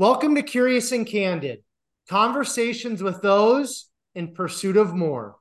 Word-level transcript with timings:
Welcome 0.00 0.34
to 0.36 0.42
Curious 0.42 0.92
and 0.92 1.06
Candid, 1.06 1.62
conversations 2.08 3.02
with 3.02 3.20
those 3.20 3.90
in 4.14 4.32
pursuit 4.32 4.78
of 4.78 4.94
more. 4.94 5.36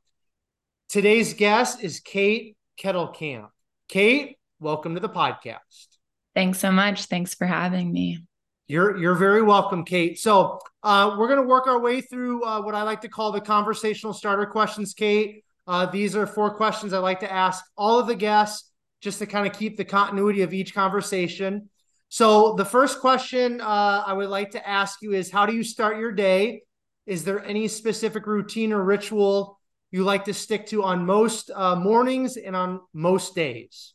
Today's 0.90 1.34
guest 1.34 1.82
is 1.82 2.02
Kate 2.02 2.58
Kettlekamp. 2.78 3.48
Kate, 3.88 4.36
welcome 4.60 4.96
to 4.96 5.00
the 5.00 5.08
podcast. 5.08 5.88
Thanks 6.36 6.60
so 6.60 6.74
much. 6.74 7.06
Thanks 7.06 7.34
for 7.34 7.48
having 7.48 7.90
me. 7.90 8.26
You're 8.68 8.98
you're 8.98 9.16
very 9.16 9.42
welcome, 9.42 9.86
Kate. 9.86 10.20
So 10.20 10.60
uh, 10.84 11.16
we're 11.18 11.30
going 11.30 11.40
to 11.40 11.48
work 11.48 11.68
our 11.68 11.80
way 11.80 12.02
through 12.02 12.44
uh, 12.44 12.62
what 12.62 12.76
I 12.76 12.84
like 12.84 13.00
to 13.04 13.08
call 13.08 13.32
the 13.32 13.40
conversational 13.40 14.12
starter 14.12 14.46
questions, 14.46 14.94
Kate. 14.94 15.46
Uh, 15.68 15.86
these 15.86 16.18
are 16.18 16.28
four 16.28 16.54
questions 16.54 16.92
I 16.92 16.98
like 17.00 17.22
to 17.22 17.32
ask 17.32 17.64
all 17.78 17.98
of 17.98 18.08
the 18.08 18.16
guests 18.16 18.70
just 19.00 19.20
to 19.20 19.26
kind 19.26 19.48
of 19.48 19.58
keep 19.58 19.78
the 19.78 19.86
continuity 19.86 20.42
of 20.42 20.54
each 20.54 20.76
conversation. 20.76 21.70
So 22.10 22.54
the 22.54 22.66
first 22.66 23.00
question 23.00 23.62
uh, 23.62 24.04
I 24.06 24.14
would 24.14 24.30
like 24.30 24.52
to 24.52 24.68
ask 24.68 25.02
you 25.02 25.14
is 25.14 25.32
how 25.32 25.46
do 25.46 25.56
you 25.56 25.64
start 25.64 25.98
your 25.98 26.12
day? 26.12 26.64
Is 27.06 27.24
there 27.24 27.44
any 27.44 27.68
specific 27.68 28.26
routine 28.28 28.74
or 28.74 28.84
ritual 28.84 29.60
you 29.92 30.04
like 30.04 30.26
to 30.26 30.34
stick 30.34 30.68
to 30.68 30.84
on 30.84 31.06
most 31.06 31.50
uh, 31.54 31.76
mornings 31.76 32.38
and 32.38 32.56
on 32.56 32.82
most 32.94 33.36
days? 33.36 33.94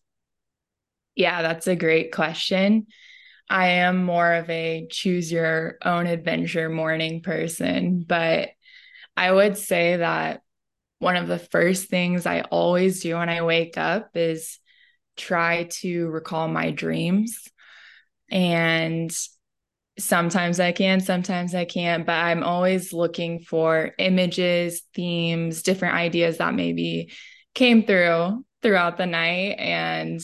Yeah, 1.14 1.42
that's 1.42 1.66
a 1.66 1.76
great 1.76 2.12
question. 2.12 2.86
I 3.48 3.66
am 3.68 4.04
more 4.04 4.32
of 4.32 4.48
a 4.50 4.86
choose 4.90 5.30
your 5.30 5.76
own 5.84 6.06
adventure 6.06 6.68
morning 6.68 7.20
person, 7.20 8.04
but 8.06 8.50
I 9.16 9.30
would 9.30 9.56
say 9.56 9.96
that 9.96 10.40
one 10.98 11.16
of 11.16 11.28
the 11.28 11.38
first 11.38 11.88
things 11.88 12.26
I 12.26 12.40
always 12.42 13.02
do 13.02 13.16
when 13.16 13.28
I 13.28 13.42
wake 13.42 13.76
up 13.76 14.10
is 14.14 14.58
try 15.16 15.64
to 15.80 16.08
recall 16.08 16.48
my 16.48 16.70
dreams. 16.70 17.48
And 18.34 19.16
sometimes 19.98 20.58
I 20.58 20.72
can, 20.72 21.00
sometimes 21.00 21.54
I 21.54 21.64
can't, 21.64 22.04
but 22.04 22.16
I'm 22.16 22.42
always 22.42 22.92
looking 22.92 23.38
for 23.38 23.92
images, 23.98 24.82
themes, 24.92 25.62
different 25.62 25.94
ideas 25.94 26.38
that 26.38 26.54
maybe 26.54 27.12
came 27.54 27.84
through 27.84 28.44
throughout 28.60 28.96
the 28.96 29.06
night 29.06 29.56
and 29.58 30.20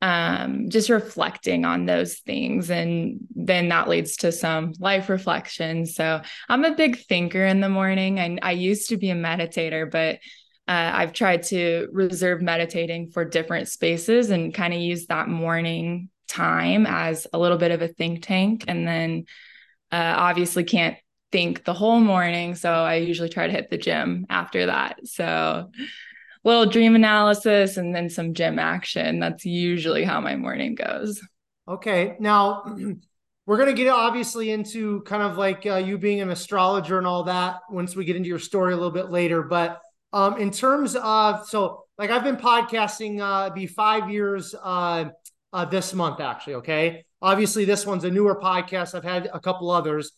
um, 0.00 0.70
just 0.70 0.88
reflecting 0.88 1.64
on 1.64 1.86
those 1.86 2.20
things. 2.20 2.70
And 2.70 3.18
then 3.34 3.68
that 3.70 3.88
leads 3.88 4.16
to 4.18 4.32
some 4.32 4.72
life 4.78 5.08
reflection. 5.08 5.86
So 5.86 6.22
I'm 6.48 6.64
a 6.64 6.74
big 6.74 7.00
thinker 7.00 7.44
in 7.44 7.60
the 7.60 7.68
morning. 7.68 8.20
And 8.20 8.38
I 8.42 8.52
used 8.52 8.90
to 8.90 8.96
be 8.96 9.10
a 9.10 9.14
meditator, 9.14 9.90
but 9.90 10.16
uh, 10.68 10.92
I've 10.94 11.12
tried 11.12 11.42
to 11.44 11.88
reserve 11.92 12.40
meditating 12.40 13.10
for 13.10 13.24
different 13.24 13.68
spaces 13.68 14.30
and 14.30 14.54
kind 14.54 14.72
of 14.72 14.80
use 14.80 15.06
that 15.06 15.28
morning 15.28 16.10
time 16.30 16.86
as 16.86 17.26
a 17.32 17.38
little 17.38 17.58
bit 17.58 17.72
of 17.72 17.82
a 17.82 17.88
think 17.88 18.22
tank. 18.22 18.64
And 18.68 18.86
then 18.86 19.24
uh, 19.92 20.14
obviously 20.16 20.64
can't 20.64 20.96
think 21.32 21.64
the 21.64 21.74
whole 21.74 22.00
morning. 22.00 22.54
So 22.54 22.72
I 22.72 22.96
usually 22.96 23.28
try 23.28 23.46
to 23.46 23.52
hit 23.52 23.70
the 23.70 23.78
gym 23.78 24.26
after 24.30 24.66
that. 24.66 25.06
So 25.06 25.70
little 26.44 26.66
dream 26.66 26.94
analysis 26.94 27.76
and 27.76 27.94
then 27.94 28.08
some 28.08 28.34
gym 28.34 28.58
action. 28.58 29.20
That's 29.20 29.44
usually 29.44 30.04
how 30.04 30.20
my 30.20 30.36
morning 30.36 30.74
goes. 30.74 31.20
Okay. 31.68 32.16
Now, 32.18 32.64
we're 33.46 33.56
going 33.56 33.68
to 33.68 33.74
get 33.74 33.88
obviously 33.88 34.50
into 34.50 35.02
kind 35.02 35.22
of 35.22 35.36
like 35.36 35.66
uh, 35.66 35.76
you 35.76 35.98
being 35.98 36.20
an 36.20 36.30
astrologer 36.30 36.98
and 36.98 37.06
all 37.06 37.24
that 37.24 37.60
once 37.68 37.96
we 37.96 38.04
get 38.04 38.16
into 38.16 38.28
your 38.28 38.38
story 38.38 38.72
a 38.72 38.76
little 38.76 38.92
bit 38.92 39.10
later. 39.10 39.42
But 39.42 39.80
um, 40.12 40.38
in 40.38 40.50
terms 40.50 40.96
of, 40.96 41.46
so 41.48 41.84
like 41.98 42.10
I've 42.10 42.24
been 42.24 42.36
podcasting, 42.36 43.20
uh, 43.20 43.50
be 43.50 43.66
five 43.66 44.10
years 44.10 44.54
uh, 44.60 45.06
uh, 45.52 45.64
this 45.64 45.94
month, 45.94 46.20
actually. 46.20 46.54
Okay. 46.54 47.04
Obviously, 47.22 47.64
this 47.64 47.84
one's 47.86 48.04
a 48.04 48.10
newer 48.10 48.40
podcast. 48.40 48.94
I've 48.94 49.04
had 49.04 49.28
a 49.32 49.40
couple 49.40 49.70
others. 49.70 50.12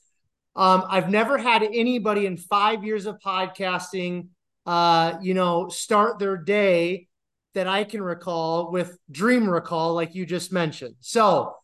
Um, 0.55 0.85
I've 0.89 1.11
never 1.11 1.39
had 1.39 1.63
anybody 1.63 2.27
in 2.27 2.37
five 2.37 2.85
years 2.85 3.07
of 3.07 3.19
podcasting 3.19 4.29
uh, 4.67 5.19
you 5.21 5.35
know, 5.35 5.69
start 5.69 6.19
their 6.19 6.37
day 6.37 7.09
that 7.55 7.67
I 7.67 7.85
can 7.85 8.03
recall 8.03 8.71
with 8.71 8.97
dream 9.11 9.49
recall, 9.49 9.95
like 9.95 10.15
you 10.15 10.25
just 10.25 10.53
mentioned. 10.53 10.95
So, 11.01 11.57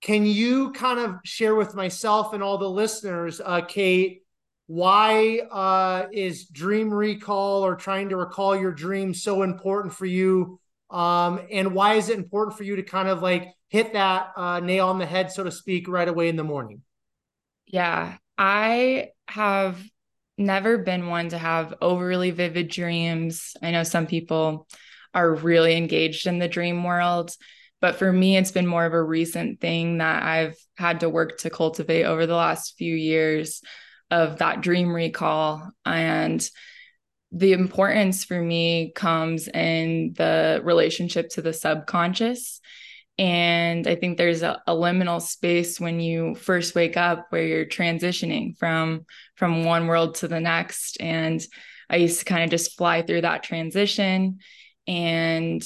can 0.00 0.26
you 0.26 0.72
kind 0.72 1.00
of 1.00 1.16
share 1.24 1.54
with 1.54 1.74
myself 1.74 2.34
and 2.34 2.42
all 2.42 2.58
the 2.58 2.68
listeners, 2.68 3.40
uh, 3.42 3.62
Kate, 3.62 4.22
why 4.66 5.40
uh, 5.50 6.06
is 6.12 6.46
dream 6.46 6.92
recall 6.92 7.64
or 7.64 7.74
trying 7.74 8.10
to 8.10 8.16
recall 8.16 8.54
your 8.56 8.72
dreams 8.72 9.22
so 9.22 9.42
important 9.42 9.94
for 9.94 10.06
you? 10.06 10.60
Um, 10.94 11.40
and 11.50 11.74
why 11.74 11.94
is 11.94 12.08
it 12.08 12.16
important 12.16 12.56
for 12.56 12.62
you 12.62 12.76
to 12.76 12.84
kind 12.84 13.08
of 13.08 13.20
like 13.20 13.48
hit 13.68 13.94
that 13.94 14.28
uh, 14.36 14.60
nail 14.60 14.86
on 14.86 14.98
the 14.98 15.06
head, 15.06 15.32
so 15.32 15.42
to 15.42 15.50
speak, 15.50 15.88
right 15.88 16.08
away 16.08 16.28
in 16.28 16.36
the 16.36 16.44
morning? 16.44 16.82
Yeah, 17.66 18.16
I 18.38 19.08
have 19.26 19.82
never 20.38 20.78
been 20.78 21.08
one 21.08 21.30
to 21.30 21.38
have 21.38 21.74
overly 21.82 22.30
vivid 22.30 22.68
dreams. 22.68 23.56
I 23.60 23.72
know 23.72 23.82
some 23.82 24.06
people 24.06 24.68
are 25.12 25.34
really 25.34 25.76
engaged 25.76 26.28
in 26.28 26.38
the 26.38 26.48
dream 26.48 26.84
world, 26.84 27.32
but 27.80 27.96
for 27.96 28.12
me, 28.12 28.36
it's 28.36 28.52
been 28.52 28.66
more 28.66 28.86
of 28.86 28.92
a 28.94 29.02
recent 29.02 29.60
thing 29.60 29.98
that 29.98 30.22
I've 30.22 30.56
had 30.76 31.00
to 31.00 31.08
work 31.08 31.38
to 31.38 31.50
cultivate 31.50 32.04
over 32.04 32.26
the 32.26 32.36
last 32.36 32.76
few 32.78 32.94
years 32.94 33.62
of 34.12 34.38
that 34.38 34.60
dream 34.60 34.94
recall. 34.94 35.70
And 35.84 36.48
the 37.34 37.52
importance 37.52 38.24
for 38.24 38.40
me 38.40 38.92
comes 38.94 39.48
in 39.48 40.14
the 40.16 40.60
relationship 40.64 41.28
to 41.30 41.42
the 41.42 41.52
subconscious 41.52 42.60
and 43.18 43.86
I 43.86 43.94
think 43.94 44.18
there's 44.18 44.42
a, 44.42 44.60
a, 44.66 44.72
liminal 44.72 45.22
space 45.22 45.78
when 45.78 46.00
you 46.00 46.34
first 46.34 46.74
wake 46.74 46.96
up 46.96 47.26
where 47.30 47.46
you're 47.46 47.64
transitioning 47.64 48.56
from 48.58 49.06
from 49.36 49.64
one 49.64 49.86
world 49.86 50.16
to 50.16 50.28
the 50.28 50.40
next. 50.40 51.00
And 51.00 51.40
I 51.88 51.96
used 51.96 52.18
to 52.18 52.24
kind 52.24 52.42
of 52.42 52.50
just 52.50 52.76
fly 52.76 53.02
through 53.02 53.20
that 53.20 53.44
transition. 53.44 54.38
And 54.88 55.64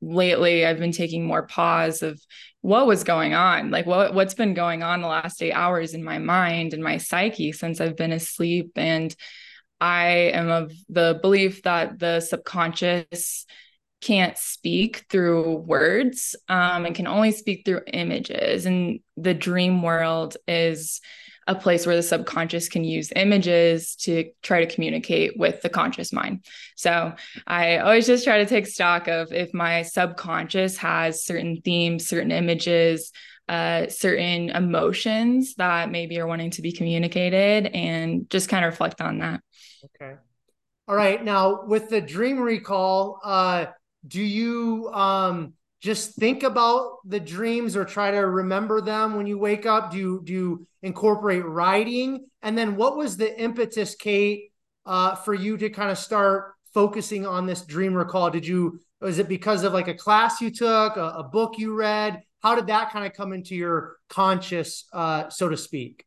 lately 0.00 0.64
I've 0.64 0.78
been 0.78 0.92
taking 0.92 1.26
more 1.26 1.44
pause 1.44 2.02
of 2.02 2.20
what 2.60 2.86
was 2.86 3.02
going 3.02 3.34
on, 3.34 3.72
like 3.72 3.86
what 3.86 4.14
what's 4.14 4.34
been 4.34 4.54
going 4.54 4.84
on 4.84 5.00
the 5.00 5.08
last 5.08 5.42
eight 5.42 5.52
hours 5.52 5.94
in 5.94 6.04
my 6.04 6.18
mind 6.18 6.72
and 6.72 6.84
my 6.84 6.98
psyche 6.98 7.50
since 7.50 7.80
I've 7.80 7.96
been 7.96 8.12
asleep. 8.12 8.72
And 8.76 9.14
I 9.80 10.30
am 10.34 10.48
of 10.50 10.72
the 10.88 11.18
belief 11.20 11.62
that 11.62 11.98
the 11.98 12.20
subconscious 12.20 13.46
can't 14.00 14.36
speak 14.38 15.04
through 15.10 15.56
words 15.56 16.34
um, 16.48 16.86
and 16.86 16.94
can 16.94 17.06
only 17.06 17.32
speak 17.32 17.64
through 17.64 17.82
images. 17.92 18.66
And 18.66 19.00
the 19.16 19.34
dream 19.34 19.82
world 19.82 20.36
is 20.48 21.00
a 21.46 21.54
place 21.54 21.86
where 21.86 21.96
the 21.96 22.02
subconscious 22.02 22.68
can 22.68 22.84
use 22.84 23.12
images 23.16 23.96
to 23.96 24.30
try 24.42 24.64
to 24.64 24.72
communicate 24.72 25.36
with 25.36 25.60
the 25.62 25.68
conscious 25.68 26.12
mind. 26.12 26.44
So 26.76 27.12
I 27.46 27.78
always 27.78 28.06
just 28.06 28.24
try 28.24 28.38
to 28.38 28.46
take 28.46 28.66
stock 28.66 29.08
of 29.08 29.32
if 29.32 29.52
my 29.52 29.82
subconscious 29.82 30.76
has 30.78 31.24
certain 31.24 31.60
themes, 31.62 32.06
certain 32.06 32.30
images, 32.30 33.10
uh, 33.48 33.88
certain 33.88 34.50
emotions 34.50 35.56
that 35.56 35.90
maybe 35.90 36.20
are 36.20 36.26
wanting 36.26 36.50
to 36.52 36.62
be 36.62 36.70
communicated 36.70 37.66
and 37.74 38.30
just 38.30 38.48
kind 38.48 38.64
of 38.64 38.70
reflect 38.70 39.00
on 39.00 39.18
that. 39.18 39.40
Okay. 39.84 40.14
All 40.88 40.96
right. 40.96 41.22
Now, 41.24 41.64
with 41.64 41.88
the 41.88 42.00
dream 42.00 42.38
recall, 42.38 43.20
uh, 43.24 43.66
do 44.06 44.22
you 44.22 44.88
um 44.92 45.54
just 45.80 46.14
think 46.16 46.42
about 46.42 46.98
the 47.06 47.20
dreams 47.20 47.74
or 47.76 47.84
try 47.84 48.10
to 48.10 48.18
remember 48.18 48.80
them 48.80 49.14
when 49.14 49.26
you 49.26 49.38
wake 49.38 49.66
up 49.66 49.90
do 49.90 49.98
you 49.98 50.22
do 50.24 50.32
you 50.32 50.66
incorporate 50.82 51.44
writing 51.44 52.26
and 52.42 52.56
then 52.56 52.76
what 52.76 52.96
was 52.96 53.16
the 53.16 53.38
impetus 53.40 53.94
kate 53.94 54.52
uh, 54.86 55.14
for 55.14 55.34
you 55.34 55.56
to 55.58 55.68
kind 55.68 55.90
of 55.90 55.98
start 55.98 56.54
focusing 56.72 57.26
on 57.26 57.46
this 57.46 57.62
dream 57.62 57.94
recall 57.94 58.30
did 58.30 58.46
you 58.46 58.80
was 59.00 59.18
it 59.18 59.28
because 59.28 59.64
of 59.64 59.72
like 59.72 59.88
a 59.88 59.94
class 59.94 60.40
you 60.40 60.50
took 60.50 60.96
a, 60.96 61.14
a 61.18 61.24
book 61.24 61.58
you 61.58 61.74
read 61.74 62.22
how 62.42 62.54
did 62.54 62.68
that 62.68 62.90
kind 62.90 63.04
of 63.04 63.12
come 63.12 63.32
into 63.32 63.54
your 63.54 63.96
conscious 64.08 64.86
uh, 64.94 65.28
so 65.28 65.48
to 65.48 65.56
speak 65.56 66.04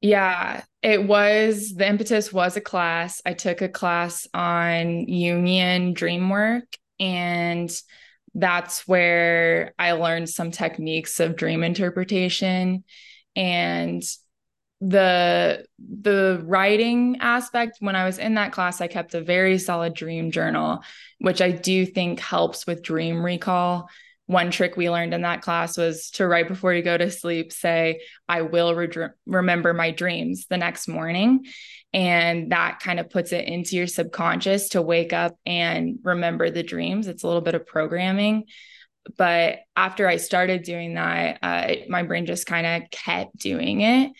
yeah, 0.00 0.62
it 0.82 1.06
was 1.06 1.74
the 1.74 1.86
impetus 1.86 2.32
was 2.32 2.56
a 2.56 2.60
class. 2.60 3.20
I 3.26 3.34
took 3.34 3.60
a 3.60 3.68
class 3.68 4.26
on 4.32 5.06
Jungian 5.06 5.94
dream 5.94 6.30
work 6.30 6.64
and 6.98 7.70
that's 8.34 8.86
where 8.86 9.74
I 9.78 9.92
learned 9.92 10.28
some 10.30 10.50
techniques 10.50 11.20
of 11.20 11.36
dream 11.36 11.62
interpretation 11.64 12.84
and 13.36 14.02
the 14.80 15.66
the 15.78 16.40
writing 16.44 17.18
aspect 17.20 17.76
when 17.80 17.94
i 17.94 18.06
was 18.06 18.16
in 18.16 18.34
that 18.36 18.50
class 18.50 18.80
i 18.80 18.86
kept 18.86 19.14
a 19.14 19.20
very 19.20 19.58
solid 19.58 19.92
dream 19.92 20.30
journal 20.30 20.82
which 21.18 21.42
i 21.42 21.50
do 21.50 21.84
think 21.84 22.18
helps 22.18 22.66
with 22.66 22.82
dream 22.82 23.22
recall 23.22 23.90
one 24.30 24.50
trick 24.50 24.76
we 24.76 24.88
learned 24.88 25.12
in 25.12 25.22
that 25.22 25.42
class 25.42 25.76
was 25.76 26.10
to 26.10 26.26
right 26.26 26.46
before 26.46 26.72
you 26.72 26.82
go 26.82 26.96
to 26.96 27.10
sleep 27.10 27.52
say 27.52 28.00
i 28.28 28.42
will 28.42 28.74
re- 28.74 29.08
remember 29.26 29.74
my 29.74 29.90
dreams 29.90 30.46
the 30.48 30.56
next 30.56 30.86
morning 30.86 31.44
and 31.92 32.52
that 32.52 32.78
kind 32.78 33.00
of 33.00 33.10
puts 33.10 33.32
it 33.32 33.46
into 33.46 33.74
your 33.74 33.88
subconscious 33.88 34.70
to 34.70 34.82
wake 34.82 35.12
up 35.12 35.36
and 35.44 35.98
remember 36.04 36.50
the 36.50 36.62
dreams 36.62 37.08
it's 37.08 37.24
a 37.24 37.26
little 37.26 37.42
bit 37.42 37.54
of 37.54 37.66
programming 37.66 38.44
but 39.16 39.60
after 39.76 40.06
I 40.06 40.16
started 40.16 40.62
doing 40.62 40.94
that, 40.94 41.38
uh, 41.42 41.74
my 41.88 42.02
brain 42.02 42.26
just 42.26 42.46
kind 42.46 42.66
of 42.66 42.90
kept 42.90 43.36
doing 43.36 43.80
it. 43.80 44.12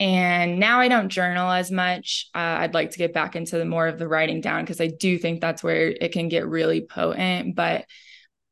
And 0.00 0.60
now 0.60 0.78
I 0.78 0.88
don't 0.88 1.08
journal 1.08 1.50
as 1.50 1.72
much. 1.72 2.28
Uh, 2.34 2.38
I'd 2.38 2.74
like 2.74 2.92
to 2.92 2.98
get 2.98 3.12
back 3.12 3.34
into 3.34 3.58
the 3.58 3.64
more 3.64 3.88
of 3.88 3.98
the 3.98 4.06
writing 4.06 4.40
down 4.40 4.62
because 4.62 4.80
I 4.80 4.86
do 4.86 5.18
think 5.18 5.40
that's 5.40 5.62
where 5.62 5.88
it 5.88 6.12
can 6.12 6.28
get 6.28 6.46
really 6.46 6.82
potent. 6.82 7.56
But 7.56 7.84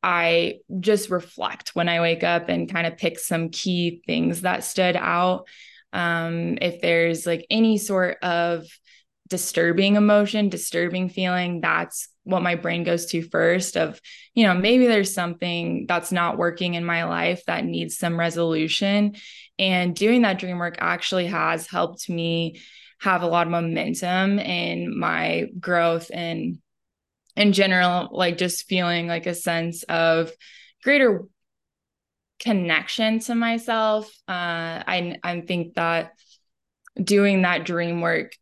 I 0.03 0.59
just 0.79 1.09
reflect 1.09 1.69
when 1.75 1.89
I 1.89 2.01
wake 2.01 2.23
up 2.23 2.49
and 2.49 2.71
kind 2.71 2.87
of 2.87 2.97
pick 2.97 3.19
some 3.19 3.49
key 3.49 4.01
things 4.05 4.41
that 4.41 4.63
stood 4.63 4.95
out. 4.95 5.47
Um, 5.93 6.57
if 6.61 6.81
there's 6.81 7.25
like 7.25 7.45
any 7.49 7.77
sort 7.77 8.17
of 8.21 8.65
disturbing 9.27 9.95
emotion, 9.95 10.49
disturbing 10.49 11.09
feeling, 11.09 11.61
that's 11.61 12.09
what 12.23 12.41
my 12.41 12.55
brain 12.55 12.83
goes 12.83 13.05
to 13.07 13.21
first 13.21 13.77
of, 13.77 13.99
you 14.33 14.45
know, 14.45 14.53
maybe 14.53 14.87
there's 14.87 15.13
something 15.13 15.85
that's 15.87 16.11
not 16.11 16.37
working 16.37 16.73
in 16.73 16.85
my 16.85 17.05
life 17.05 17.43
that 17.47 17.65
needs 17.65 17.97
some 17.97 18.19
resolution. 18.19 19.15
And 19.57 19.95
doing 19.95 20.21
that 20.21 20.39
dream 20.39 20.57
work 20.57 20.75
actually 20.79 21.27
has 21.27 21.67
helped 21.67 22.09
me 22.09 22.59
have 22.99 23.21
a 23.21 23.27
lot 23.27 23.47
of 23.47 23.51
momentum 23.51 24.39
in 24.39 24.97
my 24.97 25.47
growth 25.59 26.11
and 26.13 26.59
in 27.37 27.53
general, 27.53 28.09
like 28.11 28.37
just 28.37 28.67
feeling 28.67 29.07
like 29.07 29.27
a 29.27 29.35
sense 29.35 29.83
of 29.83 30.31
greater 30.83 31.23
connection 32.39 33.19
to 33.19 33.35
myself. 33.35 34.07
Uh, 34.27 34.81
I 34.85 35.17
I 35.23 35.41
think 35.41 35.75
that 35.75 36.13
doing 37.01 37.43
that 37.43 37.63
dream 37.63 38.01
work 38.01 38.33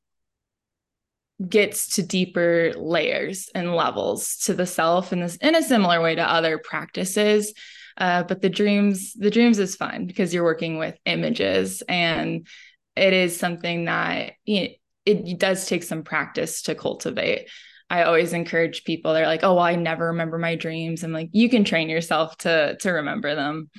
gets 1.48 1.96
to 1.96 2.04
deeper 2.04 2.72
layers 2.78 3.50
and 3.54 3.76
levels 3.76 4.38
to 4.46 4.54
the 4.54 4.66
self 4.66 5.12
in 5.12 5.20
this 5.20 5.36
in 5.38 5.54
a 5.54 5.62
similar 5.62 6.02
way 6.02 6.16
to 6.16 6.24
other 6.24 6.58
practices 6.58 7.54
uh, 7.98 8.24
but 8.24 8.42
the 8.42 8.50
dreams 8.50 9.12
the 9.16 9.30
dreams 9.30 9.60
is 9.60 9.76
fun 9.76 10.06
because 10.06 10.34
you're 10.34 10.46
working 10.46 10.78
with 10.78 10.98
images 11.06 11.84
and 11.90 12.48
it 12.96 13.12
is 13.12 13.38
something 13.38 13.84
that 13.84 14.32
you 14.46 14.62
know, 14.62 14.68
it 15.06 15.38
does 15.38 15.68
take 15.68 15.84
some 15.84 16.04
practice 16.04 16.62
to 16.62 16.74
cultivate 16.74 17.50
i 17.96 18.04
always 18.04 18.34
encourage 18.34 18.84
people 18.84 19.14
they're 19.14 19.26
like 19.26 19.44
oh 19.44 19.56
well 19.56 19.64
i 19.64 19.76
never 19.76 20.08
remember 20.08 20.38
my 20.38 20.56
dreams 20.56 21.04
i'm 21.04 21.12
like 21.12 21.30
you 21.32 21.50
can 21.50 21.64
train 21.64 21.90
yourself 21.90 22.38
to 22.38 22.76
to 22.78 22.92
remember 22.92 23.36
them 23.36 23.70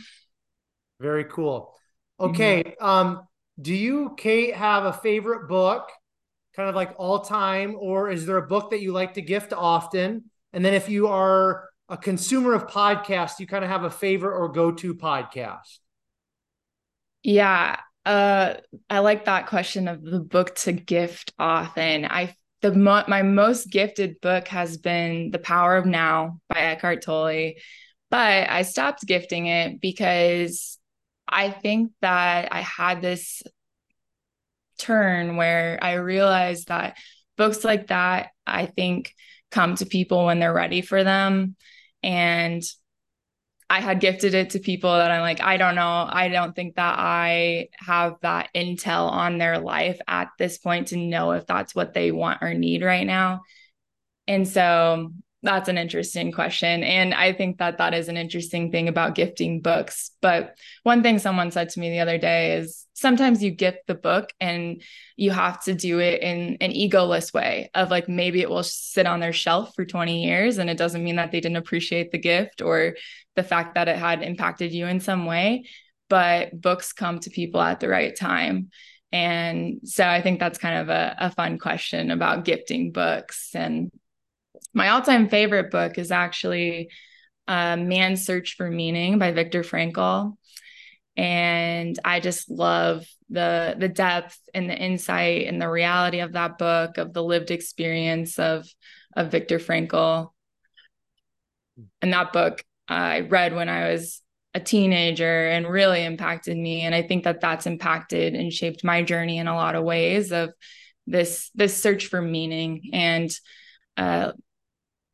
very 1.00 1.24
cool 1.24 1.74
okay 2.18 2.62
mm-hmm. 2.62 2.84
um 2.84 3.26
do 3.60 3.74
you 3.74 4.14
kate 4.16 4.54
have 4.54 4.84
a 4.84 4.92
favorite 4.92 5.48
book 5.48 5.88
kind 6.56 6.70
of 6.70 6.74
like 6.74 6.94
all 6.96 7.20
time, 7.20 7.76
or 7.78 8.10
is 8.10 8.24
there 8.24 8.38
a 8.38 8.46
book 8.46 8.70
that 8.70 8.80
you 8.80 8.90
like 8.90 9.14
to 9.14 9.22
gift 9.22 9.52
often? 9.52 10.24
And 10.54 10.64
then 10.64 10.72
if 10.72 10.88
you 10.88 11.08
are 11.08 11.69
a 11.88 11.98
consumer 11.98 12.54
of 12.54 12.66
podcasts, 12.66 13.38
you 13.38 13.46
kind 13.46 13.62
of 13.62 13.70
have 13.70 13.84
a 13.84 13.90
favorite 13.90 14.36
or 14.36 14.48
go 14.48 14.72
to 14.72 14.94
podcast? 14.94 15.78
Yeah. 17.22 17.78
Uh, 18.06 18.54
I 18.88 19.00
like 19.00 19.26
that 19.26 19.48
question 19.48 19.86
of 19.86 20.02
the 20.02 20.20
book 20.20 20.54
to 20.56 20.72
gift 20.72 21.34
often. 21.38 22.06
I 22.06 22.34
the 22.62 22.73
mo- 22.73 23.05
my 23.08 23.23
most 23.23 23.70
gifted 23.70 24.20
book 24.20 24.49
has 24.49 24.76
been 24.79 25.31
The 25.31 25.38
Power 25.38 25.76
of 25.76 25.87
Now 25.87 26.41
by 26.49 26.61
Eckhart 26.61 27.03
Tolle, 27.03 27.53
but 28.11 28.50
I 28.50 28.62
stopped 28.62 29.06
gifting 29.06 29.47
it 29.47 29.81
because 29.81 30.79
I 31.29 31.50
think 31.50 31.93
that 32.00 32.53
I 32.53 32.61
had 32.61 33.03
this 33.03 33.43
turn 34.79 35.37
where 35.37 35.79
I 35.82 35.94
realized 35.94 36.69
that 36.69 36.97
books 37.37 37.64
like 37.64 37.88
that, 37.88 38.31
I 38.47 38.67
think, 38.67 39.12
come 39.50 39.75
to 39.76 39.87
people 39.87 40.26
when 40.26 40.38
they're 40.38 40.53
ready 40.53 40.82
for 40.82 41.05
them. 41.05 41.56
And 42.03 42.62
I 43.68 43.80
had 43.80 44.00
gifted 44.00 44.34
it 44.34 44.50
to 44.50 44.60
people 44.60 44.92
that 44.92 45.10
I'm 45.10 45.22
like, 45.22 45.42
I 45.42 45.56
don't 45.56 45.74
know. 45.74 46.06
I 46.08 46.28
don't 46.28 46.54
think 46.54 46.76
that 46.76 46.98
I 46.98 47.68
have 47.74 48.14
that 48.22 48.50
intel 48.54 49.10
on 49.10 49.38
their 49.38 49.58
life 49.58 49.98
at 50.06 50.28
this 50.38 50.58
point 50.58 50.88
to 50.88 50.96
know 50.96 51.32
if 51.32 51.46
that's 51.46 51.74
what 51.74 51.92
they 51.92 52.12
want 52.12 52.42
or 52.42 52.54
need 52.54 52.82
right 52.82 53.06
now. 53.06 53.42
And 54.28 54.46
so 54.46 55.12
that's 55.42 55.68
an 55.68 55.78
interesting 55.78 56.32
question. 56.32 56.84
And 56.84 57.12
I 57.12 57.32
think 57.32 57.58
that 57.58 57.78
that 57.78 57.92
is 57.92 58.08
an 58.08 58.16
interesting 58.16 58.70
thing 58.70 58.88
about 58.88 59.14
gifting 59.14 59.60
books. 59.60 60.12
But 60.20 60.56
one 60.84 61.02
thing 61.02 61.19
someone 61.19 61.50
said 61.50 61.70
to 61.70 61.80
me 61.80 61.90
the 61.90 62.00
other 62.00 62.19
day 62.19 62.58
is 62.58 62.85
sometimes 62.96 63.43
you 63.43 63.50
gift 63.50 63.81
the 63.87 63.94
book 63.94 64.32
and 64.40 64.82
you 65.16 65.31
have 65.31 65.62
to 65.62 65.75
do 65.75 65.98
it 65.98 66.22
in 66.22 66.56
an 66.62 66.72
egoless 66.72 67.32
way 67.34 67.70
of 67.75 67.90
like 67.90 68.08
maybe 68.08 68.40
it 68.40 68.48
will 68.48 68.62
sit 68.62 69.06
on 69.06 69.20
their 69.20 69.34
shelf 69.34 69.75
for 69.75 69.84
20 69.84 70.25
years 70.25 70.56
and 70.56 70.70
it 70.70 70.78
doesn't 70.78 71.04
mean 71.04 71.16
that 71.16 71.31
they 71.31 71.40
didn't 71.40 71.58
appreciate 71.58 72.10
the 72.10 72.19
gift 72.19 72.62
or 72.62 72.96
the 73.34 73.43
fact 73.43 73.75
that 73.75 73.87
it 73.87 73.96
had 73.98 74.22
impacted 74.22 74.72
you 74.72 74.87
in 74.87 75.00
some 75.00 75.26
way. 75.26 75.66
But 76.08 76.58
books 76.58 76.94
come 76.94 77.19
to 77.20 77.31
people 77.31 77.60
at 77.60 77.81
the 77.81 77.88
right 77.88 78.16
time. 78.16 78.70
And 79.12 79.81
so 79.84 80.06
I 80.06 80.22
think 80.22 80.40
that's 80.40 80.58
kind 80.58 80.78
of 80.78 80.88
a, 80.88 81.16
a 81.19 81.31
fun 81.31 81.58
question 81.58 82.10
about 82.10 82.46
gifting 82.46 82.93
books 82.93 83.50
and 83.54 83.90
my 84.72 84.88
all-time 84.90 85.28
favorite 85.28 85.70
book 85.70 85.98
is 85.98 86.10
actually 86.10 86.90
uh, 87.46 87.76
Man's 87.76 88.25
Search 88.25 88.56
for 88.56 88.70
Meaning 88.70 89.19
by 89.19 89.32
Viktor 89.32 89.62
Frankl. 89.62 90.37
And 91.16 91.98
I 92.04 92.20
just 92.20 92.50
love 92.50 93.06
the 93.30 93.74
the 93.78 93.88
depth 93.88 94.38
and 94.52 94.68
the 94.68 94.76
insight 94.76 95.46
and 95.46 95.60
the 95.60 95.68
reality 95.68 96.20
of 96.20 96.32
that 96.32 96.58
book, 96.58 96.98
of 96.98 97.12
the 97.12 97.22
lived 97.22 97.50
experience 97.50 98.38
of 98.38 98.66
of 99.16 99.30
Viktor 99.30 99.58
Frankl. 99.58 100.30
And 102.02 102.12
that 102.12 102.32
book 102.32 102.64
I 102.88 103.20
read 103.20 103.54
when 103.54 103.68
I 103.68 103.90
was 103.90 104.22
a 104.54 104.60
teenager 104.60 105.48
and 105.48 105.68
really 105.68 106.04
impacted 106.04 106.56
me. 106.56 106.82
And 106.82 106.94
I 106.94 107.02
think 107.02 107.24
that 107.24 107.40
that's 107.40 107.66
impacted 107.66 108.34
and 108.34 108.52
shaped 108.52 108.84
my 108.84 109.02
journey 109.02 109.38
in 109.38 109.48
a 109.48 109.54
lot 109.54 109.74
of 109.74 109.84
ways 109.84 110.32
of 110.32 110.50
this 111.06 111.50
this 111.54 111.76
search 111.76 112.06
for 112.06 112.20
meaning 112.20 112.90
and 112.92 113.30
uh, 113.96 114.32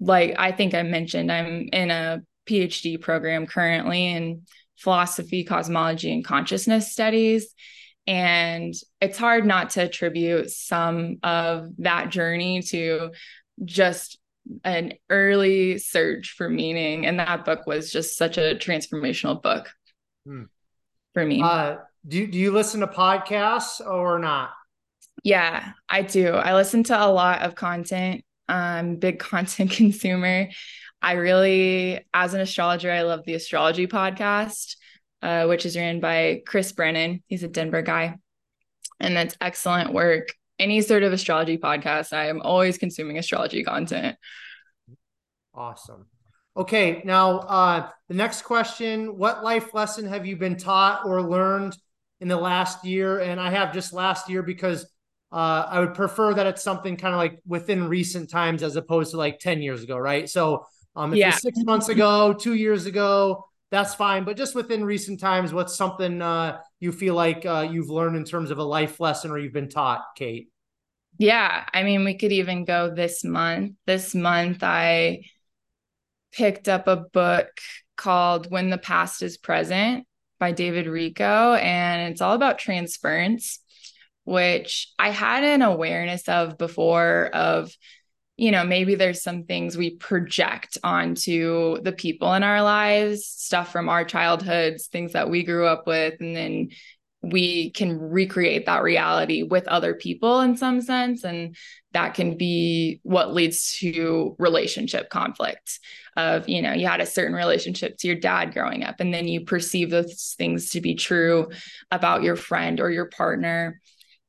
like 0.02 0.34
I 0.38 0.52
think 0.52 0.74
I 0.74 0.82
mentioned, 0.82 1.30
I'm 1.30 1.68
in 1.72 1.90
a 1.90 2.22
PhD 2.48 3.00
program 3.00 3.46
currently 3.46 4.08
in 4.08 4.42
philosophy, 4.78 5.44
cosmology, 5.44 6.12
and 6.12 6.24
consciousness 6.24 6.92
studies. 6.92 7.54
And 8.06 8.74
it's 9.00 9.18
hard 9.18 9.46
not 9.46 9.70
to 9.70 9.82
attribute 9.82 10.50
some 10.50 11.18
of 11.22 11.68
that 11.78 12.10
journey 12.10 12.62
to 12.62 13.12
just 13.64 14.18
an 14.64 14.94
early 15.08 15.78
search 15.78 16.34
for 16.36 16.48
meaning. 16.48 17.06
And 17.06 17.20
that 17.20 17.44
book 17.44 17.66
was 17.66 17.92
just 17.92 18.16
such 18.16 18.38
a 18.38 18.56
transformational 18.56 19.40
book 19.40 19.70
hmm. 20.26 20.44
for 21.14 21.24
me. 21.24 21.42
Uh, 21.42 21.76
do, 22.06 22.26
do 22.26 22.38
you 22.38 22.50
listen 22.50 22.80
to 22.80 22.88
podcasts 22.88 23.80
or 23.80 24.18
not? 24.18 24.50
Yeah, 25.22 25.72
I 25.88 26.02
do. 26.02 26.32
I 26.32 26.54
listen 26.54 26.82
to 26.84 27.00
a 27.00 27.06
lot 27.06 27.42
of 27.42 27.54
content 27.54 28.24
um, 28.48 28.96
big 28.96 29.18
content 29.30 29.70
consumer. 29.70 30.48
I 31.02 31.12
really, 31.14 32.06
as 32.14 32.32
an 32.32 32.40
astrologer, 32.40 32.90
I 32.90 33.02
love 33.02 33.24
the 33.24 33.34
astrology 33.34 33.88
podcast, 33.88 34.76
uh, 35.20 35.46
which 35.46 35.66
is 35.66 35.76
ran 35.76 35.98
by 35.98 36.42
Chris 36.46 36.70
Brennan. 36.70 37.24
He's 37.26 37.42
a 37.42 37.48
Denver 37.48 37.82
guy, 37.82 38.16
and 39.00 39.16
that's 39.16 39.36
excellent 39.40 39.92
work. 39.92 40.28
Any 40.60 40.80
sort 40.80 41.02
of 41.02 41.12
astrology 41.12 41.58
podcast, 41.58 42.12
I 42.12 42.28
am 42.28 42.40
always 42.40 42.78
consuming 42.78 43.18
astrology 43.18 43.64
content. 43.64 44.16
Awesome. 45.52 46.06
Okay, 46.56 47.02
now 47.04 47.38
uh, 47.40 47.88
the 48.08 48.14
next 48.14 48.42
question: 48.42 49.18
What 49.18 49.42
life 49.42 49.74
lesson 49.74 50.06
have 50.06 50.24
you 50.24 50.36
been 50.36 50.56
taught 50.56 51.04
or 51.04 51.20
learned 51.20 51.76
in 52.20 52.28
the 52.28 52.36
last 52.36 52.84
year? 52.84 53.18
And 53.18 53.40
I 53.40 53.50
have 53.50 53.74
just 53.74 53.92
last 53.92 54.30
year 54.30 54.44
because 54.44 54.84
uh, 55.32 55.64
I 55.66 55.80
would 55.80 55.94
prefer 55.94 56.34
that 56.34 56.46
it's 56.46 56.62
something 56.62 56.96
kind 56.96 57.14
of 57.14 57.18
like 57.18 57.40
within 57.44 57.88
recent 57.88 58.30
times 58.30 58.62
as 58.62 58.76
opposed 58.76 59.12
to 59.12 59.16
like 59.16 59.40
10 59.40 59.62
years 59.62 59.82
ago, 59.82 59.96
right? 59.96 60.28
So 60.28 60.66
um, 60.94 61.12
if 61.12 61.18
yeah. 61.18 61.30
six 61.30 61.58
months 61.64 61.88
ago, 61.88 62.32
two 62.32 62.54
years 62.54 62.86
ago, 62.86 63.46
that's 63.70 63.94
fine. 63.94 64.24
But 64.24 64.36
just 64.36 64.54
within 64.54 64.84
recent 64.84 65.20
times, 65.20 65.52
what's 65.52 65.76
something 65.76 66.20
uh, 66.20 66.58
you 66.80 66.92
feel 66.92 67.14
like 67.14 67.46
uh, 67.46 67.66
you've 67.70 67.90
learned 67.90 68.16
in 68.16 68.24
terms 68.24 68.50
of 68.50 68.58
a 68.58 68.64
life 68.64 69.00
lesson 69.00 69.30
or 69.30 69.38
you've 69.38 69.52
been 69.52 69.70
taught, 69.70 70.02
Kate? 70.16 70.48
Yeah. 71.18 71.64
I 71.72 71.82
mean, 71.82 72.04
we 72.04 72.16
could 72.18 72.32
even 72.32 72.64
go 72.64 72.94
this 72.94 73.24
month. 73.24 73.74
This 73.86 74.14
month, 74.14 74.62
I 74.62 75.24
picked 76.32 76.68
up 76.68 76.86
a 76.88 76.96
book 76.96 77.48
called 77.96 78.50
When 78.50 78.70
the 78.70 78.78
Past 78.78 79.22
is 79.22 79.38
Present 79.38 80.06
by 80.38 80.52
David 80.52 80.86
Richo, 80.86 81.58
and 81.60 82.12
it's 82.12 82.20
all 82.20 82.34
about 82.34 82.58
transference 82.58 83.60
which 84.24 84.92
I 84.98 85.10
had 85.10 85.44
an 85.44 85.62
awareness 85.62 86.28
of 86.28 86.58
before 86.58 87.26
of 87.32 87.72
you 88.42 88.50
know 88.50 88.64
maybe 88.64 88.96
there's 88.96 89.22
some 89.22 89.44
things 89.44 89.76
we 89.76 89.90
project 89.90 90.76
onto 90.82 91.80
the 91.82 91.92
people 91.92 92.34
in 92.34 92.42
our 92.42 92.60
lives 92.60 93.24
stuff 93.24 93.70
from 93.70 93.88
our 93.88 94.04
childhoods 94.04 94.88
things 94.88 95.12
that 95.12 95.30
we 95.30 95.44
grew 95.44 95.64
up 95.64 95.86
with 95.86 96.14
and 96.18 96.34
then 96.34 96.68
we 97.22 97.70
can 97.70 97.96
recreate 97.96 98.66
that 98.66 98.82
reality 98.82 99.44
with 99.44 99.68
other 99.68 99.94
people 99.94 100.40
in 100.40 100.56
some 100.56 100.80
sense 100.80 101.22
and 101.22 101.54
that 101.92 102.14
can 102.14 102.36
be 102.36 102.98
what 103.04 103.32
leads 103.32 103.78
to 103.78 104.34
relationship 104.40 105.08
conflict 105.08 105.78
of 106.16 106.48
you 106.48 106.60
know 106.62 106.72
you 106.72 106.88
had 106.88 107.00
a 107.00 107.06
certain 107.06 107.36
relationship 107.36 107.96
to 107.96 108.08
your 108.08 108.16
dad 108.16 108.52
growing 108.52 108.82
up 108.82 108.96
and 108.98 109.14
then 109.14 109.28
you 109.28 109.42
perceive 109.42 109.88
those 109.88 110.34
things 110.36 110.70
to 110.70 110.80
be 110.80 110.96
true 110.96 111.48
about 111.92 112.24
your 112.24 112.34
friend 112.34 112.80
or 112.80 112.90
your 112.90 113.06
partner 113.06 113.80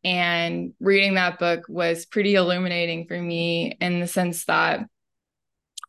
and 0.03 0.74
reading 0.79 1.15
that 1.15 1.39
book 1.39 1.65
was 1.67 2.05
pretty 2.05 2.36
illuminating 2.36 3.07
for 3.07 3.19
me 3.19 3.77
in 3.79 4.00
the 4.00 4.07
sense 4.07 4.45
that 4.45 4.81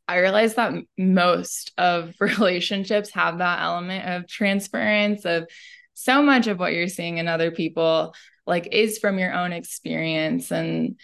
I 0.07 0.19
realized 0.19 0.57
that 0.57 0.75
most 0.99 1.73
of 1.79 2.15
relationships 2.21 3.11
have 3.11 3.39
that 3.39 3.61
element 3.61 4.09
of 4.09 4.29
transference 4.29 5.25
of 5.25 5.49
so 5.95 6.23
much 6.23 6.47
of 6.47 6.59
what 6.59 6.73
you're 6.73 6.89
seeing 6.89 7.19
in 7.19 7.29
other 7.29 7.51
people 7.51 8.15
like 8.47 8.69
is 8.73 8.99
from 8.99 9.19
your 9.19 9.33
own 9.33 9.53
experience 9.53 10.51
and 10.51 10.99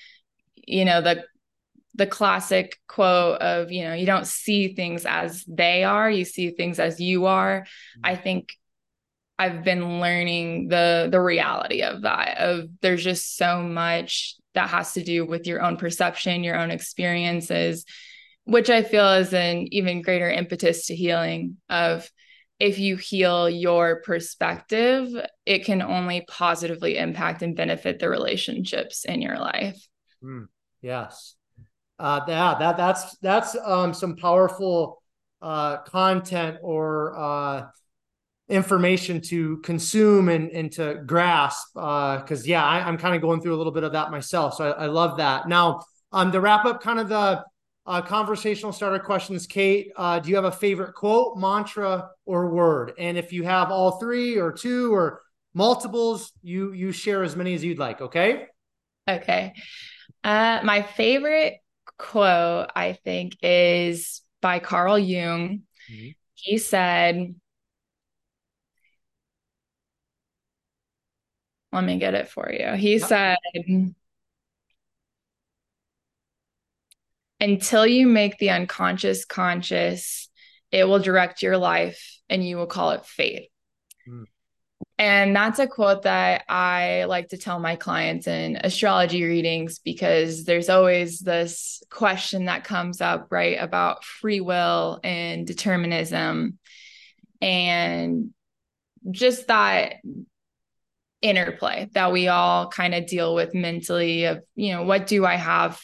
you 0.56 0.84
know 0.84 1.00
the 1.00 1.24
the 1.94 2.06
classic 2.06 2.78
quote 2.86 3.40
of 3.40 3.72
you 3.72 3.82
know 3.84 3.94
you 3.94 4.06
don't 4.06 4.26
see 4.26 4.74
things 4.74 5.06
as 5.06 5.44
they 5.48 5.84
are 5.84 6.10
you 6.10 6.24
see 6.24 6.50
things 6.50 6.78
as 6.78 7.00
you 7.00 7.26
are 7.26 7.60
mm-hmm. 7.60 8.00
i 8.04 8.16
think 8.16 8.54
i've 9.40 9.64
been 9.64 10.00
learning 10.00 10.68
the 10.68 11.08
the 11.10 11.20
reality 11.20 11.82
of 11.82 12.02
that 12.02 12.38
of 12.38 12.68
there's 12.80 13.02
just 13.02 13.36
so 13.36 13.62
much 13.62 14.36
that 14.54 14.68
has 14.68 14.92
to 14.92 15.02
do 15.02 15.24
with 15.26 15.46
your 15.46 15.62
own 15.62 15.76
perception 15.76 16.44
your 16.44 16.58
own 16.58 16.70
experiences 16.70 17.84
which 18.44 18.70
i 18.70 18.82
feel 18.82 19.08
is 19.14 19.32
an 19.32 19.66
even 19.70 20.02
greater 20.02 20.30
impetus 20.30 20.86
to 20.86 20.94
healing 20.94 21.56
of 21.68 22.10
if 22.60 22.78
you 22.78 22.96
heal 22.96 23.48
your 23.48 24.02
perspective, 24.02 25.08
it 25.46 25.64
can 25.64 25.80
only 25.80 26.26
positively 26.28 26.98
impact 26.98 27.40
and 27.40 27.56
benefit 27.56 27.98
the 27.98 28.08
relationships 28.10 29.06
in 29.06 29.22
your 29.22 29.38
life. 29.38 29.82
Mm, 30.22 30.46
yes. 30.82 31.36
Uh, 31.98 32.20
yeah, 32.28 32.56
that 32.58 32.76
that's 32.76 33.16
that's 33.18 33.56
um, 33.64 33.94
some 33.94 34.16
powerful 34.16 35.02
uh, 35.40 35.78
content 35.78 36.58
or 36.62 37.18
uh, 37.18 37.66
information 38.50 39.20
to 39.20 39.58
consume 39.58 40.28
and, 40.28 40.50
and 40.50 40.72
to 40.72 41.02
grasp. 41.06 41.72
Because 41.74 42.42
uh, 42.42 42.46
yeah, 42.46 42.64
I, 42.64 42.88
am 42.88 42.98
kind 42.98 43.14
of 43.14 43.22
going 43.22 43.40
through 43.40 43.54
a 43.54 43.58
little 43.58 43.72
bit 43.72 43.84
of 43.84 43.92
that 43.92 44.10
myself, 44.10 44.54
so 44.54 44.72
I, 44.72 44.84
I 44.84 44.86
love 44.86 45.18
that. 45.18 45.48
Now, 45.48 45.82
um, 46.12 46.32
to 46.32 46.40
wrap 46.40 46.64
up, 46.64 46.82
kind 46.82 46.98
of 46.98 47.08
the 47.08 47.44
uh, 47.86 48.02
conversational 48.02 48.72
starter 48.72 48.98
questions, 48.98 49.46
Kate. 49.46 49.92
Uh, 49.96 50.18
do 50.18 50.28
you 50.28 50.36
have 50.36 50.44
a 50.44 50.52
favorite 50.52 50.94
quote, 50.94 51.36
mantra, 51.36 52.10
or 52.26 52.50
word? 52.50 52.92
And 52.98 53.16
if 53.16 53.32
you 53.32 53.44
have 53.44 53.70
all 53.70 53.98
three 53.98 54.38
or 54.38 54.52
two 54.52 54.92
or 54.92 55.22
multiples, 55.54 56.32
you 56.42 56.72
you 56.72 56.92
share 56.92 57.22
as 57.22 57.36
many 57.36 57.54
as 57.54 57.64
you'd 57.64 57.78
like. 57.78 58.00
Okay. 58.00 58.46
Okay. 59.08 59.54
Uh, 60.22 60.60
my 60.62 60.82
favorite 60.82 61.58
quote, 61.98 62.70
I 62.74 62.92
think, 63.04 63.36
is 63.42 64.22
by 64.40 64.58
Carl 64.58 64.98
Jung. 64.98 65.62
Mm-hmm. 65.90 66.08
He 66.34 66.58
said, 66.58 67.34
"Let 71.72 71.84
me 71.84 71.98
get 71.98 72.14
it 72.14 72.28
for 72.28 72.50
you." 72.52 72.74
He 72.76 72.98
said 72.98 73.38
until 77.40 77.86
you 77.86 78.06
make 78.06 78.38
the 78.38 78.50
unconscious 78.50 79.24
conscious, 79.24 80.28
it 80.70 80.84
will 80.84 80.98
direct 80.98 81.42
your 81.42 81.56
life 81.56 82.18
and 82.28 82.46
you 82.46 82.56
will 82.56 82.66
call 82.66 82.90
it 82.90 83.06
fate. 83.06 83.48
Mm. 84.08 84.24
And 84.98 85.34
that's 85.34 85.58
a 85.58 85.66
quote 85.66 86.02
that 86.02 86.44
I 86.46 87.04
like 87.04 87.28
to 87.28 87.38
tell 87.38 87.58
my 87.58 87.76
clients 87.76 88.26
in 88.26 88.56
astrology 88.62 89.24
readings 89.24 89.78
because 89.78 90.44
there's 90.44 90.68
always 90.68 91.20
this 91.20 91.82
question 91.90 92.44
that 92.44 92.64
comes 92.64 93.00
up, 93.00 93.28
right, 93.30 93.56
about 93.58 94.04
free 94.04 94.40
will 94.40 95.00
and 95.02 95.46
determinism. 95.46 96.58
And 97.40 98.34
just 99.10 99.46
that 99.46 99.94
interplay 101.22 101.88
that 101.92 102.12
we 102.12 102.28
all 102.28 102.68
kind 102.68 102.94
of 102.94 103.06
deal 103.06 103.34
with 103.34 103.54
mentally 103.54 104.24
of, 104.24 104.42
you 104.54 104.72
know, 104.72 104.84
what 104.84 105.06
do 105.06 105.26
I 105.26 105.36
have 105.36 105.80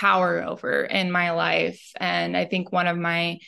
power 0.00 0.42
over 0.42 0.82
in 0.82 1.12
my 1.12 1.32
life. 1.32 1.92
And 1.96 2.34
I 2.34 2.46
think 2.46 2.72
one 2.72 2.86
of 2.86 2.96
my 2.96 3.38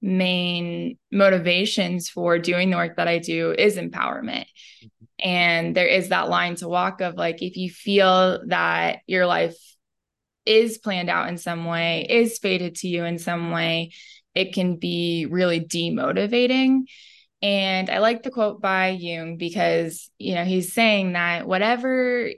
main 0.00 0.98
motivations 1.12 2.08
for 2.08 2.40
doing 2.40 2.70
the 2.70 2.76
work 2.76 2.96
that 2.96 3.06
I 3.06 3.18
do 3.18 3.54
is 3.56 3.76
empowerment. 3.76 4.46
Mm-hmm. 4.82 5.04
And 5.20 5.76
there 5.76 5.86
is 5.86 6.08
that 6.08 6.28
line 6.28 6.56
to 6.56 6.68
walk 6.68 7.00
of 7.00 7.14
like, 7.14 7.40
if 7.40 7.56
you 7.56 7.70
feel 7.70 8.40
that 8.48 8.98
your 9.06 9.26
life 9.26 9.56
is 10.44 10.78
planned 10.78 11.08
out 11.08 11.28
in 11.28 11.38
some 11.38 11.66
way, 11.66 12.04
is 12.10 12.38
fated 12.38 12.74
to 12.76 12.88
you 12.88 13.04
in 13.04 13.20
some 13.20 13.52
way, 13.52 13.92
it 14.34 14.52
can 14.52 14.76
be 14.76 15.26
really 15.30 15.60
demotivating. 15.60 16.80
And 17.42 17.90
I 17.90 17.98
like 17.98 18.22
the 18.22 18.30
quote 18.30 18.60
by 18.60 18.90
Jung 18.90 19.36
because, 19.36 20.08
you 20.18 20.34
know, 20.34 20.44
he's 20.44 20.72
saying 20.72 21.14
that 21.14 21.46
whatever 21.46 22.30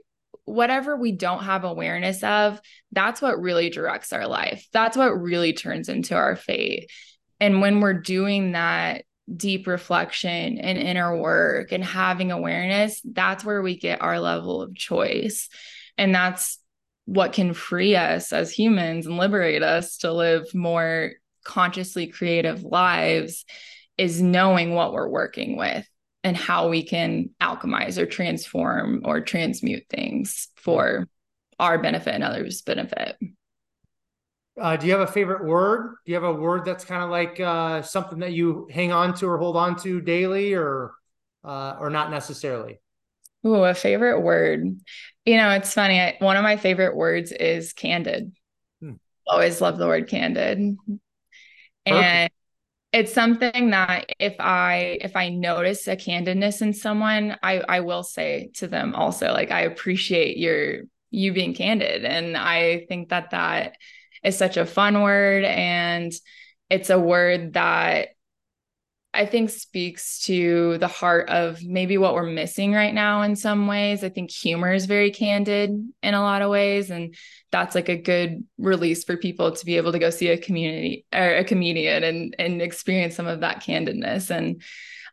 whatever 0.45 0.95
we 0.95 1.11
don't 1.11 1.43
have 1.43 1.63
awareness 1.63 2.23
of, 2.23 2.61
that's 2.91 3.21
what 3.21 3.41
really 3.41 3.69
directs 3.69 4.13
our 4.13 4.27
life. 4.27 4.67
That's 4.71 4.95
what 4.95 5.19
really 5.19 5.53
turns 5.53 5.89
into 5.89 6.15
our 6.15 6.35
fate. 6.35 6.91
And 7.39 7.61
when 7.61 7.81
we're 7.81 7.93
doing 7.93 8.51
that 8.53 9.05
deep 9.35 9.65
reflection 9.65 10.59
and 10.59 10.77
inner 10.77 11.17
work 11.17 11.71
and 11.71 11.83
having 11.83 12.31
awareness, 12.31 13.01
that's 13.03 13.43
where 13.43 13.61
we 13.61 13.77
get 13.77 14.03
our 14.03 14.19
level 14.19 14.61
of 14.61 14.75
choice. 14.75 15.49
And 15.97 16.13
that's 16.13 16.59
what 17.05 17.33
can 17.33 17.53
free 17.53 17.95
us 17.95 18.31
as 18.31 18.51
humans 18.51 19.07
and 19.07 19.17
liberate 19.17 19.63
us 19.63 19.97
to 19.97 20.13
live 20.13 20.53
more 20.53 21.13
consciously 21.43 22.07
creative 22.07 22.63
lives 22.63 23.45
is 23.97 24.21
knowing 24.21 24.73
what 24.73 24.93
we're 24.93 25.07
working 25.07 25.57
with 25.57 25.87
and 26.23 26.35
how 26.35 26.69
we 26.69 26.83
can 26.83 27.29
alchemize 27.41 27.97
or 27.97 28.05
transform 28.05 29.01
or 29.05 29.21
transmute 29.21 29.85
things 29.89 30.49
for 30.55 31.07
our 31.59 31.77
benefit 31.77 32.13
and 32.13 32.23
others' 32.23 32.61
benefit. 32.61 33.15
Uh, 34.59 34.77
do 34.77 34.87
you 34.87 34.93
have 34.93 35.01
a 35.01 35.11
favorite 35.11 35.45
word? 35.45 35.95
Do 36.05 36.11
you 36.11 36.15
have 36.15 36.23
a 36.23 36.33
word 36.33 36.65
that's 36.65 36.85
kind 36.85 37.03
of 37.03 37.09
like 37.09 37.39
uh, 37.39 37.81
something 37.81 38.19
that 38.19 38.31
you 38.31 38.67
hang 38.71 38.91
on 38.91 39.13
to 39.15 39.27
or 39.27 39.37
hold 39.37 39.57
on 39.57 39.75
to 39.81 39.99
daily, 40.01 40.53
or 40.53 40.93
uh, 41.43 41.75
or 41.79 41.89
not 41.89 42.09
necessarily? 42.09 42.79
Oh, 43.43 43.63
a 43.63 43.73
favorite 43.73 44.21
word. 44.21 44.79
You 45.25 45.37
know, 45.37 45.51
it's 45.51 45.73
funny. 45.73 45.99
I, 45.99 46.15
one 46.19 46.37
of 46.37 46.43
my 46.43 46.57
favorite 46.57 46.95
words 46.95 47.31
is 47.31 47.73
candid. 47.73 48.31
Hmm. 48.79 48.93
Always 49.27 49.59
love 49.59 49.77
the 49.77 49.87
word 49.87 50.07
candid. 50.07 50.77
Perfect. 50.87 51.01
And 51.85 52.31
it's 52.95 53.13
something 53.13 53.71
that 53.71 54.09
if 54.19 54.35
i 54.39 54.97
if 55.01 55.17
i 55.17 55.27
notice 55.27 55.85
a 55.87 55.97
candidness 55.97 56.61
in 56.61 56.71
someone 56.71 57.35
i 57.43 57.61
i 57.67 57.81
will 57.81 58.03
say 58.03 58.49
to 58.53 58.67
them 58.67 58.95
also 58.95 59.33
like 59.33 59.51
i 59.51 59.61
appreciate 59.61 60.37
your 60.37 60.83
you 61.11 61.33
being 61.33 61.53
candid. 61.53 62.03
And 62.05 62.37
i 62.37 62.85
think 62.87 63.09
that 63.09 63.31
that 63.31 63.75
is 64.23 64.37
such 64.37 64.57
a 64.57 64.65
fun 64.65 65.01
word 65.01 65.43
and 65.43 66.11
it's 66.69 66.89
a 66.89 66.99
word 66.99 67.53
that 67.53 68.09
I 69.15 69.25
think 69.25 69.49
speaks 69.49 70.19
to 70.25 70.77
the 70.79 70.87
heart 70.87 71.29
of 71.29 71.63
maybe 71.63 71.97
what 71.97 72.13
we're 72.13 72.23
missing 72.23 72.73
right 72.73 72.93
now 72.93 73.21
in 73.21 73.35
some 73.35 73.65
ways. 73.67 74.03
I 74.03 74.09
think 74.09 74.29
humor 74.29 74.73
is 74.73 74.85
very 74.85 75.09
candid 75.09 75.71
in 76.03 76.13
a 76.13 76.21
lot 76.21 76.41
of 76.41 76.49
ways. 76.51 76.89
And 76.89 77.15
that's 77.51 77.75
like 77.75 77.87
a 77.87 77.95
good 77.95 78.43
release 78.57 79.05
for 79.05 79.15
people 79.15 79.53
to 79.53 79.65
be 79.65 79.77
able 79.77 79.93
to 79.93 79.99
go 79.99 80.09
see 80.09 80.27
a 80.27 80.37
community 80.37 81.05
or 81.13 81.35
a 81.37 81.43
comedian 81.43 82.03
and 82.03 82.35
and 82.37 82.61
experience 82.61 83.15
some 83.15 83.27
of 83.27 83.39
that 83.39 83.63
candidness. 83.63 84.29
And 84.29 84.61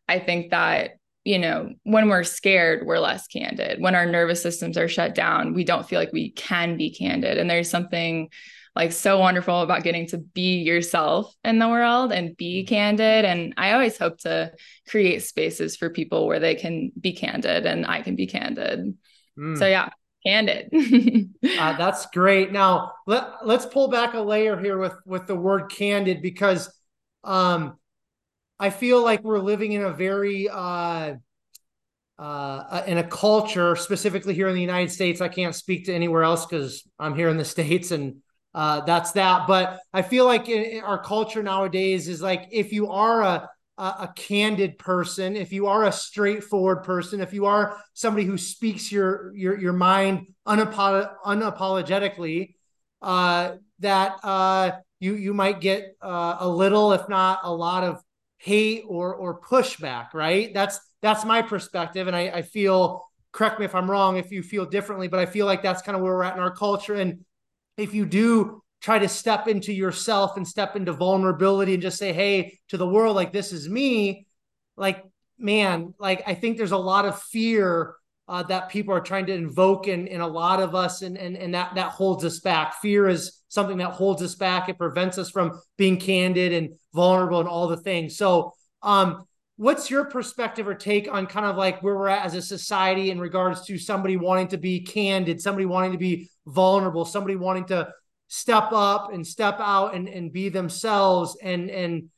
I 0.09 0.19
think 0.19 0.51
that, 0.51 0.99
you 1.25 1.39
know, 1.39 1.71
when 1.85 2.09
we're 2.09 2.25
scared, 2.25 2.85
we're 2.85 2.99
less 2.99 3.29
candid. 3.29 3.81
When 3.81 3.95
our 3.95 4.07
nervous 4.07 4.43
systems 4.43 4.77
are 4.77 4.89
shut 4.89 5.15
down, 5.15 5.55
we 5.55 5.63
don't 5.63 5.89
feel 5.89 6.01
like 6.01 6.13
we 6.13 6.33
can 6.33 6.77
be 6.77 6.91
candid. 6.91 7.39
And 7.39 7.49
there's 7.49 7.71
something 7.71 8.31
like 8.75 8.93
so 8.93 9.19
wonderful 9.19 9.61
about 9.61 9.83
getting 9.83 10.07
to 10.09 10.19
be 10.19 10.59
yourself 10.63 11.35
in 11.45 11.59
the 11.59 11.69
world 11.69 12.13
and 12.13 12.37
be 12.37 12.63
mm-hmm. 12.63 12.69
candid. 12.69 13.25
And 13.25 13.55
I 13.57 13.73
always 13.73 13.99
hope 13.99 14.19
to 14.21 14.53
create 14.89 15.23
spaces 15.23 15.77
for 15.77 15.91
people 15.91 16.27
where 16.27 16.41
they 16.41 16.55
can 16.55 16.93
be 16.99 17.13
candid 17.13 17.67
and 17.67 17.87
I 17.87 18.01
can 18.03 18.17
be 18.17 18.27
candid. 18.27 18.97
Mm. 19.39 19.59
So 19.59 19.67
yeah, 19.67 19.91
candid. 20.27 20.71
uh, 21.59 21.77
that's 21.77 22.07
great. 22.07 22.53
Now 22.53 22.93
let 23.07 23.47
let's 23.47 23.67
pull 23.67 23.89
back 23.89 24.15
a 24.15 24.21
layer 24.21 24.59
here 24.59 24.79
with 24.79 24.95
with 25.05 25.27
the 25.27 25.37
word 25.37 25.71
candid 25.71 26.23
because 26.23 26.73
um 27.25 27.77
I 28.59 28.71
feel 28.71 29.03
like 29.03 29.23
we're 29.23 29.41
living 29.41 29.73
in 29.73 29.83
a 29.83 29.93
very 29.93 30.49
uh 30.49 31.15
uh, 32.19 32.85
in 32.87 32.99
a 32.99 33.05
culture, 33.05 33.75
specifically 33.75 34.33
here 34.33 34.47
in 34.47 34.55
the 34.55 34.61
United 34.61 34.93
States. 34.93 35.21
I 35.21 35.27
can't 35.27 35.57
speak 35.57 35.87
to 35.87 35.95
anywhere 35.95 36.23
else 36.23 36.47
because 36.47 36.89
I'm 36.97 37.17
here 37.17 37.29
in 37.29 37.37
the 37.37 37.45
States 37.57 37.91
and 37.91 38.23
uh, 38.55 38.81
that's 38.83 39.13
that. 39.13 39.47
But 39.47 39.81
I 39.93 40.03
feel 40.03 40.25
like 40.25 40.49
our 40.83 41.03
culture 41.03 41.43
nowadays 41.43 42.09
is 42.09 42.21
like 42.21 42.49
if 42.51 42.73
you 42.73 42.91
are 42.91 43.23
a 43.23 43.51
a, 43.79 43.83
a 43.83 44.13
candid 44.15 44.79
person, 44.79 45.37
if 45.37 45.53
you 45.53 45.67
are 45.67 45.85
a 45.85 45.93
straightforward 45.93 46.85
person, 46.85 47.21
if 47.21 47.33
you 47.33 47.47
are 47.47 47.79
somebody 47.95 48.27
who 48.27 48.37
speaks 48.37 48.93
your 48.93 49.35
your 49.35 49.59
your 49.59 49.73
mind 49.73 50.27
unapolo- 50.47 51.13
unapologetically, 51.25 52.55
uh, 53.01 53.57
that 53.81 54.17
uh, 54.23 54.73
you 55.01 55.15
you 55.15 55.35
might 55.35 55.61
get 55.61 55.97
uh, 56.03 56.37
a 56.41 56.49
little, 56.49 56.93
if 56.93 57.09
not 57.09 57.41
a 57.45 57.53
lot 57.53 57.85
of 57.85 58.03
hate 58.39 58.85
or 58.87 59.15
or 59.15 59.41
pushback. 59.41 60.13
Right? 60.15 60.53
That's 60.53 60.79
that's 61.01 61.25
my 61.25 61.43
perspective, 61.43 62.07
and 62.07 62.17
I, 62.17 62.29
I 62.29 62.43
feel. 62.43 63.05
Correct 63.33 63.59
me 63.59 63.65
if 63.65 63.75
I'm 63.75 63.91
wrong. 63.91 64.19
If 64.19 64.31
you 64.31 64.43
feel 64.43 64.67
differently, 64.67 65.09
but 65.09 65.19
I 65.19 65.25
feel 65.25 65.47
like 65.47 65.63
that's 65.63 65.81
kind 65.81 65.97
of 65.97 66.03
where 66.03 66.13
we're 66.13 66.23
at 66.23 66.37
in 66.37 66.43
our 66.43 66.55
culture. 66.55 66.97
And 66.97 67.25
if 67.77 67.95
you 67.95 68.07
do 68.07 68.63
try 68.81 68.99
to 68.99 69.09
step 69.09 69.49
into 69.49 69.73
yourself 69.73 70.37
and 70.37 70.47
step 70.47 70.77
into 70.77 70.93
vulnerability 70.93 71.75
and 71.75 71.83
just 71.83 71.99
say, 71.99 72.13
hey, 72.13 72.59
to 72.69 72.77
the 72.77 72.87
world, 72.87 73.15
like 73.15 73.33
this 73.33 73.53
is 73.53 73.69
me, 73.69 74.27
like, 74.77 75.05
man, 75.39 75.95
like 75.99 76.23
I 76.27 76.35
think 76.35 76.57
there's 76.57 76.73
a 76.73 76.77
lot 76.77 77.05
of 77.05 77.21
fear 77.23 77.95
uh, 78.29 78.43
that 78.45 78.71
people 78.71 78.95
are 78.95 79.01
trying 79.01 79.27
to 79.27 79.35
invoke 79.35 79.89
in, 79.89 80.07
in 80.07 80.21
a 80.21 80.27
lot 80.27 80.61
of 80.61 80.75
us, 80.75 81.03
and, 81.03 81.17
and, 81.17 81.37
and 81.37 81.55
that, 81.55 81.75
that 81.75 81.91
holds 81.91 82.25
us 82.25 82.41
back. 82.41 82.81
Fear 82.81 83.09
is 83.09 83.41
something 83.49 83.79
that 83.79 83.91
holds 83.91 84.23
us 84.23 84.35
back. 84.35 84.69
It 84.69 84.79
prevents 84.79 85.19
us 85.19 85.31
from 85.31 85.61
being 85.77 85.99
candid 85.99 86.53
and 86.53 86.71
vulnerable 86.95 87.41
and 87.41 87.49
all 87.49 87.69
the 87.69 87.77
things. 87.77 88.17
So, 88.17 88.55
um, 88.83 89.27
what's 89.63 89.89
your 89.89 90.05
perspective 90.07 90.67
or 90.67 90.75
take 90.75 91.13
on 91.13 91.25
kind 91.25 91.47
of 91.47 91.57
like 91.57 91.81
where 91.85 91.95
we're 91.95 92.09
at 92.09 92.27
as 92.27 92.35
a 92.35 92.43
society 92.43 93.13
in 93.13 93.21
regards 93.21 93.65
to 93.65 93.79
somebody 93.79 94.17
wanting 94.17 94.49
to 94.49 94.59
be 94.59 94.81
candid, 94.81 95.41
somebody 95.41 95.65
wanting 95.65 95.93
to 95.93 95.99
be 95.99 96.29
vulnerable, 96.47 97.05
somebody 97.05 97.37
wanting 97.37 97.65
to 97.65 97.89
step 98.27 98.73
up 98.73 99.13
and 99.13 99.25
step 99.25 99.59
out 99.61 99.95
and, 99.95 100.09
and 100.09 100.33
be 100.33 100.49
themselves? 100.49 101.37
And 101.41 101.71
and 101.71 102.11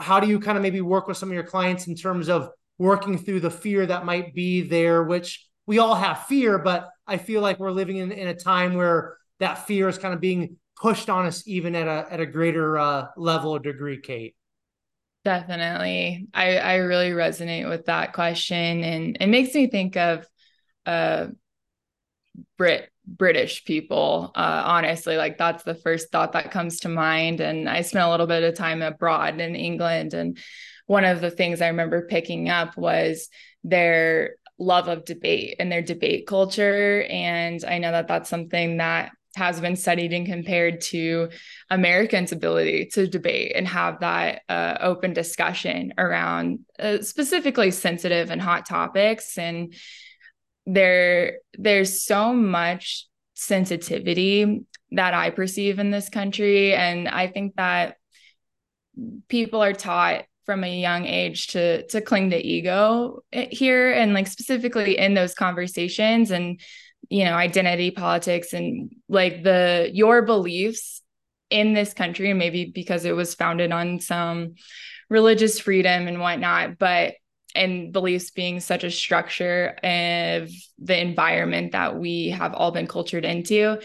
how 0.00 0.20
do 0.20 0.28
you 0.28 0.38
kind 0.38 0.56
of 0.56 0.62
maybe 0.62 0.80
work 0.80 1.08
with 1.08 1.16
some 1.16 1.28
of 1.28 1.34
your 1.34 1.42
clients 1.42 1.88
in 1.88 1.96
terms 1.96 2.28
of 2.28 2.50
working 2.78 3.18
through 3.18 3.40
the 3.40 3.50
fear 3.50 3.84
that 3.84 4.04
might 4.04 4.32
be 4.32 4.62
there 4.62 5.02
which 5.02 5.44
we 5.66 5.78
all 5.78 5.94
have 5.94 6.26
fear 6.26 6.58
but 6.58 6.88
i 7.06 7.16
feel 7.16 7.42
like 7.42 7.58
we're 7.58 7.70
living 7.70 7.96
in, 7.96 8.12
in 8.12 8.28
a 8.28 8.34
time 8.34 8.74
where 8.74 9.16
that 9.40 9.66
fear 9.66 9.88
is 9.88 9.98
kind 9.98 10.14
of 10.14 10.20
being 10.20 10.56
pushed 10.80 11.10
on 11.10 11.26
us 11.26 11.42
even 11.46 11.74
at 11.74 11.88
a 11.88 12.12
at 12.12 12.20
a 12.20 12.26
greater 12.26 12.78
uh, 12.78 13.06
level 13.16 13.50
or 13.50 13.58
degree 13.58 14.00
kate 14.00 14.34
definitely 15.24 16.26
i 16.34 16.56
i 16.58 16.74
really 16.76 17.10
resonate 17.10 17.68
with 17.68 17.86
that 17.86 18.12
question 18.12 18.82
and 18.82 19.16
it 19.20 19.28
makes 19.28 19.54
me 19.54 19.68
think 19.68 19.96
of 19.96 20.26
uh 20.86 21.26
brit 22.56 22.88
British 23.06 23.64
people. 23.64 24.30
Uh, 24.34 24.62
honestly, 24.64 25.16
like 25.16 25.38
that's 25.38 25.64
the 25.64 25.74
first 25.74 26.10
thought 26.10 26.32
that 26.32 26.50
comes 26.50 26.80
to 26.80 26.88
mind. 26.88 27.40
And 27.40 27.68
I 27.68 27.82
spent 27.82 28.04
a 28.04 28.10
little 28.10 28.26
bit 28.26 28.44
of 28.44 28.54
time 28.54 28.82
abroad 28.82 29.40
in 29.40 29.56
England. 29.56 30.14
And 30.14 30.38
one 30.86 31.04
of 31.04 31.20
the 31.20 31.30
things 31.30 31.60
I 31.60 31.68
remember 31.68 32.06
picking 32.06 32.48
up 32.48 32.76
was 32.76 33.28
their 33.64 34.36
love 34.58 34.88
of 34.88 35.04
debate 35.04 35.56
and 35.58 35.70
their 35.70 35.82
debate 35.82 36.26
culture. 36.26 37.02
And 37.08 37.64
I 37.64 37.78
know 37.78 37.92
that 37.92 38.08
that's 38.08 38.30
something 38.30 38.76
that 38.76 39.12
has 39.34 39.60
been 39.60 39.76
studied 39.76 40.12
and 40.12 40.26
compared 40.26 40.80
to 40.80 41.30
Americans' 41.70 42.32
ability 42.32 42.86
to 42.92 43.06
debate 43.06 43.52
and 43.54 43.66
have 43.68 44.00
that 44.00 44.42
uh, 44.48 44.76
open 44.80 45.12
discussion 45.12 45.94
around 45.98 46.60
uh, 46.78 47.00
specifically 47.00 47.70
sensitive 47.70 48.30
and 48.30 48.40
hot 48.40 48.66
topics. 48.66 49.38
And 49.38 49.74
there 50.66 51.38
there's 51.58 52.04
so 52.04 52.32
much 52.32 53.08
sensitivity 53.34 54.64
that 54.92 55.14
I 55.14 55.30
perceive 55.30 55.78
in 55.78 55.90
this 55.90 56.08
country 56.08 56.74
and 56.74 57.08
I 57.08 57.26
think 57.26 57.56
that 57.56 57.96
people 59.28 59.62
are 59.62 59.72
taught 59.72 60.24
from 60.44 60.64
a 60.64 60.80
young 60.80 61.06
age 61.06 61.48
to 61.48 61.86
to 61.88 62.00
cling 62.00 62.30
to 62.30 62.36
ego 62.36 63.20
here 63.32 63.92
and 63.92 64.12
like 64.12 64.26
specifically 64.26 64.98
in 64.98 65.14
those 65.14 65.34
conversations 65.34 66.30
and 66.30 66.60
you 67.08 67.24
know 67.24 67.34
identity 67.34 67.90
politics 67.90 68.52
and 68.52 68.92
like 69.08 69.42
the 69.42 69.90
your 69.92 70.22
beliefs 70.22 71.02
in 71.50 71.74
this 71.74 71.92
country 71.92 72.30
and 72.30 72.38
maybe 72.38 72.64
because 72.64 73.04
it 73.04 73.14
was 73.14 73.34
founded 73.34 73.72
on 73.72 74.00
some 74.00 74.54
religious 75.10 75.58
freedom 75.58 76.08
and 76.08 76.20
whatnot 76.20 76.78
but 76.78 77.14
and 77.54 77.92
beliefs 77.92 78.30
being 78.30 78.60
such 78.60 78.84
a 78.84 78.90
structure 78.90 79.76
of 79.82 80.50
the 80.78 81.00
environment 81.00 81.72
that 81.72 81.98
we 81.98 82.30
have 82.30 82.54
all 82.54 82.70
been 82.70 82.86
cultured 82.86 83.24
into, 83.24 83.80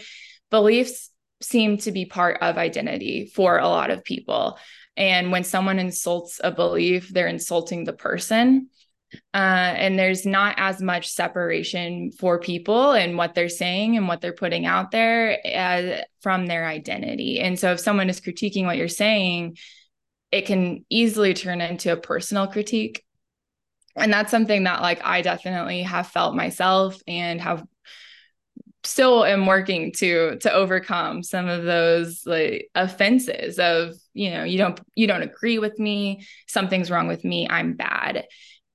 beliefs 0.50 1.10
seem 1.40 1.78
to 1.78 1.92
be 1.92 2.04
part 2.04 2.38
of 2.40 2.56
identity 2.56 3.30
for 3.34 3.58
a 3.58 3.68
lot 3.68 3.90
of 3.90 4.04
people. 4.04 4.58
And 4.96 5.30
when 5.30 5.44
someone 5.44 5.78
insults 5.78 6.40
a 6.42 6.50
belief, 6.50 7.08
they're 7.08 7.28
insulting 7.28 7.84
the 7.84 7.92
person. 7.92 8.68
Uh, 9.32 9.72
and 9.76 9.98
there's 9.98 10.26
not 10.26 10.54
as 10.58 10.82
much 10.82 11.08
separation 11.08 12.12
for 12.12 12.38
people 12.38 12.92
and 12.92 13.16
what 13.16 13.34
they're 13.34 13.48
saying 13.48 13.96
and 13.96 14.08
what 14.08 14.20
they're 14.20 14.32
putting 14.32 14.66
out 14.66 14.90
there 14.90 15.38
as, 15.46 16.04
from 16.20 16.46
their 16.46 16.66
identity. 16.66 17.40
And 17.40 17.58
so 17.58 17.72
if 17.72 17.80
someone 17.80 18.10
is 18.10 18.20
critiquing 18.20 18.64
what 18.64 18.76
you're 18.76 18.88
saying, 18.88 19.56
it 20.30 20.46
can 20.46 20.84
easily 20.90 21.34
turn 21.34 21.60
into 21.60 21.92
a 21.92 21.96
personal 21.96 22.46
critique. 22.46 23.04
And 23.96 24.12
that's 24.12 24.30
something 24.30 24.64
that 24.64 24.80
like 24.80 25.00
i 25.04 25.22
definitely 25.22 25.82
have 25.82 26.06
felt 26.06 26.36
myself 26.36 27.00
and 27.08 27.40
have 27.40 27.64
still 28.84 29.24
am 29.24 29.44
working 29.44 29.92
to 29.92 30.38
to 30.38 30.52
overcome 30.52 31.22
some 31.22 31.48
of 31.48 31.64
those 31.64 32.22
like 32.24 32.70
offenses 32.74 33.58
of 33.58 33.94
you 34.14 34.30
know 34.30 34.44
you 34.44 34.56
don't 34.56 34.80
you 34.94 35.06
don't 35.06 35.22
agree 35.22 35.58
with 35.58 35.78
me. 35.78 36.24
Something's 36.46 36.90
wrong 36.90 37.08
with 37.08 37.24
me. 37.24 37.48
I'm 37.50 37.74
bad 37.74 38.24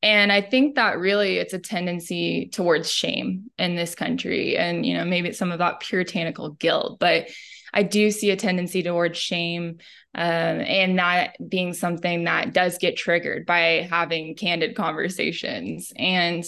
and 0.04 0.32
i 0.32 0.40
think 0.40 0.76
that 0.76 1.00
really 1.00 1.38
it's 1.38 1.54
a 1.54 1.60
tendency 1.60 2.50
towards 2.54 2.92
shame 2.92 3.50
in 3.58 3.76
this 3.76 3.96
country 3.96 4.56
and 4.56 4.86
you 4.86 4.94
know 4.96 5.04
maybe 5.04 5.30
it's 5.30 5.40
some 5.40 5.52
of 5.52 5.58
that 5.58 5.80
puritanical 5.80 6.52
guilt 6.52 7.00
but 7.00 7.28
i 7.74 7.82
do 7.82 8.12
see 8.12 8.30
a 8.30 8.36
tendency 8.36 8.84
towards 8.84 9.18
shame 9.18 9.80
um, 10.16 10.62
and 10.62 11.00
that 11.00 11.36
being 11.50 11.74
something 11.74 12.26
that 12.26 12.54
does 12.54 12.78
get 12.78 12.96
triggered 12.96 13.48
by 13.48 13.88
having 13.90 14.36
candid 14.36 14.76
conversations. 14.76 15.92
And 15.96 16.44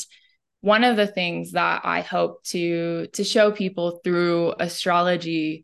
one 0.61 0.83
of 0.83 0.97
the 0.97 1.05
things 1.05 1.51
that 1.51 1.81
i 1.83 2.01
hope 2.01 2.43
to 2.43 3.05
to 3.13 3.23
show 3.23 3.51
people 3.51 4.01
through 4.03 4.51
astrology 4.59 5.63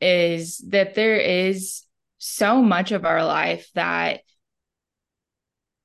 is 0.00 0.58
that 0.68 0.94
there 0.94 1.16
is 1.16 1.82
so 2.18 2.62
much 2.62 2.92
of 2.92 3.04
our 3.04 3.24
life 3.24 3.68
that 3.74 4.20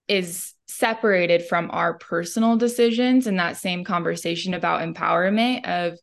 is 0.07 0.52
separated 0.83 1.45
from 1.45 1.71
our 1.71 1.93
personal 1.97 2.57
decisions 2.57 3.25
in 3.25 3.37
that 3.37 3.55
same 3.55 3.85
conversation 3.85 4.53
about 4.53 4.81
empowerment 4.81 5.65
of 5.65 5.97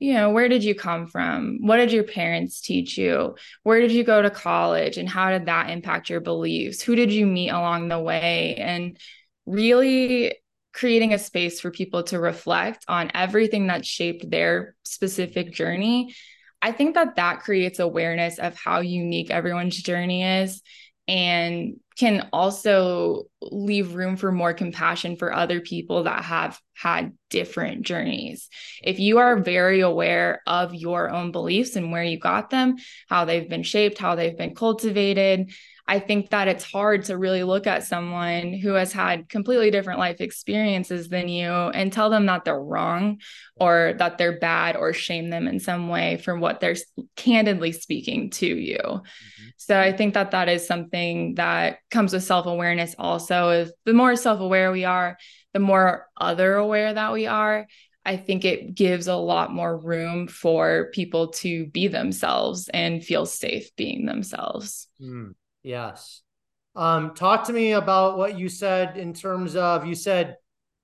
you 0.00 0.14
know, 0.14 0.30
where 0.30 0.48
did 0.48 0.64
you 0.64 0.74
come 0.74 1.06
from? 1.06 1.58
What 1.60 1.76
did 1.76 1.92
your 1.92 2.04
parents 2.04 2.62
teach 2.62 2.96
you? 2.96 3.36
Where 3.64 3.80
did 3.80 3.92
you 3.92 4.02
go 4.02 4.22
to 4.22 4.30
college? 4.30 4.96
And 4.96 5.06
how 5.06 5.30
did 5.30 5.46
that 5.46 5.68
impact 5.68 6.08
your 6.08 6.20
beliefs? 6.20 6.80
Who 6.80 6.96
did 6.96 7.12
you 7.12 7.26
meet 7.26 7.50
along 7.50 7.88
the 7.88 8.00
way? 8.00 8.56
And 8.56 8.98
really 9.44 10.34
creating 10.72 11.12
a 11.12 11.18
space 11.18 11.60
for 11.60 11.70
people 11.70 12.02
to 12.04 12.18
reflect 12.18 12.86
on 12.88 13.10
everything 13.14 13.66
that 13.66 13.84
shaped 13.84 14.28
their 14.30 14.74
specific 14.86 15.52
journey. 15.52 16.14
I 16.62 16.72
think 16.72 16.94
that 16.94 17.16
that 17.16 17.40
creates 17.40 17.78
awareness 17.78 18.38
of 18.38 18.56
how 18.56 18.80
unique 18.80 19.30
everyone's 19.30 19.76
journey 19.76 20.24
is 20.24 20.62
and 21.10 21.80
can 21.98 22.28
also 22.32 23.24
leave 23.42 23.94
room 23.94 24.16
for 24.16 24.30
more 24.30 24.54
compassion 24.54 25.16
for 25.16 25.34
other 25.34 25.60
people 25.60 26.04
that 26.04 26.24
have 26.24 26.58
had 26.72 27.12
different 27.28 27.82
journeys. 27.82 28.48
If 28.82 29.00
you 29.00 29.18
are 29.18 29.42
very 29.42 29.80
aware 29.80 30.40
of 30.46 30.72
your 30.72 31.10
own 31.10 31.32
beliefs 31.32 31.74
and 31.74 31.90
where 31.90 32.04
you 32.04 32.18
got 32.18 32.48
them, 32.48 32.76
how 33.08 33.24
they've 33.24 33.48
been 33.48 33.64
shaped, 33.64 33.98
how 33.98 34.14
they've 34.14 34.38
been 34.38 34.54
cultivated, 34.54 35.50
I 35.90 35.98
think 35.98 36.30
that 36.30 36.46
it's 36.46 36.62
hard 36.62 37.06
to 37.06 37.18
really 37.18 37.42
look 37.42 37.66
at 37.66 37.82
someone 37.82 38.52
who 38.52 38.74
has 38.74 38.92
had 38.92 39.28
completely 39.28 39.72
different 39.72 39.98
life 39.98 40.20
experiences 40.20 41.08
than 41.08 41.28
you 41.28 41.50
and 41.50 41.92
tell 41.92 42.10
them 42.10 42.26
that 42.26 42.44
they're 42.44 42.62
wrong 42.62 43.18
or 43.56 43.94
that 43.98 44.16
they're 44.16 44.38
bad 44.38 44.76
or 44.76 44.92
shame 44.92 45.30
them 45.30 45.48
in 45.48 45.58
some 45.58 45.88
way 45.88 46.16
for 46.18 46.38
what 46.38 46.60
they're 46.60 46.76
candidly 47.16 47.72
speaking 47.72 48.30
to 48.30 48.46
you. 48.46 48.78
Mm-hmm. 48.78 49.48
So 49.56 49.80
I 49.80 49.92
think 49.92 50.14
that 50.14 50.30
that 50.30 50.48
is 50.48 50.64
something 50.64 51.34
that 51.34 51.78
comes 51.90 52.12
with 52.12 52.22
self-awareness 52.22 52.94
also 52.96 53.50
is 53.50 53.72
the 53.84 53.92
more 53.92 54.14
self-aware 54.14 54.70
we 54.70 54.84
are, 54.84 55.18
the 55.54 55.58
more 55.58 56.06
other 56.16 56.54
aware 56.54 56.94
that 56.94 57.12
we 57.12 57.26
are, 57.26 57.66
I 58.04 58.16
think 58.16 58.44
it 58.44 58.76
gives 58.76 59.08
a 59.08 59.16
lot 59.16 59.52
more 59.52 59.76
room 59.76 60.28
for 60.28 60.90
people 60.92 61.28
to 61.32 61.66
be 61.66 61.88
themselves 61.88 62.68
and 62.72 63.04
feel 63.04 63.26
safe 63.26 63.74
being 63.74 64.06
themselves. 64.06 64.86
Mm. 65.02 65.34
Yes. 65.62 66.22
Um, 66.74 67.14
talk 67.14 67.44
to 67.44 67.52
me 67.52 67.72
about 67.72 68.16
what 68.16 68.38
you 68.38 68.48
said 68.48 68.96
in 68.96 69.12
terms 69.12 69.56
of 69.56 69.86
you 69.86 69.94
said 69.94 70.36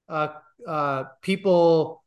uh, 0.08 0.28
uh, 0.66 1.04
people 1.22 2.02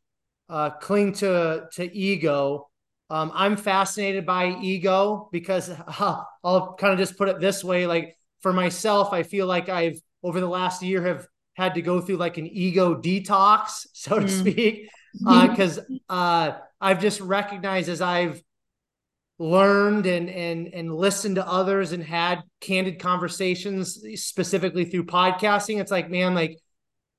uh, 0.49 0.71
cling 0.71 1.13
to 1.13 1.67
to 1.73 1.95
ego. 1.95 2.69
Um, 3.09 3.31
I'm 3.33 3.57
fascinated 3.57 4.25
by 4.25 4.55
ego 4.61 5.29
because 5.31 5.69
uh, 5.69 6.23
I'll 6.43 6.75
kind 6.75 6.93
of 6.93 6.99
just 6.99 7.17
put 7.17 7.29
it 7.29 7.39
this 7.39 7.63
way: 7.63 7.87
like 7.87 8.17
for 8.41 8.53
myself, 8.53 9.13
I 9.13 9.23
feel 9.23 9.47
like 9.47 9.69
I've 9.69 9.99
over 10.23 10.39
the 10.39 10.47
last 10.47 10.83
year 10.83 11.01
have 11.03 11.27
had 11.53 11.75
to 11.75 11.81
go 11.81 12.01
through 12.01 12.17
like 12.17 12.37
an 12.37 12.47
ego 12.47 12.95
detox, 12.95 13.87
so 13.93 14.19
to 14.19 14.25
mm. 14.25 14.29
speak, 14.29 14.89
because 15.13 15.79
uh, 15.79 16.13
uh, 16.13 16.57
I've 16.81 17.01
just 17.01 17.21
recognized 17.21 17.89
as 17.89 18.01
I've 18.01 18.41
learned 19.39 20.05
and 20.05 20.29
and 20.29 20.67
and 20.73 20.93
listened 20.93 21.35
to 21.35 21.47
others 21.47 21.93
and 21.93 22.03
had 22.03 22.41
candid 22.59 22.99
conversations 22.99 24.03
specifically 24.15 24.83
through 24.83 25.05
podcasting 25.05 25.79
it's 25.79 25.91
like 25.91 26.09
man 26.09 26.35
like 26.35 26.57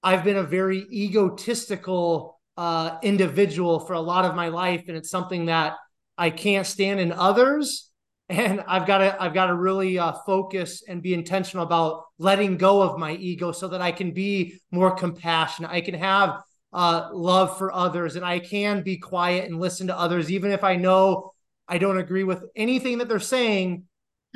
i've 0.02 0.22
been 0.22 0.36
a 0.36 0.42
very 0.42 0.86
egotistical 0.92 2.38
uh 2.58 2.98
individual 3.02 3.80
for 3.80 3.94
a 3.94 4.00
lot 4.00 4.26
of 4.26 4.34
my 4.34 4.48
life 4.48 4.84
and 4.86 4.98
it's 4.98 5.08
something 5.08 5.46
that 5.46 5.76
i 6.18 6.30
can't 6.30 6.66
stand 6.66 7.00
in 7.00 7.10
others. 7.10 7.86
And 8.30 8.62
i've 8.68 8.86
got 8.86 8.98
to 8.98 9.20
i've 9.20 9.34
got 9.34 9.46
to 9.46 9.56
really 9.56 9.98
uh, 9.98 10.12
focus 10.24 10.84
and 10.86 11.02
be 11.02 11.14
intentional 11.14 11.66
about 11.66 12.04
letting 12.18 12.58
go 12.58 12.80
of 12.80 12.96
my 12.96 13.14
ego 13.14 13.50
so 13.50 13.66
that 13.66 13.80
i 13.80 13.90
can 13.90 14.12
be 14.12 14.60
more 14.70 14.94
compassionate. 14.94 15.72
I 15.72 15.80
can 15.80 15.94
have 15.94 16.40
uh, 16.72 17.08
love 17.12 17.58
for 17.58 17.72
others 17.72 18.14
and 18.14 18.24
i 18.24 18.38
can 18.38 18.84
be 18.84 18.98
quiet 18.98 19.50
and 19.50 19.58
listen 19.58 19.88
to 19.88 19.98
others 19.98 20.30
even 20.30 20.52
if 20.52 20.62
i 20.62 20.76
know 20.76 21.32
I 21.70 21.78
don't 21.78 21.98
agree 21.98 22.24
with 22.24 22.44
anything 22.56 22.98
that 22.98 23.08
they're 23.08 23.20
saying. 23.20 23.84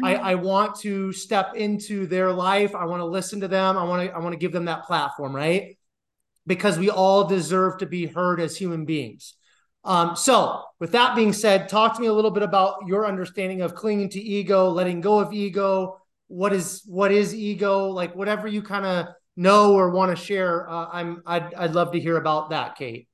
I, 0.03 0.15
mm-hmm. 0.15 0.25
I 0.25 0.35
want 0.37 0.81
to 0.81 1.13
step 1.13 1.55
into 1.55 2.07
their 2.07 2.33
life. 2.33 2.75
I 2.75 2.85
want 2.87 3.01
to 3.01 3.07
listen 3.07 3.41
to 3.41 3.49
them. 3.49 3.77
I 3.77 3.85
want 3.85 4.09
to 4.09 4.15
I 4.15 4.19
want 4.19 4.33
to 4.33 4.39
give 4.39 4.53
them 4.53 4.67
that 4.67 4.85
platform, 4.85 5.35
right? 5.35 5.77
Because 6.47 6.79
we 6.79 6.91
all 6.91 7.25
deserve 7.25 7.79
to 7.79 7.87
be 7.87 8.07
heard 8.07 8.41
as 8.41 8.57
human 8.57 8.85
beings. 8.85 9.35
Um, 9.85 10.17
so, 10.17 10.63
with 10.81 10.93
that 10.93 11.15
being 11.15 11.33
said, 11.33 11.69
talk 11.69 11.95
to 11.95 12.01
me 12.01 12.07
a 12.07 12.13
little 12.13 12.31
bit 12.31 12.43
about 12.43 12.87
your 12.87 13.07
understanding 13.07 13.61
of 13.61 13.75
clinging 13.75 14.09
to 14.11 14.21
ego, 14.21 14.71
letting 14.71 15.01
go 15.01 15.19
of 15.19 15.33
ego. 15.33 16.01
What 16.29 16.53
is 16.53 16.83
what 16.87 17.13
is 17.13 17.35
ego? 17.35 17.89
Like 17.89 18.17
whatever 18.17 18.49
you 18.49 18.63
kind 18.63 18.87
of 18.87 19.09
know 19.37 19.75
or 19.75 19.91
want 19.91 20.17
to 20.17 20.23
share. 20.23 20.69
Uh, 20.69 20.87
I'm 20.93 21.23
I'd 21.27 21.53
I'd 21.55 21.75
love 21.75 21.93
to 21.93 22.01
hear 22.01 22.17
about 22.17 22.51
that, 22.51 22.77
Kate. 22.77 23.09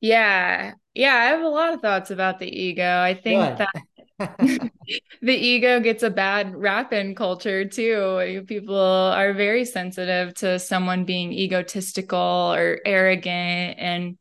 Yeah. 0.00 0.72
Yeah, 0.98 1.14
I 1.14 1.24
have 1.26 1.42
a 1.42 1.48
lot 1.48 1.74
of 1.74 1.80
thoughts 1.80 2.10
about 2.10 2.40
the 2.40 2.48
ego. 2.48 3.00
I 3.00 3.14
think 3.14 3.56
Good. 3.56 3.58
that 3.58 3.70
the 5.22 5.32
ego 5.32 5.78
gets 5.78 6.02
a 6.02 6.10
bad 6.10 6.56
rap 6.56 6.92
in 6.92 7.14
culture 7.14 7.64
too. 7.64 8.44
People 8.48 8.74
are 8.76 9.32
very 9.32 9.64
sensitive 9.64 10.34
to 10.34 10.58
someone 10.58 11.04
being 11.04 11.32
egotistical 11.32 12.18
or 12.52 12.80
arrogant 12.84 13.78
and 13.78 14.18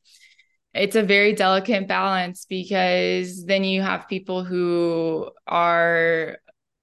it's 0.75 0.95
a 0.95 1.01
very 1.01 1.33
delicate 1.33 1.87
balance 1.87 2.45
because 2.47 3.43
then 3.47 3.63
you 3.63 3.81
have 3.81 4.07
people 4.07 4.43
who 4.43 5.31
are 5.47 6.37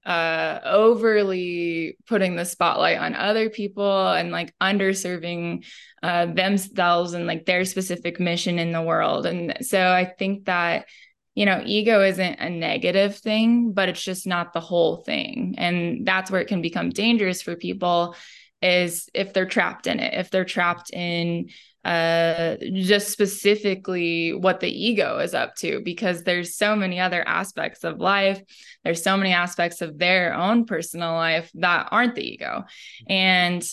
uh 0.05 0.59
overly 0.63 1.97
putting 2.07 2.35
the 2.35 2.45
spotlight 2.45 2.97
on 2.97 3.15
other 3.15 3.49
people 3.49 4.09
and 4.11 4.31
like 4.31 4.53
underserving 4.61 5.65
uh 6.03 6.27
themselves 6.27 7.13
and 7.13 7.25
like 7.25 7.45
their 7.45 7.65
specific 7.65 8.19
mission 8.19 8.59
in 8.59 8.71
the 8.71 8.81
world. 8.81 9.25
And 9.25 9.57
so 9.61 9.79
i 9.91 10.05
think 10.05 10.45
that 10.45 10.85
you 11.33 11.45
know 11.45 11.61
ego 11.65 12.01
isn't 12.01 12.39
a 12.39 12.49
negative 12.49 13.17
thing 13.17 13.73
but 13.73 13.89
it's 13.89 14.03
just 14.03 14.27
not 14.27 14.53
the 14.53 14.59
whole 14.59 14.97
thing. 14.97 15.55
And 15.57 16.05
that's 16.05 16.29
where 16.29 16.41
it 16.41 16.47
can 16.47 16.61
become 16.61 16.89
dangerous 16.89 17.41
for 17.41 17.55
people 17.55 18.15
is 18.61 19.09
if 19.13 19.33
they're 19.33 19.45
trapped 19.45 19.87
in 19.87 19.99
it. 19.99 20.13
If 20.13 20.31
they're 20.31 20.45
trapped 20.45 20.91
in 20.91 21.49
uh, 21.85 22.57
just 22.73 23.09
specifically 23.09 24.33
what 24.33 24.59
the 24.59 24.69
ego 24.69 25.19
is 25.19 25.35
up 25.35 25.55
to 25.55 25.81
because 25.85 26.23
there's 26.23 26.55
so 26.55 26.75
many 26.75 26.99
other 26.99 27.25
aspects 27.27 27.83
of 27.83 27.99
life. 27.99 28.41
There's 28.83 29.03
so 29.03 29.15
many 29.15 29.33
aspects 29.33 29.81
of 29.81 29.99
their 29.99 30.33
own 30.33 30.65
personal 30.65 31.13
life 31.13 31.51
that 31.53 31.89
aren't 31.91 32.15
the 32.15 32.27
ego. 32.27 32.63
And 33.07 33.63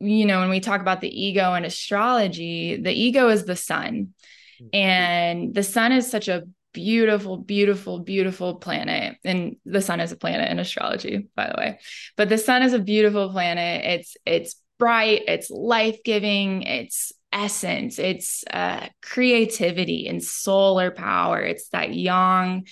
you 0.00 0.26
know 0.26 0.40
when 0.40 0.50
we 0.50 0.60
talk 0.60 0.80
about 0.80 1.00
the 1.00 1.22
ego 1.22 1.54
in 1.54 1.66
astrology 1.66 2.80
the 2.80 2.92
ego 2.92 3.28
is 3.28 3.44
the 3.44 3.56
sun. 3.56 4.14
Mm-hmm. 4.60 4.68
and 4.74 5.54
the 5.54 5.62
sun 5.62 5.92
is 5.92 6.10
such 6.10 6.28
a 6.28 6.42
beautiful 6.72 7.36
beautiful 7.36 8.00
beautiful 8.00 8.56
planet. 8.56 9.18
And 9.24 9.56
the 9.64 9.80
sun 9.80 10.00
is 10.00 10.10
a 10.10 10.16
planet 10.16 10.50
in 10.50 10.58
astrology 10.58 11.28
by 11.36 11.46
the 11.46 11.54
way. 11.56 11.78
But 12.16 12.28
the 12.28 12.38
sun 12.38 12.62
is 12.62 12.72
a 12.72 12.78
beautiful 12.80 13.30
planet. 13.30 13.84
It's 13.84 14.16
it's 14.26 14.56
bright 14.78 15.22
it's 15.28 15.50
life-giving 15.50 16.62
it's 16.62 17.12
essence, 17.32 17.98
it's 17.98 18.44
uh, 18.50 18.86
creativity 19.02 20.08
and 20.08 20.22
solar 20.22 20.90
power. 20.90 21.40
It's 21.40 21.68
that 21.68 21.94
yang, 21.94 22.66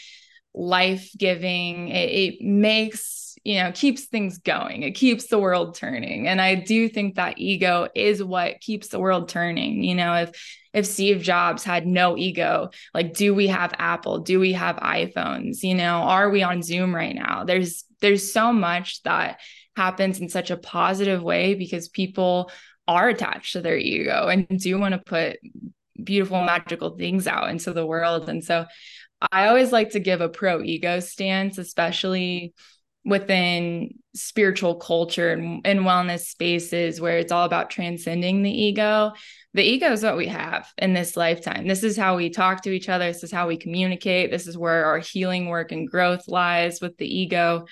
life 0.55 1.11
giving. 1.17 1.89
It, 1.89 2.11
it 2.11 2.41
makes, 2.41 3.37
you 3.45 3.63
know, 3.63 3.73
keeps 3.73 4.07
things 4.07 4.39
going. 4.39 4.83
It 4.83 4.93
keeps 4.93 5.29
the 5.29 5.39
world 5.39 5.77
turning. 5.77 6.27
And 6.27 6.41
I 6.41 6.57
do 6.57 6.89
think 6.89 7.15
that 7.15 7.39
ego 7.39 7.89
is 7.95 8.23
what 8.23 8.61
keeps 8.61 8.89
the 8.89 8.99
world 8.99 9.29
turning. 9.29 9.85
You 9.85 9.95
know, 9.95 10.15
if 10.15 10.59
if 10.75 10.87
Steve 10.87 11.23
Jobs 11.23 11.65
had 11.65 11.87
no 11.87 12.17
ego, 12.17 12.71
like 12.95 13.15
do 13.15 13.35
we 13.35 13.47
have 13.49 13.73
Apple? 13.79 14.21
Do 14.21 14.39
we 14.41 14.53
have 14.53 14.77
iPhones? 14.77 15.63
You 15.63 15.75
know, 15.75 15.99
are 16.03 16.31
we 16.31 16.43
on 16.43 16.63
Zoom 16.63 16.95
right 16.95 17.15
now? 17.15 17.45
There's 17.45 17.85
there's 18.01 18.33
so 18.33 18.53
much 18.53 19.03
that 19.05 19.41
happens 19.77 20.21
in 20.21 20.29
such 20.29 20.51
a 20.51 20.57
positive 20.57 21.23
way 21.23 21.55
because 21.55 21.89
people 21.89 22.51
are 22.89 23.09
attached 23.09 23.53
to 23.53 23.61
their 23.61 23.77
ego 23.77 24.27
and 24.27 24.49
do 24.49 24.79
want 24.79 24.93
to 24.93 24.99
put 24.99 25.39
beautiful 26.03 26.43
magical 26.43 26.97
things 26.97 27.27
out 27.27 27.51
into 27.51 27.73
the 27.73 27.87
world. 27.87 28.29
And 28.29 28.43
so 28.43 28.67
i 29.33 29.49
always 29.49 29.73
like 29.73 29.91
to 29.91 30.01
give 30.01 30.21
a 30.21 30.29
pro 30.29 30.63
ego 30.63 31.01
stance 31.01 31.59
especially 31.59 32.55
within 33.05 33.95
spiritual 34.15 34.75
culture 34.77 35.33
and, 35.33 35.61
and 35.65 35.81
wellness 35.81 36.27
spaces 36.27 37.01
where 37.01 37.19
it's 37.19 37.33
all 37.33 37.47
about 37.47 37.71
transcending 37.71 38.43
the 38.43 38.51
ego. 38.51 39.13
The 39.55 39.63
ego 39.63 39.93
is 39.93 40.03
what 40.03 40.17
we 40.17 40.27
have 40.27 40.71
in 40.77 40.93
this 40.93 41.17
lifetime. 41.17 41.67
This 41.67 41.83
is 41.85 41.97
how 41.97 42.17
we 42.17 42.29
talk 42.29 42.63
to 42.63 42.71
each 42.71 42.89
other. 42.89 43.07
This 43.07 43.23
is 43.23 43.33
how 43.33 43.49
we 43.49 43.57
communicate. 43.57 44.31
This 44.31 44.47
is 44.47 44.59
where 44.59 44.85
our 44.85 44.99
healing 44.99 45.47
work 45.47 45.73
and 45.73 45.89
growth 45.89 46.29
lies 46.29 46.81
with 46.81 46.99
the 46.99 47.07
ego 47.07 47.67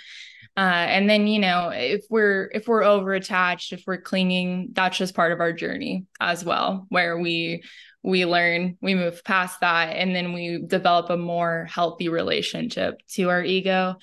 uh, 0.57 0.61
and 0.61 1.09
then 1.09 1.27
you 1.27 1.39
know 1.39 1.71
if 1.73 2.05
we're 2.11 2.51
if 2.55 2.69
we're 2.69 2.85
over 2.85 3.15
attached 3.15 3.73
if 3.73 3.83
we're 3.87 4.01
clinging 4.01 4.69
that's 4.73 4.99
just 4.99 5.15
part 5.15 5.33
of 5.33 5.41
our 5.41 5.53
journey 5.53 6.05
as 6.21 6.45
well 6.45 6.87
where 6.91 7.19
we 7.19 7.63
we 8.07 8.25
learn 8.25 8.79
we 8.81 8.95
move 8.95 9.23
past 9.25 9.61
that 9.61 9.97
and 9.97 10.15
then 10.15 10.33
we 10.33 10.63
develop 10.65 11.11
a 11.11 11.17
more 11.17 11.67
healthy 11.69 12.09
relationship 12.09 13.01
to 13.09 13.29
our 13.29 13.43
ego. 13.43 13.97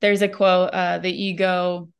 There's 0.00 0.22
a 0.22 0.28
quote 0.28 0.70
uh, 0.70 0.98
the 0.98 1.12
ego 1.12 1.90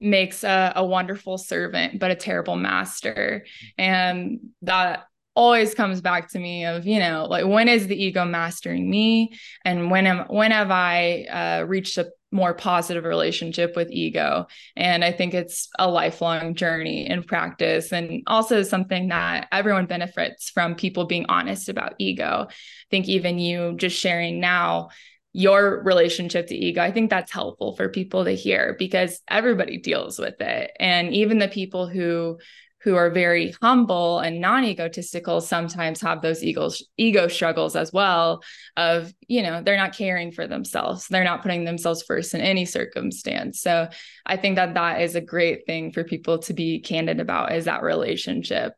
makes 0.00 0.44
a, 0.44 0.72
a 0.76 0.84
wonderful 0.84 1.36
servant 1.36 1.98
but 1.98 2.12
a 2.12 2.14
terrible 2.14 2.54
master. 2.54 3.44
And 3.76 4.38
that 4.62 5.02
always 5.34 5.74
comes 5.74 6.00
back 6.00 6.30
to 6.30 6.38
me 6.38 6.64
of 6.64 6.86
you 6.86 6.98
know 7.00 7.26
like 7.28 7.46
when 7.46 7.68
is 7.68 7.88
the 7.88 8.00
ego 8.00 8.24
mastering 8.24 8.88
me? 8.88 9.32
And 9.64 9.90
when 9.90 10.06
am 10.06 10.26
when 10.28 10.52
have 10.52 10.70
i 10.70 11.24
uh, 11.24 11.64
reached 11.66 11.98
a 11.98 12.08
more 12.32 12.54
positive 12.54 13.04
relationship 13.04 13.74
with 13.74 13.90
ego. 13.90 14.46
And 14.76 15.04
I 15.04 15.12
think 15.12 15.34
it's 15.34 15.68
a 15.78 15.90
lifelong 15.90 16.54
journey 16.54 17.08
in 17.08 17.22
practice 17.24 17.92
and 17.92 18.22
also 18.26 18.62
something 18.62 19.08
that 19.08 19.48
everyone 19.50 19.86
benefits 19.86 20.50
from 20.50 20.74
people 20.74 21.06
being 21.06 21.26
honest 21.28 21.68
about 21.68 21.94
ego. 21.98 22.46
I 22.48 22.54
think 22.90 23.08
even 23.08 23.38
you 23.38 23.74
just 23.76 23.96
sharing 23.96 24.40
now 24.40 24.90
your 25.32 25.82
relationship 25.84 26.48
to 26.48 26.56
ego, 26.56 26.82
I 26.82 26.90
think 26.90 27.10
that's 27.10 27.32
helpful 27.32 27.76
for 27.76 27.88
people 27.88 28.24
to 28.24 28.32
hear 28.32 28.74
because 28.78 29.20
everybody 29.28 29.78
deals 29.78 30.18
with 30.18 30.40
it. 30.40 30.72
And 30.80 31.12
even 31.14 31.38
the 31.38 31.48
people 31.48 31.88
who 31.88 32.38
who 32.82 32.96
are 32.96 33.10
very 33.10 33.54
humble 33.60 34.20
and 34.20 34.40
non-egotistical 34.40 35.40
sometimes 35.40 36.00
have 36.00 36.22
those 36.22 36.42
ego 36.42 36.70
ego 36.96 37.28
struggles 37.28 37.76
as 37.76 37.92
well 37.92 38.42
of 38.76 39.12
you 39.28 39.42
know 39.42 39.62
they're 39.62 39.76
not 39.76 39.96
caring 39.96 40.32
for 40.32 40.46
themselves. 40.46 41.06
They're 41.08 41.24
not 41.24 41.42
putting 41.42 41.64
themselves 41.64 42.02
first 42.02 42.34
in 42.34 42.40
any 42.40 42.64
circumstance. 42.64 43.60
So 43.60 43.88
i 44.26 44.36
think 44.36 44.56
that 44.56 44.74
that 44.74 45.00
is 45.02 45.14
a 45.14 45.20
great 45.20 45.66
thing 45.66 45.92
for 45.92 46.04
people 46.04 46.38
to 46.38 46.52
be 46.52 46.80
candid 46.80 47.20
about 47.20 47.52
is 47.52 47.66
that 47.66 47.82
relationship. 47.82 48.74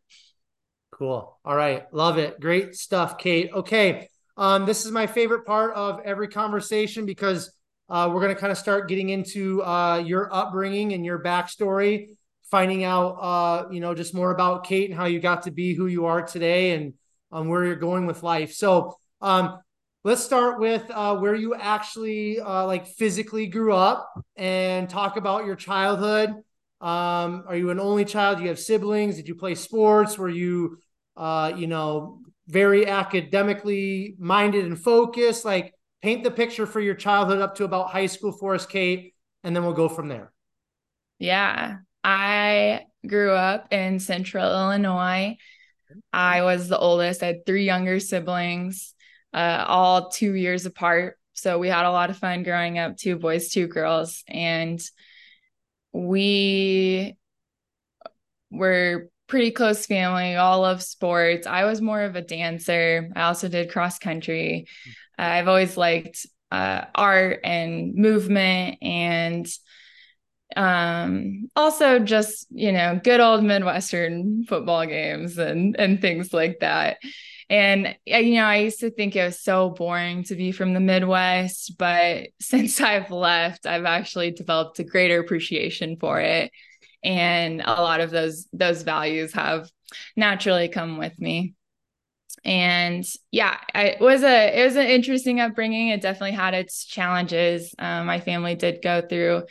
Cool. 0.91 1.39
All 1.45 1.57
right. 1.57 1.93
Love 1.93 2.19
it. 2.19 2.41
Great 2.41 2.75
stuff 2.75 3.19
kate. 3.19 3.51
Okay. 3.53 4.09
Um 4.37 4.67
this 4.67 4.85
is 4.85 4.93
my 4.93 5.07
favorite 5.07 5.47
part 5.47 5.75
of 5.75 6.01
every 6.05 6.29
conversation 6.29 7.07
because 7.07 7.51
uh, 7.89 8.09
we're 8.09 8.23
going 8.23 8.35
to 8.35 8.41
kind 8.41 8.51
of 8.51 8.57
start 8.57 8.89
getting 8.89 9.11
into 9.11 9.63
uh, 9.63 9.99
your 9.99 10.33
upbringing 10.33 10.95
and 10.95 11.05
your 11.05 11.23
backstory 11.23 12.17
finding 12.53 12.85
out, 12.85 13.15
uh, 13.15 13.67
you 13.73 13.81
know, 13.81 13.95
just 13.95 14.15
more 14.15 14.31
about 14.31 14.65
Kate 14.65 14.91
and 14.91 14.97
how 14.97 15.07
you 15.07 15.19
got 15.19 15.45
to 15.45 15.51
be 15.51 15.75
who 15.75 15.87
you 15.87 16.05
are 16.05 16.21
today 16.21 16.73
and 16.73 16.93
um, 17.33 17.49
where 17.49 17.65
you're 17.65 17.77
going 17.77 18.05
with 18.07 18.23
life. 18.23 18.53
So, 18.53 18.95
um, 19.23 19.59
let's 20.05 20.23
start 20.23 20.61
with 20.61 20.85
uh, 20.91 21.17
where 21.17 21.35
you 21.35 21.55
actually 21.55 22.39
uh, 22.41 22.67
like 22.67 22.87
physically 22.87 23.47
grew 23.47 23.73
up 23.73 24.13
and 24.37 24.87
talk 24.89 25.17
about 25.17 25.47
your 25.47 25.57
childhood. 25.57 26.29
Um, 26.83 27.45
are 27.49 27.57
you 27.57 27.71
an 27.71 27.81
only 27.81 28.05
child? 28.05 28.37
Do 28.37 28.43
you 28.43 28.51
have 28.51 28.59
siblings? 28.59 29.17
Did 29.17 29.29
you 29.29 29.35
play 29.35 29.55
sports? 29.55 30.19
Were 30.19 30.29
you, 30.29 30.79
uh, 31.17 31.55
you 31.57 31.69
know, 31.69 32.21
very 32.49 32.87
academically 32.87 34.15
minded 34.19 34.67
and 34.67 34.79
focused? 34.79 35.47
Like, 35.47 35.73
paint 36.03 36.23
the 36.23 36.31
picture 36.31 36.67
for 36.67 36.81
your 36.81 36.97
childhood 36.97 37.41
up 37.41 37.55
to 37.55 37.65
about 37.65 37.91
high 37.91 38.07
school 38.07 38.33
for 38.33 38.55
us, 38.55 38.67
Kate, 38.67 39.15
and 39.43 39.57
then 39.57 39.65
we'll 39.65 39.73
go 39.73 39.89
from 39.89 40.09
there. 40.09 40.33
Yeah. 41.19 41.77
I 42.05 42.87
grew 43.07 43.33
up 43.33 43.73
in 43.73 44.01
central 44.01 44.45
Illinois. 44.45 45.37
I 46.13 46.43
was 46.43 46.69
the 46.69 46.79
oldest. 46.79 47.23
I 47.23 47.27
had 47.27 47.47
three 47.47 47.65
younger 47.65 48.01
siblings, 48.01 48.95
uh, 49.33 49.65
all 49.67 50.11
two 50.11 50.35
years 50.35 50.67
apart. 50.67 51.19
So 51.35 51.59
we 51.59 51.69
had 51.69 51.87
a 51.87 51.91
lot 51.91 52.11
of 52.11 52.19
fun 52.19 52.43
growing 52.43 52.79
up, 52.79 52.97
two 52.97 53.17
boys, 53.17 53.51
two 53.51 53.67
girls. 53.67 54.23
And 54.29 54.81
we 55.93 57.17
were 58.51 59.09
pretty 59.29 59.51
close 59.51 59.87
family, 59.87 60.37
all 60.37 60.61
love 60.61 60.83
sports. 60.83 61.47
I 61.47 61.65
was 61.65 61.81
more 61.81 62.03
of 62.03 62.17
a 62.17 62.23
dancer. 62.23 63.11
I 63.17 63.23
also 63.23 63.49
did 63.49 63.71
cross 63.71 63.99
country. 63.99 64.67
Uh, 65.19 65.23
I've 65.23 65.49
always 65.49 65.77
liked 65.77 66.27
uh, 66.51 66.85
art 66.95 67.41
and 67.45 67.95
movement 67.95 68.79
and 68.83 69.47
um 70.57 71.49
also 71.57 71.99
just 71.99 72.47
you 72.51 72.73
know 72.73 73.01
good 73.03 73.21
old 73.21 73.43
midwestern 73.45 74.45
football 74.45 74.87
games 74.87 75.39
and 75.39 75.77
and 75.79 76.01
things 76.01 76.33
like 76.33 76.59
that. 76.61 76.99
And 77.51 77.97
you 78.07 78.35
know 78.37 78.45
i 78.45 78.57
used 78.57 78.81
to 78.81 78.91
think 78.91 79.15
it 79.15 79.25
was 79.25 79.43
so 79.43 79.71
boring 79.71 80.25
to 80.25 80.35
be 80.35 80.53
from 80.53 80.73
the 80.73 80.81
midwest 80.81 81.77
but 81.77 82.29
since 82.41 82.81
i've 82.81 83.11
left 83.11 83.67
i've 83.67 83.85
actually 83.85 84.31
developed 84.31 84.79
a 84.79 84.85
greater 84.85 85.21
appreciation 85.21 85.97
for 85.97 86.21
it. 86.21 86.51
And 87.05 87.61
a 87.65 87.83
lot 87.83 88.01
of 88.01 88.11
those 88.11 88.47
those 88.53 88.83
values 88.83 89.33
have 89.33 89.69
naturally 90.17 90.69
come 90.69 90.99
with 90.99 91.19
me. 91.19 91.55
And 92.45 93.05
yeah 93.31 93.59
it 93.75 94.01
was 94.01 94.23
a 94.23 94.61
it 94.61 94.65
was 94.65 94.77
an 94.77 94.87
interesting 94.87 95.41
upbringing. 95.41 95.89
It 95.89 96.01
definitely 96.01 96.33
had 96.33 96.55
its 96.55 96.85
challenges. 96.85 97.75
Um, 97.79 98.07
my 98.07 98.21
family 98.21 98.55
did 98.55 98.83
go 98.83 99.03
through 99.03 99.43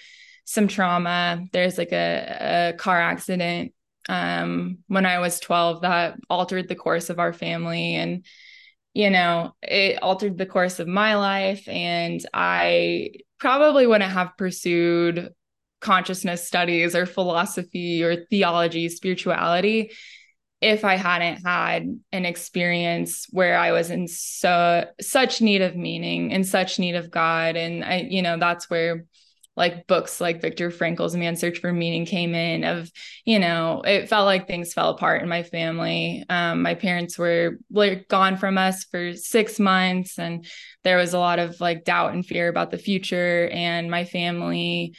some 0.52 0.68
trauma. 0.68 1.46
There's 1.54 1.78
like 1.78 1.94
a, 1.94 2.74
a 2.74 2.78
car 2.78 3.00
accident 3.00 3.74
um, 4.10 4.80
when 4.88 5.06
I 5.06 5.20
was 5.20 5.40
12 5.40 5.82
that 5.82 6.18
altered 6.30 6.68
the 6.68 6.76
course 6.76 7.10
of 7.10 7.20
our 7.20 7.32
family. 7.32 7.96
And, 7.96 8.26
you 8.94 9.10
know, 9.10 9.54
it 9.62 10.04
altered 10.04 10.38
the 10.38 10.46
course 10.46 10.80
of 10.80 10.88
my 10.88 11.16
life. 11.16 11.68
And 11.70 12.20
I 12.34 13.12
probably 13.40 13.88
wouldn't 13.88 14.12
have 14.12 14.38
pursued 14.38 15.30
consciousness 15.80 16.46
studies 16.46 16.96
or 16.96 17.06
philosophy 17.06 18.04
or 18.04 18.26
theology, 18.26 18.90
spirituality 18.90 19.92
if 20.62 20.86
I 20.86 20.96
hadn't 20.96 21.44
had 21.44 22.00
an 22.12 22.26
experience 22.26 23.26
where 23.32 23.58
I 23.58 23.72
was 23.72 23.90
in 23.90 24.08
so 24.08 24.86
such 25.00 25.42
need 25.42 25.62
of 25.64 25.76
meaning 25.76 26.30
in 26.30 26.44
such 26.44 26.78
need 26.78 26.96
of 26.96 27.10
God. 27.10 27.56
And 27.56 27.84
I, 27.84 28.06
you 28.08 28.22
know, 28.22 28.38
that's 28.38 28.70
where 28.70 29.06
like 29.58 29.86
books 29.86 30.22
like 30.22 30.42
Viktor 30.42 30.72
Frankl's 30.72 31.16
Man's 31.16 31.40
Search 31.40 31.60
for 31.60 31.74
Meaning 31.74 32.06
came 32.06 32.34
in 32.34 32.64
of, 32.64 32.90
you 33.26 33.38
know, 33.38 33.82
it 33.82 34.08
felt 34.08 34.26
like 34.26 34.48
things 34.48 34.74
fell 34.74 34.90
apart 34.90 35.22
in 35.22 35.30
my 35.30 35.44
family. 35.44 36.24
Um, 36.30 36.62
my 36.62 36.74
parents 36.74 37.18
were 37.18 37.58
like 37.70 38.08
gone 38.08 38.38
from 38.38 38.58
us 38.58 38.86
for 38.86 39.14
six 39.14 39.60
months 39.60 40.18
and 40.18 40.46
there 40.84 40.98
was 40.98 41.14
a 41.14 41.20
lot 41.20 41.40
of 41.40 41.60
like 41.60 41.84
doubt 41.84 42.14
and 42.14 42.26
fear 42.26 42.48
about 42.48 42.72
the 42.72 42.78
future. 42.78 43.50
And 43.52 43.92
my 43.92 44.06
family 44.06 44.96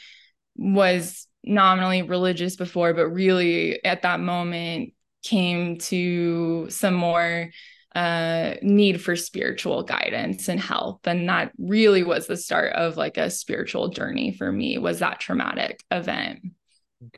was 0.55 1.27
nominally 1.43 2.03
religious 2.03 2.55
before, 2.55 2.93
but 2.93 3.07
really 3.07 3.83
at 3.83 4.03
that 4.03 4.19
moment 4.19 4.93
came 5.23 5.77
to 5.79 6.67
some 6.69 6.93
more 6.93 7.49
uh, 7.95 8.55
need 8.61 9.01
for 9.01 9.15
spiritual 9.15 9.83
guidance 9.83 10.49
and 10.49 10.59
help. 10.59 11.05
And 11.05 11.29
that 11.29 11.51
really 11.57 12.03
was 12.03 12.27
the 12.27 12.37
start 12.37 12.73
of 12.73 12.97
like 12.97 13.17
a 13.17 13.29
spiritual 13.29 13.89
journey 13.89 14.31
for 14.31 14.51
me 14.51 14.77
was 14.77 14.99
that 14.99 15.19
traumatic 15.19 15.83
event. 15.91 16.39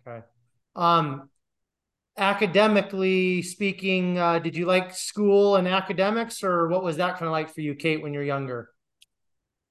Okay. 0.05 0.21
Um, 0.75 1.29
academically 2.17 3.41
speaking, 3.41 4.19
uh, 4.19 4.39
did 4.39 4.55
you 4.55 4.65
like 4.65 4.93
school 4.93 5.55
and 5.55 5.67
academics 5.67 6.43
or 6.43 6.67
what 6.67 6.83
was 6.83 6.97
that 6.97 7.13
kind 7.13 7.25
of 7.27 7.31
like 7.31 7.53
for 7.53 7.61
you, 7.61 7.75
Kate, 7.75 8.01
when 8.01 8.13
you're 8.13 8.23
younger? 8.23 8.69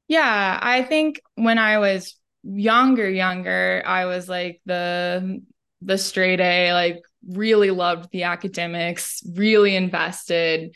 Yeah, 0.09 0.59
I 0.61 0.83
think 0.83 1.21
when 1.35 1.59
I 1.59 1.79
was 1.79 2.17
younger, 2.43 3.09
younger, 3.09 3.83
I 3.87 4.05
was 4.07 4.29
like 4.29 4.61
the 4.67 5.43
the 5.81 5.99
straight 5.99 6.41
A, 6.41 6.73
like 6.73 7.03
really 7.29 7.71
loved 7.71 8.11
the 8.11 8.25
academics, 8.25 9.23
really 9.35 9.77
invested. 9.77 10.75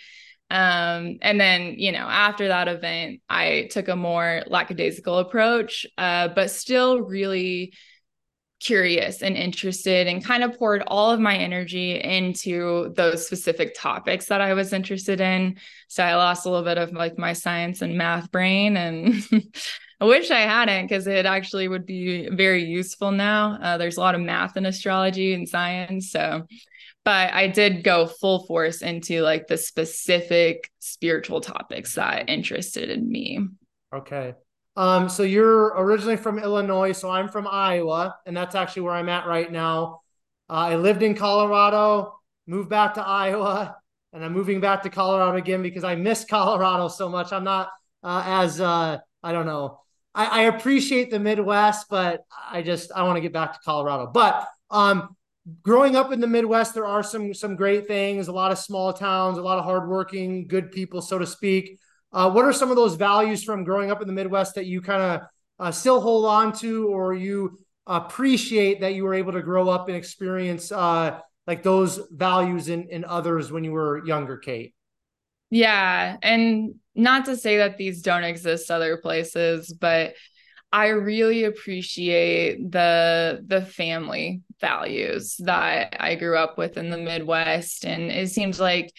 Um, 0.50 1.18
and 1.20 1.40
then, 1.40 1.74
you 1.78 1.92
know, 1.92 2.06
after 2.08 2.48
that 2.48 2.68
event, 2.68 3.20
I 3.28 3.68
took 3.70 3.88
a 3.88 3.96
more 3.96 4.42
lackadaisical 4.46 5.18
approach, 5.18 5.86
uh, 5.98 6.28
but 6.28 6.50
still 6.50 7.02
really 7.02 7.74
curious 8.60 9.22
and 9.22 9.36
interested 9.36 10.08
and 10.08 10.24
kind 10.24 10.42
of 10.42 10.58
poured 10.58 10.82
all 10.88 11.10
of 11.10 11.20
my 11.20 11.36
energy 11.36 12.00
into 12.00 12.92
those 12.96 13.24
specific 13.24 13.74
topics 13.76 14.26
that 14.26 14.40
I 14.40 14.54
was 14.54 14.72
interested 14.72 15.20
in. 15.20 15.58
So 15.86 16.02
I 16.02 16.16
lost 16.16 16.44
a 16.44 16.50
little 16.50 16.64
bit 16.64 16.78
of 16.78 16.92
like 16.92 17.18
my 17.18 17.34
science 17.34 17.82
and 17.82 17.96
math 17.96 18.32
brain 18.32 18.76
and 18.76 19.22
I 20.00 20.04
wish 20.04 20.30
I 20.30 20.40
hadn't 20.40 20.86
because 20.86 21.06
it 21.06 21.26
actually 21.26 21.66
would 21.66 21.84
be 21.84 22.28
very 22.28 22.64
useful 22.64 23.10
now. 23.10 23.58
Uh, 23.60 23.78
there's 23.78 23.96
a 23.96 24.00
lot 24.00 24.14
of 24.14 24.20
math 24.20 24.56
in 24.56 24.64
astrology 24.64 25.34
and 25.34 25.48
science. 25.48 26.10
So 26.12 26.46
but 27.08 27.32
I 27.32 27.48
did 27.48 27.84
go 27.84 28.06
full 28.06 28.44
force 28.44 28.82
into 28.82 29.22
like 29.22 29.46
the 29.46 29.56
specific 29.56 30.70
spiritual 30.78 31.40
topics 31.40 31.94
that 31.94 32.28
interested 32.28 32.90
in 32.90 33.10
me. 33.10 33.46
Okay. 33.94 34.34
Um, 34.76 35.08
so 35.08 35.22
you're 35.22 35.68
originally 35.68 36.18
from 36.18 36.38
Illinois, 36.38 36.92
so 36.92 37.08
I'm 37.08 37.30
from 37.30 37.48
Iowa, 37.50 38.14
and 38.26 38.36
that's 38.36 38.54
actually 38.54 38.82
where 38.82 38.92
I'm 38.92 39.08
at 39.08 39.26
right 39.26 39.50
now. 39.50 40.02
Uh, 40.50 40.52
I 40.52 40.76
lived 40.76 41.02
in 41.02 41.14
Colorado, 41.14 42.20
moved 42.46 42.68
back 42.68 42.92
to 42.94 43.00
Iowa, 43.02 43.78
and 44.12 44.22
I'm 44.22 44.34
moving 44.34 44.60
back 44.60 44.82
to 44.82 44.90
Colorado 44.90 45.38
again 45.38 45.62
because 45.62 45.84
I 45.84 45.94
miss 45.94 46.24
Colorado 46.28 46.88
so 46.88 47.08
much. 47.08 47.32
I'm 47.32 47.42
not 47.42 47.70
uh, 48.02 48.22
as 48.26 48.60
uh, 48.60 48.98
I 49.22 49.32
don't 49.32 49.46
know. 49.46 49.80
I, 50.18 50.24
I 50.24 50.42
appreciate 50.42 51.12
the 51.12 51.20
Midwest, 51.20 51.86
but 51.88 52.24
I 52.50 52.60
just 52.62 52.90
I 52.92 53.04
want 53.04 53.16
to 53.16 53.20
get 53.20 53.32
back 53.32 53.52
to 53.52 53.60
Colorado. 53.64 54.10
But 54.12 54.48
um, 54.68 55.16
growing 55.62 55.94
up 55.94 56.12
in 56.12 56.18
the 56.18 56.26
Midwest, 56.26 56.74
there 56.74 56.86
are 56.86 57.04
some 57.04 57.32
some 57.32 57.54
great 57.54 57.86
things. 57.86 58.26
A 58.26 58.32
lot 58.32 58.50
of 58.50 58.58
small 58.58 58.92
towns, 58.92 59.38
a 59.38 59.42
lot 59.42 59.58
of 59.58 59.64
hardworking, 59.64 60.48
good 60.48 60.72
people, 60.72 61.00
so 61.00 61.20
to 61.20 61.26
speak. 61.26 61.78
Uh, 62.12 62.28
what 62.28 62.44
are 62.44 62.52
some 62.52 62.70
of 62.70 62.76
those 62.76 62.96
values 62.96 63.44
from 63.44 63.62
growing 63.62 63.92
up 63.92 64.02
in 64.02 64.08
the 64.08 64.12
Midwest 64.12 64.56
that 64.56 64.66
you 64.66 64.80
kind 64.80 65.02
of 65.02 65.20
uh, 65.60 65.70
still 65.70 66.00
hold 66.00 66.24
on 66.24 66.52
to, 66.54 66.88
or 66.88 67.14
you 67.14 67.56
appreciate 67.86 68.80
that 68.80 68.94
you 68.94 69.04
were 69.04 69.14
able 69.14 69.32
to 69.32 69.42
grow 69.42 69.68
up 69.68 69.86
and 69.86 69.96
experience 69.96 70.72
uh, 70.72 71.20
like 71.46 71.62
those 71.62 72.00
values 72.10 72.68
in 72.68 72.88
in 72.88 73.04
others 73.04 73.52
when 73.52 73.62
you 73.62 73.70
were 73.70 74.04
younger, 74.04 74.36
Kate? 74.36 74.74
Yeah, 75.50 76.16
and 76.22 76.74
not 76.94 77.24
to 77.26 77.36
say 77.36 77.58
that 77.58 77.78
these 77.78 78.02
don't 78.02 78.24
exist 78.24 78.70
other 78.70 78.96
places, 78.98 79.72
but 79.72 80.14
I 80.72 80.88
really 80.88 81.44
appreciate 81.44 82.70
the 82.70 83.42
the 83.46 83.62
family 83.62 84.42
values 84.60 85.36
that 85.40 85.96
I 86.00 86.16
grew 86.16 86.36
up 86.36 86.58
with 86.58 86.76
in 86.76 86.90
the 86.90 86.98
Midwest 86.98 87.84
and 87.86 88.10
it 88.10 88.30
seems 88.30 88.60
like 88.60 88.92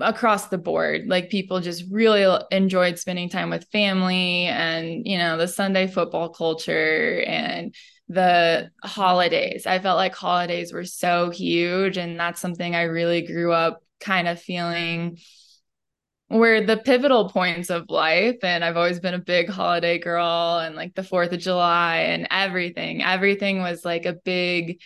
across 0.00 0.48
the 0.48 0.58
board 0.58 1.04
like 1.08 1.30
people 1.30 1.60
just 1.60 1.84
really 1.90 2.26
enjoyed 2.50 2.98
spending 2.98 3.28
time 3.30 3.48
with 3.50 3.66
family 3.72 4.44
and 4.44 5.06
you 5.06 5.16
know 5.16 5.38
the 5.38 5.48
Sunday 5.48 5.86
football 5.86 6.28
culture 6.28 7.22
and 7.26 7.74
the 8.10 8.70
holidays. 8.82 9.66
I 9.66 9.78
felt 9.80 9.96
like 9.96 10.14
holidays 10.14 10.72
were 10.72 10.84
so 10.84 11.30
huge 11.30 11.96
and 11.98 12.18
that's 12.20 12.40
something 12.40 12.74
I 12.74 12.82
really 12.84 13.22
grew 13.22 13.52
up 13.52 13.82
kind 14.00 14.28
of 14.28 14.40
feeling 14.40 15.18
were 16.30 16.60
the 16.60 16.76
pivotal 16.76 17.30
points 17.30 17.70
of 17.70 17.88
life 17.88 18.36
and 18.42 18.62
i've 18.62 18.76
always 18.76 19.00
been 19.00 19.14
a 19.14 19.18
big 19.18 19.48
holiday 19.48 19.98
girl 19.98 20.58
and 20.58 20.76
like 20.76 20.94
the 20.94 21.02
4th 21.02 21.32
of 21.32 21.40
july 21.40 21.96
and 21.98 22.28
everything. 22.30 23.02
Everything 23.02 23.60
was 23.60 23.84
like 23.84 24.04
a 24.06 24.12
big 24.12 24.80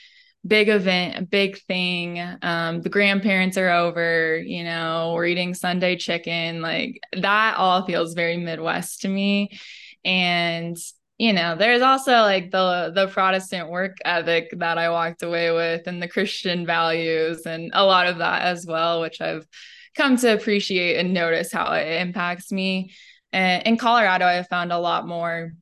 big 0.47 0.69
event 0.69 1.19
a 1.19 1.23
big 1.23 1.59
thing. 1.63 2.21
Um 2.43 2.83
the 2.83 2.89
grandparents 2.89 3.57
are 3.57 3.71
over 3.71 4.39
you 4.39 4.65
know 4.65 5.13
we're 5.15 5.27
eating 5.27 5.55
sunday 5.55 5.97
chicken. 5.97 6.63
Like 6.63 7.01
that 7.17 7.57
all 7.57 7.85
feels 7.87 8.15
very 8.15 8.37
midwest 8.37 9.03
to 9.03 9.09
me. 9.09 9.59
And 10.05 10.77
you 11.19 11.33
know 11.33 11.55
there's 11.57 11.83
also 11.83 12.13
like 12.23 12.51
the 12.51 12.91
the 12.95 13.07
protestant 13.07 13.69
work 13.69 13.99
ethic 14.05 14.49
that 14.59 14.79
i 14.79 14.91
walked 14.91 15.23
away 15.23 15.53
with 15.53 15.87
and 15.87 16.03
the 16.03 16.09
christian 16.09 16.67
values 16.67 17.47
and 17.47 17.71
a 17.75 17.85
lot 17.85 18.09
of 18.09 18.19
that 18.19 18.43
as 18.43 18.67
well 18.67 19.01
which 19.01 19.21
i've 19.21 19.47
come 19.97 20.17
to 20.19 20.33
appreciate 20.33 20.99
and 20.99 21.15
notice 21.15 21.53
how 21.53 21.73
it 21.73 22.01
impacts 22.01 22.51
me. 22.53 22.93
And 23.33 23.63
in 23.65 23.77
Colorado, 23.77 24.27
I 24.27 24.43
found 24.43 24.73
a 24.73 24.79
lot 24.79 25.07
more 25.07 25.53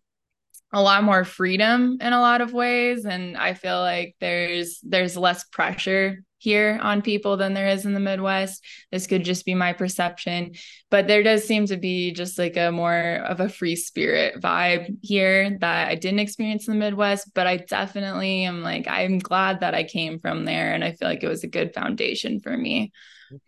a 0.73 0.81
lot 0.81 1.03
more 1.03 1.25
freedom 1.25 1.99
in 2.01 2.13
a 2.13 2.21
lot 2.21 2.41
of 2.41 2.53
ways 2.53 3.05
and 3.05 3.37
i 3.37 3.55
feel 3.55 3.81
like 3.81 4.15
there's 4.21 4.79
there's 4.85 5.17
less 5.17 5.43
pressure 5.43 6.19
here 6.41 6.79
on 6.83 7.03
people 7.03 7.37
than 7.37 7.53
there 7.53 7.69
is 7.69 7.85
in 7.85 7.93
the 7.93 8.01
Midwest. 8.01 8.65
This 8.91 9.07
could 9.07 9.25
just 9.25 9.45
be 9.45 9.55
my 9.55 9.75
perception, 9.75 10.55
but 10.91 11.07
there 11.07 11.23
does 11.23 11.45
seem 11.45 11.67
to 11.67 11.77
be 11.77 12.13
just 12.13 12.39
like 12.39 12.57
a 12.57 12.73
more 12.73 13.23
of 13.29 13.41
a 13.41 13.49
free 13.49 13.77
spirit 13.77 14.41
vibe 14.41 14.97
here 15.03 15.59
that 15.61 15.89
I 15.89 15.95
didn't 15.95 16.21
experience 16.21 16.67
in 16.67 16.73
the 16.73 16.81
Midwest, 16.81 17.33
but 17.35 17.47
I 17.47 17.59
definitely 17.59 18.45
am 18.45 18.63
like, 18.63 18.89
I'm 18.89 19.19
glad 19.19 19.61
that 19.61 19.75
I 19.75 19.85
came 19.85 20.19
from 20.19 20.47
there. 20.47 20.73
And 20.73 20.83
I 20.83 20.93
feel 20.93 21.09
like 21.09 21.23
it 21.23 21.29
was 21.29 21.45
a 21.45 21.49
good 21.49 21.75
foundation 21.75 22.41
for 22.41 22.57
me. 22.57 22.91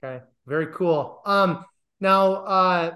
Okay. 0.04 0.22
Very 0.46 0.68
cool. 0.68 1.20
Um, 1.24 1.64
now, 2.00 2.32
uh, 2.32 2.94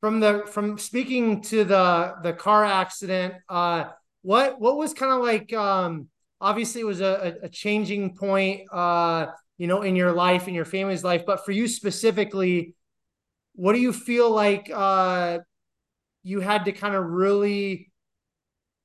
from 0.00 0.20
the 0.20 0.44
from 0.46 0.78
speaking 0.78 1.42
to 1.42 1.64
the 1.64 2.14
the 2.22 2.32
car 2.32 2.64
accident, 2.64 3.34
uh, 3.48 3.84
what 4.22 4.60
what 4.60 4.76
was 4.76 4.92
kind 4.92 5.12
of 5.12 5.22
like 5.22 5.52
um 5.52 6.08
obviously 6.40 6.80
it 6.80 6.84
was 6.84 7.00
a, 7.00 7.36
a 7.42 7.48
changing 7.48 8.16
point 8.16 8.62
uh 8.72 9.26
you 9.58 9.66
know 9.66 9.82
in 9.82 9.96
your 9.96 10.12
life 10.12 10.48
in 10.48 10.54
your 10.54 10.64
family's 10.64 11.04
life 11.04 11.24
but 11.26 11.44
for 11.44 11.52
you 11.52 11.66
specifically 11.68 12.74
what 13.54 13.72
do 13.72 13.80
you 13.80 13.92
feel 13.92 14.30
like 14.30 14.70
uh 14.72 15.38
you 16.22 16.40
had 16.40 16.64
to 16.66 16.72
kind 16.72 16.94
of 16.94 17.04
really 17.04 17.90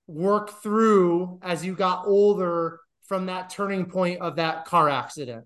work 0.07 0.61
through 0.61 1.39
as 1.41 1.65
you 1.65 1.75
got 1.75 2.05
older 2.05 2.79
from 3.07 3.25
that 3.25 3.49
turning 3.49 3.85
point 3.85 4.21
of 4.21 4.37
that 4.37 4.65
car 4.65 4.89
accident 4.89 5.45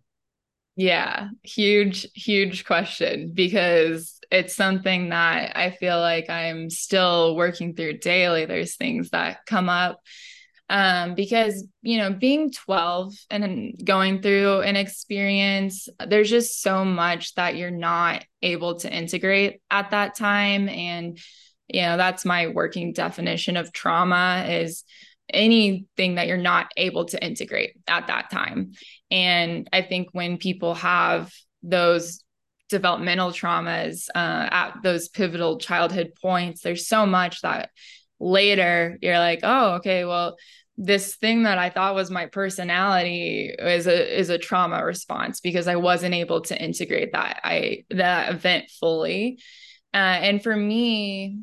yeah 0.80 1.28
huge 1.44 2.08
huge 2.16 2.64
question 2.64 3.32
because 3.34 4.18
it's 4.32 4.56
something 4.56 5.10
that 5.10 5.58
i 5.58 5.72
feel 5.72 6.00
like 6.00 6.30
i'm 6.30 6.70
still 6.70 7.36
working 7.36 7.76
through 7.76 7.98
daily. 7.98 8.46
There's 8.46 8.78
things 8.78 9.10
that 9.10 9.46
come 9.46 9.68
up 9.68 10.00
um, 10.70 11.16
because 11.16 11.68
you 11.82 11.98
know 11.98 12.14
being 12.14 12.52
12 12.52 13.14
and 13.30 13.74
going 13.84 14.22
through 14.22 14.62
an 14.62 14.78
experience 14.78 15.90
there's 16.08 16.30
just 16.30 16.62
so 16.62 16.86
much 16.86 17.36
that 17.36 17.58
you're 17.58 17.72
not 17.72 18.24
able 18.42 18.76
to 18.80 18.90
integrate 18.90 19.62
at 19.70 19.92
that 19.92 20.16
time. 20.16 20.70
And 20.70 21.20
you 21.68 21.82
know 21.82 21.98
that's 21.98 22.24
my 22.24 22.48
working 22.48 22.94
definition 22.94 23.58
of 23.58 23.74
trauma 23.74 24.46
is 24.48 24.86
anything 25.32 26.16
that 26.16 26.28
you're 26.28 26.38
not 26.38 26.72
able 26.78 27.06
to 27.06 27.24
integrate 27.24 27.74
at 27.88 28.08
that 28.08 28.32
time 28.32 28.72
and 29.12 29.68
i 29.74 29.82
think 29.82 30.10
when 30.12 30.38
people 30.38 30.74
have 30.74 31.32
those 31.64 32.24
developmental 32.70 33.32
traumas 33.32 34.08
uh, 34.14 34.48
at 34.52 34.76
those 34.84 35.10
pivotal 35.10 35.58
childhood 35.58 36.12
points 36.22 36.62
there's 36.62 36.88
so 36.88 37.06
much 37.06 37.42
that 37.42 37.70
later 38.20 38.98
you're 39.02 39.18
like 39.18 39.40
oh 39.44 39.76
okay 39.76 40.06
well 40.06 40.36
this 40.82 41.16
thing 41.18 41.44
that 41.44 41.58
I 41.58 41.70
thought 41.70 41.94
was 41.94 42.10
my 42.10 42.28
personality 42.28 43.54
is 43.60 43.86
a 43.86 44.18
is 44.18 44.30
a 44.30 44.38
trauma 44.38 44.84
response 44.84 45.42
because 45.42 45.68
I 45.68 45.76
wasn't 45.76 46.16
able 46.16 46.40
to 46.44 46.60
integrate 46.60 47.12
that 47.12 47.42
I 47.44 47.84
that 47.90 48.34
event 48.34 48.70
fully. 48.80 49.40
Uh, 49.94 49.98
and 49.98 50.42
for 50.42 50.56
me, 50.56 51.40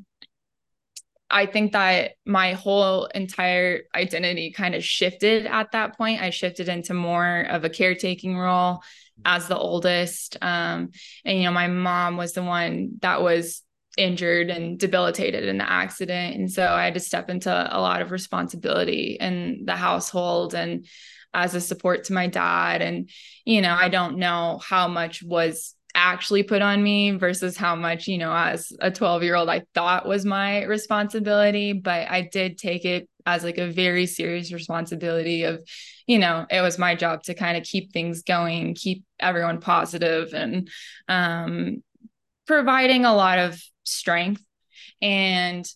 I 1.29 1.47
think 1.47 1.73
that 1.73 2.13
my 2.25 2.53
whole 2.53 3.07
entire 3.07 3.83
identity 3.95 4.53
kind 4.53 4.75
of 4.75 4.85
shifted 4.85 5.47
at 5.47 5.73
that 5.73 5.97
point. 5.97 6.23
I 6.23 6.31
shifted 6.31 6.69
into 6.69 6.95
more 6.95 7.41
of 7.41 7.65
a 7.65 7.71
caretaking 7.71 8.39
role 8.39 8.83
as 9.25 9.49
the 9.49 9.59
oldest. 9.59 10.37
Um, 10.41 10.91
and 11.25 11.39
you 11.39 11.45
know, 11.45 11.53
my 11.53 11.67
mom 11.67 12.17
was 12.17 12.33
the 12.33 12.43
one 12.43 12.93
that 13.03 13.23
was 13.23 13.63
injured 13.97 14.51
and 14.51 14.79
debilitated 14.79 15.45
in 15.45 15.59
the 15.59 15.71
accident. 15.71 16.37
And 16.37 16.53
so 16.53 16.67
I 16.67 16.85
had 16.85 16.95
to 16.95 17.01
step 17.01 17.31
into 17.31 17.51
a 17.51 17.81
lot 17.81 18.03
of 18.03 18.11
responsibility 18.11 19.17
in 19.19 19.63
the 19.65 19.77
household 19.77 20.55
and 20.55 20.87
as 21.33 21.55
a 21.55 21.61
support 21.61 22.05
to 22.05 22.13
my 22.13 22.27
dad. 22.27 22.83
And, 22.83 23.11
you 23.45 23.63
know, 23.63 23.75
I 23.75 23.89
don't 23.89 24.19
know 24.19 24.61
how 24.63 24.89
much 24.89 25.23
was 25.23 25.75
actually 25.97 26.43
put 26.43 26.63
on 26.63 26.83
me 26.83 27.13
versus 27.13 27.57
how 27.57 27.75
much, 27.75 28.07
you 28.07 28.19
know, 28.19 28.33
as 28.33 28.73
a 28.81 28.91
12 28.91 29.23
year 29.23 29.35
old, 29.35 29.49
I 29.49 29.63
thought 29.75 30.07
was 30.07 30.25
my 30.25 30.65
responsibility. 30.65 31.73
But 31.73 32.09
I 32.11 32.21
did 32.21 32.59
take 32.59 32.85
it 32.85 33.09
as 33.25 33.43
like 33.43 33.59
a 33.59 33.71
very 33.71 34.07
serious 34.07 34.53
responsibility 34.53 35.45
of, 35.45 35.61
you 36.07 36.19
know, 36.19 36.47
it 36.51 36.61
was 36.61 36.79
my 36.79 36.95
job 36.95 37.23
to 37.25 37.35
kind 37.35 37.57
of 37.57 37.65
keep 37.65 37.93
things 37.93 38.23
going, 38.23 38.75
keep 38.75 39.05
everyone 39.19 39.61
positive 39.61 40.33
and 40.35 40.69
um, 41.09 41.83
providing 42.47 43.05
a 43.05 43.15
lot 43.15 43.39
of 43.39 43.61
strength 43.85 44.43
and 45.03 45.67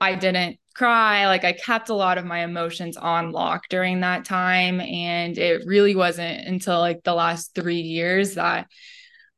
I 0.00 0.14
didn't 0.14 0.58
cry. 0.74 1.26
Like 1.26 1.44
I 1.44 1.52
kept 1.52 1.88
a 1.88 1.94
lot 1.94 2.18
of 2.18 2.24
my 2.24 2.44
emotions 2.44 2.96
on 2.96 3.32
lock 3.32 3.68
during 3.68 4.00
that 4.00 4.24
time. 4.24 4.80
And 4.80 5.36
it 5.36 5.62
really 5.66 5.96
wasn't 5.96 6.46
until 6.46 6.78
like 6.78 7.02
the 7.02 7.14
last 7.14 7.54
three 7.54 7.80
years 7.80 8.34
that 8.34 8.68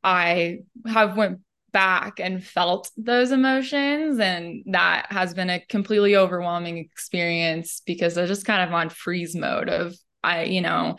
I 0.02 0.60
have 0.86 1.16
went 1.16 1.40
back 1.72 2.20
and 2.20 2.44
felt 2.44 2.90
those 2.96 3.32
emotions. 3.32 4.18
And 4.18 4.64
that 4.66 5.06
has 5.10 5.34
been 5.34 5.50
a 5.50 5.60
completely 5.60 6.16
overwhelming 6.16 6.78
experience 6.78 7.82
because 7.86 8.18
I 8.18 8.26
just 8.26 8.44
kind 8.44 8.62
of 8.62 8.74
on 8.74 8.88
freeze 8.88 9.34
mode 9.34 9.68
of 9.68 9.94
I, 10.22 10.44
you 10.44 10.60
know, 10.60 10.96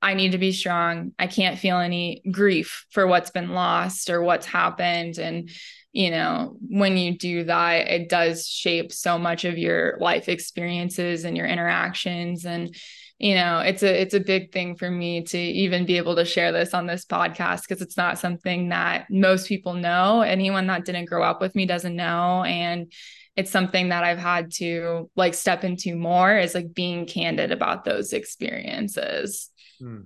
I 0.00 0.14
need 0.14 0.32
to 0.32 0.38
be 0.38 0.52
strong. 0.52 1.12
I 1.18 1.26
can't 1.26 1.58
feel 1.58 1.78
any 1.78 2.22
grief 2.30 2.86
for 2.90 3.06
what's 3.06 3.30
been 3.30 3.50
lost 3.50 4.10
or 4.10 4.22
what's 4.22 4.46
happened. 4.46 5.18
And 5.18 5.50
you 5.92 6.10
know, 6.10 6.56
when 6.68 6.96
you 6.96 7.18
do 7.18 7.44
that, 7.44 7.86
it 7.88 8.08
does 8.08 8.48
shape 8.48 8.92
so 8.92 9.18
much 9.18 9.44
of 9.44 9.58
your 9.58 9.98
life 10.00 10.26
experiences 10.28 11.24
and 11.24 11.36
your 11.36 11.46
interactions. 11.46 12.46
And, 12.46 12.74
you 13.22 13.36
know, 13.36 13.60
it's 13.60 13.84
a 13.84 14.02
it's 14.02 14.14
a 14.14 14.20
big 14.20 14.50
thing 14.50 14.74
for 14.74 14.90
me 14.90 15.22
to 15.22 15.38
even 15.38 15.86
be 15.86 15.96
able 15.96 16.16
to 16.16 16.24
share 16.24 16.50
this 16.50 16.74
on 16.74 16.88
this 16.88 17.04
podcast 17.04 17.62
because 17.62 17.80
it's 17.80 17.96
not 17.96 18.18
something 18.18 18.70
that 18.70 19.06
most 19.10 19.46
people 19.46 19.74
know. 19.74 20.22
Anyone 20.22 20.66
that 20.66 20.84
didn't 20.84 21.04
grow 21.04 21.22
up 21.22 21.40
with 21.40 21.54
me 21.54 21.64
doesn't 21.64 21.94
know. 21.94 22.42
And 22.42 22.92
it's 23.36 23.52
something 23.52 23.90
that 23.90 24.02
I've 24.02 24.18
had 24.18 24.50
to 24.54 25.08
like 25.14 25.34
step 25.34 25.62
into 25.62 25.94
more 25.94 26.36
is 26.36 26.52
like 26.52 26.74
being 26.74 27.06
candid 27.06 27.52
about 27.52 27.84
those 27.84 28.12
experiences. 28.12 29.50
Hmm. 29.78 30.00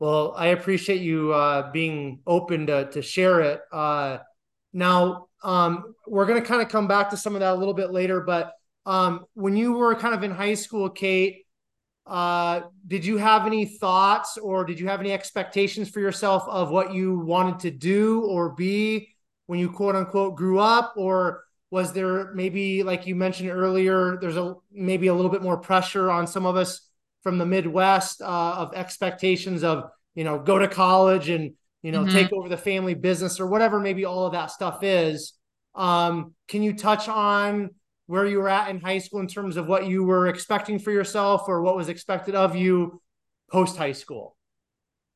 Well, 0.00 0.34
I 0.36 0.48
appreciate 0.48 1.02
you 1.02 1.32
uh, 1.32 1.70
being 1.70 2.22
open 2.26 2.66
to 2.66 2.90
to 2.90 3.02
share 3.02 3.40
it. 3.42 3.60
Uh, 3.70 4.18
now, 4.72 5.28
um, 5.44 5.94
we're 6.08 6.26
going 6.26 6.42
to 6.42 6.48
kind 6.48 6.60
of 6.60 6.68
come 6.68 6.88
back 6.88 7.10
to 7.10 7.16
some 7.16 7.36
of 7.36 7.40
that 7.40 7.54
a 7.54 7.56
little 7.56 7.74
bit 7.74 7.92
later, 7.92 8.20
but 8.20 8.52
um, 8.84 9.26
when 9.34 9.56
you 9.56 9.74
were 9.74 9.94
kind 9.94 10.12
of 10.12 10.24
in 10.24 10.32
high 10.32 10.54
school, 10.54 10.90
Kate, 10.90 11.44
uh, 12.10 12.62
did 12.88 13.04
you 13.06 13.18
have 13.18 13.46
any 13.46 13.64
thoughts 13.64 14.36
or 14.36 14.64
did 14.64 14.80
you 14.80 14.88
have 14.88 14.98
any 14.98 15.12
expectations 15.12 15.88
for 15.88 16.00
yourself 16.00 16.42
of 16.48 16.68
what 16.68 16.92
you 16.92 17.20
wanted 17.20 17.60
to 17.60 17.70
do 17.70 18.22
or 18.22 18.50
be 18.50 19.14
when 19.46 19.60
you 19.60 19.70
quote 19.70 19.94
unquote 19.94 20.34
grew 20.34 20.58
up? 20.58 20.94
Or 20.96 21.44
was 21.70 21.92
there 21.92 22.34
maybe, 22.34 22.82
like 22.82 23.06
you 23.06 23.14
mentioned 23.14 23.50
earlier, 23.50 24.18
there's 24.20 24.36
a 24.36 24.54
maybe 24.72 25.06
a 25.06 25.14
little 25.14 25.30
bit 25.30 25.40
more 25.40 25.58
pressure 25.58 26.10
on 26.10 26.26
some 26.26 26.46
of 26.46 26.56
us 26.56 26.80
from 27.22 27.38
the 27.38 27.46
Midwest 27.46 28.20
uh, 28.20 28.54
of 28.58 28.74
expectations 28.74 29.62
of, 29.62 29.84
you 30.16 30.24
know, 30.24 30.40
go 30.40 30.58
to 30.58 30.66
college 30.66 31.28
and 31.28 31.52
you 31.82 31.92
know, 31.92 32.02
mm-hmm. 32.02 32.12
take 32.12 32.32
over 32.32 32.48
the 32.48 32.56
family 32.56 32.94
business 32.94 33.40
or 33.40 33.46
whatever 33.46 33.80
maybe 33.80 34.04
all 34.04 34.26
of 34.26 34.32
that 34.32 34.50
stuff 34.50 34.82
is. 34.82 35.34
Um, 35.74 36.34
can 36.48 36.62
you 36.62 36.74
touch 36.74 37.08
on 37.08 37.70
where 38.10 38.26
you 38.26 38.38
were 38.38 38.48
at 38.48 38.68
in 38.68 38.80
high 38.80 38.98
school 38.98 39.20
in 39.20 39.28
terms 39.28 39.56
of 39.56 39.68
what 39.68 39.86
you 39.86 40.02
were 40.02 40.26
expecting 40.26 40.80
for 40.80 40.90
yourself 40.90 41.44
or 41.46 41.62
what 41.62 41.76
was 41.76 41.88
expected 41.88 42.34
of 42.34 42.56
you 42.56 43.00
post 43.52 43.76
high 43.76 43.92
school? 43.92 44.36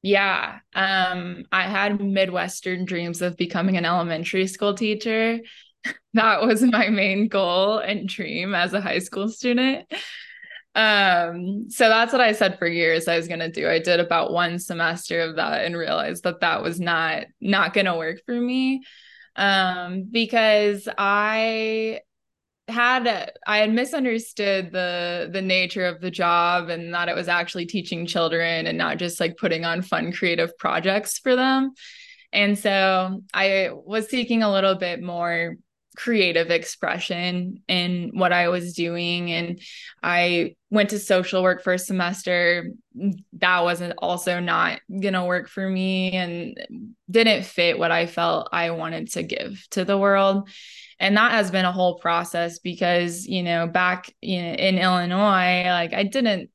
Yeah. 0.00 0.61
Um, 0.74 1.44
I 1.50 1.62
had 1.62 2.00
Midwestern 2.00 2.85
dreams 2.85 3.20
of 3.20 3.37
becoming 3.37 3.76
an 3.76 3.85
elementary 3.85 4.46
school 4.46 4.74
teacher. 4.74 5.40
that 6.14 6.46
was 6.46 6.62
my 6.62 6.88
main 6.88 7.26
goal 7.26 7.78
and 7.78 8.09
dream 8.09 8.54
as 8.54 8.72
a 8.74 8.80
high 8.80 9.00
school 9.00 9.28
student. 9.28 9.92
Um, 10.76 11.70
so 11.70 11.88
that's 11.88 12.12
what 12.12 12.20
I 12.20 12.30
said 12.30 12.61
for 12.61 12.68
years 12.68 13.09
I 13.09 13.16
was 13.16 13.26
going 13.26 13.40
to 13.40 13.50
do. 13.50 13.68
I 13.68 13.80
did 13.80 13.98
about 13.98 14.33
one 14.33 14.61
semester 14.61 15.20
of 15.20 15.35
that 15.35 15.64
and 15.64 15.76
realized 15.76 16.22
that 16.22 16.40
that 16.42 16.62
was 16.62 16.78
not 16.78 17.24
not 17.40 17.74
going 17.74 17.87
to 17.87 17.96
work 17.96 18.20
for 18.24 18.40
me. 18.40 18.85
Um, 19.35 20.07
because 20.12 20.88
I 20.96 22.00
had 22.68 23.33
I 23.46 23.59
had 23.59 23.72
misunderstood 23.72 24.72
the 24.72 25.29
the 25.31 25.42
nature 25.42 25.85
of 25.85 26.00
the 26.00 26.11
job 26.11 26.70
and 26.70 26.94
that 26.94 27.09
it 27.09 27.14
was 27.14 27.29
actually 27.29 27.66
teaching 27.66 28.07
children 28.07 28.66
and 28.66 28.79
not 28.79 28.98
just 28.98 29.20
like 29.20 29.37
putting 29.37 29.64
on 29.64 29.83
fun 29.83 30.12
creative 30.12 30.57
projects 30.57 31.18
for 31.18 31.37
them. 31.37 31.72
And 32.33 32.59
so 32.59 33.22
I 33.33 33.70
was 33.72 34.09
seeking 34.09 34.42
a 34.42 34.50
little 34.50 34.74
bit 34.74 35.03
more 35.03 35.57
creative 35.96 36.50
expression 36.50 37.62
in 37.68 38.11
what 38.14 38.33
I 38.33 38.48
was 38.48 38.73
doing. 38.73 39.31
And 39.31 39.60
I 40.02 40.56
went 40.71 40.90
to 40.90 40.98
social 40.98 41.42
work 41.42 41.62
for 41.62 41.75
a 41.75 41.79
semester. 41.79 42.71
That 43.35 43.60
wasn't 43.62 43.94
also 43.98 44.40
not 44.40 44.81
going 44.88 45.15
to 45.15 45.25
work 45.25 45.48
for 45.48 45.69
me 45.69 46.12
and 46.12 46.58
didn't 47.10 47.44
fit 47.44 47.79
what 47.79 47.92
I 47.92 48.06
felt 48.06 48.48
I 48.52 48.73
wanted 48.73 49.12
to 49.12 49.23
give 49.23 49.65
to 49.71 49.85
the 49.85 49.98
world. 49.98 50.48
And 51.05 51.19
that 51.19 51.33
has 51.33 51.50
been 51.50 51.67
a 51.67 51.73
whole 51.73 51.98
process 51.98 52.61
because, 52.61 53.27
you 53.27 53.42
know, 53.42 53.67
back 53.67 54.11
in, 54.23 54.55
in 54.55 54.79
Illinois, 54.79 55.65
like 55.67 55.92
I 55.92 56.02
didn't 56.02 56.48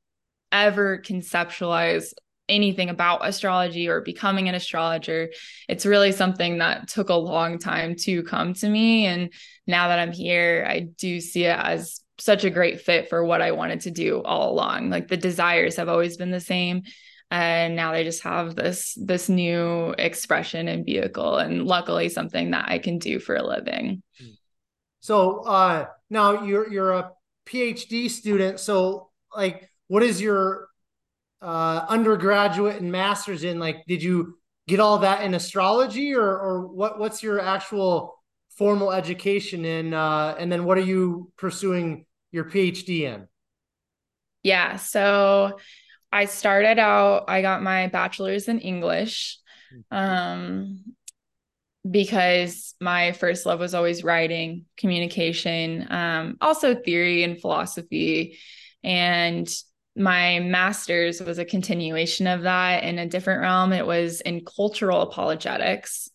ever 0.51 1.03
conceptualize 1.05 2.13
anything 2.49 2.89
about 2.89 3.27
astrology 3.27 3.87
or 3.87 4.01
becoming 4.01 4.49
an 4.49 4.55
astrologer. 4.55 5.29
It's 5.67 5.85
really 5.85 6.11
something 6.11 6.57
that 6.57 6.87
took 6.87 7.09
a 7.09 7.13
long 7.13 7.59
time 7.59 7.93
to 7.97 8.23
come 8.23 8.55
to 8.55 8.67
me. 8.67 9.05
And 9.05 9.31
now 9.67 9.89
that 9.89 9.99
I'm 9.99 10.11
here, 10.11 10.65
I 10.67 10.87
do 10.97 11.21
see 11.21 11.43
it 11.43 11.55
as 11.55 12.01
such 12.17 12.43
a 12.43 12.49
great 12.49 12.81
fit 12.81 13.07
for 13.07 13.23
what 13.23 13.43
I 13.43 13.51
wanted 13.51 13.81
to 13.81 13.91
do 13.91 14.23
all 14.23 14.51
along. 14.51 14.89
Like 14.89 15.09
the 15.09 15.15
desires 15.15 15.75
have 15.75 15.89
always 15.89 16.17
been 16.17 16.31
the 16.31 16.39
same. 16.39 16.81
And 17.29 17.75
now 17.75 17.91
they 17.91 18.03
just 18.03 18.23
have 18.23 18.55
this 18.55 18.97
this 18.99 19.29
new 19.29 19.93
expression 19.99 20.67
and 20.67 20.83
vehicle 20.83 21.37
and 21.37 21.67
luckily 21.67 22.09
something 22.09 22.49
that 22.49 22.65
I 22.67 22.79
can 22.79 22.97
do 22.97 23.19
for 23.19 23.35
a 23.35 23.45
living. 23.45 24.01
Hmm. 24.19 24.29
So 24.99 25.41
uh 25.41 25.87
now 26.09 26.43
you're 26.43 26.71
you're 26.71 26.91
a 26.91 27.11
PhD 27.45 28.09
student. 28.09 28.59
So 28.59 29.09
like 29.35 29.69
what 29.87 30.03
is 30.03 30.21
your 30.21 30.67
uh, 31.41 31.85
undergraduate 31.87 32.81
and 32.81 32.91
masters 32.91 33.43
in? 33.43 33.59
Like 33.59 33.83
did 33.87 34.03
you 34.03 34.37
get 34.67 34.79
all 34.79 34.99
that 34.99 35.23
in 35.23 35.33
astrology 35.33 36.13
or 36.13 36.27
or 36.27 36.67
what 36.67 36.99
what's 36.99 37.23
your 37.23 37.39
actual 37.39 38.15
formal 38.57 38.91
education 38.91 39.65
in 39.65 39.93
uh, 39.93 40.35
and 40.37 40.51
then 40.51 40.65
what 40.65 40.77
are 40.77 40.81
you 40.81 41.31
pursuing 41.37 42.05
your 42.31 42.45
phd 42.45 43.01
in? 43.01 43.27
Yeah 44.43 44.75
so 44.75 45.57
i 46.11 46.25
started 46.25 46.79
out 46.79 47.25
i 47.27 47.41
got 47.41 47.61
my 47.61 47.87
bachelor's 47.87 48.47
in 48.47 48.59
english. 48.59 49.39
Um 49.91 50.83
because 51.89 52.75
my 52.81 53.13
first 53.13 53.45
love 53.45 53.59
was 53.59 53.73
always 53.73 54.03
writing 54.03 54.65
communication 54.77 55.87
um 55.89 56.37
also 56.41 56.75
theory 56.75 57.23
and 57.23 57.39
philosophy 57.39 58.37
and 58.83 59.49
my 59.99 60.39
master's 60.39 61.21
was 61.21 61.39
a 61.39 61.45
continuation 61.45 62.25
of 62.25 62.43
that 62.43 62.83
in 62.83 62.97
a 62.97 63.05
different 63.05 63.41
realm. 63.41 63.73
It 63.73 63.85
was 63.85 64.21
in 64.21 64.45
cultural 64.45 65.01
apologetics, 65.01 66.09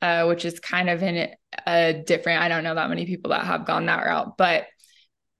uh, 0.00 0.24
which 0.24 0.44
is 0.44 0.58
kind 0.58 0.88
of 0.88 1.02
in 1.02 1.28
a 1.66 1.92
different, 1.92 2.42
I 2.42 2.48
don't 2.48 2.64
know 2.64 2.74
that 2.74 2.88
many 2.88 3.04
people 3.04 3.30
that 3.30 3.44
have 3.44 3.66
gone 3.66 3.86
that 3.86 4.04
route, 4.06 4.36
but 4.38 4.66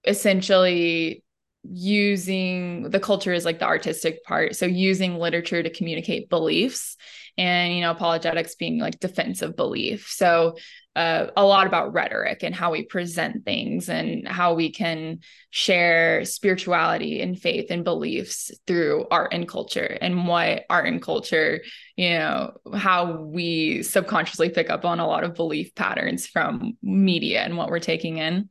essentially 0.04 1.24
using 1.62 2.90
the 2.90 3.00
culture 3.00 3.32
is 3.32 3.44
like 3.44 3.58
the 3.58 3.64
artistic 3.64 4.22
part. 4.24 4.56
So 4.56 4.66
using 4.66 5.16
literature 5.16 5.62
to 5.62 5.70
communicate 5.70 6.28
beliefs 6.28 6.96
and, 7.39 7.74
you 7.74 7.80
know, 7.80 7.91
apologetics 7.91 8.55
being 8.55 8.78
like 8.78 9.01
defensive 9.01 9.57
belief. 9.57 10.09
So 10.09 10.57
uh, 10.97 11.30
a 11.37 11.45
lot 11.45 11.66
about 11.66 11.93
rhetoric 11.93 12.43
and 12.43 12.55
how 12.55 12.72
we 12.72 12.82
present 12.82 13.45
things 13.45 13.91
and 13.91 14.26
how 14.26 14.55
we 14.55 14.72
can 14.72 15.18
share 15.51 16.24
spirituality 16.24 17.20
and 17.20 17.39
faith 17.39 17.66
and 17.68 17.84
beliefs 17.84 18.51
through 18.66 19.07
art 19.11 19.34
and 19.34 19.47
culture 19.47 19.99
and 20.01 20.26
what 20.26 20.64
art 20.70 20.87
and 20.87 21.03
culture 21.03 21.61
you 21.97 22.09
know 22.11 22.51
how 22.74 23.20
we 23.20 23.82
subconsciously 23.82 24.49
pick 24.49 24.70
up 24.70 24.87
on 24.87 24.99
a 24.99 25.07
lot 25.07 25.22
of 25.22 25.34
belief 25.34 25.74
patterns 25.74 26.26
from 26.26 26.78
media 26.82 27.43
and 27.43 27.59
what 27.59 27.68
we're 27.68 27.78
taking 27.78 28.16
in 28.16 28.49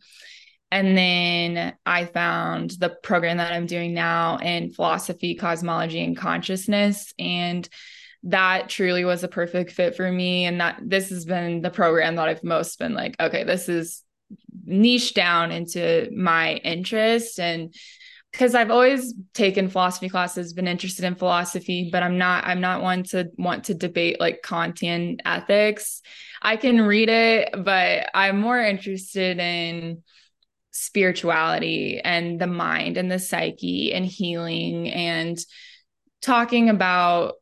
and 0.71 0.97
then 0.97 1.73
I 1.85 2.05
found 2.05 2.71
the 2.71 2.89
program 2.89 3.37
that 3.37 3.53
I'm 3.53 3.65
doing 3.65 3.93
now 3.93 4.39
in 4.39 4.73
philosophy, 4.73 5.35
cosmology, 5.35 6.03
and 6.03 6.17
consciousness. 6.17 7.13
And 7.17 7.69
that 8.25 8.69
truly 8.69 9.05
was 9.05 9.23
a 9.23 9.27
perfect 9.27 9.71
fit 9.71 9.95
for 9.95 10.11
me. 10.11 10.45
And 10.45 10.59
that 10.59 10.79
this 10.81 11.09
has 11.09 11.25
been 11.25 11.61
the 11.61 11.69
program 11.69 12.15
that 12.15 12.27
I've 12.27 12.43
most 12.43 12.77
been 12.79 12.93
like, 12.93 13.15
okay, 13.19 13.43
this 13.43 13.69
is 13.69 14.01
niche 14.65 15.13
down 15.13 15.51
into 15.51 16.09
my 16.15 16.55
interest. 16.55 17.39
And 17.39 17.73
because 18.31 18.55
I've 18.55 18.71
always 18.71 19.13
taken 19.33 19.69
philosophy 19.69 20.09
classes, 20.09 20.53
been 20.53 20.67
interested 20.67 21.05
in 21.05 21.15
philosophy, 21.15 21.89
but 21.91 22.03
I'm 22.03 22.17
not, 22.17 22.45
I'm 22.45 22.59
not 22.59 22.81
one 22.81 23.03
to 23.03 23.29
want 23.37 23.65
to 23.65 23.73
debate 23.73 24.19
like 24.19 24.41
Kantian 24.41 25.19
ethics. 25.23 26.01
I 26.41 26.57
can 26.57 26.81
read 26.81 27.09
it, 27.09 27.49
but 27.63 28.09
I'm 28.13 28.41
more 28.41 28.59
interested 28.59 29.39
in 29.39 30.03
spirituality 30.71 32.01
and 32.03 32.37
the 32.41 32.47
mind 32.47 32.97
and 32.97 33.09
the 33.09 33.19
psyche 33.19 33.93
and 33.93 34.05
healing 34.05 34.89
and 34.89 35.37
talking 36.21 36.69
about 36.69 37.35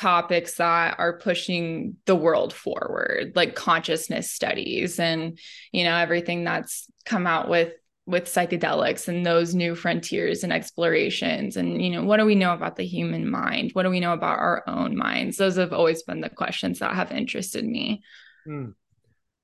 topics 0.00 0.54
that 0.54 0.98
are 0.98 1.18
pushing 1.18 1.94
the 2.06 2.16
world 2.16 2.54
forward 2.54 3.32
like 3.34 3.54
consciousness 3.54 4.30
studies 4.30 4.98
and 4.98 5.38
you 5.72 5.84
know 5.84 5.94
everything 5.94 6.42
that's 6.42 6.90
come 7.04 7.26
out 7.26 7.50
with 7.50 7.74
with 8.06 8.24
psychedelics 8.24 9.08
and 9.08 9.26
those 9.26 9.54
new 9.54 9.74
frontiers 9.74 10.42
and 10.42 10.54
explorations 10.54 11.58
and 11.58 11.82
you 11.82 11.90
know 11.90 12.02
what 12.02 12.16
do 12.16 12.24
we 12.24 12.34
know 12.34 12.54
about 12.54 12.76
the 12.76 12.86
human 12.86 13.30
mind 13.30 13.72
what 13.74 13.82
do 13.82 13.90
we 13.90 14.00
know 14.00 14.14
about 14.14 14.38
our 14.38 14.64
own 14.66 14.96
minds 14.96 15.36
those 15.36 15.56
have 15.56 15.74
always 15.74 16.02
been 16.04 16.22
the 16.22 16.30
questions 16.30 16.78
that 16.78 16.94
have 16.94 17.12
interested 17.12 17.62
me 17.62 18.02
hmm. 18.46 18.68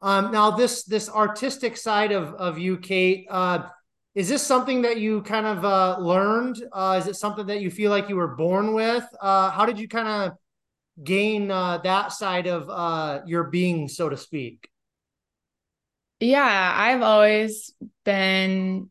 um, 0.01 0.33
now 0.33 0.51
this 0.51 0.85
this 0.85 1.11
artistic 1.11 1.77
side 1.77 2.13
of 2.13 2.33
of 2.37 2.59
you 2.59 2.79
kate 2.79 3.27
uh, 3.31 3.69
is 4.15 4.31
this 4.31 4.43
something 4.43 4.81
that 4.81 4.99
you 4.99 5.21
kind 5.21 5.45
of 5.45 5.63
uh, 5.63 5.99
learned? 5.99 6.57
Uh, 6.73 6.99
is 6.99 7.07
it 7.07 7.17
something 7.17 7.45
that 7.49 7.61
you 7.61 7.71
feel 7.71 7.91
like 7.91 8.09
you 8.09 8.17
were 8.17 8.35
born 8.35 8.73
with? 8.73 9.05
Uh, 9.21 9.51
how 9.51 9.67
did 9.67 9.79
you 9.79 9.89
kind 9.89 10.09
of 10.09 10.39
gain 11.03 11.51
uh, 11.51 11.79
that 11.79 12.13
side 12.13 12.47
of 12.47 12.69
uh, 12.69 13.21
your 13.27 13.45
being, 13.45 13.89
so 13.89 14.09
to 14.09 14.17
speak? 14.17 14.69
Yeah, 16.21 16.75
I've 16.77 17.03
always 17.03 17.73
been 18.05 18.91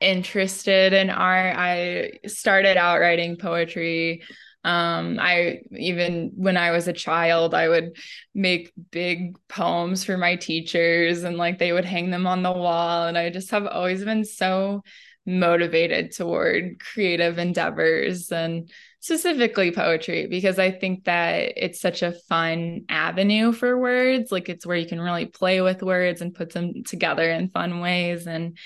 interested 0.00 0.92
in 0.92 1.10
art. 1.10 1.56
I 1.56 2.12
started 2.26 2.76
out 2.76 3.00
writing 3.00 3.36
poetry 3.36 4.22
um, 4.66 5.18
I 5.20 5.60
even 5.70 6.32
when 6.34 6.56
I 6.56 6.72
was 6.72 6.88
a 6.88 6.92
child, 6.92 7.54
I 7.54 7.68
would 7.68 7.96
make 8.34 8.72
big 8.90 9.36
poems 9.46 10.02
for 10.02 10.16
my 10.16 10.34
teachers 10.34 11.22
and 11.22 11.36
like 11.36 11.60
they 11.60 11.72
would 11.72 11.84
hang 11.84 12.10
them 12.10 12.26
on 12.26 12.42
the 12.42 12.50
wall. 12.50 13.06
And 13.06 13.16
I 13.16 13.30
just 13.30 13.52
have 13.52 13.64
always 13.68 14.04
been 14.04 14.24
so 14.24 14.82
motivated 15.24 16.10
toward 16.10 16.80
creative 16.80 17.38
endeavors 17.38 18.32
and 18.32 18.68
specifically 19.06 19.70
poetry 19.70 20.26
because 20.26 20.58
I 20.58 20.72
think 20.72 21.04
that 21.04 21.52
it's 21.56 21.80
such 21.80 22.02
a 22.02 22.16
fun 22.28 22.86
avenue 22.88 23.52
for 23.52 23.78
words. 23.78 24.32
Like 24.32 24.48
it's 24.48 24.66
where 24.66 24.76
you 24.76 24.88
can 24.88 25.00
really 25.00 25.26
play 25.26 25.60
with 25.60 25.80
words 25.80 26.20
and 26.20 26.34
put 26.34 26.52
them 26.52 26.82
together 26.82 27.30
in 27.30 27.50
fun 27.50 27.78
ways. 27.78 28.26
And 28.26 28.58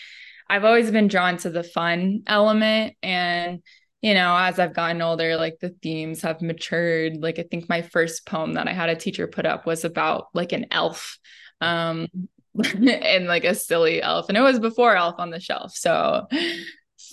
I've 0.48 0.64
always 0.64 0.90
been 0.90 1.08
drawn 1.08 1.36
to 1.38 1.50
the 1.50 1.62
fun 1.62 2.22
element 2.26 2.96
and 3.02 3.62
you 4.00 4.14
know, 4.14 4.34
as 4.34 4.58
I've 4.58 4.72
gotten 4.72 5.02
older, 5.02 5.36
like 5.36 5.58
the 5.60 5.76
themes 5.82 6.22
have 6.22 6.40
matured. 6.40 7.18
Like 7.18 7.38
I 7.38 7.42
think 7.42 7.68
my 7.68 7.82
first 7.82 8.24
poem 8.24 8.54
that 8.54 8.66
I 8.66 8.72
had 8.72 8.88
a 8.88 8.96
teacher 8.96 9.26
put 9.26 9.44
up 9.44 9.66
was 9.66 9.84
about 9.84 10.28
like 10.32 10.52
an 10.52 10.66
elf. 10.70 11.18
Um 11.60 12.06
and 12.74 13.26
like 13.26 13.44
a 13.44 13.54
silly 13.54 14.00
elf. 14.00 14.30
And 14.30 14.38
it 14.38 14.40
was 14.40 14.58
before 14.58 14.96
Elf 14.96 15.16
on 15.18 15.28
the 15.28 15.38
Shelf. 15.38 15.72
So 15.76 16.26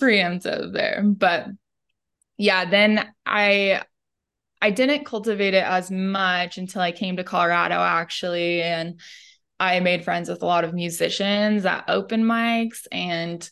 preemptive 0.00 0.72
there. 0.72 1.02
But 1.04 1.48
yeah, 2.38 2.64
then 2.64 3.12
I 3.26 3.82
I 4.62 4.70
didn't 4.70 5.04
cultivate 5.04 5.54
it 5.54 5.64
as 5.64 5.90
much 5.90 6.58
until 6.58 6.80
I 6.80 6.92
came 6.92 7.16
to 7.16 7.24
Colorado 7.24 7.76
actually. 7.76 8.62
And 8.62 9.00
I 9.60 9.80
made 9.80 10.04
friends 10.04 10.28
with 10.28 10.42
a 10.42 10.46
lot 10.46 10.64
of 10.64 10.72
musicians 10.72 11.66
at 11.66 11.84
open 11.88 12.24
mics 12.24 12.86
and 12.90 13.48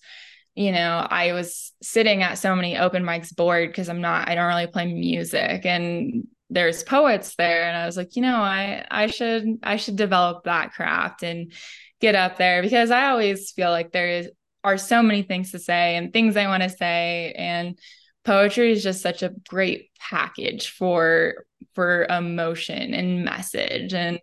you 0.56 0.72
know, 0.72 1.06
I 1.10 1.34
was 1.34 1.72
sitting 1.82 2.22
at 2.22 2.38
so 2.38 2.56
many 2.56 2.78
open 2.78 3.04
mics 3.04 3.34
bored 3.34 3.68
because 3.68 3.90
I'm 3.90 4.00
not, 4.00 4.30
I 4.30 4.34
don't 4.34 4.46
really 4.46 4.66
play 4.66 4.90
music 4.90 5.66
and 5.66 6.26
there's 6.48 6.82
poets 6.82 7.34
there. 7.36 7.64
And 7.64 7.76
I 7.76 7.84
was 7.84 7.98
like, 7.98 8.16
you 8.16 8.22
know, 8.22 8.36
I, 8.36 8.86
I 8.90 9.08
should, 9.08 9.58
I 9.62 9.76
should 9.76 9.96
develop 9.96 10.44
that 10.44 10.72
craft 10.72 11.22
and 11.22 11.52
get 12.00 12.14
up 12.14 12.38
there 12.38 12.62
because 12.62 12.90
I 12.90 13.08
always 13.08 13.50
feel 13.50 13.70
like 13.70 13.92
there 13.92 14.08
is, 14.08 14.30
are 14.64 14.78
so 14.78 15.02
many 15.02 15.22
things 15.22 15.50
to 15.50 15.58
say 15.58 15.96
and 15.96 16.10
things 16.10 16.38
I 16.38 16.46
want 16.46 16.62
to 16.62 16.70
say. 16.70 17.34
And 17.36 17.78
poetry 18.26 18.72
is 18.72 18.82
just 18.82 19.00
such 19.00 19.22
a 19.22 19.34
great 19.48 19.90
package 19.98 20.70
for, 20.70 21.46
for 21.74 22.04
emotion 22.04 22.92
and 22.92 23.24
message. 23.24 23.94
And 23.94 24.18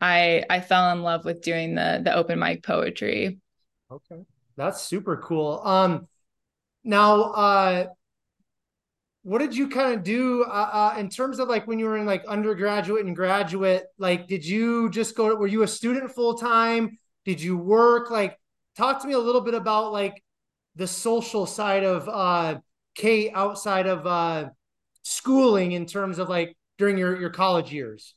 I, 0.00 0.44
I 0.48 0.60
fell 0.60 0.92
in 0.92 1.02
love 1.02 1.24
with 1.24 1.42
doing 1.42 1.74
the, 1.74 2.00
the 2.04 2.14
open 2.14 2.38
mic 2.38 2.62
poetry. 2.62 3.38
Okay. 3.90 4.22
That's 4.56 4.82
super 4.82 5.16
cool. 5.16 5.60
Um, 5.64 6.06
now, 6.84 7.22
uh, 7.22 7.86
what 9.22 9.38
did 9.38 9.54
you 9.54 9.68
kind 9.68 9.94
of 9.94 10.02
do 10.02 10.44
uh, 10.44 10.92
uh, 10.94 10.94
in 10.98 11.08
terms 11.08 11.38
of 11.38 11.48
like 11.48 11.66
when 11.66 11.78
you 11.78 11.86
were 11.86 11.96
in 11.96 12.06
like 12.06 12.24
undergraduate 12.26 13.04
and 13.04 13.14
graduate? 13.14 13.84
Like, 13.98 14.28
did 14.28 14.44
you 14.44 14.88
just 14.90 15.14
go? 15.14 15.34
Were 15.34 15.46
you 15.46 15.62
a 15.62 15.68
student 15.68 16.10
full 16.10 16.34
time? 16.34 16.96
Did 17.24 17.40
you 17.40 17.56
work? 17.58 18.10
Like, 18.10 18.38
talk 18.76 19.02
to 19.02 19.08
me 19.08 19.12
a 19.12 19.18
little 19.18 19.42
bit 19.42 19.54
about 19.54 19.92
like 19.92 20.22
the 20.76 20.86
social 20.86 21.44
side 21.44 21.84
of 21.84 22.08
uh, 22.08 22.60
Kate 23.00 23.32
outside 23.34 23.86
of 23.86 24.06
uh, 24.06 24.50
schooling 25.02 25.72
in 25.72 25.86
terms 25.86 26.18
of 26.18 26.28
like 26.28 26.54
during 26.76 26.98
your 26.98 27.18
your 27.18 27.30
college 27.30 27.72
years. 27.72 28.14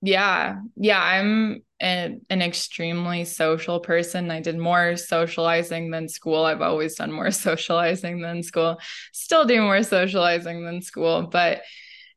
Yeah. 0.00 0.60
Yeah. 0.76 1.02
I'm 1.02 1.62
a, 1.82 2.18
an 2.28 2.42
extremely 2.42 3.24
social 3.24 3.80
person. 3.80 4.30
I 4.30 4.40
did 4.40 4.58
more 4.58 4.96
socializing 4.96 5.90
than 5.90 6.08
school. 6.08 6.44
I've 6.44 6.60
always 6.60 6.94
done 6.94 7.10
more 7.10 7.30
socializing 7.48 8.20
than 8.20 8.42
school. 8.42 8.78
Still 9.12 9.46
do 9.46 9.60
more 9.62 9.82
socializing 9.82 10.64
than 10.64 10.82
school, 10.82 11.26
but 11.26 11.62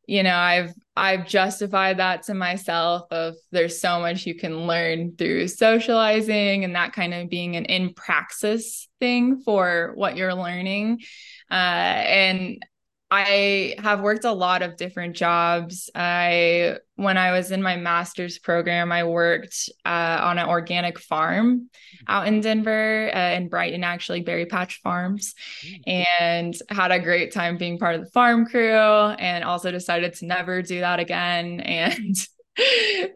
you 0.08 0.24
know, 0.24 0.36
I've 0.36 0.72
I've 0.96 1.28
justified 1.28 1.98
that 1.98 2.24
to 2.24 2.34
myself 2.34 3.12
of 3.12 3.36
there's 3.52 3.80
so 3.80 4.00
much 4.00 4.26
you 4.26 4.36
can 4.36 4.66
learn 4.66 5.16
through 5.18 5.50
socializing 5.50 6.64
and 6.64 6.76
that 6.76 6.94
kind 6.94 7.14
of 7.14 7.30
being 7.30 7.58
an 7.58 7.66
in 7.66 7.94
praxis 7.94 8.88
thing 9.00 9.42
for 9.42 9.92
what 9.96 10.16
you're 10.16 10.34
learning. 10.34 11.02
Uh, 11.50 11.54
and 11.54 12.66
I 13.10 13.76
have 13.80 14.02
worked 14.02 14.26
a 14.26 14.34
lot 14.34 14.62
of 14.62 14.76
different 14.76 15.16
jobs. 15.16 15.90
I 15.96 16.78
when 16.96 17.18
I 17.18 17.32
was 17.32 17.52
in 17.52 17.62
my 17.62 17.78
master's 17.78 18.38
program, 18.38 18.92
I 18.92 19.06
worked 19.06 19.70
uh, 19.86 20.20
on 20.22 20.38
an 20.38 20.50
organic 20.50 21.00
farm 21.00 21.70
out 22.08 22.28
in 22.28 22.42
Denver, 22.42 23.10
uh, 23.16 23.32
in 23.32 23.48
Brighton, 23.48 23.86
actually, 23.86 24.22
Berry 24.22 24.46
Patch 24.46 24.82
Farms, 24.82 25.36
mm. 25.66 26.10
and 26.20 26.58
had 26.70 26.92
a 26.92 27.00
great 27.00 27.32
time 27.32 27.58
being 27.58 27.78
part 27.78 27.96
of 27.96 28.04
the 28.04 28.12
farm 28.12 28.46
crew. 28.46 28.74
And 28.74 29.44
also 29.46 29.72
decided 29.72 30.16
to 30.16 30.26
never 30.26 30.62
do 30.62 30.82
that 30.82 31.00
again, 31.00 31.60
and 31.62 32.18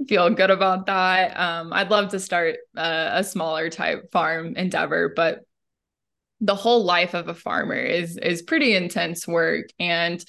feel 0.07 0.29
good 0.29 0.51
about 0.51 0.85
that. 0.85 1.37
Um, 1.37 1.73
I'd 1.73 1.91
love 1.91 2.11
to 2.11 2.19
start 2.19 2.57
uh, 2.77 3.09
a 3.13 3.23
smaller 3.25 3.69
type 3.69 4.09
farm 4.11 4.55
endeavor, 4.55 5.11
but 5.13 5.41
the 6.41 6.55
whole 6.55 6.83
life 6.83 7.13
of 7.13 7.27
a 7.27 7.35
farmer 7.35 7.75
is 7.75 8.17
is 8.17 8.41
pretty 8.41 8.75
intense 8.75 9.27
work 9.27 9.67
and 9.79 10.25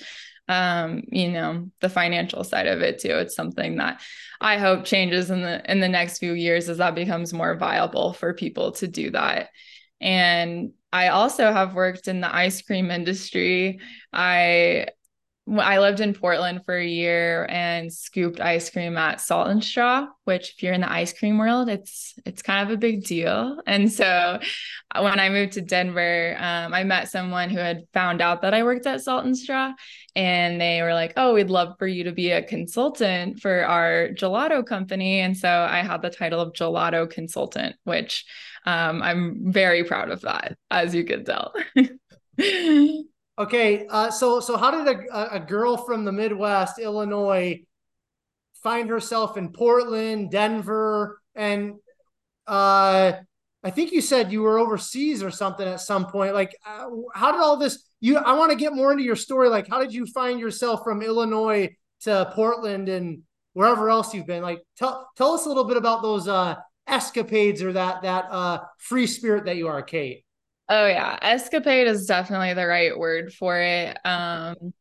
um 0.48 1.02
you 1.08 1.30
know 1.30 1.70
the 1.80 1.88
financial 1.88 2.44
side 2.44 2.66
of 2.66 2.82
it 2.82 3.00
too. 3.00 3.16
It's 3.16 3.34
something 3.34 3.76
that 3.76 4.00
i 4.40 4.58
hope 4.58 4.84
changes 4.84 5.30
in 5.30 5.40
the 5.40 5.70
in 5.70 5.80
the 5.80 5.88
next 5.88 6.18
few 6.18 6.32
years 6.32 6.68
as 6.68 6.78
that 6.78 6.94
becomes 6.94 7.32
more 7.32 7.56
viable 7.56 8.12
for 8.12 8.34
people 8.34 8.72
to 8.72 8.86
do 8.86 9.10
that. 9.10 9.48
And 10.00 10.72
i 10.92 11.08
also 11.08 11.52
have 11.52 11.74
worked 11.74 12.08
in 12.08 12.20
the 12.20 12.34
ice 12.34 12.60
cream 12.60 12.90
industry. 12.90 13.80
I 14.12 14.88
I 15.58 15.80
lived 15.80 16.00
in 16.00 16.14
Portland 16.14 16.64
for 16.64 16.76
a 16.76 16.86
year 16.86 17.46
and 17.50 17.92
scooped 17.92 18.40
ice 18.40 18.70
cream 18.70 18.96
at 18.96 19.20
Salt 19.20 19.48
and 19.48 19.62
Straw, 19.62 20.06
which 20.24 20.50
if 20.50 20.62
you're 20.62 20.72
in 20.72 20.80
the 20.80 20.90
ice 20.90 21.12
cream 21.12 21.36
world, 21.36 21.68
it's 21.68 22.14
it's 22.24 22.42
kind 22.42 22.66
of 22.66 22.74
a 22.74 22.78
big 22.78 23.04
deal. 23.04 23.58
And 23.66 23.92
so 23.92 24.06
uh, 24.06 25.02
when 25.02 25.20
I 25.20 25.28
moved 25.28 25.52
to 25.52 25.60
Denver, 25.60 26.36
um, 26.38 26.72
I 26.72 26.84
met 26.84 27.08
someone 27.08 27.50
who 27.50 27.58
had 27.58 27.82
found 27.92 28.22
out 28.22 28.42
that 28.42 28.54
I 28.54 28.62
worked 28.62 28.86
at 28.86 29.02
Salt 29.02 29.24
and 29.24 29.36
Straw, 29.36 29.72
and 30.16 30.60
they 30.60 30.80
were 30.82 30.94
like, 30.94 31.12
"Oh, 31.16 31.34
we'd 31.34 31.50
love 31.50 31.74
for 31.78 31.86
you 31.86 32.04
to 32.04 32.12
be 32.12 32.30
a 32.30 32.42
consultant 32.42 33.40
for 33.40 33.64
our 33.64 34.08
gelato 34.14 34.64
company." 34.64 35.20
And 35.20 35.36
so 35.36 35.48
I 35.48 35.80
had 35.80 36.02
the 36.02 36.10
title 36.10 36.40
of 36.40 36.52
gelato 36.54 37.08
consultant, 37.10 37.76
which 37.84 38.24
um, 38.64 39.02
I'm 39.02 39.52
very 39.52 39.84
proud 39.84 40.10
of 40.10 40.22
that, 40.22 40.56
as 40.70 40.94
you 40.94 41.04
can 41.04 41.24
tell. 41.24 41.52
Okay, 43.42 43.88
uh, 43.88 44.08
so 44.08 44.38
so 44.38 44.56
how 44.56 44.70
did 44.70 44.86
a, 44.86 45.34
a 45.34 45.40
girl 45.40 45.76
from 45.76 46.04
the 46.04 46.12
Midwest, 46.12 46.78
Illinois, 46.78 47.60
find 48.62 48.88
herself 48.88 49.36
in 49.36 49.50
Portland, 49.50 50.30
Denver, 50.30 51.20
and 51.34 51.74
uh, 52.46 53.14
I 53.64 53.70
think 53.70 53.90
you 53.90 54.00
said 54.00 54.30
you 54.30 54.42
were 54.42 54.60
overseas 54.60 55.24
or 55.24 55.32
something 55.32 55.66
at 55.66 55.80
some 55.80 56.06
point. 56.06 56.34
Like, 56.34 56.54
uh, 56.64 56.86
how 57.16 57.32
did 57.32 57.40
all 57.40 57.56
this? 57.56 57.84
You, 58.00 58.18
I 58.18 58.34
want 58.34 58.52
to 58.52 58.56
get 58.56 58.74
more 58.74 58.92
into 58.92 59.02
your 59.02 59.16
story. 59.16 59.48
Like, 59.48 59.66
how 59.68 59.80
did 59.80 59.92
you 59.92 60.06
find 60.06 60.38
yourself 60.38 60.84
from 60.84 61.02
Illinois 61.02 61.70
to 62.02 62.30
Portland 62.36 62.88
and 62.88 63.22
wherever 63.54 63.90
else 63.90 64.14
you've 64.14 64.28
been? 64.28 64.44
Like, 64.44 64.62
tell 64.76 65.10
tell 65.16 65.32
us 65.32 65.46
a 65.46 65.48
little 65.48 65.64
bit 65.64 65.76
about 65.76 66.02
those 66.02 66.28
uh, 66.28 66.54
escapades 66.86 67.60
or 67.60 67.72
that 67.72 68.02
that 68.02 68.26
uh, 68.30 68.60
free 68.78 69.08
spirit 69.08 69.46
that 69.46 69.56
you 69.56 69.66
are, 69.66 69.82
Kate. 69.82 70.24
Oh 70.68 70.86
yeah, 70.86 71.18
escapade 71.20 71.86
is 71.86 72.06
definitely 72.06 72.54
the 72.54 72.66
right 72.66 72.96
word 72.98 73.32
for 73.32 73.58
it. 73.58 73.98
Um 74.04 74.72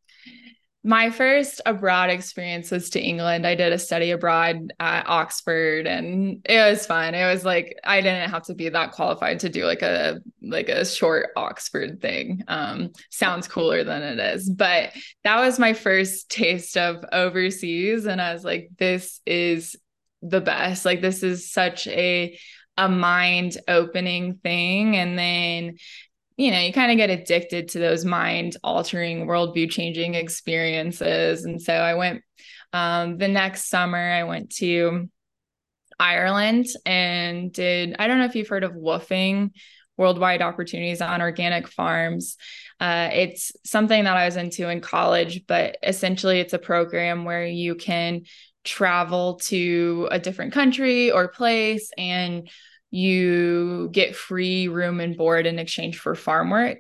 my 0.84 1.12
first 1.12 1.62
abroad 1.68 2.10
experience 2.10 2.72
was 2.72 2.90
to 2.90 3.00
England. 3.00 3.46
I 3.46 3.54
did 3.54 3.72
a 3.72 3.78
study 3.78 4.10
abroad 4.12 4.74
at 4.80 5.08
Oxford 5.08 5.86
and 5.86 6.42
it 6.46 6.58
was 6.58 6.88
fun. 6.88 7.14
It 7.14 7.32
was 7.32 7.46
like 7.46 7.78
I 7.84 8.02
didn't 8.02 8.32
have 8.32 8.44
to 8.46 8.56
be 8.56 8.68
that 8.68 8.94
qualified 8.94 9.42
to 9.42 9.50
do 9.50 9.66
like 9.66 9.84
a 9.84 10.22
like 10.42 10.70
a 10.70 10.84
short 10.84 11.30
Oxford 11.36 12.02
thing. 12.02 12.44
Um 12.48 12.92
sounds 13.12 13.48
cooler 13.48 13.84
than 13.84 14.02
it 14.02 14.20
is. 14.20 14.50
But 14.50 14.94
that 15.24 15.40
was 15.40 15.60
my 15.60 15.74
first 15.74 16.30
taste 16.32 16.78
of 16.78 17.06
overseas 17.12 18.08
and 18.08 18.20
I 18.20 18.34
was 18.34 18.44
like 18.44 18.70
this 18.78 19.22
is 19.26 19.76
the 20.24 20.42
best. 20.42 20.84
Like 20.84 21.02
this 21.02 21.22
is 21.22 21.52
such 21.52 21.88
a 21.88 22.38
a 22.78 22.90
mind 22.90 23.58
opening 23.68 24.40
thing. 24.44 24.96
And 24.96 25.18
then 25.18 25.78
you 26.42 26.50
know 26.50 26.60
you 26.60 26.74
kind 26.74 26.92
of 26.92 26.98
get 26.98 27.12
addicted 27.12 27.68
to 27.70 27.80
those 27.80 28.04
mind 28.04 28.58
altering 28.64 29.28
worldview 29.28 29.70
changing 29.70 30.16
experiences. 30.16 31.46
And 31.46 31.62
so 31.62 31.74
i 31.74 31.94
went 31.94 32.24
um, 32.74 33.18
the 33.18 33.28
next 33.28 33.70
summer 33.70 33.98
i 33.98 34.24
went 34.24 34.50
to 34.56 35.10
ireland 36.00 36.66
and 36.86 37.52
did 37.54 37.96
i 38.00 38.08
don't 38.08 38.18
know 38.18 38.26
if 38.26 38.36
you've 38.36 38.48
heard 38.48 38.64
of 38.64 38.72
woofing, 38.72 39.52
worldwide 39.98 40.42
opportunities 40.42 41.02
on 41.02 41.22
organic 41.22 41.68
farms. 41.68 42.38
Uh, 42.80 43.10
it's 43.14 43.52
something 43.64 44.06
that 44.06 44.18
i 44.18 44.26
was 44.26 44.36
into 44.36 44.68
in 44.68 44.82
college 44.82 45.46
but 45.48 45.78
essentially 45.84 46.40
it's 46.40 46.54
a 46.54 46.60
program 46.60 47.24
where 47.24 47.46
you 47.46 47.76
can 47.76 48.22
travel 48.64 49.36
to 49.44 50.08
a 50.12 50.20
different 50.20 50.54
country 50.54 51.12
or 51.12 51.28
place 51.28 51.92
and 51.98 52.50
you 52.92 53.90
get 53.92 54.16
free 54.16 54.68
room 54.68 55.00
and 55.00 55.18
board 55.18 55.46
in 55.48 55.60
exchange 55.60 55.98
for 55.98 56.14
farm 56.14 56.50
work. 56.50 56.80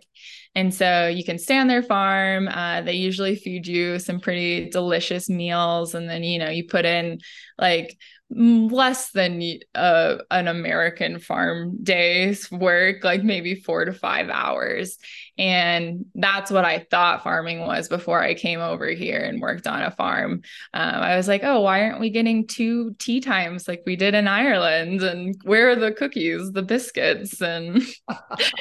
And 0.53 0.73
so 0.73 1.07
you 1.07 1.23
can 1.23 1.39
stay 1.39 1.57
on 1.57 1.67
their 1.67 1.81
farm. 1.81 2.49
Uh, 2.49 2.81
they 2.81 2.95
usually 2.95 3.35
feed 3.35 3.65
you 3.65 3.99
some 3.99 4.19
pretty 4.19 4.69
delicious 4.69 5.29
meals. 5.29 5.95
And 5.95 6.09
then, 6.09 6.23
you 6.23 6.39
know, 6.39 6.49
you 6.49 6.67
put 6.67 6.85
in 6.85 7.19
like 7.57 7.97
less 8.29 9.11
than 9.11 9.41
uh, 9.75 10.17
an 10.29 10.47
American 10.47 11.19
farm 11.19 11.77
day's 11.83 12.51
work, 12.51 13.03
like 13.03 13.23
maybe 13.23 13.55
four 13.55 13.85
to 13.85 13.93
five 13.93 14.29
hours. 14.29 14.97
And 15.37 16.05
that's 16.15 16.51
what 16.51 16.65
I 16.65 16.85
thought 16.91 17.23
farming 17.23 17.61
was 17.61 17.87
before 17.87 18.21
I 18.21 18.33
came 18.33 18.59
over 18.59 18.87
here 18.89 19.19
and 19.19 19.41
worked 19.41 19.67
on 19.67 19.81
a 19.81 19.91
farm. 19.91 20.41
Um, 20.73 20.95
I 21.01 21.15
was 21.15 21.27
like, 21.27 21.43
oh, 21.43 21.61
why 21.61 21.83
aren't 21.83 21.99
we 21.99 22.09
getting 22.09 22.47
two 22.47 22.95
tea 22.99 23.21
times 23.21 23.67
like 23.67 23.83
we 23.85 23.95
did 23.95 24.13
in 24.13 24.27
Ireland? 24.27 25.01
And 25.01 25.35
where 25.43 25.69
are 25.69 25.75
the 25.75 25.91
cookies, 25.91 26.51
the 26.51 26.61
biscuits? 26.61 27.41
And 27.41 27.81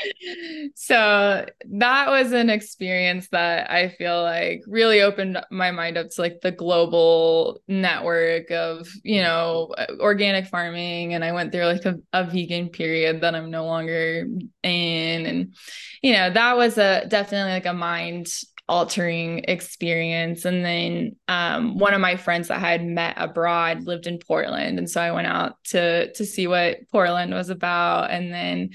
so 0.74 1.46
that 1.70 2.08
was 2.08 2.32
an 2.32 2.50
experience 2.50 3.28
that 3.32 3.70
I 3.70 3.88
feel 3.88 4.22
like 4.22 4.62
really 4.66 5.02
opened 5.02 5.38
my 5.50 5.70
mind 5.70 5.98
up 5.98 6.10
to 6.10 6.20
like 6.20 6.40
the 6.40 6.52
global 6.52 7.60
network 7.68 8.50
of, 8.50 8.88
you 9.02 9.22
know, 9.22 9.74
organic 9.98 10.46
farming 10.46 11.14
and 11.14 11.24
I 11.24 11.32
went 11.32 11.52
through 11.52 11.66
like 11.66 11.84
a, 11.84 11.96
a 12.12 12.24
vegan 12.24 12.68
period 12.68 13.20
that 13.20 13.34
I'm 13.34 13.50
no 13.50 13.64
longer 13.64 14.26
in. 14.62 15.26
And, 15.26 15.54
you 16.02 16.12
know, 16.12 16.30
that 16.30 16.56
was 16.60 16.76
a 16.76 17.06
definitely 17.08 17.52
like 17.52 17.66
a 17.66 17.72
mind 17.72 18.28
altering 18.68 19.44
experience. 19.48 20.44
And 20.44 20.62
then 20.64 21.16
um, 21.26 21.78
one 21.78 21.94
of 21.94 22.00
my 22.00 22.16
friends 22.16 22.48
that 22.48 22.62
I 22.62 22.70
had 22.70 22.84
met 22.84 23.14
abroad 23.16 23.84
lived 23.84 24.06
in 24.06 24.18
Portland. 24.18 24.78
And 24.78 24.88
so 24.88 25.00
I 25.00 25.10
went 25.10 25.26
out 25.26 25.56
to 25.70 26.12
to 26.12 26.24
see 26.24 26.46
what 26.46 26.88
Portland 26.92 27.32
was 27.32 27.48
about. 27.48 28.10
And 28.10 28.32
then 28.32 28.70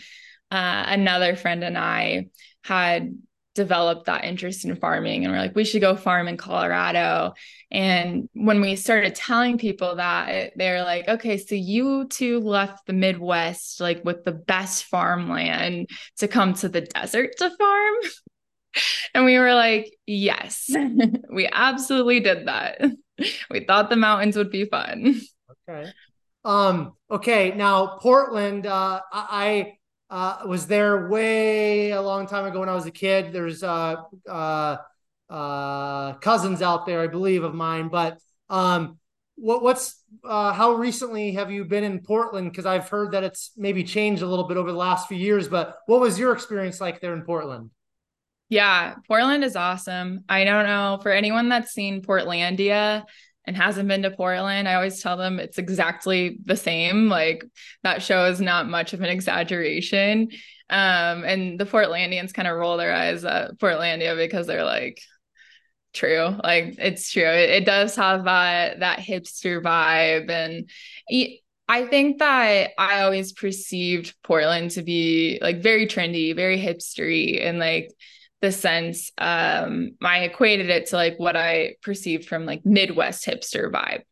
uh, 0.52 0.84
another 0.88 1.36
friend 1.36 1.64
and 1.64 1.78
I 1.78 2.30
had 2.64 3.16
developed 3.56 4.06
that 4.06 4.26
interest 4.26 4.66
in 4.66 4.76
farming 4.76 5.24
and 5.24 5.34
we're 5.34 5.40
like 5.40 5.56
we 5.56 5.64
should 5.64 5.82
go 5.82 5.96
farm 5.96 6.28
in 6.28 6.38
colorado. 6.38 7.34
And 7.72 8.30
when 8.34 8.62
we 8.62 8.76
started 8.76 9.16
telling 9.16 9.58
people 9.58 9.96
that 9.96 10.52
they're 10.56 10.84
like 10.84 11.08
okay 11.08 11.38
so 11.38 11.56
you 11.56 12.06
two 12.10 12.40
left 12.42 12.86
the 12.86 12.94
midwest 12.94 13.80
like 13.80 14.04
with 14.06 14.24
the 14.24 14.34
best 14.34 14.84
farmland 14.84 15.90
to 16.18 16.28
come 16.28 16.54
to 16.56 16.70
the 16.70 16.82
desert 16.82 17.32
to 17.38 17.50
farm? 17.50 17.96
And 19.14 19.24
we 19.24 19.38
were 19.38 19.54
like 19.54 19.96
yes 20.06 20.70
we 21.34 21.48
absolutely 21.52 22.20
did 22.20 22.48
that. 22.48 22.82
We 23.50 23.64
thought 23.64 23.90
the 23.90 23.96
mountains 23.96 24.36
would 24.36 24.52
be 24.52 24.66
fun. 24.66 25.22
Okay. 25.70 25.90
Um 26.44 26.92
okay 27.10 27.54
now 27.56 27.98
portland 28.02 28.68
uh 28.68 29.00
i 29.14 29.78
uh, 30.10 30.40
was 30.46 30.68
there 30.68 31.08
way 31.08 31.92
a 31.92 32.02
long 32.02 32.28
time 32.28 32.46
ago 32.46 32.60
when 32.60 32.70
I 32.70 32.76
was 32.76 32.86
a 32.86 32.92
kid. 32.92 33.34
There's 33.34 33.64
uh, 33.64 33.96
uh, 34.30 34.78
uh, 35.30 36.14
cousins 36.14 36.62
out 36.62 36.86
there, 36.86 37.02
I 37.02 37.08
believe, 37.08 37.44
of 37.44 37.54
mine. 37.54 37.90
But 37.90 38.20
um, 38.50 39.00
what, 39.36 39.64
what's 39.64 40.04
uh, 40.24 40.54
how 40.54 40.74
recently 40.74 41.34
have 41.34 41.52
you 41.52 41.66
been 41.66 41.84
in 41.84 42.02
Portland? 42.02 42.52
Because 42.52 42.66
I've 42.66 42.88
heard 42.90 43.12
that 43.12 43.24
it's 43.24 43.52
maybe 43.58 43.84
changed 43.84 44.22
a 44.22 44.28
little 44.28 44.48
bit 44.48 44.58
over 44.58 44.72
the 44.72 44.78
last 44.78 45.08
few 45.08 45.18
years. 45.18 45.48
But 45.48 45.78
what 45.88 46.00
was 46.00 46.20
your 46.20 46.34
experience 46.34 46.80
like 46.80 47.02
there 47.02 47.14
in 47.14 47.24
Portland? 47.24 47.72
Yeah, 48.48 48.96
Portland 49.08 49.44
is 49.44 49.56
awesome. 49.56 50.24
I 50.30 50.44
don't 50.44 50.68
know 50.68 51.00
for 51.02 51.12
anyone 51.12 51.50
that's 51.50 51.72
seen 51.72 52.04
Portlandia 52.04 53.04
and 53.48 53.56
hasn't 53.56 53.88
been 53.88 54.04
to 54.04 54.12
Portland, 54.12 54.68
I 54.68 54.76
always 54.76 55.02
tell 55.02 55.18
them 55.18 55.40
it's 55.40 55.58
exactly 55.58 56.38
the 56.46 56.56
same. 56.56 57.10
Like 57.10 57.44
that 57.84 58.02
show 58.02 58.26
is 58.26 58.42
not 58.42 58.68
much 58.68 58.94
of 58.94 59.02
an 59.02 59.10
exaggeration. 59.10 60.30
Um, 60.70 61.24
and 61.24 61.60
the 61.60 61.66
Portlandians 61.66 62.34
kind 62.34 62.48
of 62.48 62.58
roll 62.58 62.78
their 62.78 62.94
eyes 62.94 63.24
at 63.24 63.58
Portlandia 63.58 64.18
because 64.18 64.48
they're 64.48 64.64
like, 64.64 65.00
true. 65.94 66.36
Like 66.44 66.76
it's 66.78 67.12
true. 67.12 67.24
It, 67.24 67.50
it 67.50 67.66
does 67.66 67.96
have 67.96 68.26
that 68.26 68.80
that 68.82 69.00
hipster 69.00 69.62
vibe. 69.62 70.30
And 70.30 70.70
I 71.68 71.86
think 71.88 72.20
that 72.20 72.72
I 72.78 73.02
always 73.02 73.34
perceived 73.34 74.16
Portland 74.24 74.72
to 74.72 74.84
be 74.84 75.40
like 75.42 75.62
very 75.62 75.88
trendy, 75.88 76.36
very 76.36 76.60
hipstery, 76.60 77.44
and 77.44 77.58
like 77.58 77.92
the 78.46 78.52
sense 78.52 79.12
um 79.18 79.92
I 80.02 80.20
equated 80.20 80.70
it 80.70 80.88
to 80.88 80.96
like 80.96 81.18
what 81.18 81.36
I 81.36 81.76
perceived 81.82 82.26
from 82.26 82.46
like 82.46 82.66
Midwest 82.66 83.26
hipster 83.26 83.72
vibe 83.72 84.04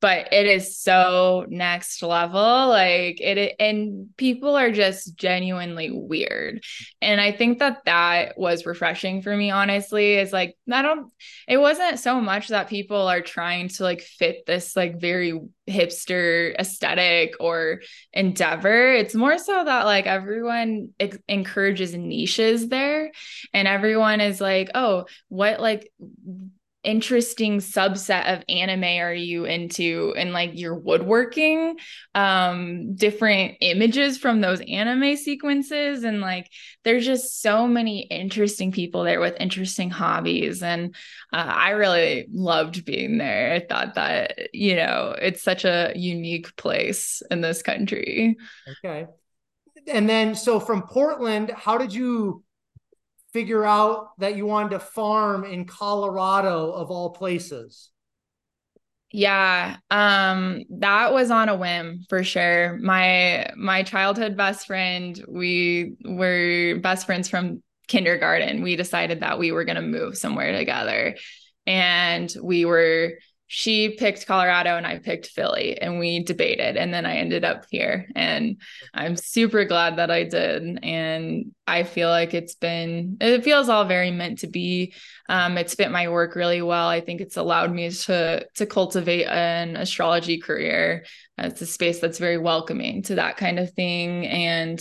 but 0.00 0.32
it 0.32 0.46
is 0.46 0.78
so 0.78 1.44
next 1.48 2.02
level 2.02 2.68
like 2.68 3.20
it 3.20 3.54
and 3.60 4.08
people 4.16 4.56
are 4.56 4.70
just 4.70 5.16
genuinely 5.16 5.90
weird. 5.90 6.62
And 7.02 7.20
i 7.20 7.32
think 7.32 7.58
that 7.58 7.84
that 7.84 8.38
was 8.38 8.66
refreshing 8.66 9.22
for 9.22 9.36
me 9.36 9.50
honestly 9.50 10.14
is 10.14 10.32
like 10.32 10.56
i 10.72 10.82
don't 10.82 11.12
it 11.48 11.58
wasn't 11.58 11.98
so 11.98 12.20
much 12.20 12.48
that 12.48 12.68
people 12.68 13.08
are 13.08 13.20
trying 13.20 13.68
to 13.68 13.82
like 13.82 14.00
fit 14.02 14.46
this 14.46 14.76
like 14.76 15.00
very 15.00 15.38
hipster 15.70 16.54
aesthetic 16.58 17.34
or 17.40 17.80
endeavor. 18.12 18.92
It's 18.92 19.14
more 19.14 19.38
so 19.38 19.64
that 19.64 19.86
like 19.86 20.06
everyone 20.06 20.90
ex- 20.98 21.18
encourages 21.28 21.94
niches 21.94 22.68
there. 22.68 23.12
And 23.54 23.66
everyone 23.68 24.20
is 24.20 24.40
like 24.40 24.70
oh 24.74 25.06
what 25.28 25.60
like 25.60 25.90
interesting 26.82 27.58
subset 27.58 28.32
of 28.32 28.44
anime 28.48 28.84
are 28.84 29.12
you 29.12 29.44
into 29.44 30.14
and 30.16 30.32
like 30.32 30.58
your 30.58 30.74
woodworking? 30.74 31.76
Um 32.14 32.94
different 32.94 33.56
images 33.60 34.18
from 34.18 34.40
those 34.40 34.60
anime 34.60 35.16
sequences 35.16 36.04
and 36.04 36.20
like 36.20 36.50
there's 36.84 37.04
just 37.04 37.42
so 37.42 37.66
many 37.66 38.00
interesting 38.00 38.72
people 38.72 39.04
there 39.04 39.20
with 39.20 39.36
interesting 39.38 39.90
hobbies 39.90 40.62
and 40.62 40.94
uh, 41.32 41.36
i 41.36 41.70
really 41.70 42.26
loved 42.32 42.84
being 42.84 43.18
there. 43.18 43.52
I 43.52 43.60
thought 43.60 43.94
that 43.94 44.54
you 44.54 44.76
know 44.76 45.14
it's 45.20 45.42
such 45.42 45.64
a 45.64 45.92
unique 45.94 46.56
place 46.56 47.22
in 47.30 47.40
this 47.40 47.62
country. 47.62 48.36
Okay. 48.84 49.06
And 49.86 50.08
then 50.08 50.34
so 50.34 50.60
from 50.60 50.82
portland 50.82 51.50
how 51.50 51.78
did 51.78 51.92
you 51.92 52.44
figure 53.32 53.64
out 53.64 54.18
that 54.18 54.36
you 54.36 54.46
wanted 54.46 54.70
to 54.70 54.80
farm 54.80 55.44
in 55.44 55.64
Colorado 55.64 56.72
of 56.72 56.90
all 56.90 57.10
places? 57.10 57.90
Yeah, 59.12 59.76
um 59.90 60.62
that 60.78 61.12
was 61.12 61.32
on 61.32 61.48
a 61.48 61.56
whim 61.56 62.04
for 62.08 62.22
sure. 62.22 62.78
My 62.80 63.50
my 63.56 63.82
childhood 63.82 64.36
best 64.36 64.66
friend, 64.66 65.20
we 65.28 65.96
were 66.04 66.78
best 66.80 67.06
friends 67.06 67.28
from 67.28 67.62
kindergarten. 67.88 68.62
We 68.62 68.76
decided 68.76 69.20
that 69.20 69.38
we 69.38 69.50
were 69.50 69.64
going 69.64 69.76
to 69.76 69.82
move 69.82 70.16
somewhere 70.16 70.56
together. 70.56 71.16
And 71.66 72.32
we 72.40 72.64
were 72.64 73.14
she 73.52 73.96
picked 73.96 74.28
Colorado 74.28 74.76
and 74.76 74.86
I 74.86 75.00
picked 75.00 75.26
Philly 75.26 75.76
and 75.82 75.98
we 75.98 76.22
debated 76.22 76.76
and 76.76 76.94
then 76.94 77.04
I 77.04 77.16
ended 77.16 77.44
up 77.44 77.66
here. 77.68 78.06
And 78.14 78.60
I'm 78.94 79.16
super 79.16 79.64
glad 79.64 79.96
that 79.96 80.08
I 80.08 80.22
did 80.22 80.78
and 80.84 81.52
I 81.66 81.82
feel 81.82 82.10
like 82.10 82.32
it's 82.32 82.54
been 82.54 83.16
it 83.20 83.42
feels 83.42 83.68
all 83.68 83.86
very 83.86 84.12
meant 84.12 84.38
to 84.40 84.46
be. 84.46 84.94
Um, 85.28 85.58
it's 85.58 85.74
fit 85.74 85.90
my 85.90 86.08
work 86.08 86.36
really 86.36 86.62
well. 86.62 86.86
I 86.86 87.00
think 87.00 87.20
it's 87.20 87.36
allowed 87.36 87.72
me 87.72 87.90
to 87.90 88.46
to 88.54 88.66
cultivate 88.66 89.24
an 89.24 89.74
astrology 89.74 90.38
career. 90.38 91.04
It's 91.36 91.60
a 91.60 91.66
space 91.66 91.98
that's 91.98 92.20
very 92.20 92.38
welcoming 92.38 93.02
to 93.04 93.16
that 93.16 93.36
kind 93.36 93.58
of 93.58 93.72
thing 93.72 94.28
and 94.28 94.80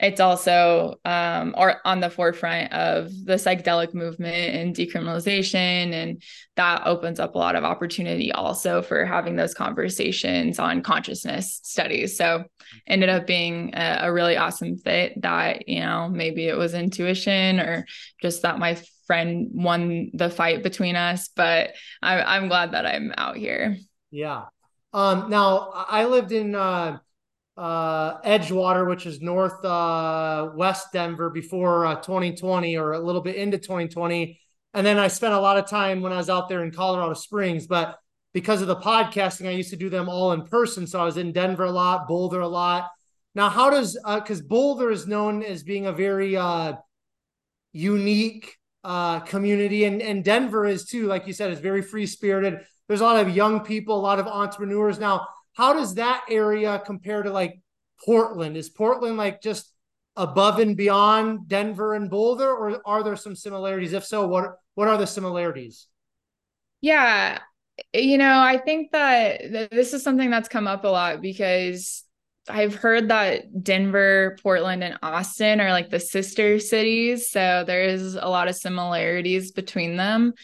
it's 0.00 0.20
also 0.20 0.94
um, 1.04 1.54
or 1.56 1.80
on 1.84 2.00
the 2.00 2.10
forefront 2.10 2.72
of 2.72 3.10
the 3.24 3.34
psychedelic 3.34 3.94
movement 3.94 4.54
and 4.54 4.74
decriminalization 4.74 5.92
and 5.92 6.22
that 6.56 6.86
opens 6.86 7.18
up 7.18 7.34
a 7.34 7.38
lot 7.38 7.56
of 7.56 7.64
opportunity 7.64 8.30
also 8.32 8.80
for 8.80 9.04
having 9.04 9.36
those 9.36 9.54
conversations 9.54 10.58
on 10.58 10.82
consciousness 10.82 11.60
studies. 11.64 12.16
So 12.16 12.44
ended 12.86 13.08
up 13.08 13.26
being 13.26 13.74
a, 13.74 14.00
a 14.02 14.12
really 14.12 14.36
awesome 14.36 14.76
fit 14.76 15.20
that 15.22 15.68
you 15.68 15.80
know 15.80 16.08
maybe 16.08 16.46
it 16.46 16.56
was 16.56 16.74
intuition 16.74 17.60
or 17.60 17.86
just 18.20 18.42
that 18.42 18.58
my 18.58 18.76
friend 19.06 19.48
won 19.52 20.10
the 20.12 20.28
fight 20.28 20.62
between 20.62 20.94
us 20.94 21.28
but 21.34 21.70
I, 22.02 22.20
i'm 22.36 22.48
glad 22.48 22.72
that 22.72 22.86
i'm 22.86 23.12
out 23.16 23.36
here. 23.36 23.78
Yeah. 24.10 24.44
Um 24.92 25.30
now 25.30 25.70
i 25.88 26.04
lived 26.04 26.32
in 26.32 26.54
uh 26.54 26.98
uh, 27.58 28.20
Edgewater, 28.22 28.88
which 28.88 29.04
is 29.04 29.20
north 29.20 29.64
uh, 29.64 30.50
west 30.54 30.92
Denver 30.92 31.28
before 31.28 31.86
uh, 31.86 31.96
2020 31.96 32.76
or 32.76 32.92
a 32.92 33.00
little 33.00 33.20
bit 33.20 33.34
into 33.34 33.58
2020. 33.58 34.40
And 34.74 34.86
then 34.86 34.96
I 34.96 35.08
spent 35.08 35.34
a 35.34 35.40
lot 35.40 35.58
of 35.58 35.66
time 35.66 36.00
when 36.00 36.12
I 36.12 36.18
was 36.18 36.30
out 36.30 36.48
there 36.48 36.62
in 36.62 36.70
Colorado 36.70 37.14
Springs. 37.14 37.66
But 37.66 37.98
because 38.32 38.62
of 38.62 38.68
the 38.68 38.76
podcasting, 38.76 39.48
I 39.48 39.52
used 39.52 39.70
to 39.70 39.76
do 39.76 39.90
them 39.90 40.08
all 40.08 40.32
in 40.32 40.42
person. 40.42 40.86
So 40.86 41.00
I 41.00 41.04
was 41.04 41.16
in 41.16 41.32
Denver 41.32 41.64
a 41.64 41.72
lot, 41.72 42.06
Boulder 42.06 42.40
a 42.40 42.48
lot. 42.48 42.88
Now, 43.34 43.48
how 43.48 43.70
does 43.70 43.98
because 44.14 44.40
uh, 44.40 44.44
Boulder 44.46 44.90
is 44.92 45.08
known 45.08 45.42
as 45.42 45.64
being 45.64 45.86
a 45.86 45.92
very 45.92 46.36
uh, 46.36 46.74
unique 47.72 48.56
uh, 48.84 49.20
community, 49.20 49.84
and 49.84 50.00
and 50.00 50.24
Denver 50.24 50.64
is 50.64 50.86
too. 50.86 51.06
Like 51.06 51.26
you 51.26 51.32
said, 51.32 51.50
it's 51.50 51.60
very 51.60 51.82
free 51.82 52.06
spirited. 52.06 52.60
There's 52.86 53.00
a 53.00 53.04
lot 53.04 53.24
of 53.24 53.34
young 53.34 53.60
people, 53.60 53.98
a 53.98 54.00
lot 54.00 54.18
of 54.18 54.26
entrepreneurs 54.26 54.98
now 54.98 55.26
how 55.58 55.72
does 55.72 55.96
that 55.96 56.24
area 56.30 56.80
compare 56.86 57.24
to 57.24 57.32
like 57.32 57.60
Portland? 58.04 58.56
Is 58.56 58.70
Portland 58.70 59.16
like 59.16 59.42
just 59.42 59.74
above 60.16 60.60
and 60.60 60.76
beyond 60.76 61.48
Denver 61.48 61.94
and 61.94 62.08
Boulder, 62.08 62.48
or 62.48 62.80
are 62.86 63.02
there 63.02 63.16
some 63.16 63.34
similarities? 63.34 63.92
If 63.92 64.04
so, 64.04 64.28
what 64.28 64.54
what 64.76 64.86
are 64.86 64.96
the 64.96 65.06
similarities? 65.06 65.88
Yeah, 66.80 67.40
you 67.92 68.18
know, 68.18 68.38
I 68.40 68.58
think 68.58 68.92
that 68.92 69.40
th- 69.40 69.70
this 69.70 69.94
is 69.94 70.04
something 70.04 70.30
that's 70.30 70.48
come 70.48 70.68
up 70.68 70.84
a 70.84 70.88
lot 70.88 71.20
because 71.20 72.04
I've 72.48 72.76
heard 72.76 73.08
that 73.08 73.64
Denver, 73.64 74.38
Portland, 74.40 74.84
and 74.84 74.96
Austin 75.02 75.60
are 75.60 75.72
like 75.72 75.90
the 75.90 75.98
sister 75.98 76.60
cities. 76.60 77.30
So 77.30 77.64
there 77.66 77.82
is 77.82 78.14
a 78.14 78.28
lot 78.28 78.46
of 78.46 78.54
similarities 78.54 79.50
between 79.50 79.96
them. 79.96 80.34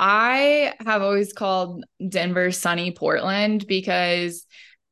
I 0.00 0.72
have 0.86 1.02
always 1.02 1.34
called 1.34 1.84
Denver 2.08 2.50
sunny 2.52 2.90
Portland 2.90 3.66
because 3.66 4.46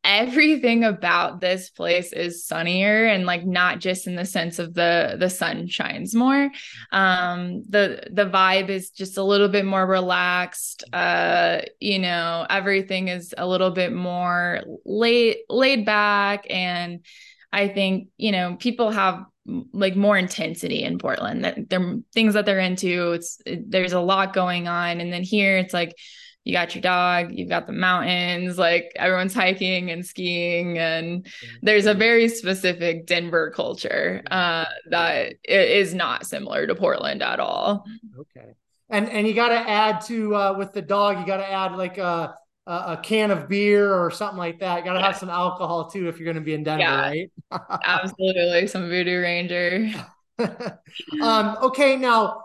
everything 0.04 0.84
about 0.84 1.40
this 1.40 1.70
place 1.70 2.12
is 2.12 2.44
sunnier 2.44 3.06
and 3.06 3.24
like 3.24 3.44
not 3.44 3.78
just 3.78 4.06
in 4.06 4.16
the 4.16 4.26
sense 4.26 4.58
of 4.58 4.74
the 4.74 5.16
the 5.18 5.30
sun 5.30 5.66
shines 5.66 6.14
more. 6.14 6.50
Um 6.92 7.62
the 7.70 8.06
the 8.12 8.26
vibe 8.26 8.68
is 8.68 8.90
just 8.90 9.16
a 9.16 9.24
little 9.24 9.48
bit 9.48 9.64
more 9.64 9.86
relaxed. 9.86 10.84
Uh 10.92 11.62
you 11.80 11.98
know 11.98 12.46
everything 12.48 13.08
is 13.08 13.34
a 13.36 13.48
little 13.48 13.70
bit 13.70 13.94
more 13.94 14.60
laid 14.84 15.38
laid 15.48 15.86
back. 15.86 16.46
And 16.50 17.04
i 17.50 17.66
think 17.66 18.08
you 18.18 18.30
know 18.30 18.56
people 18.58 18.90
have 18.90 19.24
like 19.72 19.96
more 19.96 20.18
intensity 20.18 20.82
in 20.82 20.98
Portland. 20.98 21.44
That 21.44 21.68
there 21.70 21.96
things 22.12 22.34
that 22.34 22.46
they're 22.46 22.58
into. 22.60 23.12
It's 23.12 23.40
it, 23.46 23.70
there's 23.70 23.92
a 23.92 24.00
lot 24.00 24.32
going 24.32 24.68
on, 24.68 25.00
and 25.00 25.12
then 25.12 25.22
here 25.22 25.56
it's 25.58 25.74
like 25.74 25.96
you 26.44 26.52
got 26.52 26.74
your 26.74 26.82
dog, 26.82 27.28
you've 27.32 27.48
got 27.48 27.66
the 27.66 27.72
mountains, 27.72 28.56
like 28.56 28.92
everyone's 28.96 29.34
hiking 29.34 29.90
and 29.90 30.04
skiing, 30.04 30.78
and 30.78 31.26
there's 31.62 31.86
a 31.86 31.94
very 31.94 32.28
specific 32.28 33.06
Denver 33.06 33.50
culture 33.50 34.22
uh, 34.30 34.64
that 34.90 35.34
is 35.44 35.94
not 35.94 36.26
similar 36.26 36.66
to 36.66 36.74
Portland 36.74 37.22
at 37.22 37.40
all. 37.40 37.84
Okay, 38.18 38.54
and 38.90 39.08
and 39.10 39.26
you 39.26 39.34
got 39.34 39.48
to 39.48 39.58
add 39.58 40.00
to 40.06 40.34
uh, 40.34 40.54
with 40.56 40.72
the 40.72 40.82
dog, 40.82 41.18
you 41.18 41.26
got 41.26 41.38
to 41.38 41.50
add 41.50 41.76
like 41.76 41.98
a 41.98 42.34
a, 42.68 43.00
can 43.02 43.30
of 43.30 43.48
beer 43.48 43.92
or 43.94 44.10
something 44.10 44.38
like 44.38 44.60
that. 44.60 44.84
Got 44.84 44.94
to 44.94 45.00
yeah. 45.00 45.06
have 45.06 45.16
some 45.16 45.30
alcohol 45.30 45.88
too 45.88 46.08
if 46.08 46.18
you're 46.18 46.24
going 46.24 46.36
to 46.36 46.42
be 46.42 46.54
in 46.54 46.62
Denver, 46.62 46.82
yeah, 46.82 47.00
right? 47.00 47.30
absolutely, 47.84 48.66
some 48.66 48.88
Voodoo 48.88 49.20
Ranger. 49.20 49.90
um, 51.22 51.56
okay, 51.62 51.96
now 51.96 52.44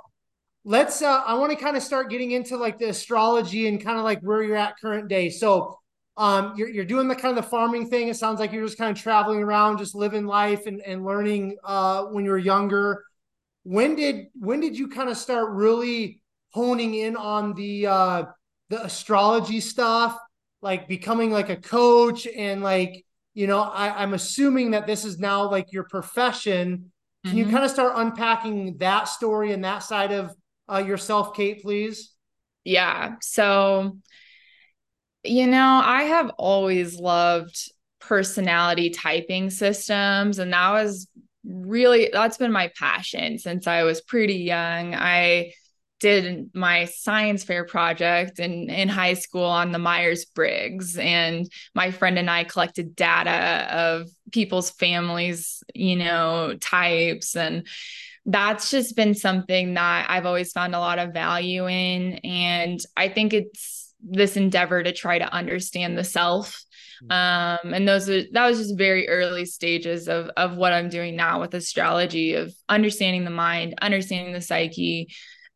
let's. 0.63 1.01
Uh, 1.01 1.21
I 1.25 1.33
want 1.35 1.51
to 1.51 1.57
kind 1.57 1.75
of 1.75 1.83
start 1.83 2.09
getting 2.09 2.31
into 2.31 2.55
like 2.57 2.79
the 2.79 2.89
astrology 2.89 3.67
and 3.67 3.83
kind 3.83 3.97
of 3.97 4.03
like 4.03 4.21
where 4.21 4.41
you're 4.41 4.55
at 4.55 4.75
current 4.79 5.09
day. 5.09 5.29
So, 5.29 5.77
um, 6.15 6.53
you're 6.55 6.69
you're 6.69 6.85
doing 6.85 7.07
the 7.07 7.15
kind 7.15 7.37
of 7.37 7.43
the 7.43 7.49
farming 7.49 7.89
thing. 7.89 8.07
It 8.07 8.15
sounds 8.15 8.39
like 8.39 8.53
you're 8.53 8.65
just 8.65 8.77
kind 8.77 8.95
of 8.95 9.01
traveling 9.01 9.43
around, 9.43 9.77
just 9.77 9.93
living 9.93 10.25
life 10.25 10.67
and 10.67 10.81
and 10.81 11.03
learning. 11.03 11.57
Uh, 11.63 12.05
when 12.05 12.23
you 12.23 12.31
were 12.31 12.37
younger, 12.37 13.03
when 13.63 13.95
did 13.95 14.27
when 14.39 14.61
did 14.61 14.77
you 14.77 14.87
kind 14.87 15.09
of 15.09 15.17
start 15.17 15.49
really 15.51 16.21
honing 16.51 16.93
in 16.93 17.17
on 17.17 17.53
the 17.55 17.87
uh 17.87 18.23
the 18.73 18.83
astrology 18.83 19.59
stuff, 19.59 20.17
like 20.61 20.87
becoming 20.87 21.31
like 21.31 21.49
a 21.49 21.55
coach 21.55 22.25
and 22.25 22.63
like, 22.63 23.05
you 23.35 23.45
know, 23.45 23.61
I, 23.61 24.01
I'm 24.01 24.13
assuming 24.15 24.71
that 24.71 24.87
this 24.87 25.05
is 25.05 25.19
now 25.19 25.49
like 25.49 25.71
your 25.71 25.83
profession. 25.83 26.91
Can 27.23 27.35
mm-hmm. 27.35 27.37
you 27.37 27.45
kind 27.45 27.63
of 27.63 27.69
start 27.69 27.93
unpacking 27.95 28.77
that 28.79 29.07
story 29.07 29.51
and 29.51 29.63
that 29.63 29.83
side 29.83 30.11
of 30.11 30.33
uh, 30.71 30.79
yourself, 30.79 31.35
Kate, 31.35 31.61
please? 31.61 32.13
Yeah. 32.63 33.15
So 33.21 33.99
You 35.23 35.47
know, 35.47 35.81
I 35.83 36.03
have 36.03 36.31
always 36.37 36.99
loved 36.99 37.71
personality 38.01 38.89
typing 38.89 39.49
systems, 39.49 40.39
and 40.39 40.51
that 40.51 40.71
was 40.71 41.07
really 41.45 42.09
that's 42.11 42.37
been 42.37 42.51
my 42.51 42.71
passion 42.77 43.37
since 43.37 43.67
I 43.67 43.83
was 43.83 44.01
pretty 44.01 44.39
young. 44.39 44.95
I 44.95 45.53
did 46.03 46.53
my 46.53 46.83
science 46.83 47.45
fair 47.45 47.63
project 47.63 48.37
in, 48.37 48.69
in 48.69 48.89
high 48.89 49.13
school 49.13 49.45
on 49.45 49.71
the 49.71 49.79
Myers 49.79 50.25
Briggs. 50.25 50.97
And 50.97 51.49
my 51.73 51.91
friend 51.91 52.19
and 52.19 52.29
I 52.29 52.43
collected 52.43 52.93
data 52.93 53.73
of 53.73 54.09
people's 54.33 54.69
families, 54.69 55.63
you 55.73 55.95
know, 55.95 56.57
types. 56.59 57.37
And 57.37 57.65
that's 58.25 58.69
just 58.69 58.97
been 58.97 59.15
something 59.15 59.75
that 59.75 60.07
I've 60.09 60.25
always 60.25 60.51
found 60.51 60.75
a 60.75 60.79
lot 60.79 60.99
of 60.99 61.13
value 61.13 61.69
in. 61.69 62.15
And 62.25 62.81
I 62.97 63.07
think 63.07 63.31
it's 63.31 63.93
this 64.01 64.35
endeavor 64.35 64.83
to 64.83 64.91
try 64.91 65.19
to 65.19 65.33
understand 65.33 65.97
the 65.97 66.03
self. 66.03 66.65
Mm-hmm. 67.01 67.67
Um, 67.67 67.73
and 67.73 67.87
those 67.87 68.09
are 68.09 68.23
that 68.33 68.45
was 68.45 68.57
just 68.59 68.77
very 68.77 69.07
early 69.07 69.45
stages 69.45 70.09
of 70.09 70.29
of 70.35 70.57
what 70.57 70.73
I'm 70.73 70.89
doing 70.89 71.15
now 71.15 71.39
with 71.39 71.53
astrology 71.53 72.33
of 72.33 72.53
understanding 72.67 73.23
the 73.23 73.29
mind, 73.29 73.75
understanding 73.81 74.33
the 74.33 74.41
psyche, 74.41 75.07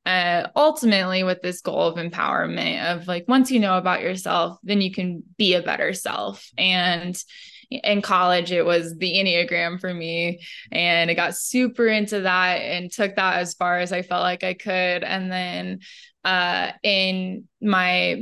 uh, 0.08 0.47
ultimately 0.55 1.24
with 1.24 1.41
this 1.41 1.60
goal 1.60 1.82
of 1.82 1.95
empowerment 1.95 2.95
of 2.95 3.08
like 3.08 3.26
once 3.28 3.51
you 3.51 3.60
know 3.60 3.78
about 3.78 4.01
yourself 4.01 4.58
then 4.64 4.80
you 4.80 4.91
can 4.91 5.22
be 5.38 5.53
a 5.53 5.62
better 5.62 5.93
self 5.93 6.49
and 6.58 7.22
in 7.70 8.01
college 8.01 8.53
it 8.53 8.64
was 8.64 8.95
the 8.95 9.16
enneagram 9.16 9.78
for 9.78 9.93
me 9.93 10.39
and 10.72 11.12
i 11.12 11.14
got 11.14 11.36
super 11.36 11.86
into 11.88 12.22
that 12.22 12.55
and 12.55 12.89
took 12.89 13.18
that 13.18 13.39
as 13.39 13.53
far 13.55 13.80
as 13.80 13.91
i 13.91 14.01
felt 14.01 14.24
like 14.24 14.45
i 14.45 14.53
could 14.53 15.03
and 15.03 15.30
then 15.30 15.80
uh, 16.24 16.72
in 16.84 17.45
my 17.62 18.22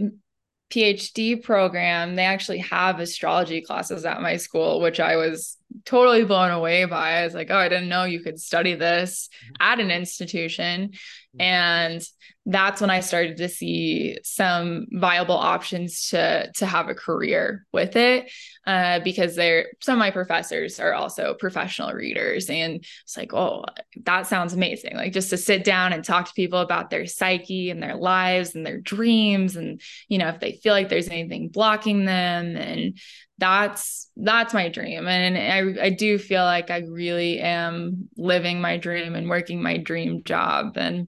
PhD 0.71 1.41
program, 1.41 2.15
they 2.15 2.25
actually 2.25 2.57
have 2.59 2.99
astrology 2.99 3.61
classes 3.61 4.03
at 4.03 4.21
my 4.21 4.37
school, 4.37 4.81
which 4.81 4.99
I 4.99 5.15
was 5.15 5.57
totally 5.85 6.25
blown 6.25 6.51
away 6.51 6.85
by. 6.85 7.19
I 7.19 7.23
was 7.23 7.33
like, 7.33 7.49
oh, 7.49 7.57
I 7.57 7.69
didn't 7.69 7.89
know 7.89 8.03
you 8.03 8.21
could 8.21 8.39
study 8.39 8.75
this 8.75 9.29
at 9.59 9.79
an 9.79 9.91
institution. 9.91 10.91
And 11.39 12.01
that's 12.47 12.79
when 12.79 12.91
I 12.91 12.99
started 12.99 13.37
to 13.37 13.49
see 13.49 14.19
some 14.23 14.85
viable 14.91 15.35
options 15.35 16.09
to 16.09 16.51
to 16.57 16.65
have 16.65 16.89
a 16.89 16.93
career 16.93 17.65
with 17.73 17.95
it, 17.95 18.31
uh, 18.67 18.99
because 18.99 19.35
they're 19.35 19.65
some 19.81 19.93
of 19.93 19.99
my 19.99 20.11
professors 20.11 20.79
are 20.79 20.93
also 20.93 21.33
professional 21.39 21.91
readers, 21.93 22.49
and 22.49 22.85
it's 23.03 23.17
like, 23.17 23.33
oh, 23.33 23.65
that 24.03 24.27
sounds 24.27 24.53
amazing. 24.53 24.95
Like 24.95 25.11
just 25.11 25.31
to 25.31 25.37
sit 25.37 25.63
down 25.63 25.91
and 25.91 26.03
talk 26.03 26.27
to 26.27 26.33
people 26.35 26.59
about 26.59 26.91
their 26.91 27.07
psyche 27.07 27.71
and 27.71 27.81
their 27.81 27.95
lives 27.95 28.53
and 28.53 28.63
their 28.63 28.79
dreams, 28.79 29.55
and 29.55 29.81
you 30.07 30.19
know 30.19 30.27
if 30.27 30.39
they 30.39 30.51
feel 30.51 30.73
like 30.73 30.89
there's 30.89 31.09
anything 31.09 31.49
blocking 31.49 32.05
them, 32.05 32.55
and 32.55 32.99
that's 33.37 34.09
that's 34.15 34.53
my 34.53 34.69
dream, 34.69 35.07
and 35.07 35.37
I 35.37 35.85
I 35.85 35.89
do 35.89 36.17
feel 36.17 36.43
like 36.43 36.71
I 36.71 36.79
really 36.79 37.39
am 37.39 38.09
living 38.15 38.61
my 38.61 38.77
dream 38.77 39.15
and 39.15 39.29
working 39.29 39.61
my 39.61 39.77
dream 39.77 40.23
job, 40.23 40.77
and 40.77 41.07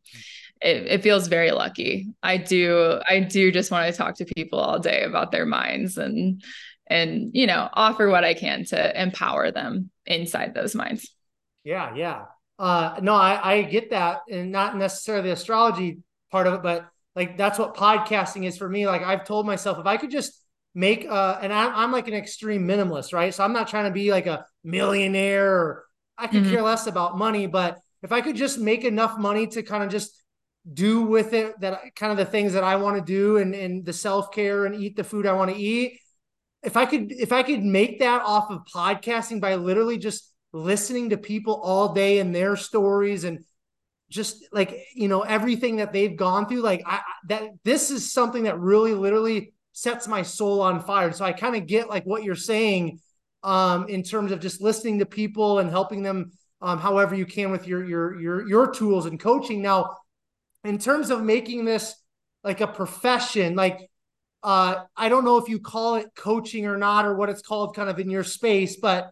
it, 0.61 0.87
it 0.87 1.03
feels 1.03 1.27
very 1.27 1.51
lucky. 1.51 2.07
I 2.21 2.37
do 2.37 2.99
I 3.07 3.21
do 3.21 3.51
just 3.51 3.71
want 3.71 3.91
to 3.91 3.97
talk 3.97 4.15
to 4.15 4.25
people 4.25 4.59
all 4.59 4.79
day 4.79 5.03
about 5.03 5.31
their 5.31 5.45
minds 5.45 5.97
and 5.97 6.43
and 6.87 7.31
you 7.33 7.47
know 7.47 7.69
offer 7.73 8.09
what 8.09 8.23
I 8.23 8.33
can 8.33 8.65
to 8.65 9.01
empower 9.01 9.51
them 9.51 9.89
inside 10.05 10.53
those 10.53 10.75
minds. 10.75 11.13
Yeah, 11.63 11.95
yeah. 11.95 12.25
Uh 12.59 12.99
no, 13.01 13.13
I, 13.13 13.53
I 13.53 13.61
get 13.63 13.91
that 13.91 14.21
and 14.29 14.51
not 14.51 14.75
necessarily 14.75 15.29
the 15.29 15.33
astrology 15.33 15.99
part 16.31 16.47
of 16.47 16.55
it, 16.55 16.63
but 16.63 16.89
like 17.15 17.37
that's 17.37 17.59
what 17.59 17.75
podcasting 17.75 18.45
is 18.45 18.57
for 18.57 18.67
me. 18.67 18.85
Like 18.87 19.03
I've 19.03 19.25
told 19.25 19.45
myself 19.45 19.79
if 19.79 19.85
I 19.85 19.97
could 19.97 20.11
just 20.11 20.41
make 20.75 21.05
uh 21.09 21.39
and 21.41 21.51
I'm, 21.51 21.73
I'm 21.75 21.91
like 21.91 22.07
an 22.07 22.13
extreme 22.13 22.67
minimalist, 22.67 23.13
right? 23.13 23.33
So 23.33 23.43
I'm 23.43 23.53
not 23.53 23.67
trying 23.67 23.85
to 23.85 23.91
be 23.91 24.11
like 24.11 24.27
a 24.27 24.45
millionaire 24.63 25.51
or 25.51 25.85
I 26.17 26.27
could 26.27 26.43
mm-hmm. 26.43 26.51
care 26.51 26.61
less 26.61 26.87
about 26.87 27.17
money, 27.17 27.47
but 27.47 27.79
if 28.03 28.11
I 28.11 28.21
could 28.21 28.35
just 28.35 28.59
make 28.59 28.83
enough 28.83 29.17
money 29.17 29.47
to 29.47 29.63
kind 29.63 29.83
of 29.83 29.89
just 29.89 30.23
do 30.71 31.03
with 31.03 31.33
it 31.33 31.59
that 31.61 31.95
kind 31.95 32.11
of 32.11 32.17
the 32.17 32.25
things 32.25 32.53
that 32.53 32.63
I 32.63 32.75
want 32.75 32.97
to 32.97 33.01
do 33.01 33.37
and, 33.37 33.55
and 33.55 33.85
the 33.85 33.93
self-care 33.93 34.65
and 34.65 34.75
eat 34.75 34.95
the 34.95 35.03
food 35.03 35.25
I 35.25 35.33
want 35.33 35.51
to 35.51 35.57
eat. 35.57 35.99
If 36.63 36.75
I 36.75 36.85
could, 36.85 37.11
if 37.11 37.31
I 37.31 37.43
could 37.43 37.63
make 37.63 37.99
that 37.99 38.21
off 38.23 38.51
of 38.51 38.65
podcasting 38.73 39.39
by 39.39 39.55
literally 39.55 39.97
just 39.97 40.33
listening 40.51 41.11
to 41.11 41.17
people 41.17 41.61
all 41.63 41.93
day 41.93 42.19
and 42.19 42.35
their 42.35 42.55
stories 42.55 43.23
and 43.23 43.39
just 44.09 44.45
like, 44.51 44.77
you 44.95 45.07
know, 45.07 45.21
everything 45.21 45.77
that 45.77 45.93
they've 45.93 46.17
gone 46.17 46.47
through, 46.47 46.61
like 46.61 46.83
I, 46.85 47.01
that, 47.29 47.43
this 47.63 47.91
is 47.91 48.11
something 48.11 48.43
that 48.43 48.59
really 48.59 48.93
literally 48.93 49.53
sets 49.77 50.07
my 50.07 50.23
soul 50.23 50.59
on 50.61 50.81
fire. 50.81 51.11
So 51.11 51.23
I 51.23 51.33
kind 51.33 51.55
of 51.55 51.67
get 51.67 51.87
like 51.87 52.03
what 52.03 52.23
you're 52.23 52.33
saying 52.33 52.99
um, 53.43 53.87
in 53.87 54.01
terms 54.01 54.31
of 54.31 54.39
just 54.39 54.59
listening 54.59 54.97
to 54.97 55.05
people 55.05 55.59
and 55.59 55.69
helping 55.69 56.01
them 56.01 56.31
um, 56.63 56.79
however 56.79 57.13
you 57.13 57.27
can 57.27 57.51
with 57.51 57.67
your, 57.67 57.85
your, 57.85 58.19
your, 58.19 58.49
your 58.49 58.71
tools 58.71 59.05
and 59.05 59.19
coaching. 59.19 59.61
Now, 59.61 59.97
in 60.63 60.79
terms 60.79 61.11
of 61.11 61.21
making 61.21 61.63
this 61.63 61.93
like 62.43 62.59
a 62.59 62.65
profession, 62.65 63.55
like 63.55 63.87
uh, 64.41 64.85
I 64.95 65.09
don't 65.09 65.23
know 65.23 65.37
if 65.37 65.47
you 65.47 65.59
call 65.59 65.93
it 65.95 66.07
coaching 66.15 66.65
or 66.65 66.77
not, 66.77 67.05
or 67.05 67.13
what 67.13 67.29
it's 67.29 67.43
called 67.43 67.75
kind 67.75 67.87
of 67.87 67.99
in 67.99 68.09
your 68.09 68.23
space, 68.23 68.77
but 68.77 69.11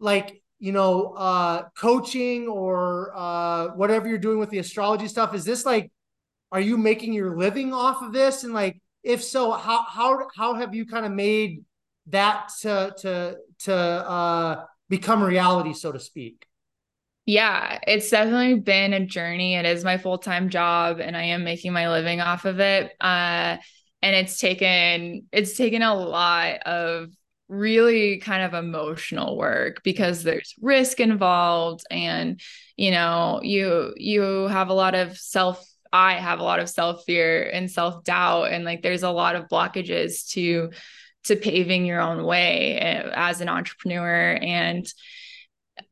like, 0.00 0.42
you 0.58 0.72
know, 0.72 1.14
uh, 1.16 1.68
coaching 1.78 2.48
or 2.48 3.12
uh, 3.14 3.68
whatever 3.76 4.08
you're 4.08 4.18
doing 4.18 4.40
with 4.40 4.50
the 4.50 4.58
astrology 4.58 5.06
stuff, 5.06 5.34
is 5.34 5.44
this 5.44 5.64
like, 5.64 5.92
are 6.50 6.60
you 6.60 6.76
making 6.76 7.12
your 7.12 7.36
living 7.36 7.72
off 7.72 8.02
of 8.02 8.12
this? 8.12 8.42
And 8.42 8.52
like, 8.52 8.80
if 9.02 9.22
so, 9.22 9.52
how, 9.52 9.82
how, 9.82 10.28
how 10.34 10.54
have 10.54 10.74
you 10.74 10.86
kind 10.86 11.06
of 11.06 11.12
made 11.12 11.64
that 12.06 12.50
to, 12.60 12.94
to, 12.98 13.36
to 13.60 13.74
uh, 13.74 14.64
become 14.88 15.22
reality, 15.22 15.72
so 15.72 15.92
to 15.92 16.00
speak? 16.00 16.46
Yeah, 17.26 17.78
it's 17.86 18.10
definitely 18.10 18.56
been 18.60 18.92
a 18.92 19.06
journey. 19.06 19.54
It 19.54 19.64
is 19.64 19.84
my 19.84 19.98
full-time 19.98 20.48
job 20.48 21.00
and 21.00 21.16
I 21.16 21.24
am 21.24 21.44
making 21.44 21.72
my 21.72 21.88
living 21.90 22.20
off 22.20 22.44
of 22.44 22.60
it. 22.60 22.92
Uh, 23.00 23.58
and 24.02 24.16
it's 24.16 24.38
taken 24.38 25.26
it's 25.30 25.56
taken 25.56 25.82
a 25.82 25.94
lot 25.94 26.62
of 26.62 27.10
really 27.48 28.18
kind 28.18 28.42
of 28.42 28.54
emotional 28.54 29.36
work 29.36 29.82
because 29.84 30.22
there's 30.22 30.54
risk 30.60 31.00
involved 31.00 31.84
and 31.90 32.40
you 32.76 32.90
know, 32.90 33.40
you 33.42 33.92
you 33.96 34.48
have 34.48 34.68
a 34.70 34.74
lot 34.74 34.94
of 34.94 35.18
self 35.18 35.62
I 35.92 36.14
have 36.14 36.40
a 36.40 36.44
lot 36.44 36.60
of 36.60 36.68
self 36.68 37.04
fear 37.04 37.48
and 37.50 37.70
self 37.70 38.04
doubt 38.04 38.52
and 38.52 38.64
like 38.64 38.82
there's 38.82 39.02
a 39.02 39.10
lot 39.10 39.36
of 39.36 39.48
blockages 39.48 40.28
to 40.30 40.70
to 41.24 41.36
paving 41.36 41.84
your 41.84 42.00
own 42.00 42.24
way 42.24 42.78
eh, 42.78 43.10
as 43.14 43.40
an 43.40 43.48
entrepreneur. 43.48 44.38
And 44.40 44.86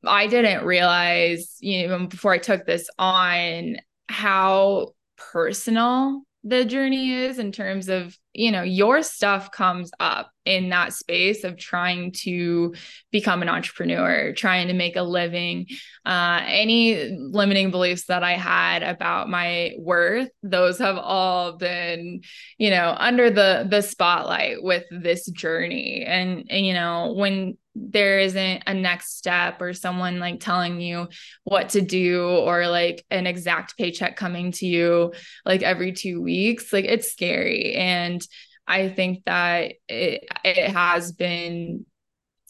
I 0.05 0.26
didn't 0.26 0.64
realize, 0.64 1.57
you 1.61 1.88
know, 1.88 2.07
before 2.07 2.32
I 2.32 2.38
took 2.38 2.64
this 2.64 2.88
on 2.99 3.76
how 4.09 4.94
personal 5.16 6.22
the 6.49 6.64
journey 6.64 7.12
is 7.12 7.38
in 7.38 7.53
terms 7.53 7.88
of 7.88 8.16
you 8.32 8.51
know 8.51 8.62
your 8.62 9.03
stuff 9.03 9.51
comes 9.51 9.90
up 10.01 10.30
in 10.44 10.70
that 10.70 10.92
space 10.92 11.44
of 11.44 11.59
trying 11.59 12.12
to 12.12 12.74
become 13.11 13.42
an 13.42 13.49
entrepreneur 13.49 14.32
trying 14.32 14.68
to 14.68 14.74
make 14.74 14.96
a 14.96 15.03
living. 15.03 15.66
Uh, 16.07 16.40
any 16.46 17.11
limiting 17.30 17.70
beliefs 17.70 18.07
that 18.07 18.22
i 18.22 18.32
had 18.32 18.82
about 18.82 19.28
my 19.28 19.72
worth 19.78 20.30
those 20.42 20.78
have 20.78 20.96
all 20.96 21.57
been 21.57 22.20
you 22.57 22.70
know 22.70 22.94
under 22.99 23.28
the 23.30 23.66
the 23.68 23.82
spotlight 23.82 24.62
with 24.62 24.84
this 24.90 25.26
journey. 25.30 26.05
And, 26.07 26.46
and 26.49 26.64
you 26.64 26.74
know 26.74 27.12
when 27.16 27.59
there 27.91 28.18
isn't 28.20 28.62
a 28.66 28.74
next 28.74 29.16
step 29.16 29.61
or 29.61 29.72
someone 29.72 30.18
like 30.18 30.41
telling 30.41 30.81
you 30.81 31.09
what 31.45 31.70
to 31.70 31.81
do 31.81 32.26
or 32.26 32.68
like 32.68 33.05
an 33.11 33.26
exact 33.26 33.76
paycheck 33.76 34.16
coming 34.16 34.53
to 34.53 34.66
you 34.66 35.12
like 35.45 35.62
every 35.62 35.93
two 35.93 36.20
weeks 36.20 36.72
like 36.72 36.85
it's 36.85 37.12
scary. 37.12 37.74
And 37.74 38.26
i 38.66 38.91
think 38.91 39.24
that 39.24 39.72
it 39.89 40.24
it 40.45 40.70
has 40.70 41.12
been 41.12 41.87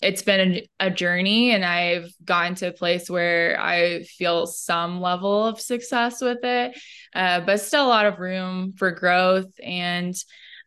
it's 0.02 0.22
been 0.22 0.40
a, 0.54 0.68
a 0.80 0.90
journey 0.90 1.52
and 1.52 1.64
i've 1.64 2.10
gotten 2.24 2.56
to 2.56 2.66
a 2.66 2.72
place 2.72 3.08
where 3.08 3.60
i 3.60 4.02
feel 4.02 4.44
some 4.46 5.00
level 5.00 5.46
of 5.46 5.60
success 5.60 6.20
with 6.20 6.42
it 6.42 6.76
uh, 7.14 7.40
but 7.40 7.60
still 7.60 7.86
a 7.86 7.88
lot 7.88 8.06
of 8.06 8.18
room 8.18 8.72
for 8.76 8.90
growth. 8.90 9.50
And 9.62 10.14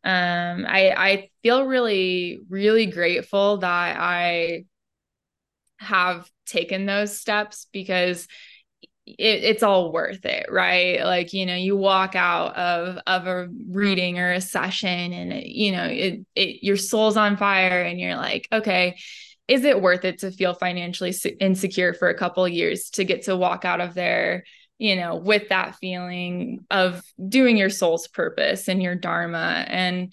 um 0.03 0.65
i 0.67 0.93
i 0.97 1.29
feel 1.43 1.65
really 1.65 2.39
really 2.49 2.87
grateful 2.87 3.57
that 3.57 3.97
i 3.99 4.63
have 5.79 6.29
taken 6.45 6.85
those 6.85 7.19
steps 7.19 7.67
because 7.71 8.27
it, 9.05 9.43
it's 9.43 9.63
all 9.63 9.91
worth 9.91 10.25
it 10.25 10.45
right? 10.49 11.03
Like 11.03 11.33
you 11.33 11.45
know 11.45 11.55
you 11.55 11.75
walk 11.75 12.15
out 12.15 12.55
of 12.55 12.99
of 13.07 13.27
a 13.27 13.47
reading 13.69 14.19
or 14.19 14.31
a 14.31 14.41
session 14.41 15.13
and 15.13 15.33
it, 15.33 15.47
you 15.47 15.71
know 15.71 15.85
it, 15.85 16.25
it 16.35 16.63
your 16.63 16.77
soul's 16.77 17.17
on 17.17 17.37
fire 17.37 17.81
and 17.81 17.99
you're 17.99 18.15
like 18.15 18.47
okay 18.51 18.97
is 19.47 19.65
it 19.65 19.81
worth 19.81 20.05
it 20.05 20.19
to 20.19 20.31
feel 20.31 20.53
financially 20.53 21.13
insecure 21.39 21.93
for 21.93 22.09
a 22.09 22.17
couple 22.17 22.47
years 22.47 22.89
to 22.91 23.03
get 23.03 23.23
to 23.23 23.35
walk 23.35 23.65
out 23.65 23.81
of 23.81 23.93
there 23.93 24.43
you 24.81 24.95
know, 24.95 25.15
with 25.15 25.49
that 25.49 25.75
feeling 25.75 26.65
of 26.71 27.03
doing 27.29 27.55
your 27.55 27.69
soul's 27.69 28.07
purpose 28.07 28.67
and 28.67 28.81
your 28.81 28.95
dharma. 28.95 29.63
And, 29.67 30.11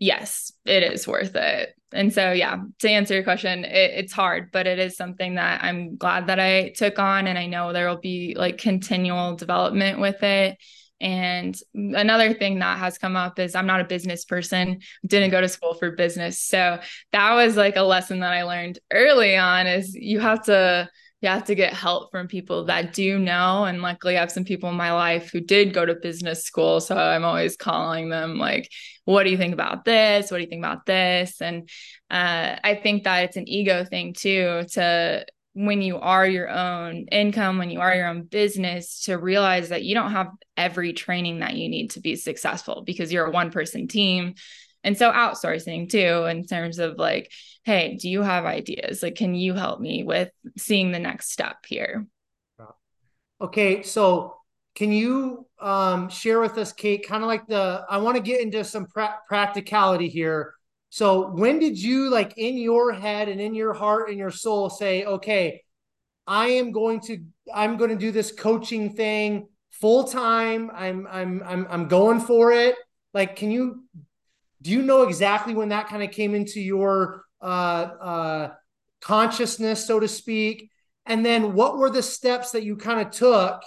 yes, 0.00 0.50
it 0.64 0.82
is 0.82 1.06
worth 1.06 1.36
it. 1.36 1.72
And 1.92 2.12
so, 2.12 2.32
yeah, 2.32 2.56
to 2.80 2.90
answer 2.90 3.14
your 3.14 3.22
question, 3.22 3.64
it, 3.64 3.92
it's 3.94 4.12
hard, 4.12 4.50
but 4.50 4.66
it 4.66 4.80
is 4.80 4.96
something 4.96 5.36
that 5.36 5.62
I'm 5.62 5.96
glad 5.96 6.26
that 6.26 6.40
I 6.40 6.70
took 6.70 6.98
on. 6.98 7.28
And 7.28 7.38
I 7.38 7.46
know 7.46 7.72
there 7.72 7.88
will 7.88 8.00
be 8.00 8.34
like 8.36 8.58
continual 8.58 9.36
development 9.36 10.00
with 10.00 10.20
it. 10.24 10.58
And 11.00 11.56
another 11.72 12.34
thing 12.34 12.58
that 12.58 12.78
has 12.78 12.98
come 12.98 13.14
up 13.14 13.38
is 13.38 13.54
I'm 13.54 13.68
not 13.68 13.82
a 13.82 13.84
business 13.84 14.24
person, 14.24 14.80
didn't 15.06 15.30
go 15.30 15.40
to 15.40 15.48
school 15.48 15.74
for 15.74 15.92
business. 15.92 16.42
So 16.42 16.80
that 17.12 17.34
was 17.34 17.56
like 17.56 17.76
a 17.76 17.82
lesson 17.82 18.18
that 18.20 18.32
I 18.32 18.42
learned 18.42 18.80
early 18.92 19.36
on 19.36 19.68
is 19.68 19.94
you 19.94 20.18
have 20.18 20.42
to 20.46 20.88
you 21.22 21.28
have 21.28 21.44
to 21.44 21.54
get 21.54 21.72
help 21.72 22.10
from 22.10 22.26
people 22.26 22.64
that 22.64 22.92
do 22.92 23.18
know. 23.18 23.64
And 23.64 23.80
luckily, 23.80 24.16
I 24.16 24.20
have 24.20 24.32
some 24.32 24.44
people 24.44 24.68
in 24.70 24.76
my 24.76 24.92
life 24.92 25.30
who 25.30 25.40
did 25.40 25.72
go 25.72 25.86
to 25.86 25.94
business 25.94 26.44
school. 26.44 26.80
So 26.80 26.96
I'm 26.96 27.24
always 27.24 27.56
calling 27.56 28.08
them, 28.08 28.38
like, 28.38 28.68
what 29.04 29.22
do 29.22 29.30
you 29.30 29.36
think 29.36 29.54
about 29.54 29.84
this? 29.84 30.30
What 30.30 30.38
do 30.38 30.42
you 30.42 30.50
think 30.50 30.64
about 30.64 30.84
this? 30.84 31.40
And 31.40 31.68
uh, 32.10 32.56
I 32.62 32.74
think 32.82 33.04
that 33.04 33.24
it's 33.24 33.36
an 33.36 33.48
ego 33.48 33.84
thing 33.84 34.14
too, 34.14 34.64
to 34.72 35.24
when 35.54 35.80
you 35.80 35.98
are 35.98 36.26
your 36.26 36.48
own 36.48 37.06
income, 37.12 37.58
when 37.58 37.70
you 37.70 37.80
are 37.80 37.94
your 37.94 38.08
own 38.08 38.24
business, 38.24 39.04
to 39.04 39.16
realize 39.16 39.68
that 39.68 39.84
you 39.84 39.94
don't 39.94 40.12
have 40.12 40.28
every 40.56 40.92
training 40.92 41.40
that 41.40 41.54
you 41.54 41.68
need 41.68 41.90
to 41.90 42.00
be 42.00 42.16
successful 42.16 42.82
because 42.84 43.12
you're 43.12 43.26
a 43.26 43.30
one 43.30 43.52
person 43.52 43.86
team. 43.86 44.34
And 44.82 44.98
so 44.98 45.12
outsourcing 45.12 45.88
too, 45.88 46.24
in 46.24 46.46
terms 46.46 46.80
of 46.80 46.98
like, 46.98 47.30
hey, 47.64 47.96
do 47.96 48.08
you 48.08 48.22
have 48.22 48.44
ideas? 48.44 49.02
Like, 49.02 49.14
can 49.14 49.34
you 49.34 49.54
help 49.54 49.80
me 49.80 50.02
with 50.02 50.30
seeing 50.56 50.90
the 50.90 50.98
next 50.98 51.30
step 51.30 51.64
here? 51.66 52.06
Okay. 53.40 53.82
So, 53.82 54.36
can 54.74 54.90
you 54.90 55.46
um, 55.60 56.08
share 56.08 56.40
with 56.40 56.56
us, 56.58 56.72
Kate, 56.72 57.06
kind 57.06 57.22
of 57.22 57.28
like 57.28 57.46
the, 57.46 57.84
I 57.88 57.98
want 57.98 58.16
to 58.16 58.22
get 58.22 58.40
into 58.40 58.64
some 58.64 58.86
pra- 58.86 59.18
practicality 59.28 60.08
here. 60.08 60.54
So, 60.90 61.30
when 61.30 61.58
did 61.58 61.80
you, 61.80 62.10
like, 62.10 62.34
in 62.36 62.56
your 62.56 62.92
head 62.92 63.28
and 63.28 63.40
in 63.40 63.54
your 63.54 63.74
heart 63.74 64.08
and 64.08 64.18
your 64.18 64.30
soul, 64.30 64.70
say, 64.70 65.04
okay, 65.04 65.62
I 66.26 66.48
am 66.48 66.72
going 66.72 67.00
to, 67.02 67.18
I'm 67.54 67.76
going 67.76 67.90
to 67.90 67.96
do 67.96 68.10
this 68.12 68.32
coaching 68.32 68.94
thing 68.94 69.48
full 69.70 70.04
time. 70.04 70.70
I'm, 70.74 71.06
I'm, 71.10 71.42
I'm, 71.44 71.66
I'm 71.70 71.88
going 71.88 72.20
for 72.20 72.52
it. 72.52 72.74
Like, 73.14 73.36
can 73.36 73.50
you, 73.50 73.84
do 74.60 74.70
you 74.70 74.82
know 74.82 75.02
exactly 75.02 75.54
when 75.54 75.70
that 75.70 75.88
kind 75.88 76.02
of 76.02 76.10
came 76.10 76.34
into 76.34 76.60
your 76.60 77.21
uh, 77.42 77.44
uh, 78.00 78.54
consciousness, 79.00 79.86
so 79.86 80.00
to 80.00 80.08
speak? 80.08 80.70
And 81.06 81.26
then 81.26 81.54
what 81.54 81.78
were 81.78 81.90
the 81.90 82.02
steps 82.02 82.52
that 82.52 82.62
you 82.64 82.76
kind 82.76 83.00
of 83.00 83.10
took? 83.10 83.62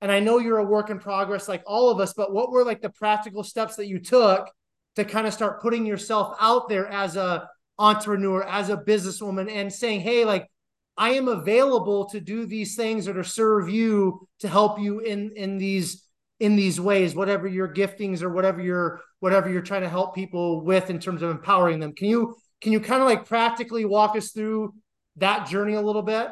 And 0.00 0.10
I 0.10 0.20
know 0.20 0.38
you're 0.38 0.58
a 0.58 0.64
work 0.64 0.90
in 0.90 0.98
progress 0.98 1.48
like 1.48 1.62
all 1.66 1.90
of 1.90 2.00
us, 2.00 2.12
but 2.14 2.32
what 2.32 2.50
were 2.50 2.64
like 2.64 2.82
the 2.82 2.90
practical 2.90 3.42
steps 3.42 3.76
that 3.76 3.86
you 3.86 3.98
took 3.98 4.50
to 4.96 5.04
kind 5.04 5.26
of 5.26 5.34
start 5.34 5.62
putting 5.62 5.86
yourself 5.86 6.36
out 6.40 6.68
there 6.68 6.86
as 6.86 7.16
a 7.16 7.48
entrepreneur, 7.78 8.42
as 8.44 8.70
a 8.70 8.76
businesswoman 8.76 9.50
and 9.50 9.72
saying, 9.72 10.00
"Hey, 10.00 10.24
like 10.24 10.48
I 10.96 11.10
am 11.10 11.28
available 11.28 12.06
to 12.06 12.20
do 12.20 12.46
these 12.46 12.76
things 12.76 13.06
or 13.06 13.14
to 13.14 13.24
serve 13.24 13.68
you 13.68 14.26
to 14.40 14.48
help 14.48 14.78
you 14.78 15.00
in 15.00 15.32
in 15.36 15.58
these 15.58 16.04
in 16.40 16.56
these 16.56 16.80
ways, 16.80 17.14
whatever 17.14 17.48
your 17.48 17.72
giftings 17.72 18.22
or 18.22 18.30
whatever 18.30 18.60
you're 18.60 19.00
whatever 19.20 19.50
you're 19.50 19.62
trying 19.62 19.82
to 19.82 19.88
help 19.88 20.14
people 20.14 20.62
with 20.64 20.90
in 20.90 20.98
terms 20.98 21.22
of 21.22 21.30
empowering 21.30 21.80
them. 21.80 21.94
Can 21.94 22.08
you 22.08 22.36
can 22.60 22.72
you 22.72 22.80
kind 22.80 23.02
of 23.02 23.08
like 23.08 23.26
practically 23.26 23.84
walk 23.84 24.16
us 24.16 24.32
through 24.32 24.74
that 25.16 25.48
journey 25.48 25.74
a 25.74 25.80
little 25.80 26.02
bit? 26.02 26.28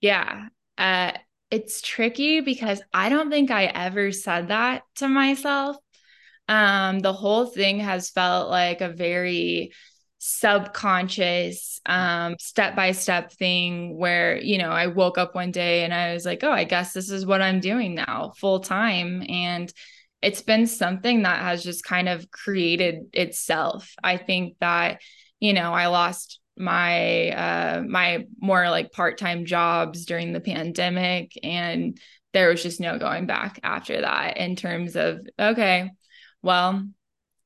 Yeah. 0.00 0.48
Uh, 0.76 1.12
it's 1.50 1.80
tricky 1.80 2.40
because 2.40 2.82
I 2.92 3.08
don't 3.08 3.30
think 3.30 3.50
I 3.50 3.66
ever 3.66 4.12
said 4.12 4.48
that 4.48 4.82
to 4.96 5.08
myself. 5.08 5.76
Um, 6.48 6.98
the 6.98 7.12
whole 7.12 7.46
thing 7.46 7.80
has 7.80 8.10
felt 8.10 8.50
like 8.50 8.80
a 8.80 8.88
very 8.88 9.72
subconscious 10.26 11.82
um 11.84 12.34
step 12.40 12.74
by 12.74 12.92
step 12.92 13.30
thing 13.34 13.94
where 13.94 14.40
you 14.40 14.56
know 14.56 14.70
I 14.70 14.86
woke 14.86 15.18
up 15.18 15.34
one 15.34 15.50
day 15.50 15.84
and 15.84 15.92
I 15.92 16.14
was 16.14 16.24
like 16.24 16.42
oh 16.42 16.50
I 16.50 16.64
guess 16.64 16.94
this 16.94 17.10
is 17.10 17.26
what 17.26 17.42
I'm 17.42 17.60
doing 17.60 17.94
now 17.94 18.32
full 18.38 18.60
time 18.60 19.22
and 19.28 19.70
it's 20.22 20.40
been 20.40 20.66
something 20.66 21.24
that 21.24 21.42
has 21.42 21.62
just 21.62 21.84
kind 21.84 22.08
of 22.08 22.30
created 22.30 23.10
itself 23.12 23.94
I 24.02 24.16
think 24.16 24.56
that 24.60 25.02
you 25.44 25.52
know, 25.52 25.74
I 25.74 25.88
lost 25.88 26.40
my 26.56 27.28
uh 27.30 27.82
my 27.86 28.26
more 28.40 28.70
like 28.70 28.92
part-time 28.92 29.44
jobs 29.44 30.06
during 30.06 30.32
the 30.32 30.40
pandemic 30.40 31.32
and 31.42 31.98
there 32.32 32.48
was 32.48 32.62
just 32.62 32.80
no 32.80 32.96
going 32.96 33.26
back 33.26 33.60
after 33.62 34.00
that 34.00 34.38
in 34.38 34.56
terms 34.56 34.96
of 34.96 35.20
okay, 35.38 35.90
well, 36.40 36.88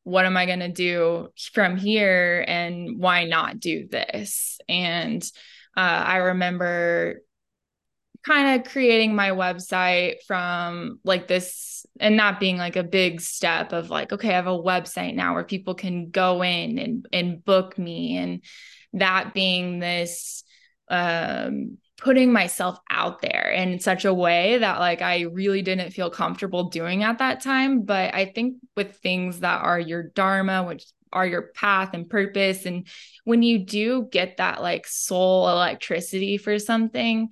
what 0.05 0.27
am 0.27 0.37
I 0.37 0.47
going 0.47 0.61
to 0.61 0.69
do 0.69 1.29
from 1.53 1.77
here 1.77 2.45
and 2.47 3.01
why 3.01 3.25
not 3.25 3.59
do 3.59 3.89
this? 3.91 4.59
And 4.69 5.23
uh, 5.77 5.81
I 5.81 6.17
remember 6.19 7.21
kind 8.25 8.61
of 8.61 8.71
creating 8.71 9.15
my 9.15 9.31
website 9.31 10.17
from 10.27 10.99
like 11.05 11.29
this 11.29 11.87
and 12.01 12.17
not 12.17 12.41
being 12.41 12.57
like 12.57 12.77
a 12.77 12.83
big 12.83 13.21
step 13.21 13.73
of 13.73 13.91
like 13.91 14.13
okay 14.13 14.31
i 14.31 14.33
have 14.33 14.47
a 14.47 14.51
website 14.51 15.15
now 15.15 15.35
where 15.35 15.45
people 15.45 15.75
can 15.75 16.11
go 16.11 16.43
in 16.43 16.79
and 16.79 17.07
and 17.13 17.45
book 17.45 17.79
me. 17.79 18.17
And 18.17 18.43
that 18.95 19.35
being 19.35 19.79
this 19.79 20.45
um 20.89 21.79
putting 21.99 22.33
myself 22.33 22.79
out 22.89 23.21
there 23.21 23.51
in 23.51 23.81
such 23.81 24.05
a 24.05 24.15
way 24.15 24.59
that 24.59 24.79
like 24.79 25.03
I 25.03 25.23
really 25.23 25.63
didn't 25.63 25.91
feel 25.91 26.11
comfortable 26.11 26.69
doing 26.69 27.03
at 27.03 27.19
that 27.19 27.43
time. 27.43 27.83
But 27.83 28.15
I 28.15 28.27
think 28.27 28.57
with 28.77 28.97
things 28.97 29.41
that 29.41 29.63
are 29.63 29.81
your 29.81 30.05
dharma 30.05 30.63
which 30.65 30.85
are 31.13 31.27
your 31.27 31.51
path 31.55 31.95
and 31.95 32.09
purpose 32.09 32.67
and 32.67 32.87
when 33.25 33.43
you 33.43 33.61
do 33.61 34.07
get 34.13 34.37
that 34.37 34.61
like 34.61 34.87
soul 34.87 35.49
electricity 35.49 36.37
for 36.37 36.59
something 36.59 37.31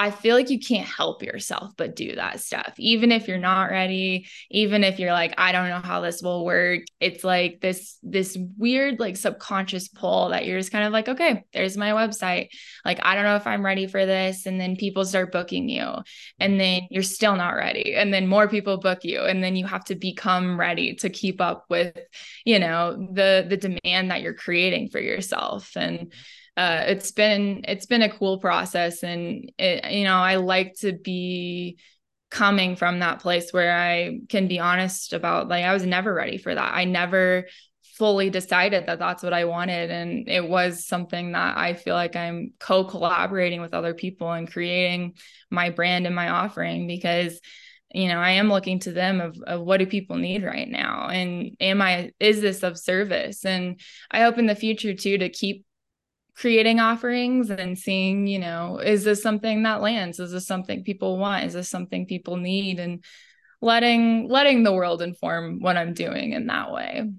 I 0.00 0.12
feel 0.12 0.36
like 0.36 0.48
you 0.48 0.60
can't 0.60 0.86
help 0.86 1.24
yourself 1.24 1.72
but 1.76 1.96
do 1.96 2.14
that 2.14 2.38
stuff. 2.38 2.72
Even 2.78 3.10
if 3.10 3.26
you're 3.26 3.36
not 3.36 3.64
ready, 3.64 4.28
even 4.48 4.84
if 4.84 5.00
you're 5.00 5.12
like 5.12 5.34
I 5.36 5.50
don't 5.50 5.68
know 5.68 5.80
how 5.80 6.00
this 6.00 6.22
will 6.22 6.44
work, 6.44 6.82
it's 7.00 7.24
like 7.24 7.60
this 7.60 7.98
this 8.04 8.38
weird 8.56 9.00
like 9.00 9.16
subconscious 9.16 9.88
pull 9.88 10.28
that 10.28 10.46
you're 10.46 10.60
just 10.60 10.70
kind 10.70 10.84
of 10.84 10.92
like 10.92 11.08
okay, 11.08 11.44
there's 11.52 11.76
my 11.76 11.90
website. 11.90 12.50
Like 12.84 13.00
I 13.02 13.16
don't 13.16 13.24
know 13.24 13.34
if 13.34 13.46
I'm 13.48 13.64
ready 13.64 13.88
for 13.88 14.06
this 14.06 14.46
and 14.46 14.60
then 14.60 14.76
people 14.76 15.04
start 15.04 15.32
booking 15.32 15.68
you 15.68 15.96
and 16.38 16.60
then 16.60 16.82
you're 16.90 17.02
still 17.02 17.34
not 17.34 17.56
ready 17.56 17.96
and 17.96 18.14
then 18.14 18.28
more 18.28 18.48
people 18.48 18.78
book 18.78 19.02
you 19.02 19.22
and 19.22 19.42
then 19.42 19.56
you 19.56 19.66
have 19.66 19.84
to 19.86 19.96
become 19.96 20.60
ready 20.60 20.94
to 20.94 21.10
keep 21.10 21.40
up 21.40 21.64
with, 21.68 21.98
you 22.44 22.60
know, 22.60 22.92
the 23.12 23.44
the 23.48 23.56
demand 23.56 24.12
that 24.12 24.22
you're 24.22 24.32
creating 24.34 24.90
for 24.90 25.00
yourself 25.00 25.76
and 25.76 26.12
uh, 26.58 26.82
it's 26.88 27.12
been 27.12 27.60
it's 27.68 27.86
been 27.86 28.02
a 28.02 28.10
cool 28.10 28.38
process 28.38 29.04
and 29.04 29.52
it, 29.58 29.92
you 29.92 30.02
know 30.02 30.16
i 30.16 30.34
like 30.34 30.74
to 30.74 30.92
be 30.92 31.78
coming 32.32 32.74
from 32.74 32.98
that 32.98 33.20
place 33.20 33.52
where 33.52 33.72
i 33.78 34.18
can 34.28 34.48
be 34.48 34.58
honest 34.58 35.12
about 35.12 35.46
like 35.46 35.64
i 35.64 35.72
was 35.72 35.86
never 35.86 36.12
ready 36.12 36.36
for 36.36 36.52
that. 36.52 36.74
I 36.74 36.84
never 36.84 37.46
fully 37.94 38.28
decided 38.28 38.86
that 38.86 38.98
that's 38.98 39.22
what 39.22 39.32
i 39.32 39.44
wanted 39.44 39.92
and 39.92 40.28
it 40.28 40.48
was 40.48 40.84
something 40.84 41.32
that 41.32 41.56
i 41.56 41.74
feel 41.74 41.94
like 41.94 42.16
i'm 42.16 42.52
co-collaborating 42.58 43.60
with 43.60 43.72
other 43.72 43.94
people 43.94 44.32
and 44.32 44.50
creating 44.50 45.14
my 45.50 45.70
brand 45.70 46.06
and 46.06 46.14
my 46.14 46.28
offering 46.28 46.88
because 46.88 47.40
you 47.94 48.08
know 48.08 48.18
i 48.18 48.30
am 48.30 48.48
looking 48.48 48.80
to 48.80 48.90
them 48.90 49.20
of, 49.20 49.36
of 49.46 49.60
what 49.60 49.78
do 49.78 49.86
people 49.86 50.16
need 50.16 50.42
right 50.42 50.68
now? 50.68 51.08
And 51.08 51.56
am 51.60 51.80
i 51.80 52.10
is 52.18 52.40
this 52.40 52.64
of 52.64 52.76
service? 52.76 53.44
And 53.44 53.80
i 54.10 54.22
hope 54.22 54.38
in 54.38 54.46
the 54.46 54.56
future 54.56 54.94
too 54.94 55.18
to 55.18 55.28
keep 55.28 55.64
creating 56.38 56.78
offerings 56.78 57.50
and 57.50 57.76
seeing, 57.76 58.28
you 58.28 58.38
know, 58.38 58.78
is 58.78 59.02
this 59.02 59.22
something 59.22 59.64
that 59.64 59.80
lands? 59.80 60.20
Is 60.20 60.30
this 60.30 60.46
something 60.46 60.84
people 60.84 61.18
want? 61.18 61.44
Is 61.44 61.52
this 61.52 61.68
something 61.68 62.06
people 62.06 62.36
need? 62.36 62.78
And 62.78 63.04
letting 63.60 64.28
letting 64.28 64.62
the 64.62 64.72
world 64.72 65.02
inform 65.02 65.60
what 65.60 65.76
I'm 65.76 65.94
doing 65.94 66.32
in 66.32 66.46
that 66.46 66.72
way. 66.72 67.10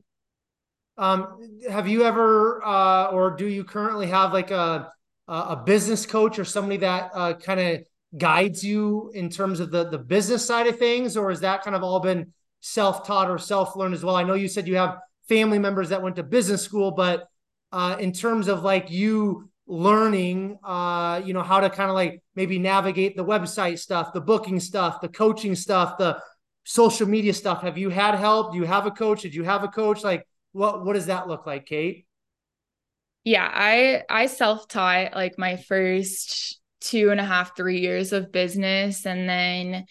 Um, 0.97 1.39
have 1.69 1.87
you 1.87 2.03
ever 2.03 2.65
uh, 2.65 3.07
or 3.07 3.35
do 3.35 3.45
you 3.45 3.63
currently 3.63 4.07
have 4.07 4.33
like 4.33 4.51
a 4.51 4.91
a 5.27 5.55
business 5.55 6.07
coach 6.07 6.39
or 6.39 6.45
somebody 6.45 6.77
that 6.77 7.11
uh, 7.13 7.33
kind 7.33 7.59
of 7.59 7.81
guides 8.17 8.63
you 8.63 9.11
in 9.13 9.29
terms 9.29 9.59
of 9.59 9.69
the 9.69 9.89
the 9.89 9.99
business 9.99 10.45
side 10.45 10.67
of 10.67 10.79
things, 10.79 11.15
or 11.15 11.29
has 11.29 11.41
that 11.41 11.63
kind 11.63 11.75
of 11.75 11.83
all 11.83 11.99
been 11.99 12.33
self 12.61 13.05
taught 13.05 13.29
or 13.29 13.37
self 13.37 13.75
learned 13.75 13.93
as 13.93 14.03
well? 14.03 14.15
I 14.15 14.23
know 14.23 14.33
you 14.33 14.47
said 14.47 14.67
you 14.67 14.77
have 14.77 14.97
family 15.27 15.59
members 15.59 15.89
that 15.89 16.01
went 16.01 16.15
to 16.15 16.23
business 16.23 16.63
school, 16.63 16.91
but 16.91 17.27
uh, 17.71 17.97
in 17.99 18.11
terms 18.11 18.47
of 18.47 18.63
like 18.63 18.89
you 18.89 19.49
learning 19.71 20.57
uh 20.63 21.21
you 21.23 21.31
know 21.31 21.43
how 21.43 21.59
to 21.59 21.69
kind 21.69 21.91
of 21.91 21.93
like 21.95 22.23
maybe 22.33 22.57
navigate 22.57 23.15
the 23.15 23.23
website 23.23 23.77
stuff 23.77 24.11
the 24.13 24.19
booking 24.19 24.59
stuff 24.59 24.99
the 24.99 25.07
coaching 25.07 25.53
stuff 25.53 25.95
the 25.99 26.19
social 26.69 27.07
media 27.07 27.33
stuff. 27.33 27.63
Have 27.63 27.79
you 27.79 27.89
had 27.89 28.13
help? 28.15 28.51
Do 28.51 28.59
you 28.59 28.65
have 28.65 28.85
a 28.85 28.91
coach? 28.91 29.23
Did 29.23 29.33
you 29.33 29.43
have 29.43 29.63
a 29.63 29.67
coach? 29.67 30.03
Like 30.03 30.25
what 30.51 30.85
what 30.85 30.93
does 30.93 31.07
that 31.07 31.27
look 31.27 31.45
like 31.45 31.65
kate? 31.65 32.05
Yeah 33.23 33.49
i 33.51 34.03
i 34.09 34.27
self-taught 34.27 35.13
like 35.13 35.37
my 35.37 35.57
first 35.57 36.59
two 36.79 37.09
and 37.09 37.19
a 37.19 37.25
half 37.25 37.55
three 37.55 37.79
years 37.79 38.13
of 38.13 38.31
business 38.31 39.05
and 39.05 39.27
then 39.27 39.85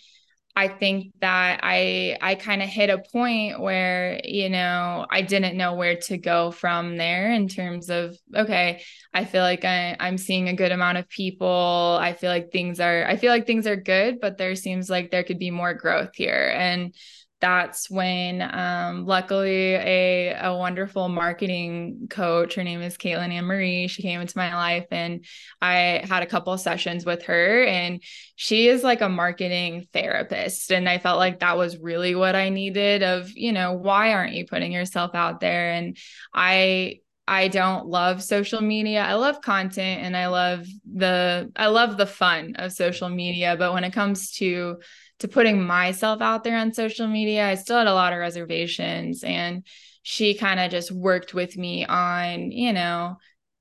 I 0.59 0.67
think 0.67 1.13
that 1.21 1.61
I 1.63 2.19
I 2.21 2.35
kind 2.35 2.63
of 2.63 2.69
hit 2.69 2.91
a 2.91 2.99
point 2.99 3.61
where 3.61 4.21
you 4.25 4.49
know 4.49 5.07
I 5.09 5.23
didn't 5.23 5.57
know 5.57 5.75
where 5.75 5.97
to 6.09 6.19
go 6.19 6.51
from 6.51 6.97
there 6.97 7.31
in 7.31 7.47
terms 7.47 7.91
of 7.91 8.17
okay 8.35 8.83
I 9.15 9.25
feel 9.25 9.43
like 9.43 9.65
I, 9.65 9.97
I'm 10.01 10.19
seeing 10.19 10.49
a 10.49 10.55
good 10.57 10.73
amount 10.73 10.99
of 10.99 11.09
people. 11.09 11.97
I 12.01 12.13
feel 12.13 12.31
like 12.31 12.51
things 12.51 12.81
are 12.81 13.05
I 13.07 13.17
feel 13.17 13.31
like 13.31 13.47
things 13.47 13.69
are 13.69 13.77
good 13.77 14.19
but 14.21 14.37
there 14.37 14.57
seems 14.57 14.91
like 14.91 15.13
there 15.13 15.23
could 15.23 15.39
be 15.39 15.53
more 15.53 15.75
growth 15.75 16.11
here. 16.15 16.53
And 16.57 16.93
that's 17.41 17.89
when 17.89 18.43
um, 18.43 19.07
luckily 19.07 19.75
a, 19.75 20.35
a 20.41 20.57
wonderful 20.57 21.09
marketing 21.09 22.09
coach 22.11 22.55
her 22.55 22.65
name 22.65 22.81
is 22.81 22.97
caitlin 22.97 23.33
ann 23.33 23.45
marie 23.45 23.87
she 23.87 24.03
came 24.03 24.21
into 24.21 24.37
my 24.37 24.55
life 24.55 24.87
and 24.91 25.25
i 25.63 26.03
had 26.09 26.23
a 26.23 26.27
couple 26.27 26.57
sessions 26.59 27.05
with 27.05 27.23
her 27.23 27.65
and 27.65 28.03
she 28.37 28.69
is 28.69 28.83
like 28.83 29.01
a 29.01 29.09
marketing 29.09 29.87
therapist 29.93 30.73
and 30.73 30.89
i 30.89 30.99
felt 30.99 31.19
like 31.19 31.41
that 31.41 31.57
was 31.57 31.79
really 31.79 32.15
what 32.15 32.35
i 32.35 32.49
needed 32.49 33.03
of 33.03 33.31
you 33.37 33.53
know 33.53 33.73
why 33.73 34.13
aren't 34.13 34.35
you 34.35 34.47
putting 34.47 34.73
yourself 34.73 35.15
out 35.15 35.41
there 35.41 35.73
and 35.73 35.97
i 36.35 36.99
I 37.31 37.49
don't 37.49 37.87
love 37.87 38.23
social 38.23 38.63
media. 38.63 39.03
I 39.03 39.13
love 39.13 39.43
content 39.43 40.01
and 40.03 40.17
I 40.17 40.29
love 40.29 40.67
the 40.91 41.53
I 41.55 41.67
love 41.67 41.99
the 41.99 42.07
fun 42.07 42.55
of 42.57 42.73
social 42.73 43.11
media, 43.11 43.55
but 43.59 43.75
when 43.75 43.85
it 43.85 43.93
comes 43.93 44.31
to 44.37 44.79
to 45.21 45.29
putting 45.29 45.63
myself 45.63 46.21
out 46.21 46.45
there 46.45 46.57
on 46.57 46.73
social 46.73 47.07
media, 47.07 47.49
I 47.49 47.55
still 47.57 47.79
had 47.79 47.87
a 47.87 47.95
lot 47.95 48.13
of 48.13 48.19
reservations. 48.19 49.25
And 49.25 49.67
she 50.03 50.35
kind 50.35 50.61
of 50.61 50.71
just 50.71 50.91
worked 50.91 51.35
with 51.35 51.57
me 51.57 51.85
on, 51.85 52.51
you 52.53 52.73
know, 52.73 53.17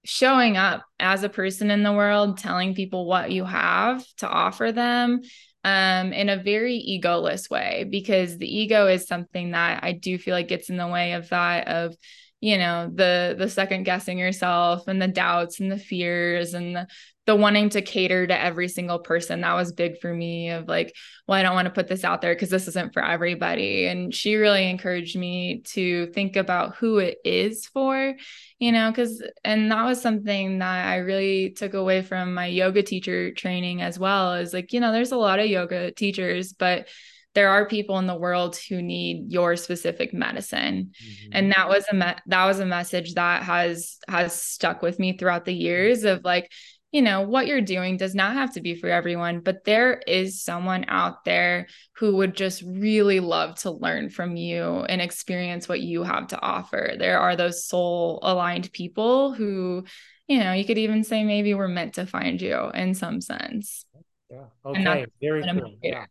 showing 0.05 0.55
up 0.55 0.83
as 0.99 1.23
a 1.23 1.29
person 1.29 1.71
in 1.71 1.83
the 1.83 1.93
world, 1.93 2.37
telling 2.37 2.75
people 2.75 3.05
what 3.05 3.31
you 3.31 3.43
have 3.43 4.05
to 4.17 4.27
offer 4.27 4.71
them 4.71 5.21
um, 5.63 6.13
in 6.13 6.29
a 6.29 6.41
very 6.41 7.01
egoless 7.03 7.49
way, 7.49 7.85
because 7.89 8.37
the 8.37 8.47
ego 8.47 8.87
is 8.87 9.07
something 9.07 9.51
that 9.51 9.83
I 9.83 9.91
do 9.91 10.17
feel 10.17 10.33
like 10.33 10.47
gets 10.47 10.69
in 10.69 10.77
the 10.77 10.87
way 10.87 11.13
of 11.13 11.27
that, 11.29 11.67
of, 11.67 11.95
you 12.39 12.59
know 12.59 12.87
the 12.93 13.33
the 13.35 13.49
second 13.49 13.81
guessing 13.81 14.19
yourself 14.19 14.87
and 14.87 15.01
the 15.01 15.07
doubts 15.07 15.59
and 15.59 15.71
the 15.71 15.79
fears 15.79 16.53
and 16.53 16.75
the, 16.75 16.87
the 17.27 17.35
wanting 17.35 17.69
to 17.69 17.81
cater 17.81 18.25
to 18.25 18.41
every 18.41 18.69
single 18.69 18.99
person 18.99 19.41
that 19.41 19.53
was 19.53 19.73
big 19.73 19.99
for 19.99 20.11
me 20.11 20.49
of 20.49 20.67
like 20.67 20.95
well 21.27 21.37
i 21.37 21.43
don't 21.43 21.53
want 21.53 21.65
to 21.65 21.73
put 21.73 21.89
this 21.89 22.05
out 22.05 22.21
there 22.21 22.33
because 22.33 22.49
this 22.49 22.69
isn't 22.69 22.93
for 22.93 23.03
everybody. 23.03 23.85
And 23.85 24.15
she 24.15 24.35
really 24.35 24.69
encouraged 24.69 25.17
me 25.17 25.61
to 25.67 26.07
think 26.07 26.37
about 26.37 26.77
who 26.77 26.97
it 26.99 27.17
is 27.25 27.65
for 27.67 28.15
you 28.59 28.71
know 28.71 28.89
because 28.89 29.21
and 29.43 29.71
that 29.71 29.83
was 29.83 30.01
something 30.01 30.59
that 30.59 30.87
i 30.87 30.97
really 30.97 31.51
took 31.51 31.73
away 31.73 32.01
from 32.01 32.33
my 32.33 32.47
yoga 32.47 32.81
teacher 32.81 33.31
training 33.33 33.81
as 33.81 33.99
well 33.99 34.35
is 34.35 34.53
like 34.53 34.71
you 34.71 34.79
know 34.79 34.93
there's 34.93 35.11
a 35.11 35.17
lot 35.17 35.39
of 35.39 35.47
yoga 35.47 35.91
teachers 35.91 36.53
but 36.53 36.87
there 37.35 37.49
are 37.49 37.67
people 37.67 37.99
in 37.99 38.07
the 38.07 38.15
world 38.15 38.57
who 38.67 38.81
need 38.81 39.31
your 39.31 39.55
specific 39.57 40.11
medicine. 40.11 40.91
Mm-hmm. 41.03 41.29
and 41.33 41.51
that 41.51 41.69
was 41.69 41.85
a 41.91 41.93
me- 41.93 42.21
that 42.25 42.45
was 42.45 42.59
a 42.59 42.65
message 42.65 43.13
that 43.13 43.43
has 43.43 43.97
has 44.07 44.41
stuck 44.41 44.81
with 44.81 44.97
me 44.97 45.17
throughout 45.17 45.45
the 45.45 45.53
years 45.53 46.03
of 46.03 46.23
like 46.23 46.51
you 46.97 47.03
know, 47.03 47.21
what 47.21 47.45
you're 47.45 47.61
doing 47.61 47.95
does 47.95 48.15
not 48.15 48.33
have 48.33 48.55
to 48.55 48.59
be 48.59 48.73
for 48.73 48.89
everyone, 48.89 49.39
but 49.39 49.63
there 49.65 50.01
is 50.07 50.41
someone 50.41 50.83
out 50.87 51.25
there 51.25 51.67
who 51.97 52.15
would 52.15 52.35
just 52.35 52.63
really 52.63 53.19
love 53.19 53.53
to 53.53 53.69
learn 53.69 54.09
from 54.09 54.35
you 54.35 54.63
and 54.63 54.99
experience 54.99 55.69
what 55.69 55.79
you 55.79 56.01
have 56.01 56.25
to 56.29 56.41
offer. 56.41 56.95
There 56.97 57.19
are 57.19 57.35
those 57.35 57.63
soul 57.63 58.17
aligned 58.23 58.73
people 58.73 59.31
who, 59.31 59.85
you 60.27 60.39
know, 60.39 60.53
you 60.53 60.65
could 60.65 60.79
even 60.79 61.03
say 61.03 61.23
maybe 61.23 61.53
we're 61.53 61.67
meant 61.67 61.93
to 61.93 62.07
find 62.07 62.41
you 62.41 62.71
in 62.73 62.95
some 62.95 63.21
sense. 63.21 63.85
Yeah. 64.31 64.45
Okay. 64.65 65.05
Very 65.21 65.43
cool. 65.43 65.75
Yeah. 65.83 66.05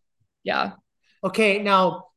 yeah. 0.44 0.70
Okay. 1.24 1.64
Now, 1.64 2.10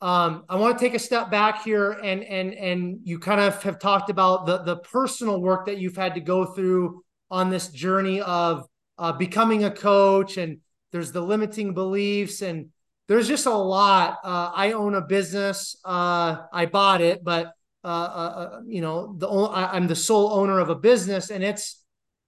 um, 0.00 0.44
I 0.48 0.56
want 0.56 0.78
to 0.78 0.82
take 0.82 0.94
a 0.94 0.98
step 0.98 1.30
back 1.30 1.62
here 1.62 1.90
and 1.90 2.24
and 2.24 2.54
and 2.54 3.00
you 3.02 3.18
kind 3.18 3.42
of 3.42 3.62
have 3.64 3.78
talked 3.78 4.08
about 4.08 4.46
the 4.46 4.62
the 4.62 4.76
personal 4.76 5.42
work 5.42 5.66
that 5.66 5.76
you've 5.76 5.96
had 5.96 6.14
to 6.14 6.20
go 6.20 6.46
through 6.46 7.02
on 7.30 7.50
this 7.50 7.68
journey 7.68 8.20
of 8.20 8.66
uh, 8.98 9.12
becoming 9.12 9.64
a 9.64 9.70
coach 9.70 10.36
and 10.36 10.58
there's 10.92 11.12
the 11.12 11.20
limiting 11.20 11.74
beliefs 11.74 12.42
and 12.42 12.70
there's 13.06 13.28
just 13.28 13.46
a 13.46 13.54
lot 13.54 14.18
uh, 14.24 14.50
i 14.54 14.72
own 14.72 14.94
a 14.94 15.00
business 15.00 15.76
uh, 15.84 16.36
i 16.52 16.66
bought 16.66 17.00
it 17.00 17.22
but 17.22 17.52
uh, 17.84 17.86
uh, 17.86 17.90
uh, 17.90 18.60
you 18.66 18.80
know 18.80 19.14
the 19.18 19.28
i'm 19.28 19.86
the 19.86 19.96
sole 19.96 20.32
owner 20.32 20.58
of 20.58 20.68
a 20.68 20.74
business 20.74 21.30
and 21.30 21.44
it's 21.44 21.84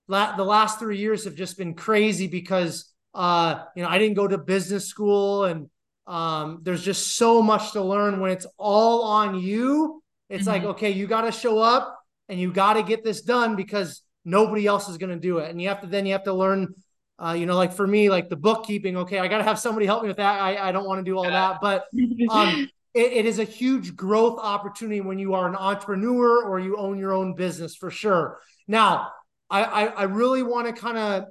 la- 0.08 0.36
the 0.36 0.44
last 0.44 0.78
three 0.78 0.98
years 0.98 1.24
have 1.24 1.34
just 1.34 1.58
been 1.58 1.74
crazy 1.74 2.26
because 2.26 2.92
you 3.14 3.20
know 3.20 3.88
i 3.88 3.98
didn't 3.98 4.14
go 4.14 4.28
to 4.28 4.38
business 4.38 4.86
school 4.86 5.44
and 5.44 5.68
um, 6.06 6.60
there's 6.62 6.82
just 6.82 7.16
so 7.16 7.40
much 7.40 7.72
to 7.72 7.82
learn 7.82 8.18
when 8.18 8.32
it's 8.32 8.46
all 8.56 9.02
on 9.02 9.38
you 9.38 10.02
it's 10.28 10.46
mm-hmm. 10.46 10.50
like 10.50 10.64
okay 10.76 10.90
you 10.90 11.06
got 11.06 11.22
to 11.22 11.32
show 11.32 11.58
up 11.58 12.00
and 12.28 12.40
you 12.40 12.52
got 12.52 12.74
to 12.74 12.82
get 12.82 13.04
this 13.04 13.22
done 13.22 13.56
because 13.56 14.02
nobody 14.24 14.66
else 14.66 14.88
is 14.88 14.98
going 14.98 15.10
to 15.10 15.20
do 15.20 15.38
it. 15.38 15.50
And 15.50 15.60
you 15.60 15.68
have 15.68 15.80
to 15.80 15.86
then 15.86 16.06
you 16.06 16.12
have 16.12 16.24
to 16.24 16.34
learn 16.34 16.74
uh, 17.18 17.32
you 17.32 17.46
know 17.46 17.56
like 17.56 17.72
for 17.72 17.86
me 17.86 18.08
like 18.08 18.30
the 18.30 18.36
bookkeeping 18.36 18.96
okay 18.96 19.18
i 19.18 19.28
got 19.28 19.38
to 19.38 19.44
have 19.44 19.58
somebody 19.58 19.86
help 19.86 20.02
me 20.02 20.08
with 20.08 20.16
that. 20.18 20.40
I, 20.40 20.68
I 20.68 20.72
don't 20.72 20.86
want 20.86 20.98
to 21.00 21.04
do 21.04 21.16
all 21.16 21.24
that. 21.24 21.58
But 21.60 21.84
um, 22.30 22.68
it, 22.94 23.12
it 23.12 23.26
is 23.26 23.38
a 23.38 23.44
huge 23.44 23.94
growth 23.94 24.38
opportunity 24.40 25.00
when 25.00 25.18
you 25.18 25.34
are 25.34 25.48
an 25.48 25.56
entrepreneur 25.56 26.44
or 26.44 26.58
you 26.58 26.76
own 26.76 26.98
your 26.98 27.12
own 27.12 27.34
business 27.34 27.74
for 27.76 27.90
sure. 27.90 28.38
Now 28.66 29.12
i 29.50 29.62
i, 29.62 29.84
I 29.86 30.02
really 30.04 30.42
want 30.42 30.66
to 30.66 30.72
kind 30.72 30.98
of 30.98 31.24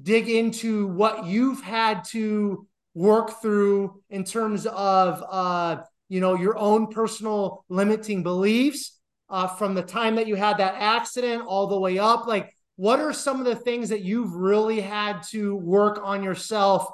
dig 0.00 0.28
into 0.28 0.88
what 0.88 1.24
you've 1.24 1.62
had 1.62 2.04
to 2.04 2.66
work 2.94 3.40
through 3.40 4.02
in 4.10 4.24
terms 4.24 4.66
of 4.66 5.22
uh, 5.28 5.82
you 6.08 6.20
know 6.20 6.34
your 6.34 6.56
own 6.56 6.88
personal 6.88 7.64
limiting 7.68 8.22
beliefs 8.22 8.98
uh, 9.28 9.46
from 9.46 9.74
the 9.74 9.82
time 9.82 10.16
that 10.16 10.26
you 10.26 10.34
had 10.34 10.58
that 10.58 10.74
accident 10.78 11.42
all 11.46 11.66
the 11.66 11.78
way 11.78 11.98
up? 11.98 12.26
Like, 12.26 12.54
what 12.76 13.00
are 13.00 13.12
some 13.12 13.38
of 13.38 13.46
the 13.46 13.56
things 13.56 13.88
that 13.90 14.02
you've 14.02 14.34
really 14.34 14.80
had 14.80 15.22
to 15.30 15.54
work 15.56 16.00
on 16.02 16.22
yourself 16.22 16.88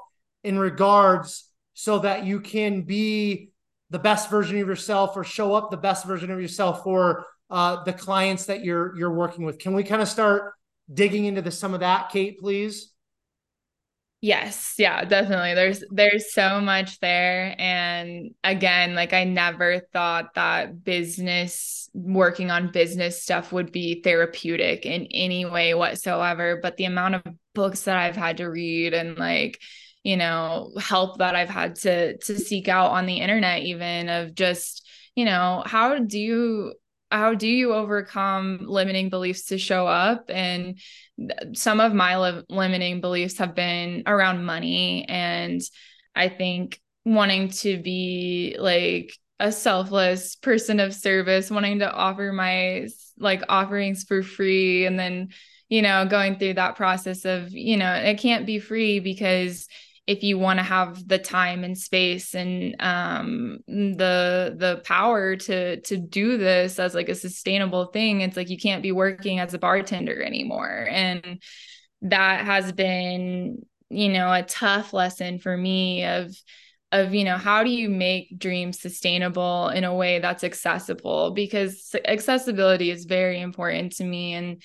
in 0.44 0.58
regards 0.58 1.50
so 1.74 2.00
that 2.00 2.24
you 2.24 2.40
can 2.40 2.82
be 2.82 3.50
the 3.90 3.98
best 3.98 4.30
version 4.30 4.60
of 4.60 4.68
yourself 4.68 5.16
or 5.16 5.24
show 5.24 5.54
up 5.54 5.70
the 5.70 5.76
best 5.76 6.06
version 6.06 6.30
of 6.30 6.40
yourself 6.40 6.82
for 6.84 7.24
uh, 7.50 7.82
the 7.84 7.92
clients 7.92 8.46
that 8.46 8.64
you're 8.64 8.96
you're 8.96 9.12
working 9.12 9.44
with? 9.44 9.58
Can 9.58 9.74
we 9.74 9.82
kind 9.82 10.02
of 10.02 10.08
start 10.08 10.52
digging 10.92 11.24
into 11.24 11.42
the, 11.42 11.50
some 11.50 11.74
of 11.74 11.80
that, 11.80 12.10
Kate, 12.10 12.38
please? 12.38 12.92
Yes, 14.22 14.74
yeah, 14.76 15.02
definitely. 15.06 15.54
There's 15.54 15.82
there's 15.90 16.34
so 16.34 16.60
much 16.60 17.00
there 17.00 17.54
and 17.58 18.34
again, 18.44 18.94
like 18.94 19.14
I 19.14 19.24
never 19.24 19.80
thought 19.94 20.34
that 20.34 20.84
business 20.84 21.88
working 21.94 22.50
on 22.50 22.70
business 22.70 23.22
stuff 23.22 23.50
would 23.50 23.72
be 23.72 24.02
therapeutic 24.02 24.84
in 24.84 25.06
any 25.10 25.46
way 25.46 25.72
whatsoever, 25.72 26.58
but 26.62 26.76
the 26.76 26.84
amount 26.84 27.14
of 27.14 27.22
books 27.54 27.82
that 27.84 27.96
I've 27.96 28.16
had 28.16 28.36
to 28.38 28.50
read 28.50 28.92
and 28.92 29.16
like 29.18 29.58
you 30.02 30.16
know, 30.16 30.72
help 30.80 31.18
that 31.18 31.36
I've 31.36 31.50
had 31.50 31.76
to 31.76 32.16
to 32.18 32.38
seek 32.38 32.68
out 32.68 32.90
on 32.92 33.06
the 33.06 33.18
internet 33.20 33.62
even 33.62 34.08
of 34.08 34.34
just, 34.34 34.86
you 35.14 35.24
know, 35.26 35.62
how 35.66 35.98
do 35.98 36.18
you 36.18 36.72
how 37.10 37.34
do 37.34 37.48
you 37.48 37.74
overcome 37.74 38.60
limiting 38.62 39.08
beliefs 39.08 39.46
to 39.46 39.58
show 39.58 39.86
up? 39.86 40.30
And 40.32 40.78
some 41.54 41.80
of 41.80 41.92
my 41.92 42.18
li- 42.18 42.44
limiting 42.48 43.00
beliefs 43.00 43.38
have 43.38 43.54
been 43.54 44.02
around 44.06 44.44
money 44.44 45.04
and 45.08 45.60
i 46.14 46.28
think 46.28 46.80
wanting 47.04 47.48
to 47.48 47.80
be 47.82 48.56
like 48.58 49.12
a 49.38 49.50
selfless 49.50 50.36
person 50.36 50.80
of 50.80 50.94
service 50.94 51.50
wanting 51.50 51.80
to 51.80 51.90
offer 51.90 52.32
my 52.32 52.86
like 53.18 53.42
offerings 53.48 54.04
for 54.04 54.22
free 54.22 54.86
and 54.86 54.98
then 54.98 55.28
you 55.68 55.82
know 55.82 56.06
going 56.06 56.38
through 56.38 56.54
that 56.54 56.76
process 56.76 57.24
of 57.24 57.52
you 57.52 57.76
know 57.76 57.92
it 57.92 58.18
can't 58.18 58.46
be 58.46 58.58
free 58.58 59.00
because 59.00 59.66
if 60.10 60.24
you 60.24 60.36
want 60.36 60.58
to 60.58 60.64
have 60.64 61.06
the 61.06 61.20
time 61.20 61.62
and 61.62 61.78
space 61.78 62.34
and 62.34 62.74
um, 62.80 63.58
the 63.68 64.56
the 64.58 64.82
power 64.84 65.36
to 65.36 65.80
to 65.82 65.96
do 65.96 66.36
this 66.36 66.80
as 66.80 66.96
like 66.96 67.08
a 67.08 67.14
sustainable 67.14 67.86
thing 67.86 68.20
it's 68.20 68.36
like 68.36 68.50
you 68.50 68.58
can't 68.58 68.82
be 68.82 68.90
working 68.90 69.38
as 69.38 69.54
a 69.54 69.58
bartender 69.58 70.20
anymore. 70.20 70.88
And 70.90 71.40
that 72.02 72.44
has 72.44 72.72
been 72.72 73.64
you 73.88 74.08
know 74.08 74.32
a 74.32 74.42
tough 74.42 74.92
lesson 74.92 75.38
for 75.38 75.56
me 75.56 76.04
of 76.04 76.34
of 76.90 77.14
you 77.14 77.22
know 77.22 77.36
how 77.36 77.62
do 77.62 77.70
you 77.70 77.88
make 77.88 78.36
dreams 78.36 78.80
sustainable 78.80 79.68
in 79.68 79.84
a 79.84 79.94
way 79.94 80.18
that's 80.18 80.42
accessible? 80.42 81.30
Because 81.30 81.94
accessibility 82.04 82.90
is 82.90 83.04
very 83.04 83.40
important 83.40 83.92
to 83.92 84.04
me 84.04 84.34
and 84.34 84.60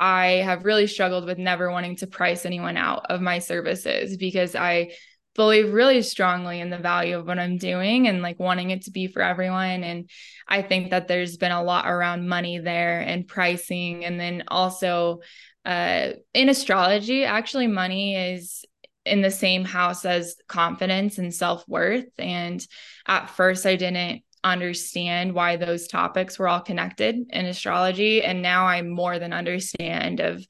I 0.00 0.42
have 0.44 0.64
really 0.64 0.86
struggled 0.86 1.26
with 1.26 1.38
never 1.38 1.70
wanting 1.70 1.96
to 1.96 2.06
price 2.06 2.46
anyone 2.46 2.78
out 2.78 3.06
of 3.10 3.20
my 3.20 3.38
services 3.38 4.16
because 4.16 4.56
I 4.56 4.92
believe 5.36 5.72
really 5.72 6.02
strongly 6.02 6.58
in 6.60 6.70
the 6.70 6.78
value 6.78 7.18
of 7.18 7.26
what 7.26 7.38
I'm 7.38 7.58
doing 7.58 8.08
and 8.08 8.22
like 8.22 8.40
wanting 8.40 8.70
it 8.70 8.82
to 8.82 8.90
be 8.90 9.06
for 9.06 9.22
everyone. 9.22 9.84
And 9.84 10.10
I 10.48 10.62
think 10.62 10.90
that 10.90 11.06
there's 11.06 11.36
been 11.36 11.52
a 11.52 11.62
lot 11.62 11.86
around 11.86 12.28
money 12.28 12.58
there 12.58 13.00
and 13.00 13.28
pricing. 13.28 14.04
And 14.04 14.18
then 14.18 14.44
also 14.48 15.20
uh, 15.64 16.12
in 16.32 16.48
astrology, 16.48 17.24
actually, 17.24 17.66
money 17.66 18.16
is 18.16 18.64
in 19.04 19.20
the 19.20 19.30
same 19.30 19.64
house 19.64 20.04
as 20.04 20.36
confidence 20.46 21.18
and 21.18 21.34
self-worth 21.34 22.10
and 22.18 22.66
at 23.06 23.30
first 23.30 23.64
I 23.64 23.76
didn't 23.76 24.22
understand 24.42 25.34
why 25.34 25.56
those 25.56 25.86
topics 25.86 26.38
were 26.38 26.48
all 26.48 26.60
connected 26.60 27.16
in 27.30 27.46
astrology. 27.46 28.22
And 28.22 28.42
now 28.42 28.66
I 28.66 28.82
more 28.82 29.18
than 29.18 29.32
understand 29.32 30.20
of 30.20 30.46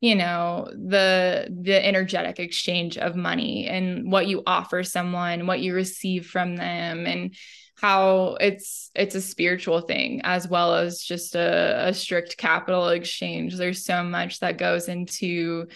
you 0.00 0.16
know 0.16 0.68
the 0.72 1.48
the 1.48 1.86
energetic 1.86 2.40
exchange 2.40 2.98
of 2.98 3.14
money 3.14 3.68
and 3.68 4.10
what 4.10 4.26
you 4.26 4.42
offer 4.48 4.82
someone 4.82 5.46
what 5.46 5.60
you 5.60 5.72
receive 5.74 6.26
from 6.26 6.56
them 6.56 7.06
and 7.06 7.36
how 7.82 8.36
it's 8.40 8.90
it's 8.94 9.16
a 9.16 9.20
spiritual 9.20 9.80
thing 9.80 10.20
as 10.22 10.46
well 10.46 10.74
as 10.74 11.02
just 11.02 11.34
a, 11.34 11.88
a 11.88 11.94
strict 11.94 12.36
capital 12.36 12.88
exchange. 12.88 13.56
There's 13.56 13.84
so 13.84 14.04
much 14.04 14.38
that 14.38 14.56
goes 14.56 14.88
into 14.88 15.66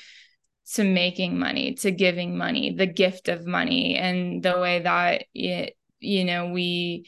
to 0.74 0.84
making 0.84 1.38
money 1.38 1.74
to 1.74 1.90
giving 1.90 2.36
money 2.36 2.74
the 2.74 2.86
gift 2.86 3.28
of 3.28 3.46
money 3.46 3.96
and 3.96 4.42
the 4.42 4.58
way 4.58 4.80
that 4.80 5.24
it 5.34 5.76
you 6.00 6.24
know 6.24 6.50
we 6.50 7.06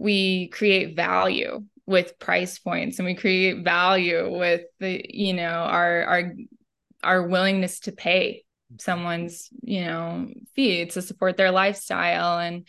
we 0.00 0.48
create 0.48 0.96
value 0.96 1.62
with 1.86 2.18
price 2.18 2.58
points 2.58 2.98
and 2.98 3.06
we 3.06 3.14
create 3.14 3.62
value 3.62 4.34
with 4.38 4.62
the 4.78 5.04
you 5.08 5.34
know 5.34 5.42
our 5.42 6.04
our 6.04 6.32
our 7.02 7.26
willingness 7.26 7.80
to 7.80 7.92
pay 7.92 8.44
someone's 8.78 9.50
you 9.62 9.84
know 9.84 10.26
fee 10.56 10.86
to 10.86 11.02
support 11.02 11.36
their 11.36 11.50
lifestyle. 11.50 12.38
And 12.38 12.66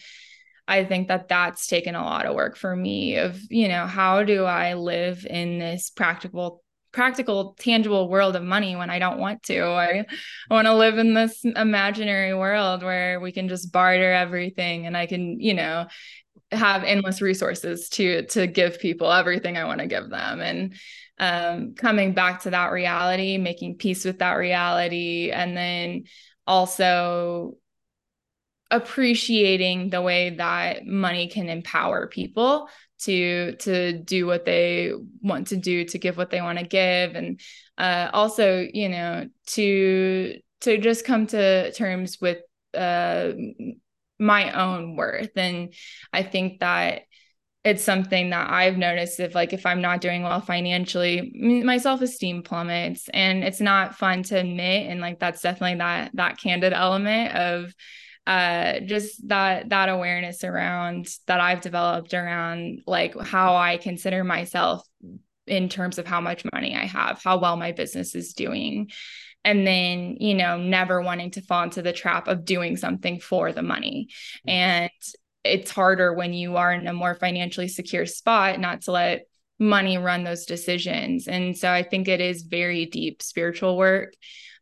i 0.68 0.84
think 0.86 1.08
that 1.08 1.28
that's 1.28 1.68
taken 1.68 1.96
a 1.96 2.04
lot 2.04 2.26
of 2.26 2.36
work 2.36 2.56
for 2.56 2.76
me 2.76 3.18
of 3.18 3.40
you 3.50 3.68
know 3.68 3.88
how 3.88 4.24
do 4.24 4.46
i 4.46 4.76
live 4.76 5.26
in 5.26 5.58
this 5.58 5.90
practical 5.90 6.64
practical 6.92 7.56
tangible 7.60 8.10
world 8.10 8.36
of 8.36 8.44
money 8.44 8.76
when 8.76 8.90
i 8.90 9.00
don't 9.00 9.18
want 9.18 9.42
to? 9.44 9.60
I, 9.62 10.06
I 10.50 10.54
want 10.54 10.68
to 10.68 10.76
live 10.76 10.98
in 10.98 11.14
this 11.14 11.44
imaginary 11.44 12.34
world 12.34 12.84
where 12.84 13.20
we 13.20 13.32
can 13.32 13.48
just 13.48 13.72
barter 13.72 14.12
everything 14.12 14.86
and 14.86 14.96
i 14.96 15.08
can 15.08 15.40
you 15.40 15.54
know 15.54 15.88
have 16.52 16.84
endless 16.84 17.22
resources 17.22 17.90
to 17.90 18.26
to 18.28 18.48
give 18.48 18.80
people 18.80 19.12
everything 19.12 19.58
I 19.58 19.66
want 19.66 19.80
to 19.80 19.88
give 19.88 20.10
them. 20.10 20.42
And 20.42 20.76
um, 21.18 21.76
coming 21.76 22.14
back 22.14 22.42
to 22.42 22.50
that 22.50 22.72
reality 22.72 23.38
making 23.38 23.78
peace 23.78 24.06
with 24.06 24.20
that 24.20 24.34
reality 24.34 25.32
and 25.32 25.56
then 25.56 26.04
also 26.48 27.56
appreciating 28.70 29.90
the 29.90 30.02
way 30.02 30.32
that 30.32 30.86
money 30.86 31.28
can 31.28 31.50
empower 31.50 32.08
people 32.08 32.70
to 33.00 33.56
to 33.58 33.94
do 33.94 34.26
what 34.26 34.46
they 34.46 34.92
want 35.22 35.48
to 35.48 35.58
do 35.58 35.86
to 35.86 35.98
give 35.98 36.18
what 36.18 36.30
they 36.30 36.42
want 36.42 36.60
to 36.60 36.66
give. 36.66 37.16
And 37.16 37.40
uh, 37.78 38.10
also 38.14 38.68
you 38.74 38.90
know 38.90 39.28
to 39.48 40.40
to 40.62 40.78
just 40.78 41.06
come 41.06 41.28
to 41.28 41.72
terms 41.72 42.20
with 42.22 42.40
uh, 42.74 43.32
my 44.22 44.52
own 44.52 44.96
worth. 44.96 45.32
And 45.36 45.74
I 46.14 46.24
think 46.24 46.60
that 46.60 47.02
it's 47.64 47.84
something 47.84 48.32
that 48.32 48.50
I've 48.50 48.78
noticed 48.78 49.20
if 49.20 49.36
like 49.36 49.54
if 49.54 49.66
I'm 49.66 49.82
not 49.82 50.02
doing 50.02 50.24
well 50.24 50.42
financially, 50.42 51.32
my 51.64 51.78
self-esteem 51.78 52.44
plummets 52.44 53.10
and 53.10 53.44
it's 53.44 53.62
not 53.62 53.96
fun 53.96 54.24
to 54.24 54.40
admit 54.40 54.90
and 54.90 55.00
like 55.00 55.20
that's 55.20 55.42
definitely 55.42 55.78
that 55.78 56.12
that 56.16 56.40
candid 56.40 56.74
element 56.74 57.36
of 57.36 57.76
uh 58.28 58.80
just 58.82 59.28
that 59.28 59.70
that 59.70 59.90
awareness 59.90 60.44
around 60.44 61.08
that 61.28 61.40
I've 61.40 61.62
developed 61.62 62.14
around 62.14 62.82
like 62.88 63.20
how 63.20 63.56
I 63.56 63.78
consider 63.78 64.24
myself 64.24 64.88
in 65.48 65.70
terms 65.70 65.98
of 65.98 66.08
how 66.08 66.22
much 66.22 66.46
money 66.54 66.76
I 66.76 66.86
have, 66.86 67.22
how 67.24 67.40
well 67.40 67.58
my 67.58 67.72
business 67.72 68.16
is 68.16 68.34
doing 68.34 68.90
and 69.44 69.66
then 69.66 70.18
you 70.20 70.34
know 70.34 70.58
never 70.58 71.02
wanting 71.02 71.32
to 71.32 71.42
fall 71.42 71.64
into 71.64 71.82
the 71.82 71.94
trap 71.94 72.28
of 72.28 72.46
doing 72.46 72.78
something 72.78 73.20
for 73.20 73.52
the 73.52 73.64
money. 73.64 74.10
Mm-hmm. 74.48 74.50
and 74.50 74.92
it's 75.44 75.72
harder 75.72 76.14
when 76.14 76.34
you 76.34 76.58
are 76.58 76.72
in 76.72 76.86
a 76.88 76.94
more 76.94 77.16
financially 77.16 77.68
secure 77.68 78.06
spot 78.06 78.60
not 78.60 78.82
to 78.82 78.92
let 78.92 79.24
money 79.58 79.98
run 79.98 80.24
those 80.24 80.46
decisions. 80.46 81.28
And 81.28 81.58
so 81.58 81.70
i 81.72 81.84
think 81.84 82.08
it 82.08 82.22
is 82.22 82.44
very 82.44 82.86
deep 82.86 83.22
spiritual 83.22 83.78
work 83.78 84.14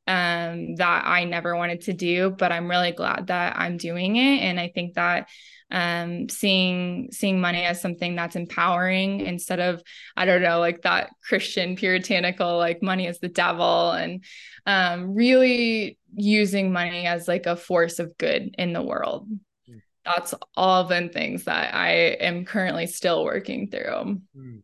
um, 0.07 0.75
that 0.75 1.03
i 1.05 1.23
never 1.25 1.55
wanted 1.55 1.81
to 1.81 1.93
do 1.93 2.31
but 2.31 2.51
i'm 2.51 2.69
really 2.69 2.91
glad 2.91 3.27
that 3.27 3.57
i'm 3.57 3.77
doing 3.77 4.15
it. 4.15 4.39
And 4.41 4.59
i 4.59 4.69
think 4.73 4.95
that 4.95 5.29
um, 5.71 6.29
seeing 6.29 7.09
seeing 7.11 7.39
money 7.39 7.63
as 7.63 7.81
something 7.81 8.15
that's 8.15 8.35
empowering 8.35 9.21
instead 9.21 9.59
of 9.59 9.81
I 10.17 10.25
don't 10.25 10.41
know 10.41 10.59
like 10.59 10.81
that 10.81 11.11
Christian 11.23 11.75
puritanical 11.75 12.57
like 12.57 12.81
money 12.81 13.05
is 13.05 13.19
the 13.19 13.27
devil 13.27 13.91
and 13.91 14.23
um, 14.65 15.13
really 15.13 15.97
using 16.15 16.71
money 16.71 17.05
as 17.05 17.27
like 17.27 17.45
a 17.45 17.55
force 17.55 17.99
of 17.99 18.17
good 18.17 18.55
in 18.57 18.73
the 18.73 18.81
world. 18.81 19.27
Hmm. 19.67 19.77
That's 20.05 20.33
all 20.55 20.85
the 20.85 21.09
things 21.09 21.43
that 21.45 21.73
I 21.75 21.91
am 21.91 22.45
currently 22.45 22.87
still 22.87 23.23
working 23.23 23.69
through. 23.69 24.21
Hmm. 24.35 24.57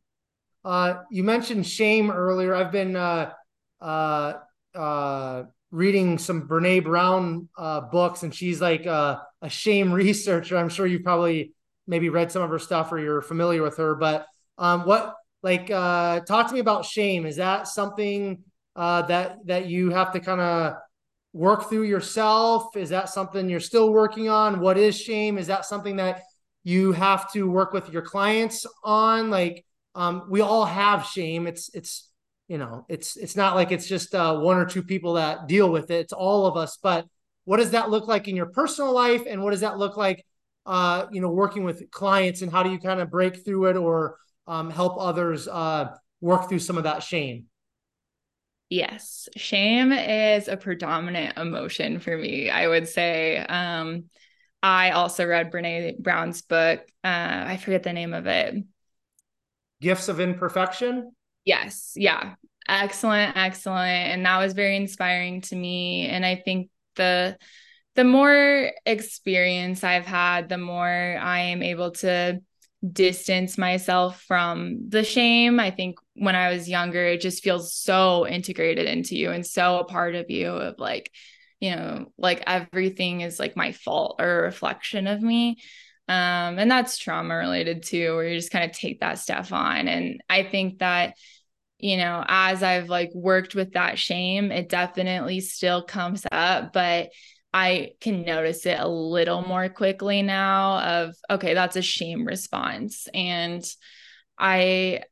Uh, 0.64 1.02
you 1.12 1.24
mentioned 1.24 1.68
shame 1.68 2.10
earlier. 2.10 2.56
I've 2.56 2.72
been 2.72 2.96
uh, 2.96 3.32
uh, 3.80 4.34
uh 4.74 5.44
reading 5.70 6.18
some 6.18 6.48
Brene 6.48 6.84
Brown 6.84 7.50
uh, 7.58 7.82
books, 7.82 8.24
and 8.24 8.34
she's 8.34 8.62
like 8.62 8.88
uh, 8.88 9.18
a 9.46 9.50
shame 9.50 9.94
researcher. 9.94 10.58
I'm 10.58 10.70
sure 10.70 10.88
you 10.88 11.00
probably 11.00 11.54
maybe 11.88 12.10
read 12.10 12.32
some 12.32 12.42
of 12.42 12.50
her 12.50 12.60
stuff 12.60 12.92
or 12.92 13.00
you're 13.00 13.22
familiar 13.22 13.62
with 13.62 13.78
her. 13.78 13.96
But 13.96 14.26
um, 14.58 14.86
what 14.86 15.14
like 15.44 15.70
uh, 15.70 16.22
talk 16.22 16.48
to 16.48 16.54
me 16.54 16.60
about 16.60 16.86
shame? 16.86 17.26
Is 17.26 17.36
that 17.38 17.68
something 17.68 18.44
uh, 18.76 19.04
that 19.04 19.38
that 19.46 19.68
you 19.68 19.92
have 19.92 20.12
to 20.14 20.20
kind 20.20 20.42
of 20.42 20.74
work 21.32 21.70
through 21.70 21.84
yourself? 21.84 22.76
Is 22.76 22.90
that 22.90 23.10
something 23.10 23.48
you're 23.48 23.60
still 23.60 23.92
working 23.92 24.28
on? 24.30 24.60
What 24.60 24.78
is 24.78 25.00
shame? 25.00 25.38
Is 25.38 25.48
that 25.48 25.66
something 25.66 25.98
that 25.98 26.24
you 26.64 26.94
have 26.94 27.32
to 27.34 27.50
work 27.50 27.74
with 27.74 27.92
your 27.92 28.02
clients 28.02 28.66
on? 28.84 29.30
Like 29.30 29.64
um, 29.94 30.26
we 30.30 30.42
all 30.42 30.66
have 30.66 31.06
shame. 31.06 31.46
It's 31.46 31.70
it's 31.76 32.10
you 32.48 32.58
know 32.58 32.86
it's 32.90 33.16
it's 33.16 33.36
not 33.36 33.56
like 33.56 33.72
it's 33.72 33.88
just 33.88 34.16
uh, 34.16 34.40
one 34.40 34.58
or 34.58 34.66
two 34.66 34.82
people 34.82 35.14
that 35.14 35.48
deal 35.48 35.72
with 35.72 35.92
it. 35.92 36.00
It's 36.00 36.14
all 36.14 36.48
of 36.48 36.58
us. 36.58 36.80
But 36.82 37.06
what 37.46 37.58
does 37.58 37.72
that 37.72 37.90
look 37.90 38.08
like 38.08 38.28
in 38.28 38.36
your 38.36 38.48
personal 38.48 38.94
life, 38.94 39.24
and 39.28 39.42
what 39.42 39.52
does 39.52 39.62
that 39.62 39.78
look 39.78 39.98
like? 39.98 40.26
Uh, 40.66 41.06
you 41.12 41.22
know, 41.22 41.30
working 41.30 41.64
with 41.64 41.90
clients, 41.92 42.42
and 42.42 42.52
how 42.52 42.64
do 42.64 42.72
you 42.72 42.80
kind 42.80 43.00
of 43.00 43.10
break 43.10 43.46
through 43.46 43.66
it 43.66 43.78
or 43.78 44.18
um, 44.48 44.70
help 44.70 44.98
others 45.00 45.48
uh, 45.48 45.96
work 46.22 46.50
through 46.50 46.60
some 46.60 46.78
of 46.78 46.84
that 46.84 47.04
shame? 47.04 47.46
Yes, 48.70 49.30
shame 49.36 49.92
is 49.92 50.48
a 50.48 50.58
predominant 50.58 51.38
emotion 51.38 52.00
for 52.00 52.18
me. 52.18 52.50
I 52.50 52.68
would 52.68 52.88
say. 52.88 53.38
Um, 53.38 54.06
I 54.64 54.92
also 54.92 55.28
read 55.28 55.52
Brene 55.52 56.00
Brown's 56.00 56.42
book. 56.42 56.80
Uh, 57.04 57.44
I 57.46 57.58
forget 57.58 57.84
the 57.84 57.94
name 57.94 58.16
of 58.16 58.26
it. 58.26 58.56
Gifts 59.80 60.08
of 60.10 60.20
Imperfection. 60.20 61.12
Yes, 61.44 61.94
yeah, 61.96 62.34
excellent, 62.68 63.38
excellent, 63.38 64.10
and 64.10 64.26
that 64.26 64.40
was 64.40 64.54
very 64.54 64.76
inspiring 64.76 65.42
to 65.42 65.56
me. 65.56 66.08
And 66.08 66.26
I 66.26 66.42
think 66.44 66.72
the 66.96 67.38
the 67.96 68.04
more 68.04 68.72
experience 68.86 69.84
I've 69.84 70.06
had, 70.06 70.50
the 70.50 70.58
more 70.58 70.86
I 70.86 71.40
am 71.40 71.64
able 71.64 71.92
to 71.92 72.42
distance 72.86 73.58
myself 73.58 74.22
from 74.24 74.90
the 74.90 75.04
shame. 75.04 75.60
I 75.60 75.72
think 75.72 75.98
when 76.14 76.36
I 76.36 76.52
was 76.52 76.70
younger, 76.70 77.06
it 77.06 77.22
just 77.22 77.42
feels 77.42 77.74
so 77.74 78.28
integrated 78.28 78.86
into 78.86 79.16
you 79.16 79.32
and 79.32 79.46
so 79.46 79.80
a 79.80 79.86
part 79.86 80.14
of 80.16 80.30
you 80.30 80.50
of 80.50 80.78
like, 80.78 81.10
you 81.62 81.72
know, 81.72 82.12
like 82.18 82.44
everything 82.46 83.22
is 83.22 83.40
like 83.40 83.56
my 83.56 83.72
fault 83.72 84.18
or 84.20 84.40
a 84.40 84.44
reflection 84.44 85.08
of 85.08 85.22
me. 85.22 85.58
Um, 86.08 86.60
and 86.60 86.70
that's 86.70 86.98
trauma 86.98 87.36
related 87.36 87.82
too, 87.82 88.14
where 88.16 88.28
you 88.28 88.38
just 88.38 88.52
kind 88.52 88.70
of 88.70 88.78
take 88.78 89.00
that 89.00 89.20
stuff 89.20 89.52
on. 89.54 89.88
And 89.88 90.22
I 90.30 90.44
think 90.44 90.80
that, 90.80 91.16
you 91.86 91.98
know, 91.98 92.26
as 92.28 92.64
I've 92.64 92.90
like 92.90 93.12
worked 93.14 93.54
with 93.54 93.74
that 93.74 94.00
shame, 94.00 94.52
it 94.52 94.70
definitely 94.70 95.40
still 95.40 95.84
comes 95.84 96.26
up, 96.32 96.74
but 96.74 97.12
I 97.54 97.92
can 98.02 98.24
notice 98.24 98.66
it 98.66 98.80
a 98.80 98.88
little 98.88 99.44
more 99.44 99.70
quickly 99.70 100.24
now 100.24 100.80
of 100.80 101.16
okay, 101.30 101.54
that's 101.54 101.76
a 101.76 101.84
shame 101.84 102.26
response. 102.26 103.08
And 103.14 103.64
I 104.40 105.04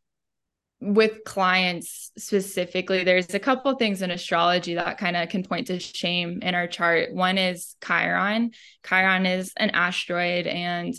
with 0.81 1.23
clients 1.25 2.11
specifically, 2.17 3.03
there's 3.03 3.35
a 3.35 3.39
couple 3.39 3.75
things 3.75 4.01
in 4.01 4.09
astrology 4.09 4.73
that 4.73 4.97
kind 4.97 5.15
of 5.15 5.29
can 5.29 5.43
point 5.43 5.67
to 5.67 5.79
shame 5.79 6.39
in 6.41 6.55
our 6.55 6.67
chart. 6.67 7.13
One 7.13 7.37
is 7.37 7.75
Chiron. 7.85 8.51
Chiron 8.83 9.27
is 9.27 9.53
an 9.57 9.69
asteroid 9.69 10.47
and 10.47 10.95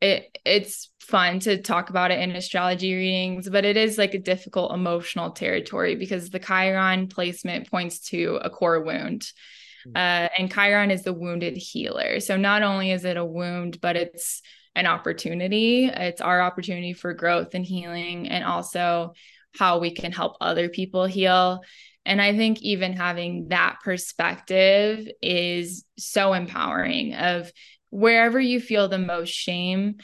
it 0.00 0.38
it's 0.44 0.90
fun 1.00 1.40
to 1.40 1.60
talk 1.60 1.90
about 1.90 2.10
it 2.10 2.20
in 2.20 2.32
astrology 2.32 2.94
readings, 2.94 3.48
but 3.48 3.64
it 3.64 3.76
is 3.76 3.98
like 3.98 4.14
a 4.14 4.18
difficult 4.18 4.72
emotional 4.72 5.30
territory 5.30 5.96
because 5.96 6.30
the 6.30 6.38
Chiron 6.38 7.08
placement 7.08 7.70
points 7.70 8.00
to 8.10 8.38
a 8.42 8.50
core 8.50 8.82
wound. 8.82 9.26
Hmm. 9.84 9.96
Uh, 9.96 10.28
and 10.38 10.52
Chiron 10.52 10.90
is 10.90 11.02
the 11.02 11.12
wounded 11.12 11.56
healer. 11.56 12.20
So 12.20 12.36
not 12.36 12.62
only 12.62 12.90
is 12.90 13.04
it 13.04 13.16
a 13.16 13.24
wound, 13.24 13.80
but 13.80 13.96
it's 13.96 14.42
an 14.74 14.86
opportunity. 14.86 15.86
It's 15.86 16.20
our 16.20 16.40
opportunity 16.40 16.92
for 16.92 17.14
growth 17.14 17.54
and 17.54 17.64
healing, 17.64 18.28
and 18.28 18.44
also 18.44 19.14
how 19.58 19.78
we 19.78 19.90
can 19.92 20.12
help 20.12 20.36
other 20.40 20.68
people 20.68 21.06
heal. 21.06 21.62
And 22.04 22.22
I 22.22 22.36
think 22.36 22.62
even 22.62 22.92
having 22.94 23.48
that 23.48 23.78
perspective 23.82 25.08
is 25.20 25.84
so 25.98 26.32
empowering 26.32 27.14
of 27.14 27.52
wherever 27.90 28.40
you 28.40 28.60
feel 28.60 28.88
the 28.88 28.98
most 28.98 29.30
shame, 29.30 29.96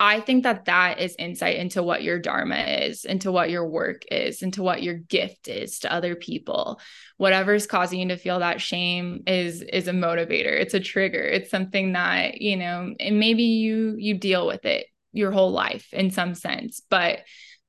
I 0.00 0.20
think 0.20 0.42
that 0.42 0.64
that 0.64 0.98
is 0.98 1.14
insight 1.16 1.58
into 1.58 1.80
what 1.80 2.02
your 2.02 2.18
dharma 2.18 2.56
is, 2.56 3.04
into 3.04 3.30
what 3.30 3.50
your 3.50 3.64
work 3.68 4.02
is, 4.10 4.42
into 4.42 4.60
what 4.60 4.82
your 4.82 4.94
gift 4.94 5.46
is 5.46 5.78
to 5.80 5.92
other 5.92 6.16
people. 6.16 6.80
Whatever's 7.18 7.68
causing 7.68 8.00
you 8.00 8.08
to 8.08 8.16
feel 8.16 8.40
that 8.40 8.60
shame 8.60 9.22
is 9.28 9.62
is 9.62 9.86
a 9.86 9.92
motivator. 9.92 10.58
It's 10.60 10.74
a 10.74 10.80
trigger. 10.80 11.22
It's 11.22 11.50
something 11.50 11.92
that, 11.92 12.40
you 12.40 12.56
know, 12.56 12.92
and 12.98 13.20
maybe 13.20 13.44
you 13.44 13.94
you 13.96 14.14
deal 14.14 14.44
with 14.44 14.64
it 14.64 14.86
your 15.12 15.30
whole 15.30 15.52
life 15.52 15.86
in 15.92 16.10
some 16.10 16.34
sense, 16.34 16.80
but 16.90 17.20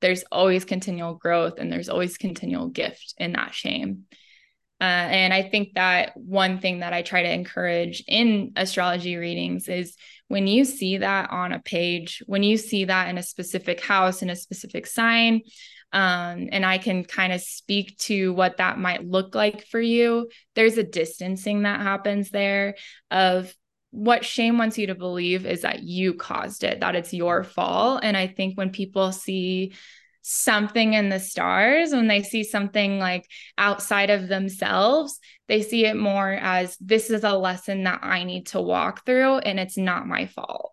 there's 0.02 0.24
always 0.32 0.66
continual 0.66 1.14
growth 1.14 1.60
and 1.60 1.72
there's 1.72 1.90
always 1.90 2.18
continual 2.18 2.68
gift 2.68 3.14
in 3.18 3.34
that 3.34 3.54
shame. 3.54 4.06
Uh, 4.82 4.84
and 4.84 5.34
I 5.34 5.44
think 5.44 5.76
that 5.76 6.12
one 6.18 6.60
thing 6.60 6.80
that 6.80 6.94
I 6.94 7.04
try 7.04 7.24
to 7.24 7.32
encourage 7.32 8.04
in 8.08 8.52
astrology 8.56 9.16
readings 9.16 9.70
is 9.70 9.96
when 10.28 10.48
you 10.48 10.66
see 10.66 10.98
that 10.98 11.30
on 11.30 11.54
a 11.54 11.60
page, 11.60 12.22
when 12.26 12.44
you 12.44 12.58
see 12.58 12.86
that 12.86 13.08
in 13.08 13.18
a 13.18 13.24
specific 13.24 13.80
house, 13.82 14.22
in 14.22 14.30
a 14.30 14.36
specific 14.36 14.88
sign, 14.88 15.42
um, 15.94 16.50
and 16.52 16.66
I 16.66 16.80
can 16.80 17.04
kind 17.04 17.32
of 17.32 17.40
speak 17.40 17.98
to 18.00 18.34
what 18.34 18.58
that 18.58 18.80
might 18.80 19.06
look 19.06 19.36
like 19.36 19.68
for 19.68 19.80
you, 19.80 20.30
there's 20.56 20.78
a 20.78 20.84
distancing 20.84 21.62
that 21.62 21.82
happens 21.82 22.32
there 22.32 22.76
of 23.12 23.54
what 23.92 24.26
shame 24.26 24.58
wants 24.58 24.80
you 24.80 24.88
to 24.88 24.96
believe 24.96 25.46
is 25.46 25.62
that 25.62 25.84
you 25.84 26.16
caused 26.16 26.64
it, 26.64 26.80
that 26.80 26.96
it's 26.96 27.14
your 27.14 27.44
fault. 27.44 28.00
And 28.04 28.18
I 28.18 28.26
think 28.26 28.58
when 28.58 28.72
people 28.72 29.12
see 29.12 29.74
something 30.24 30.94
in 30.94 31.10
the 31.10 31.20
stars, 31.20 31.92
when 31.92 32.08
they 32.08 32.24
see 32.24 32.44
something 32.44 32.98
like 32.98 33.30
outside 33.58 34.10
of 34.10 34.28
themselves, 34.28 35.20
they 35.48 35.62
see 35.62 35.86
it 35.86 35.96
more 35.96 36.32
as 36.32 36.76
this 36.78 37.10
is 37.10 37.24
a 37.24 37.38
lesson 37.38 37.84
that 37.84 38.00
I 38.02 38.24
need 38.24 38.48
to 38.48 38.62
walk 38.62 39.06
through 39.06 39.40
and 39.40 39.60
it's 39.60 39.78
not 39.78 40.08
my 40.08 40.26
fault. 40.26 40.72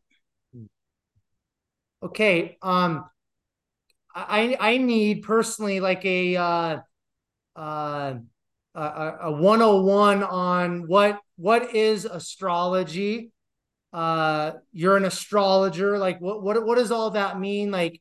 Okay. 2.02 2.56
Um 2.62 3.04
I 4.14 4.56
I 4.58 4.76
need 4.78 5.22
personally 5.22 5.80
like 5.80 6.04
a 6.04 6.36
uh 6.36 6.78
uh 7.56 8.14
a, 8.74 9.12
a 9.22 9.32
101 9.32 10.22
on 10.22 10.86
what 10.86 11.18
what 11.36 11.74
is 11.74 12.04
astrology 12.04 13.32
uh 13.92 14.52
you're 14.72 14.96
an 14.96 15.04
astrologer 15.04 15.98
like 15.98 16.20
what 16.20 16.42
what 16.42 16.64
what 16.64 16.76
does 16.76 16.92
all 16.92 17.10
that 17.10 17.40
mean 17.40 17.72
like 17.72 18.00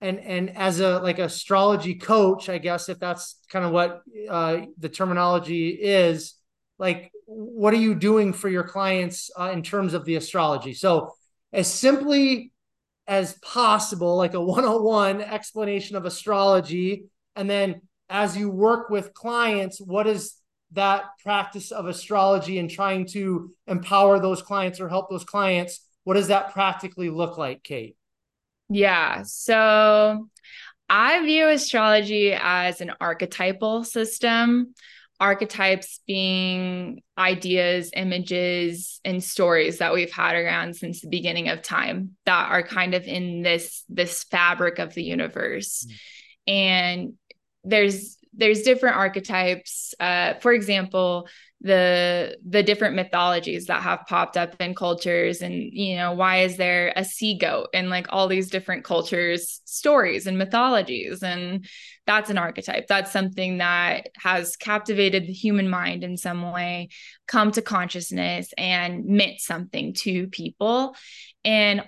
and 0.00 0.20
and 0.20 0.56
as 0.56 0.80
a 0.80 0.98
like 0.98 1.18
astrology 1.18 1.94
coach 1.94 2.48
i 2.48 2.58
guess 2.58 2.88
if 2.88 2.98
that's 2.98 3.36
kind 3.50 3.64
of 3.64 3.72
what 3.72 4.02
uh, 4.28 4.58
the 4.78 4.88
terminology 4.88 5.70
is 5.70 6.34
like 6.78 7.10
what 7.26 7.74
are 7.74 7.78
you 7.78 7.94
doing 7.94 8.32
for 8.32 8.48
your 8.48 8.62
clients 8.62 9.30
uh, 9.38 9.50
in 9.52 9.62
terms 9.62 9.94
of 9.94 10.04
the 10.04 10.16
astrology? 10.16 10.74
So 10.74 11.12
as 11.52 11.72
simply 11.72 12.52
as 13.06 13.34
possible 13.34 14.16
like 14.16 14.34
a 14.34 14.40
101 14.40 15.20
explanation 15.20 15.96
of 15.96 16.04
astrology 16.04 17.06
and 17.34 17.48
then 17.48 17.82
as 18.08 18.36
you 18.36 18.50
work 18.50 18.90
with 18.90 19.14
clients 19.14 19.80
what 19.80 20.06
is 20.06 20.34
that 20.72 21.04
practice 21.22 21.70
of 21.70 21.86
astrology 21.86 22.58
and 22.58 22.68
trying 22.68 23.06
to 23.06 23.52
empower 23.68 24.18
those 24.18 24.42
clients 24.42 24.80
or 24.80 24.88
help 24.88 25.08
those 25.08 25.24
clients? 25.24 25.86
What 26.02 26.14
does 26.14 26.28
that 26.28 26.52
practically 26.52 27.10
look 27.10 27.38
like 27.38 27.62
kate 27.62 27.96
yeah. 28.68 29.22
So 29.24 30.28
I 30.88 31.24
view 31.24 31.48
astrology 31.48 32.32
as 32.32 32.80
an 32.80 32.92
archetypal 33.00 33.84
system, 33.84 34.74
archetypes 35.18 36.00
being 36.06 37.02
ideas, 37.18 37.90
images, 37.94 39.00
and 39.04 39.22
stories 39.22 39.78
that 39.78 39.94
we've 39.94 40.12
had 40.12 40.36
around 40.36 40.76
since 40.76 41.00
the 41.00 41.08
beginning 41.08 41.48
of 41.48 41.62
time 41.62 42.16
that 42.26 42.50
are 42.50 42.62
kind 42.62 42.94
of 42.94 43.04
in 43.04 43.42
this 43.42 43.84
this 43.88 44.24
fabric 44.24 44.78
of 44.78 44.94
the 44.94 45.04
universe. 45.04 45.86
Mm. 46.48 46.52
And 46.52 47.12
there's 47.64 48.16
there's 48.34 48.62
different 48.62 48.96
archetypes. 48.96 49.94
Uh, 49.98 50.34
for 50.34 50.52
example, 50.52 51.28
the 51.66 52.38
the 52.48 52.62
different 52.62 52.94
mythologies 52.94 53.66
that 53.66 53.82
have 53.82 54.06
popped 54.08 54.36
up 54.36 54.54
in 54.60 54.74
cultures 54.74 55.42
and 55.42 55.54
you 55.54 55.96
know 55.96 56.12
why 56.12 56.38
is 56.38 56.56
there 56.56 56.92
a 56.94 57.04
sea 57.04 57.36
goat 57.36 57.68
in 57.74 57.90
like 57.90 58.06
all 58.10 58.28
these 58.28 58.50
different 58.50 58.84
cultures 58.84 59.60
stories 59.64 60.26
and 60.26 60.38
mythologies? 60.38 61.22
And 61.22 61.66
that's 62.06 62.30
an 62.30 62.38
archetype. 62.38 62.86
That's 62.86 63.12
something 63.12 63.58
that 63.58 64.08
has 64.16 64.56
captivated 64.56 65.26
the 65.26 65.32
human 65.32 65.68
mind 65.68 66.04
in 66.04 66.16
some 66.16 66.52
way 66.52 66.88
come 67.26 67.50
to 67.52 67.62
consciousness 67.62 68.52
and 68.56 69.04
meant 69.04 69.40
something 69.40 69.92
to 69.94 70.28
people. 70.28 70.96
And 71.44 71.82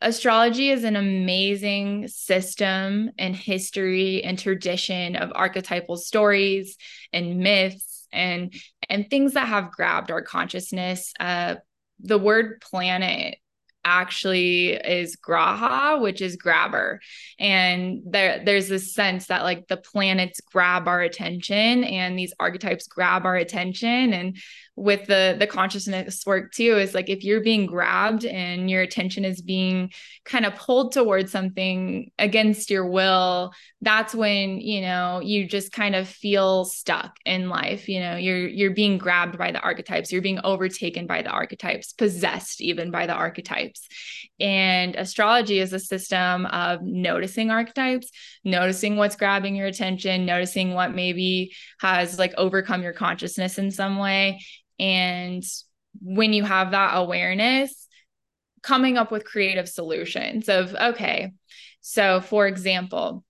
astrology 0.00 0.70
is 0.70 0.84
an 0.84 0.96
amazing 0.96 2.08
system 2.08 3.10
and 3.18 3.34
history 3.34 4.22
and 4.22 4.38
tradition 4.38 5.16
of 5.16 5.32
archetypal 5.34 5.96
stories 5.96 6.76
and 7.12 7.38
myths 7.38 7.96
and 8.12 8.54
and 8.88 9.08
things 9.08 9.34
that 9.34 9.48
have 9.48 9.70
grabbed 9.70 10.10
our 10.10 10.22
consciousness 10.22 11.12
uh 11.20 11.54
the 12.00 12.18
word 12.18 12.60
planet 12.60 13.38
actually 13.86 14.70
is 14.72 15.16
graha 15.16 16.00
which 16.00 16.20
is 16.20 16.36
grabber. 16.36 17.00
And 17.38 18.02
there 18.04 18.42
there's 18.44 18.68
this 18.68 18.92
sense 18.92 19.28
that 19.28 19.44
like 19.44 19.68
the 19.68 19.76
planets 19.76 20.40
grab 20.40 20.88
our 20.88 21.00
attention 21.00 21.84
and 21.84 22.18
these 22.18 22.34
archetypes 22.38 22.88
grab 22.88 23.24
our 23.24 23.36
attention. 23.36 24.12
And 24.12 24.36
with 24.76 25.06
the 25.06 25.34
the 25.38 25.46
consciousness 25.46 26.24
work 26.26 26.52
too 26.52 26.76
is 26.76 26.94
like 26.94 27.08
if 27.08 27.24
you're 27.24 27.42
being 27.42 27.66
grabbed 27.66 28.24
and 28.24 28.70
your 28.70 28.82
attention 28.82 29.24
is 29.24 29.40
being 29.40 29.90
kind 30.24 30.44
of 30.44 30.54
pulled 30.54 30.92
towards 30.92 31.32
something 31.32 32.10
against 32.18 32.70
your 32.70 32.86
will 32.86 33.52
that's 33.82 34.14
when 34.14 34.60
you 34.60 34.80
know 34.80 35.20
you 35.20 35.46
just 35.46 35.70
kind 35.70 35.94
of 35.94 36.08
feel 36.08 36.64
stuck 36.64 37.16
in 37.24 37.48
life. 37.48 37.88
You 37.88 38.00
know 38.00 38.16
you're 38.16 38.48
you're 38.48 38.74
being 38.74 38.98
grabbed 38.98 39.38
by 39.38 39.52
the 39.52 39.60
archetypes. 39.60 40.10
You're 40.10 40.22
being 40.22 40.40
overtaken 40.42 41.06
by 41.06 41.22
the 41.22 41.30
archetypes 41.30 41.92
possessed 41.92 42.60
even 42.60 42.90
by 42.90 43.06
the 43.06 43.12
archetypes. 43.12 43.86
And 44.40 44.96
astrology 44.96 45.60
is 45.60 45.72
a 45.72 45.78
system 45.78 46.46
of 46.46 46.82
noticing 46.82 47.50
archetypes 47.50 48.10
noticing 48.44 48.96
what's 48.96 49.16
grabbing 49.16 49.56
your 49.56 49.66
attention 49.66 50.26
noticing 50.26 50.74
what 50.74 50.94
maybe 50.94 51.52
has 51.80 52.18
like 52.18 52.34
overcome 52.36 52.82
your 52.82 52.92
consciousness 52.92 53.58
in 53.58 53.70
some 53.70 53.98
way 53.98 54.40
and 54.78 55.42
when 56.00 56.32
you 56.32 56.44
have 56.44 56.72
that 56.72 56.96
awareness, 56.96 57.86
coming 58.62 58.96
up 58.96 59.12
with 59.12 59.24
creative 59.24 59.68
solutions 59.68 60.48
of, 60.48 60.74
okay, 60.74 61.32
so 61.80 62.20
for 62.20 62.46
example, 62.46 63.24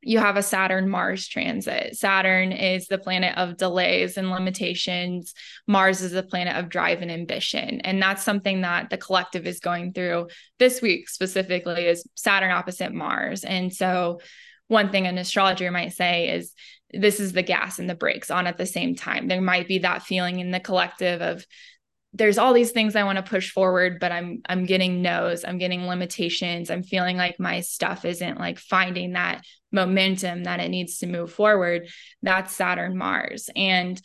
you 0.00 0.18
have 0.18 0.36
a 0.36 0.42
Saturn 0.42 0.88
Mars 0.88 1.26
transit. 1.26 1.96
Saturn 1.96 2.52
is 2.52 2.86
the 2.86 2.98
planet 2.98 3.36
of 3.36 3.56
delays 3.56 4.16
and 4.16 4.30
limitations. 4.30 5.34
Mars 5.66 6.02
is 6.02 6.12
the 6.12 6.22
planet 6.22 6.56
of 6.56 6.68
drive 6.68 7.02
and 7.02 7.10
ambition. 7.10 7.80
And 7.80 8.00
that's 8.00 8.22
something 8.22 8.60
that 8.60 8.90
the 8.90 8.96
collective 8.96 9.46
is 9.46 9.58
going 9.58 9.92
through 9.92 10.28
this 10.58 10.80
week 10.80 11.08
specifically 11.08 11.86
is 11.86 12.06
Saturn 12.14 12.52
opposite 12.52 12.92
Mars. 12.92 13.42
And 13.42 13.72
so 13.72 14.20
one 14.68 14.90
thing 14.90 15.06
an 15.06 15.18
astrologer 15.18 15.70
might 15.70 15.94
say 15.94 16.28
is 16.28 16.52
this 16.92 17.20
is 17.20 17.32
the 17.32 17.42
gas 17.42 17.78
and 17.78 17.88
the 17.88 17.94
brakes 17.94 18.30
on 18.30 18.46
at 18.46 18.56
the 18.56 18.66
same 18.66 18.94
time. 18.94 19.28
There 19.28 19.40
might 19.40 19.68
be 19.68 19.80
that 19.80 20.02
feeling 20.02 20.40
in 20.40 20.50
the 20.50 20.60
collective 20.60 21.20
of 21.20 21.44
there's 22.14 22.38
all 22.38 22.54
these 22.54 22.70
things 22.70 22.96
I 22.96 23.04
want 23.04 23.16
to 23.16 23.22
push 23.22 23.50
forward, 23.50 23.98
but 24.00 24.12
I'm 24.12 24.40
I'm 24.48 24.64
getting 24.64 25.02
no's, 25.02 25.44
I'm 25.44 25.58
getting 25.58 25.86
limitations. 25.86 26.70
I'm 26.70 26.82
feeling 26.82 27.16
like 27.16 27.38
my 27.38 27.60
stuff 27.60 28.04
isn't 28.04 28.38
like 28.38 28.58
finding 28.58 29.12
that 29.12 29.42
momentum 29.70 30.44
that 30.44 30.60
it 30.60 30.70
needs 30.70 30.98
to 30.98 31.06
move 31.06 31.32
forward. 31.32 31.88
That's 32.22 32.54
Saturn 32.54 32.96
Mars. 32.96 33.50
And 33.54 34.00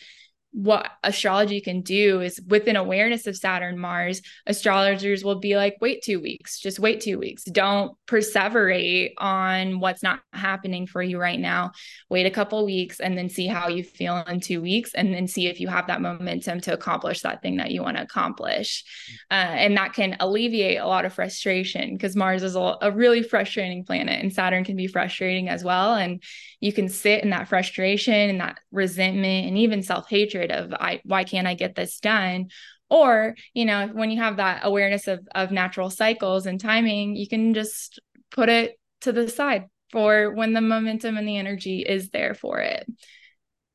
what 0.53 0.91
astrology 1.03 1.59
can 1.59 1.81
do 1.81 2.21
is 2.21 2.39
with 2.47 2.67
an 2.67 2.75
awareness 2.75 3.25
of 3.25 3.35
Saturn 3.35 3.77
Mars, 3.77 4.21
astrologers 4.45 5.23
will 5.23 5.39
be 5.39 5.57
like, 5.57 5.77
wait 5.81 6.03
two 6.03 6.21
weeks, 6.21 6.59
just 6.59 6.79
wait 6.79 7.01
two 7.01 7.17
weeks. 7.17 7.43
Don't 7.45 7.97
perseverate 8.07 9.13
on 9.17 9.79
what's 9.79 10.03
not 10.03 10.19
happening 10.31 10.85
for 10.85 11.01
you 11.01 11.19
right 11.19 11.39
now. 11.39 11.71
Wait 12.07 12.27
a 12.27 12.31
couple 12.31 12.63
weeks 12.65 12.99
and 12.99 13.17
then 13.17 13.29
see 13.29 13.47
how 13.47 13.67
you 13.67 13.83
feel 13.83 14.23
in 14.27 14.39
two 14.39 14.61
weeks, 14.61 14.93
and 14.93 15.11
then 15.11 15.27
see 15.27 15.47
if 15.47 15.59
you 15.59 15.67
have 15.67 15.87
that 15.87 16.01
momentum 16.01 16.61
to 16.61 16.73
accomplish 16.73 17.21
that 17.21 17.41
thing 17.41 17.57
that 17.57 17.71
you 17.71 17.81
want 17.81 17.97
to 17.97 18.03
accomplish. 18.03 18.83
Uh, 19.31 19.33
and 19.33 19.75
that 19.75 19.93
can 19.93 20.15
alleviate 20.19 20.79
a 20.79 20.87
lot 20.87 21.03
of 21.03 21.13
frustration 21.13 21.93
because 21.93 22.15
Mars 22.15 22.43
is 22.43 22.55
a, 22.55 22.77
a 22.81 22.91
really 22.91 23.23
frustrating 23.23 23.83
planet, 23.83 24.21
and 24.21 24.31
Saturn 24.31 24.63
can 24.63 24.75
be 24.75 24.87
frustrating 24.87 25.49
as 25.49 25.63
well. 25.63 25.95
And 25.95 26.21
you 26.59 26.71
can 26.71 26.89
sit 26.89 27.23
in 27.23 27.31
that 27.31 27.47
frustration 27.47 28.13
and 28.13 28.39
that 28.39 28.59
resentment 28.71 29.47
and 29.47 29.57
even 29.57 29.81
self 29.81 30.07
hatred 30.07 30.42
of 30.51 30.73
I 30.73 31.01
why 31.03 31.23
can't 31.23 31.47
I 31.47 31.55
get 31.55 31.75
this 31.75 31.99
done? 31.99 32.47
Or, 32.89 33.35
you 33.53 33.65
know, 33.65 33.87
when 33.87 34.11
you 34.11 34.19
have 34.21 34.37
that 34.37 34.61
awareness 34.63 35.07
of 35.07 35.27
of 35.33 35.51
natural 35.51 35.89
cycles 35.89 36.45
and 36.45 36.59
timing, 36.59 37.15
you 37.15 37.27
can 37.27 37.53
just 37.53 37.99
put 38.31 38.49
it 38.49 38.79
to 39.01 39.11
the 39.11 39.29
side 39.29 39.65
for 39.91 40.33
when 40.33 40.53
the 40.53 40.61
momentum 40.61 41.17
and 41.17 41.27
the 41.27 41.37
energy 41.37 41.81
is 41.81 42.09
there 42.09 42.33
for 42.33 42.59
it. 42.59 42.85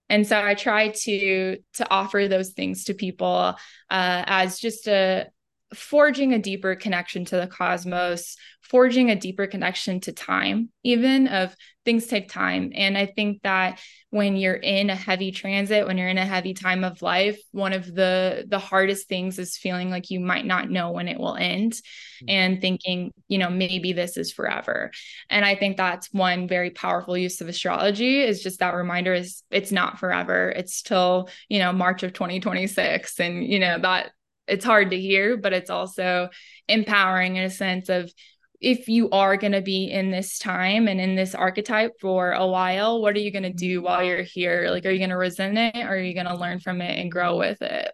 and 0.09 0.27
so 0.27 0.41
i 0.41 0.55
try 0.55 0.89
to 0.89 1.59
to 1.75 1.91
offer 1.91 2.29
those 2.29 2.51
things 2.51 2.85
to 2.85 2.95
people 2.95 3.55
uh, 3.91 4.23
as 4.27 4.59
just 4.59 4.89
a 4.89 5.27
forging 5.75 6.33
a 6.33 6.39
deeper 6.39 6.75
connection 6.75 7.25
to 7.27 7.37
the 7.37 7.47
cosmos 7.47 8.37
forging 8.69 9.11
a 9.11 9.17
deeper 9.17 9.47
connection 9.47 10.01
to 10.01 10.13
time 10.13 10.71
even 10.83 11.29
of 11.29 11.55
things 11.85 12.07
take 12.07 12.29
time. 12.29 12.73
And 12.75 12.99
i 12.99 13.07
think 13.07 13.43
that 13.43 13.81
when 14.11 14.37
you're 14.37 14.55
in 14.55 14.91
a 14.91 14.95
heavy 14.95 15.31
transit 15.31 15.87
when 15.87 15.99
you're 15.99 16.09
in 16.09 16.19
a 16.19 16.25
heavy 16.25 16.55
time 16.55 16.85
of 16.85 17.03
life 17.03 17.39
one 17.53 17.73
of 17.73 17.87
the 17.95 18.45
the 18.49 18.59
hardest 18.59 19.09
things 19.09 19.39
is 19.39 19.57
feeling 19.57 19.91
like 19.91 20.11
you 20.11 20.21
might 20.21 20.47
not 20.47 20.71
know 20.71 20.93
when 20.93 21.09
it 21.09 21.19
will 21.19 21.37
end 21.37 21.73
mm-hmm. 21.73 22.27
and 22.29 22.61
thinking 22.61 23.13
you 23.29 23.39
know 23.39 23.51
maybe 23.51 23.93
this 23.93 24.17
is 24.17 24.33
forever. 24.33 24.91
And 25.31 25.45
i 25.45 25.55
think 25.55 25.77
that's 25.77 26.13
one 26.13 26.49
very 26.49 26.71
powerful 26.71 27.17
use 27.17 27.41
of 27.41 27.49
astrology 27.49 28.21
is 28.21 28.43
just 28.43 28.61
that 28.61 28.75
reminder 28.75 29.15
is 29.15 29.43
it's 29.51 29.73
not 29.73 29.99
forever. 29.99 30.51
It's 30.51 30.83
till 30.83 31.29
you 31.49 31.59
know 31.59 31.73
march 31.73 32.03
of 32.03 32.13
2026 32.13 33.19
and 33.21 33.47
you 33.47 33.59
know 33.59 33.79
that 33.79 34.11
it's 34.49 34.65
hard 34.65 34.91
to 34.91 35.01
hear, 35.01 35.37
but 35.37 35.53
it's 35.53 35.71
also 35.71 36.31
empowering 36.69 37.37
in 37.37 37.45
a 37.45 37.51
sense 37.51 37.89
of 37.89 38.13
if 38.61 38.89
you 38.89 39.09
are 39.11 39.37
going 39.37 39.53
to 39.53 39.63
be 39.63 39.85
in 39.85 40.11
this 40.11 40.39
time 40.39 40.89
and 40.89 41.01
in 41.01 41.15
this 41.15 41.35
archetype 41.35 41.93
for 42.01 42.33
a 42.33 42.47
while, 42.47 43.01
what 43.01 43.15
are 43.15 43.21
you 43.21 43.31
going 43.31 43.45
to 43.45 43.53
do 43.53 43.83
while 43.83 44.03
you're 44.03 44.23
here? 44.23 44.69
Like, 44.71 44.85
are 44.85 44.91
you 44.91 44.99
going 44.99 45.11
to 45.11 45.17
resent 45.17 45.57
it 45.57 45.77
or 45.77 45.91
are 45.91 45.99
you 45.99 46.15
going 46.15 46.27
to 46.27 46.37
learn 46.37 46.59
from 46.59 46.81
it 46.81 46.99
and 46.99 47.11
grow 47.11 47.39
with 47.39 47.63
it? 47.63 47.93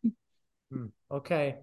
Hmm, 0.73 0.87
okay. 1.11 1.57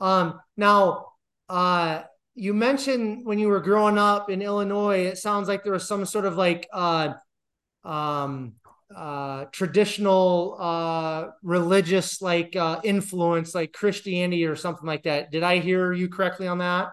Um, 0.00 0.40
now, 0.56 1.12
uh, 1.48 2.02
you 2.34 2.52
mentioned 2.52 3.24
when 3.24 3.38
you 3.38 3.48
were 3.48 3.60
growing 3.60 3.98
up 3.98 4.28
in 4.30 4.42
Illinois, 4.42 5.06
it 5.06 5.18
sounds 5.18 5.48
like 5.48 5.62
there 5.62 5.72
was 5.72 5.86
some 5.86 6.04
sort 6.04 6.24
of 6.24 6.36
like, 6.36 6.68
uh, 6.72 7.14
um, 7.84 8.54
uh, 8.94 9.44
traditional 9.52 10.56
uh, 10.58 11.26
religious 11.42 12.22
like 12.22 12.56
uh, 12.56 12.80
influence, 12.82 13.54
like 13.54 13.72
Christianity 13.72 14.46
or 14.46 14.56
something 14.56 14.86
like 14.86 15.02
that. 15.02 15.30
Did 15.30 15.42
I 15.42 15.58
hear 15.58 15.92
you 15.92 16.08
correctly 16.08 16.48
on 16.48 16.58
that? 16.58 16.88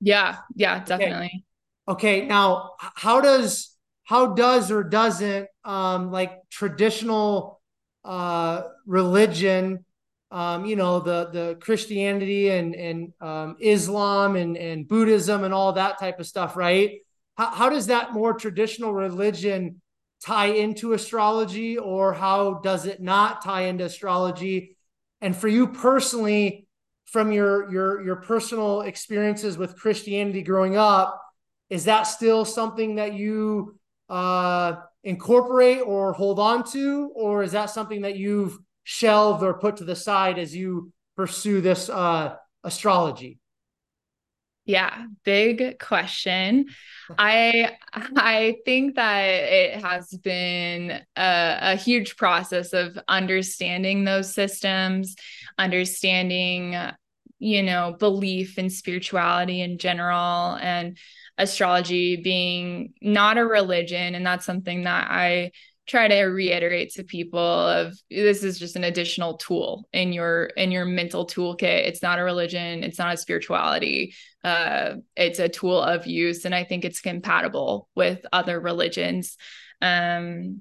Yeah, 0.00 0.38
yeah, 0.54 0.82
definitely. 0.84 1.44
Okay, 1.88 2.20
okay. 2.20 2.26
now 2.26 2.72
how 2.78 3.20
does 3.20 3.76
how 4.04 4.34
does 4.34 4.70
or 4.72 4.82
doesn't 4.82 5.48
um, 5.64 6.10
like 6.10 6.48
traditional 6.50 7.60
uh, 8.04 8.62
religion, 8.86 9.84
um, 10.30 10.64
you 10.64 10.76
know, 10.76 11.00
the 11.00 11.30
the 11.32 11.58
Christianity 11.60 12.50
and 12.50 12.74
and 12.74 13.12
um, 13.20 13.56
Islam 13.60 14.36
and 14.36 14.56
and 14.56 14.88
Buddhism 14.88 15.44
and 15.44 15.54
all 15.54 15.74
that 15.74 15.98
type 15.98 16.18
of 16.18 16.26
stuff, 16.26 16.56
right? 16.56 16.98
How, 17.36 17.50
how 17.50 17.68
does 17.68 17.86
that 17.86 18.12
more 18.12 18.34
traditional 18.34 18.92
religion 18.92 19.80
tie 20.24 20.46
into 20.46 20.92
astrology 20.92 21.78
or 21.78 22.12
how 22.12 22.54
does 22.54 22.86
it 22.86 23.00
not 23.00 23.42
tie 23.42 23.62
into 23.62 23.84
astrology 23.84 24.76
and 25.20 25.34
for 25.34 25.48
you 25.48 25.68
personally 25.68 26.66
from 27.10 27.32
your 27.32 27.70
your 27.72 28.02
your 28.04 28.16
personal 28.16 28.82
experiences 28.82 29.58
with 29.58 29.76
christianity 29.76 30.42
growing 30.42 30.76
up 30.76 31.20
is 31.68 31.84
that 31.84 32.04
still 32.04 32.44
something 32.44 32.96
that 32.96 33.14
you 33.14 33.76
uh, 34.08 34.74
incorporate 35.04 35.80
or 35.86 36.12
hold 36.12 36.38
on 36.38 36.68
to 36.68 37.10
or 37.14 37.42
is 37.42 37.52
that 37.52 37.70
something 37.70 38.02
that 38.02 38.16
you've 38.16 38.58
shelved 38.82 39.42
or 39.42 39.54
put 39.54 39.76
to 39.76 39.84
the 39.84 39.94
side 39.94 40.38
as 40.38 40.54
you 40.54 40.92
pursue 41.16 41.60
this 41.60 41.88
uh, 41.88 42.34
astrology 42.64 43.40
yeah, 44.70 45.06
big 45.24 45.80
question. 45.80 46.66
I 47.18 47.76
I 47.92 48.58
think 48.64 48.94
that 48.94 49.22
it 49.22 49.82
has 49.82 50.10
been 50.10 50.90
a, 51.16 51.58
a, 51.60 51.76
huge 51.76 52.16
process 52.16 52.72
of 52.72 52.96
understanding 53.08 54.04
those 54.04 54.32
systems, 54.32 55.16
understanding, 55.58 56.76
you 57.40 57.62
know, 57.62 57.96
belief 57.98 58.58
in 58.58 58.70
spirituality 58.70 59.62
in 59.62 59.78
general 59.78 60.56
and 60.60 60.96
astrology 61.38 62.16
being 62.16 62.92
not 63.00 63.38
a 63.38 63.44
religion. 63.44 64.14
And 64.14 64.24
that's 64.24 64.44
something 64.44 64.84
that 64.84 65.10
I 65.10 65.52
try 65.86 66.06
to 66.06 66.22
reiterate 66.24 66.92
to 66.92 67.02
people 67.02 67.40
of 67.40 67.98
this 68.10 68.44
is 68.44 68.58
just 68.58 68.76
an 68.76 68.84
additional 68.84 69.38
tool 69.38 69.88
in 69.92 70.12
your 70.12 70.44
in 70.56 70.70
your 70.70 70.84
mental 70.84 71.26
toolkit 71.26 71.88
it's 71.88 72.00
not 72.00 72.20
a 72.20 72.22
religion 72.22 72.84
it's 72.84 72.98
not 72.98 73.12
a 73.12 73.16
spirituality 73.16 74.14
uh, 74.44 74.94
it's 75.16 75.40
a 75.40 75.48
tool 75.48 75.80
of 75.80 76.06
use 76.06 76.44
and 76.44 76.54
i 76.54 76.62
think 76.62 76.84
it's 76.84 77.00
compatible 77.00 77.88
with 77.96 78.24
other 78.32 78.60
religions 78.60 79.36
um, 79.82 80.60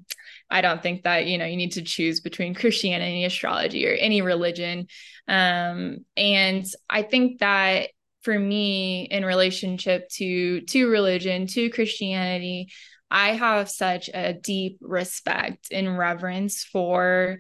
i 0.50 0.62
don't 0.62 0.82
think 0.82 1.04
that 1.04 1.26
you 1.26 1.38
know 1.38 1.46
you 1.46 1.58
need 1.58 1.74
to 1.74 1.82
choose 1.82 2.20
between 2.22 2.54
christianity 2.54 3.26
astrology 3.26 3.88
or 3.88 3.94
any 3.94 4.22
religion. 4.22 4.88
Um, 5.28 6.06
and 6.18 6.66
i 6.90 7.02
think 7.04 7.40
that 7.40 7.90
for 8.24 8.38
me 8.38 9.04
in 9.04 9.24
relationship 9.24 10.10
to 10.10 10.62
to 10.62 10.90
religion 10.90 11.48
to 11.48 11.70
christianity 11.70 12.70
I 13.12 13.30
have 13.32 13.70
such 13.70 14.10
a 14.14 14.34
deep 14.34 14.78
respect 14.82 15.70
and 15.72 15.98
reverence 15.98 16.64
for 16.64 17.40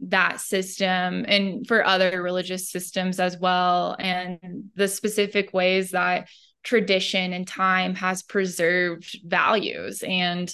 that 0.00 0.40
system 0.40 1.24
and 1.28 1.66
for 1.66 1.84
other 1.84 2.22
religious 2.22 2.70
systems 2.70 3.20
as 3.20 3.38
well, 3.38 3.94
and 3.98 4.70
the 4.74 4.88
specific 4.88 5.52
ways 5.52 5.90
that 5.90 6.28
tradition 6.62 7.32
and 7.32 7.46
time 7.46 7.94
has 7.96 8.22
preserved 8.22 9.18
values. 9.24 10.02
And 10.02 10.52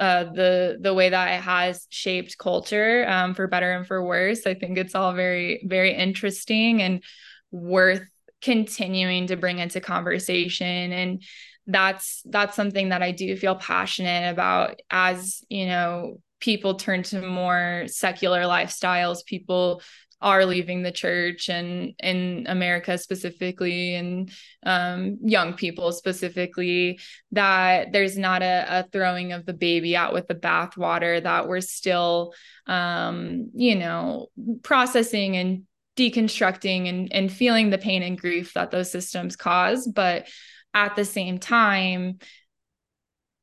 uh, 0.00 0.24
the 0.24 0.78
the 0.80 0.94
way 0.94 1.10
that 1.10 1.34
it 1.34 1.42
has 1.42 1.86
shaped 1.90 2.38
culture 2.38 3.06
um, 3.08 3.34
for 3.34 3.46
better 3.46 3.72
and 3.72 3.86
for 3.86 4.04
worse. 4.04 4.46
I 4.46 4.54
think 4.54 4.78
it's 4.78 4.94
all 4.94 5.12
very 5.12 5.62
very 5.66 5.94
interesting 5.94 6.82
and 6.82 7.04
worth 7.52 8.02
continuing 8.42 9.26
to 9.26 9.36
bring 9.36 9.58
into 9.58 9.80
conversation 9.80 10.92
and 10.92 11.22
that's 11.66 12.22
that's 12.24 12.56
something 12.56 12.88
that 12.88 13.02
I 13.02 13.12
do 13.12 13.36
feel 13.36 13.54
passionate 13.54 14.30
about 14.30 14.80
as, 14.90 15.42
you 15.48 15.66
know, 15.66 16.20
people 16.40 16.74
turn 16.74 17.02
to 17.04 17.20
more 17.20 17.84
secular 17.86 18.42
lifestyles, 18.42 19.24
people 19.24 19.82
are 20.22 20.44
leaving 20.44 20.82
the 20.82 20.92
church 20.92 21.48
and 21.48 21.94
in 22.02 22.46
America 22.48 22.98
specifically 22.98 23.94
and 23.94 24.30
um, 24.64 25.18
young 25.22 25.54
people 25.54 25.92
specifically 25.92 27.00
that 27.32 27.92
there's 27.92 28.18
not 28.18 28.42
a, 28.42 28.66
a, 28.68 28.82
throwing 28.92 29.32
of 29.32 29.46
the 29.46 29.54
baby 29.54 29.96
out 29.96 30.12
with 30.12 30.28
the 30.28 30.34
bathwater 30.34 31.22
that 31.22 31.48
we're 31.48 31.60
still 31.60 32.34
um, 32.66 33.50
you 33.54 33.76
know 33.76 34.26
processing 34.62 35.36
and 35.36 35.62
deconstructing 35.96 36.88
and, 36.88 37.12
and 37.12 37.32
feeling 37.32 37.70
the 37.70 37.78
pain 37.78 38.02
and 38.02 38.18
grief 38.18 38.54
that 38.54 38.70
those 38.70 38.90
systems 38.90 39.36
cause. 39.36 39.86
But 39.86 40.28
at 40.72 40.96
the 40.96 41.04
same 41.04 41.38
time 41.38 42.18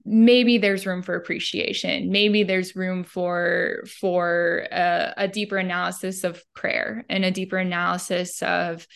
maybe 0.10 0.58
there's 0.58 0.86
room 0.86 1.04
for 1.04 1.16
appreciation 1.16 2.12
maybe 2.12 2.44
there's 2.44 2.76
room 2.76 3.04
for 3.04 3.84
for 4.00 4.66
a, 4.72 5.14
a 5.18 5.28
deeper 5.28 5.58
analysis 5.58 6.24
of 6.24 6.42
prayer 6.56 7.06
and 7.10 7.26
a 7.26 7.32
deeper 7.32 7.58
analysis 7.58 8.42
of 8.42 8.88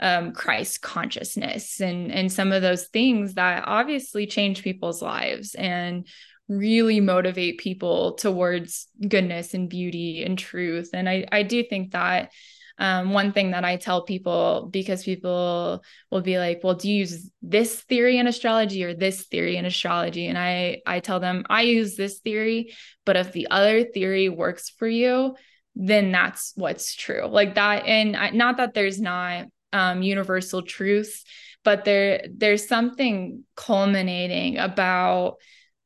um, 0.00 0.32
Christ 0.32 0.82
consciousness 0.82 1.80
and 1.80 2.10
and 2.10 2.32
some 2.32 2.52
of 2.52 2.62
those 2.62 2.86
things 2.88 3.34
that 3.34 3.64
obviously 3.66 4.26
change 4.26 4.62
people's 4.62 5.00
lives 5.00 5.54
and 5.54 6.06
really 6.48 7.00
motivate 7.00 7.58
people 7.58 8.14
towards 8.14 8.88
goodness 9.08 9.54
and 9.54 9.68
beauty 9.68 10.24
and 10.24 10.38
truth. 10.38 10.90
And 10.92 11.08
I 11.08 11.26
I 11.30 11.42
do 11.42 11.62
think 11.62 11.92
that 11.92 12.32
um, 12.78 13.12
one 13.12 13.32
thing 13.32 13.52
that 13.52 13.64
I 13.64 13.76
tell 13.76 14.02
people 14.02 14.68
because 14.70 15.04
people 15.04 15.82
will 16.10 16.22
be 16.22 16.38
like, 16.38 16.60
"Well, 16.64 16.74
do 16.74 16.90
you 16.90 16.96
use 17.00 17.30
this 17.40 17.82
theory 17.82 18.18
in 18.18 18.26
astrology 18.26 18.84
or 18.84 18.94
this 18.94 19.26
theory 19.26 19.56
in 19.56 19.64
astrology?" 19.64 20.26
And 20.26 20.36
I 20.36 20.82
I 20.86 21.00
tell 21.00 21.20
them 21.20 21.44
I 21.48 21.62
use 21.62 21.96
this 21.96 22.18
theory, 22.18 22.74
but 23.04 23.16
if 23.16 23.32
the 23.32 23.48
other 23.50 23.84
theory 23.84 24.28
works 24.28 24.70
for 24.70 24.88
you, 24.88 25.36
then 25.76 26.10
that's 26.12 26.52
what's 26.56 26.94
true. 26.94 27.26
Like 27.26 27.54
that, 27.54 27.86
and 27.86 28.16
I, 28.16 28.30
not 28.30 28.56
that 28.56 28.74
there's 28.74 29.00
not 29.00 29.46
um, 29.72 30.02
universal 30.02 30.62
truths, 30.62 31.24
but 31.62 31.84
there 31.84 32.24
there's 32.32 32.66
something 32.66 33.44
culminating 33.56 34.58
about 34.58 35.36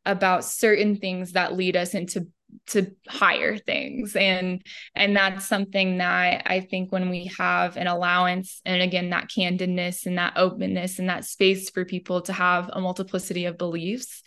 about 0.06 0.44
certain 0.44 0.96
things 0.96 1.32
that 1.32 1.54
lead 1.54 1.76
us 1.76 1.94
into 1.94 2.28
to 2.68 2.90
higher 3.08 3.56
things. 3.56 4.14
And 4.16 4.62
and 4.94 5.16
that's 5.16 5.46
something 5.46 5.98
that 5.98 6.42
i 6.46 6.60
think 6.60 6.92
when 6.92 7.10
we 7.10 7.30
have 7.38 7.76
an 7.76 7.86
allowance 7.86 8.60
and 8.64 8.82
again 8.82 9.10
that 9.10 9.28
candidness 9.28 10.06
and 10.06 10.18
that 10.18 10.34
openness 10.36 10.98
and 10.98 11.08
that 11.08 11.24
space 11.24 11.70
for 11.70 11.84
people 11.84 12.22
to 12.22 12.32
have 12.32 12.70
a 12.72 12.80
multiplicity 12.80 13.46
of 13.46 13.58
beliefs 13.58 14.22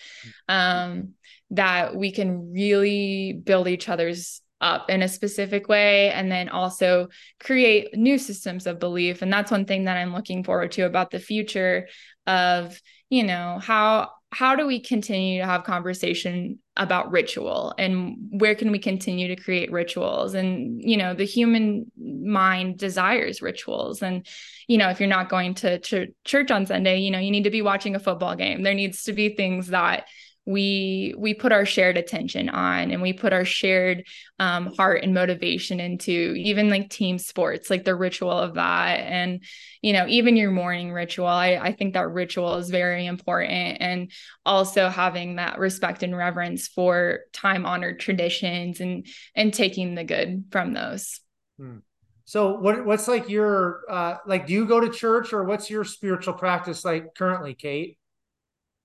um 0.48 1.10
that 1.52 1.96
we 1.96 2.12
can 2.12 2.52
really 2.52 3.34
build 3.44 3.68
each 3.68 3.90
other's 3.90 4.42
up 4.62 4.90
in 4.90 5.02
a 5.02 5.08
specific 5.08 5.68
way 5.68 6.12
and 6.12 6.32
then 6.32 6.48
also 6.48 7.08
create 7.40 7.98
new 7.98 8.20
systems 8.20 8.68
of 8.68 8.80
belief. 8.80 9.24
And 9.24 9.34
that's 9.34 9.50
one 9.52 9.66
thing 9.66 9.86
that 9.86 9.98
i'm 9.98 10.14
looking 10.14 10.44
forward 10.44 10.72
to 10.74 10.84
about 10.84 11.12
the 11.12 11.20
future 11.20 11.88
of 12.28 12.80
you 13.10 13.24
know 13.24 13.60
how 13.62 14.12
how 14.32 14.56
do 14.56 14.66
we 14.66 14.80
continue 14.80 15.42
to 15.42 15.46
have 15.46 15.64
conversation 15.64 16.60
about 16.78 17.12
ritual 17.12 17.74
and 17.78 18.16
where 18.32 18.56
can 18.56 18.72
we 18.72 18.80
continue 18.80 19.28
to 19.28 19.42
create 19.42 19.72
rituals. 19.72 20.34
And 20.34 20.82
you 20.82 20.98
know 20.98 21.14
the 21.14 21.26
human 21.26 21.92
mind 21.98 22.78
desires 22.78 23.42
rituals. 23.42 24.02
And 24.02 24.26
you 24.68 24.78
know 24.78 24.90
if 24.90 25.00
you're 25.00 25.10
not 25.10 25.30
going 25.30 25.56
to, 25.56 25.80
to 25.80 26.08
church 26.24 26.50
on 26.50 26.66
sunday 26.66 27.00
you 27.00 27.12
know 27.12 27.20
you 27.20 27.32
need 27.32 27.44
to 27.44 27.50
be 27.50 27.62
watching 27.62 27.96
a 27.96 28.00
football 28.00 28.36
game. 28.36 28.64
There 28.64 28.74
needs 28.74 29.04
to 29.04 29.14
be 29.14 29.36
things 29.36 29.68
that 29.68 30.08
we 30.46 31.14
we 31.18 31.36
put 31.36 31.52
our 31.52 31.66
shared 31.66 31.98
attention 31.98 32.50
on 32.50 32.90
and 32.90 33.02
we 33.02 33.14
put 33.14 33.32
our 33.32 33.46
shared 33.46 34.08
um, 34.40 34.74
heart 34.76 35.04
and 35.04 35.14
motivation 35.14 35.80
into 35.80 36.34
even 36.36 36.70
like 36.70 36.90
team 36.90 37.20
sports 37.20 37.70
like 37.70 37.84
the 37.84 37.96
ritual 37.96 38.32
of 38.32 38.56
that. 38.56 39.00
And 39.02 39.44
you 39.82 39.94
know 39.94 40.08
even 40.08 40.36
your 40.36 40.52
morning 40.52 40.92
ritual 40.92 41.28
I, 41.28 41.60
I 41.62 41.74
think 41.74 41.94
that 41.94 42.10
ritual 42.10 42.56
is 42.56 42.72
very 42.72 43.06
important. 43.06 43.78
And 43.80 44.12
also 44.46 44.90
having 44.90 45.36
that 45.36 45.60
respect 45.60 46.02
and 46.02 46.18
reverence 46.18 46.68
for 46.68 47.20
time 47.34 47.66
honored 47.66 48.00
traditions 48.00 48.80
and 48.80 49.06
and 49.36 49.54
taking 49.54 49.94
the 49.94 50.04
good 50.04 50.46
from 50.52 50.74
those. 50.74 51.20
Hmm. 51.60 51.78
so 52.26 52.58
what 52.58 52.84
what's 52.84 53.08
like 53.08 53.30
your 53.30 53.82
uh 53.90 54.16
like 54.26 54.48
do 54.48 54.54
you 54.54 54.66
go 54.66 54.80
to 54.80 54.90
church 54.90 55.34
or 55.34 55.44
what's 55.44 55.70
your 55.70 55.84
spiritual 55.84 56.34
practice 56.34 56.84
like 56.84 57.14
currently 57.14 57.54
kate 57.54 58.00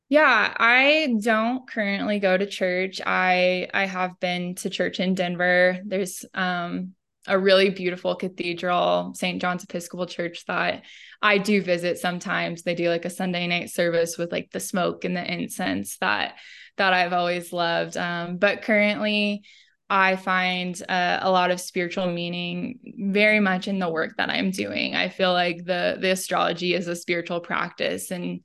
yeah, 0.09 0.55
I 0.57 1.15
don't 1.21 1.69
currently 1.69 2.21
go 2.21 2.37
to 2.37 2.47
church. 2.47 3.01
I 3.05 3.69
I 3.75 3.87
have 3.87 4.21
been 4.21 4.55
to 4.57 4.71
church 4.71 5.01
in 5.01 5.15
Denver. 5.15 5.79
There's 5.85 6.25
um 6.35 6.95
a 7.29 7.39
really 7.39 7.71
beautiful 7.71 8.15
cathedral, 8.15 9.13
St. 9.15 9.41
John's 9.41 9.65
Episcopal 9.65 10.07
Church 10.07 10.45
that 10.47 10.85
I 11.21 11.39
do 11.39 11.61
visit 11.61 11.99
sometimes. 11.99 12.63
They 12.63 12.77
do 12.77 12.89
like 12.89 13.05
a 13.05 13.11
Sunday 13.11 13.49
night 13.49 13.71
service 13.71 14.17
with 14.17 14.31
like 14.31 14.51
the 14.53 14.61
smoke 14.61 15.05
and 15.05 15.17
the 15.17 15.33
incense 15.33 15.97
that 15.99 16.37
that 16.77 16.93
I've 16.93 17.13
always 17.13 17.53
loved. 17.53 17.97
Um, 17.97 18.37
but 18.37 18.63
currently 18.63 19.43
I 19.89 20.17
find 20.17 20.81
uh, 20.89 21.19
a 21.23 21.31
lot 21.31 21.51
of 21.51 21.61
spiritual 21.61 22.13
meaning 22.13 22.79
very 22.99 23.41
much 23.41 23.67
in 23.67 23.79
the 23.79 23.89
work 23.89 24.17
that 24.19 24.31
I'm 24.31 24.51
doing. 24.51 24.95
I 24.95 25.09
feel 25.09 25.33
like 25.33 25.65
the 25.65 25.99
the 26.01 26.11
astrology 26.11 26.75
is 26.75 26.87
a 26.87 26.95
spiritual 26.95 27.41
practice 27.41 28.13
and 28.13 28.41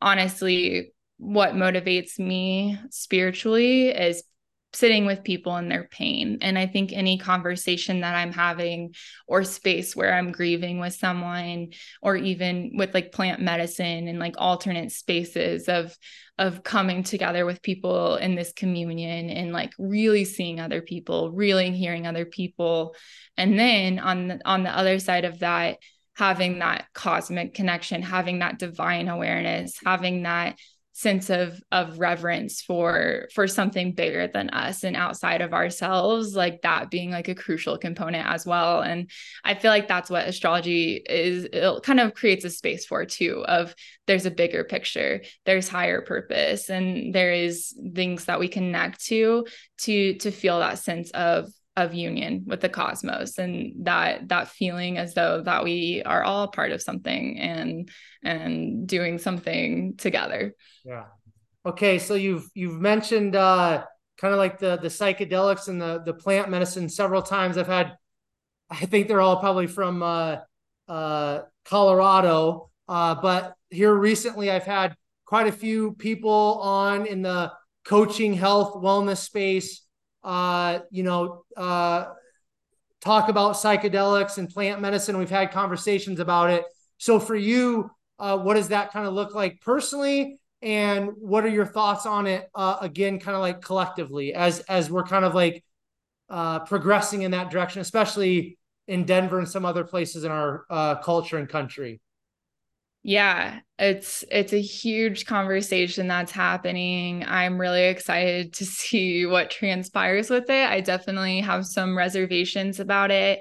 honestly, 0.00 0.92
what 1.18 1.54
motivates 1.54 2.18
me 2.18 2.78
spiritually 2.90 3.88
is 3.88 4.22
sitting 4.74 5.06
with 5.06 5.24
people 5.24 5.56
in 5.56 5.68
their 5.68 5.88
pain. 5.90 6.38
And 6.42 6.58
I 6.58 6.66
think 6.66 6.92
any 6.92 7.18
conversation 7.18 8.00
that 8.00 8.14
I'm 8.14 8.32
having 8.32 8.94
or 9.26 9.42
space 9.42 9.96
where 9.96 10.12
I'm 10.12 10.30
grieving 10.30 10.78
with 10.78 10.92
someone 10.94 11.70
or 12.02 12.16
even 12.16 12.72
with 12.76 12.92
like 12.92 13.12
plant 13.12 13.40
medicine 13.40 14.08
and 14.08 14.18
like 14.18 14.34
alternate 14.38 14.92
spaces 14.92 15.68
of 15.68 15.96
of 16.38 16.62
coming 16.62 17.02
together 17.02 17.44
with 17.44 17.62
people 17.62 18.14
in 18.16 18.36
this 18.36 18.52
communion 18.52 19.28
and 19.30 19.52
like 19.52 19.72
really 19.76 20.24
seeing 20.24 20.60
other 20.60 20.80
people, 20.80 21.32
really 21.32 21.72
hearing 21.72 22.06
other 22.06 22.24
people. 22.24 22.94
And 23.36 23.58
then 23.58 23.98
on 23.98 24.28
the 24.28 24.40
on 24.44 24.62
the 24.62 24.70
other 24.70 24.98
side 24.98 25.24
of 25.24 25.40
that 25.40 25.78
having 26.18 26.58
that 26.58 26.86
cosmic 26.92 27.54
connection, 27.54 28.02
having 28.02 28.40
that 28.40 28.58
divine 28.58 29.08
awareness, 29.08 29.78
having 29.84 30.24
that 30.24 30.58
sense 30.92 31.30
of 31.30 31.62
of 31.70 32.00
reverence 32.00 32.60
for 32.60 33.28
for 33.32 33.46
something 33.46 33.92
bigger 33.92 34.26
than 34.26 34.50
us 34.50 34.82
and 34.82 34.96
outside 34.96 35.40
of 35.40 35.54
ourselves 35.54 36.34
like 36.34 36.60
that 36.62 36.90
being 36.90 37.12
like 37.12 37.28
a 37.28 37.36
crucial 37.36 37.78
component 37.78 38.26
as 38.26 38.44
well. 38.44 38.80
And 38.80 39.08
i 39.44 39.54
feel 39.54 39.70
like 39.70 39.86
that's 39.86 40.10
what 40.10 40.26
astrology 40.26 41.00
is 41.08 41.44
it 41.52 41.82
kind 41.84 42.00
of 42.00 42.14
creates 42.14 42.44
a 42.44 42.50
space 42.50 42.84
for 42.84 43.04
too 43.04 43.44
of 43.46 43.72
there's 44.08 44.26
a 44.26 44.30
bigger 44.32 44.64
picture 44.64 45.22
there's 45.46 45.68
higher 45.68 46.02
purpose 46.02 46.68
and 46.68 47.14
there 47.14 47.32
is 47.32 47.78
things 47.94 48.24
that 48.24 48.40
we 48.40 48.48
connect 48.48 49.04
to 49.04 49.46
to 49.78 50.14
to 50.14 50.32
feel 50.32 50.58
that 50.58 50.80
sense 50.80 51.12
of 51.12 51.48
of 51.84 51.94
union 51.94 52.44
with 52.46 52.60
the 52.60 52.68
cosmos 52.68 53.38
and 53.38 53.86
that 53.86 54.28
that 54.28 54.48
feeling 54.48 54.98
as 54.98 55.14
though 55.14 55.42
that 55.42 55.64
we 55.64 56.02
are 56.04 56.22
all 56.22 56.48
part 56.48 56.72
of 56.72 56.82
something 56.82 57.38
and 57.38 57.90
and 58.22 58.86
doing 58.86 59.18
something 59.18 59.96
together. 59.96 60.54
Yeah. 60.84 61.04
Okay 61.64 61.98
so 61.98 62.14
you've 62.14 62.48
you've 62.54 62.80
mentioned 62.80 63.36
uh 63.36 63.84
kind 64.18 64.34
of 64.34 64.38
like 64.38 64.58
the 64.58 64.78
the 64.78 64.88
psychedelics 64.88 65.68
and 65.68 65.80
the 65.80 66.02
the 66.04 66.14
plant 66.14 66.50
medicine 66.50 66.88
several 66.88 67.22
times. 67.22 67.56
I've 67.56 67.66
had 67.66 67.96
i 68.70 68.76
think 68.76 69.08
they're 69.08 69.20
all 69.20 69.38
probably 69.38 69.66
from 69.66 70.02
uh 70.02 70.36
uh 70.88 71.40
colorado 71.64 72.70
uh 72.88 73.14
but 73.14 73.54
here 73.70 73.94
recently 73.94 74.50
i've 74.50 74.64
had 74.64 74.94
quite 75.24 75.46
a 75.46 75.52
few 75.52 75.92
people 75.92 76.60
on 76.62 77.06
in 77.06 77.22
the 77.22 77.52
coaching 77.84 78.32
health 78.32 78.74
wellness 78.74 79.18
space 79.18 79.82
uh, 80.24 80.80
you 80.90 81.02
know, 81.02 81.44
uh, 81.56 82.06
talk 83.00 83.28
about 83.28 83.54
psychedelics 83.54 84.38
and 84.38 84.48
plant 84.48 84.80
medicine. 84.80 85.18
We've 85.18 85.30
had 85.30 85.52
conversations 85.52 86.20
about 86.20 86.50
it. 86.50 86.64
So 86.98 87.20
for 87.20 87.36
you, 87.36 87.90
uh, 88.18 88.38
what 88.38 88.54
does 88.54 88.68
that 88.68 88.92
kind 88.92 89.06
of 89.06 89.14
look 89.14 89.34
like 89.34 89.60
personally? 89.60 90.40
And 90.60 91.10
what 91.16 91.44
are 91.44 91.48
your 91.48 91.66
thoughts 91.66 92.04
on 92.04 92.26
it? 92.26 92.48
Uh, 92.54 92.78
again, 92.80 93.20
kind 93.20 93.36
of 93.36 93.42
like 93.42 93.60
collectively, 93.62 94.34
as 94.34 94.58
as 94.60 94.90
we're 94.90 95.04
kind 95.04 95.24
of 95.24 95.34
like 95.34 95.62
uh, 96.28 96.60
progressing 96.60 97.22
in 97.22 97.30
that 97.30 97.50
direction, 97.50 97.80
especially 97.80 98.58
in 98.88 99.04
Denver 99.04 99.38
and 99.38 99.48
some 99.48 99.64
other 99.64 99.84
places 99.84 100.24
in 100.24 100.32
our 100.32 100.64
uh, 100.68 100.96
culture 100.96 101.36
and 101.36 101.48
country. 101.48 102.00
Yeah, 103.02 103.60
it's 103.78 104.24
it's 104.30 104.52
a 104.52 104.60
huge 104.60 105.24
conversation 105.24 106.08
that's 106.08 106.32
happening. 106.32 107.24
I'm 107.26 107.58
really 107.60 107.84
excited 107.84 108.52
to 108.54 108.64
see 108.66 109.24
what 109.26 109.50
transpires 109.50 110.30
with 110.30 110.50
it. 110.50 110.68
I 110.68 110.80
definitely 110.80 111.40
have 111.40 111.66
some 111.66 111.96
reservations 111.96 112.80
about 112.80 113.10
it. 113.10 113.40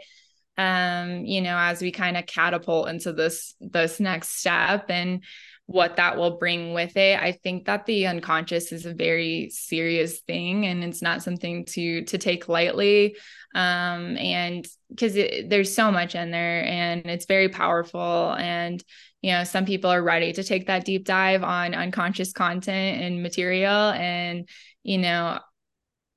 Um, 0.57 1.25
you 1.25 1.41
know, 1.41 1.55
as 1.57 1.81
we 1.81 1.91
kind 1.91 2.17
of 2.17 2.25
catapult 2.25 2.89
into 2.89 3.13
this 3.13 3.55
this 3.59 3.99
next 3.99 4.39
step 4.39 4.85
and 4.89 5.23
what 5.65 5.97
that 5.97 6.17
will 6.17 6.37
bring 6.37 6.73
with 6.73 6.95
it. 6.95 7.19
I 7.21 7.33
think 7.33 7.65
that 7.65 7.85
the 7.85 8.07
unconscious 8.07 8.71
is 8.71 8.85
a 8.85 8.93
very 8.93 9.49
serious 9.51 10.21
thing 10.21 10.65
and 10.65 10.81
it's 10.81 11.01
not 11.01 11.21
something 11.21 11.65
to 11.65 12.05
to 12.05 12.17
take 12.17 12.47
lightly. 12.47 13.17
Um, 13.53 14.15
and 14.17 14.65
because 14.89 15.13
there's 15.15 15.75
so 15.75 15.91
much 15.91 16.15
in 16.15 16.31
there 16.31 16.63
and 16.63 17.05
it's 17.05 17.25
very 17.25 17.49
powerful 17.49 18.33
and 18.33 18.81
you 19.27 19.33
know 19.33 19.43
some 19.43 19.65
people 19.65 19.89
are 19.91 20.01
ready 20.01 20.31
to 20.31 20.41
take 20.41 20.67
that 20.67 20.85
deep 20.85 21.03
dive 21.03 21.43
on 21.43 21.73
unconscious 21.73 22.31
content 22.31 23.01
and 23.01 23.21
material 23.21 23.91
and 23.91 24.47
you 24.83 24.97
know 24.97 25.37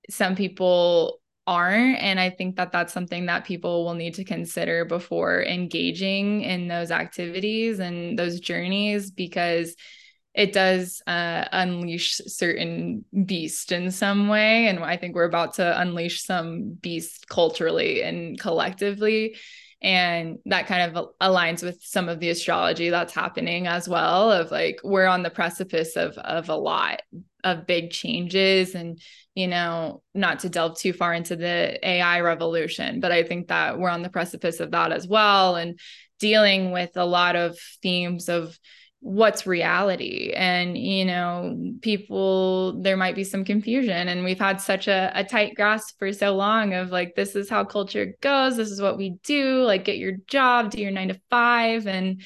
some 0.09 0.37
people 0.37 1.20
aren't. 1.45 1.99
And 1.99 2.20
i 2.20 2.31
think 2.31 2.55
that 2.57 2.70
that's 2.70 2.93
something 2.93 3.27
that 3.27 3.45
people 3.45 3.85
will 3.85 3.95
need 3.95 4.15
to 4.15 4.24
consider 4.24 4.85
before 4.85 5.43
engaging 5.43 6.43
in 6.43 6.69
those 6.69 6.93
activities 6.93 7.81
and 7.81 8.16
those 8.16 8.39
journeys 8.39 9.11
because 9.11 9.74
it 10.32 10.53
does 10.53 11.03
uh, 11.09 11.45
unleash 11.51 12.20
certain 12.27 13.05
beast 13.27 13.73
in 13.73 13.91
some 13.91 14.28
way. 14.28 14.69
And 14.69 14.78
i 14.85 14.97
think 14.97 15.16
we're 15.16 15.24
about 15.24 15.55
to 15.55 15.81
unleash 15.81 16.23
some 16.23 16.74
beast 16.74 17.27
culturally 17.28 18.03
and 18.03 18.39
collectively 18.39 19.37
and 19.82 20.39
that 20.44 20.66
kind 20.66 20.94
of 20.94 21.09
aligns 21.20 21.62
with 21.62 21.82
some 21.82 22.09
of 22.09 22.20
the 22.20 22.28
astrology 22.28 22.90
that's 22.90 23.15
happening 23.15 23.66
as 23.66 23.89
well 23.89 24.31
of 24.31 24.51
like 24.51 24.81
we're 24.85 25.07
on 25.07 25.23
the 25.23 25.31
precipice 25.31 25.97
of 25.97 26.16
of 26.19 26.48
a 26.48 26.55
lot 26.55 27.01
of 27.44 27.66
big 27.66 27.90
changes 27.90 28.74
and 28.74 29.01
you 29.35 29.47
know 29.47 30.02
not 30.15 30.40
to 30.40 30.51
delve 30.51 30.78
too 30.78 30.93
far 30.93 31.15
into 31.15 31.35
the 31.35 31.78
ai 31.89 32.20
revolution 32.20 33.01
but 33.01 33.12
i 33.12 33.23
think 33.23 33.48
that 33.48 33.78
we're 33.78 33.89
on 33.89 34.02
the 34.02 34.11
precipice 34.11 34.61
of 34.61 34.70
that 34.70 34.93
as 34.93 35.09
well 35.09 35.57
and 35.57 35.78
dealing 36.19 36.70
with 36.70 36.97
a 36.97 37.05
lot 37.05 37.35
of 37.35 37.59
themes 37.82 38.28
of 38.28 38.59
what's 39.02 39.47
reality 39.47 40.31
and 40.36 40.77
you 40.77 41.06
know 41.06 41.56
people 41.81 42.81
there 42.82 42.98
might 42.98 43.14
be 43.14 43.24
some 43.24 43.47
confusion 43.47 44.09
and 44.09 44.24
we've 44.24 44.39
had 44.39 44.60
such 44.60 44.89
a, 44.89 45.10
a 45.14 45.24
tight 45.24 45.55
grasp 45.55 45.98
for 45.98 46.12
so 46.12 46.35
long 46.35 46.74
of 46.74 46.90
like 46.90 47.14
this 47.14 47.35
is 47.35 47.48
how 47.48 47.64
culture 47.64 48.14
goes 48.20 48.59
this 48.59 48.70
is 48.70 48.81
what 48.81 48.98
we 48.98 49.16
do 49.22 49.62
like 49.62 49.86
get 49.86 49.97
your 49.97 50.12
job 50.27 50.70
do 50.70 50.82
your 50.82 50.90
nine 50.90 51.09
to 51.09 51.18
five 51.31 51.86
and 51.86 52.20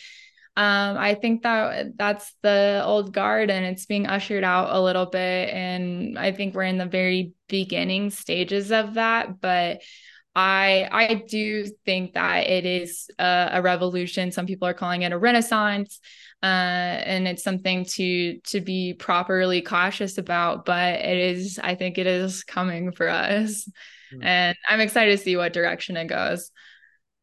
um, 0.57 0.97
I 0.97 1.15
think 1.15 1.43
that 1.43 1.97
that's 1.97 2.33
the 2.43 2.81
old 2.85 3.13
guard 3.13 3.51
and 3.51 3.65
it's 3.65 3.87
being 3.87 4.07
ushered 4.07 4.45
out 4.45 4.69
a 4.71 4.81
little 4.81 5.07
bit. 5.07 5.51
And 5.51 6.17
I 6.17 6.31
think 6.31 6.55
we're 6.55 6.63
in 6.63 6.79
the 6.79 6.87
very 6.87 7.33
beginning 7.49 8.11
stages 8.11 8.71
of 8.71 8.95
that. 8.95 9.41
But 9.41 9.83
I 10.37 10.89
I 10.93 11.25
do 11.29 11.67
think 11.85 12.15
that 12.15 12.47
it 12.49 12.67
is 12.67 13.11
a, 13.19 13.51
a 13.55 13.63
revolution. 13.63 14.31
Some 14.31 14.47
people 14.47 14.69
are 14.69 14.75
calling 14.75 15.03
it 15.03 15.11
a 15.11 15.19
renaissance 15.19 15.99
uh, 16.45 17.01
and 17.07 17.27
it's 17.27 17.43
something 17.43 17.87
to 17.87 18.39
to 18.41 18.61
be 18.61 18.93
properly 18.93 19.63
cautious 19.63 20.19
about. 20.19 20.67
But 20.67 21.01
it 21.01 21.17
is, 21.17 21.59
I 21.59 21.75
think, 21.75 21.97
it 21.97 22.07
is 22.07 22.45
coming 22.45 22.93
for 22.93 23.09
us, 23.09 23.65
mm-hmm. 24.13 24.23
and 24.23 24.57
I'm 24.69 24.81
excited 24.81 25.17
to 25.17 25.25
see 25.25 25.39
what 25.39 25.55
direction 25.55 25.97
it 25.97 26.07
goes. 26.07 26.51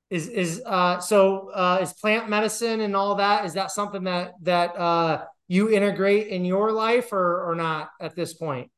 Is 0.09 0.27
is 0.27 0.63
uh 0.65 0.99
so 0.99 1.51
uh 1.53 1.79
is 1.81 1.93
plant 1.93 2.29
medicine 2.29 2.81
and 2.81 2.95
all 2.95 3.15
that 3.15 3.45
is 3.45 3.53
that 3.53 3.71
something 3.71 4.03
that 4.05 4.33
that 4.41 4.75
uh 4.75 5.23
you 5.47 5.69
integrate 5.69 6.27
in 6.27 6.43
your 6.43 6.71
life 6.71 7.13
or 7.13 7.49
or 7.49 7.55
not 7.55 7.91
at 8.01 8.15
this 8.15 8.33
point? 8.33 8.71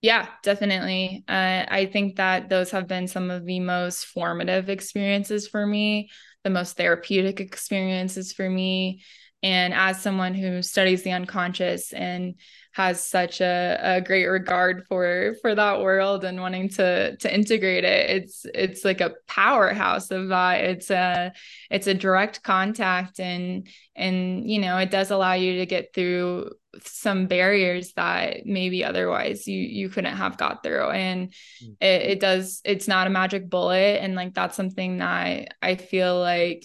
Yeah, 0.00 0.26
definitely. 0.42 1.24
Uh, 1.28 1.64
I 1.68 1.88
think 1.92 2.16
that 2.16 2.48
those 2.48 2.70
have 2.70 2.86
been 2.86 3.08
some 3.08 3.30
of 3.30 3.44
the 3.44 3.60
most 3.60 4.06
formative 4.06 4.68
experiences 4.68 5.48
for 5.48 5.66
me, 5.66 6.10
the 6.44 6.50
most 6.50 6.76
therapeutic 6.76 7.40
experiences 7.40 8.32
for 8.32 8.48
me. 8.48 9.02
And 9.42 9.72
as 9.72 10.02
someone 10.02 10.34
who 10.34 10.62
studies 10.62 11.02
the 11.02 11.12
unconscious 11.12 11.92
and 11.92 12.34
has 12.72 13.04
such 13.04 13.40
a, 13.40 13.78
a 13.82 14.00
great 14.00 14.26
regard 14.26 14.86
for 14.86 15.34
for 15.40 15.52
that 15.54 15.80
world 15.80 16.24
and 16.24 16.40
wanting 16.40 16.68
to 16.68 17.16
to 17.16 17.34
integrate 17.34 17.82
it 17.82 18.10
it's 18.10 18.46
it's 18.54 18.84
like 18.84 19.00
a 19.00 19.14
powerhouse 19.26 20.10
of 20.10 20.28
that. 20.28 20.64
It's 20.64 20.90
a 20.90 21.32
it's 21.70 21.86
a 21.86 21.94
direct 21.94 22.42
contact 22.42 23.18
and 23.18 23.68
and 23.96 24.48
you 24.48 24.60
know 24.60 24.76
it 24.78 24.90
does 24.90 25.10
allow 25.10 25.32
you 25.32 25.58
to 25.58 25.66
get 25.66 25.92
through 25.94 26.52
some 26.84 27.26
barriers 27.26 27.92
that 27.94 28.46
maybe 28.46 28.84
otherwise 28.84 29.48
you 29.48 29.60
you 29.60 29.88
couldn't 29.88 30.16
have 30.16 30.36
got 30.36 30.62
through. 30.62 30.90
And 30.90 31.32
mm. 31.62 31.76
it, 31.80 32.02
it 32.02 32.20
does 32.20 32.60
it's 32.64 32.86
not 32.86 33.06
a 33.06 33.10
magic 33.10 33.50
bullet. 33.50 33.98
And 34.02 34.14
like 34.14 34.34
that's 34.34 34.56
something 34.56 34.98
that 34.98 35.54
i 35.62 35.74
feel 35.74 36.20
like 36.20 36.64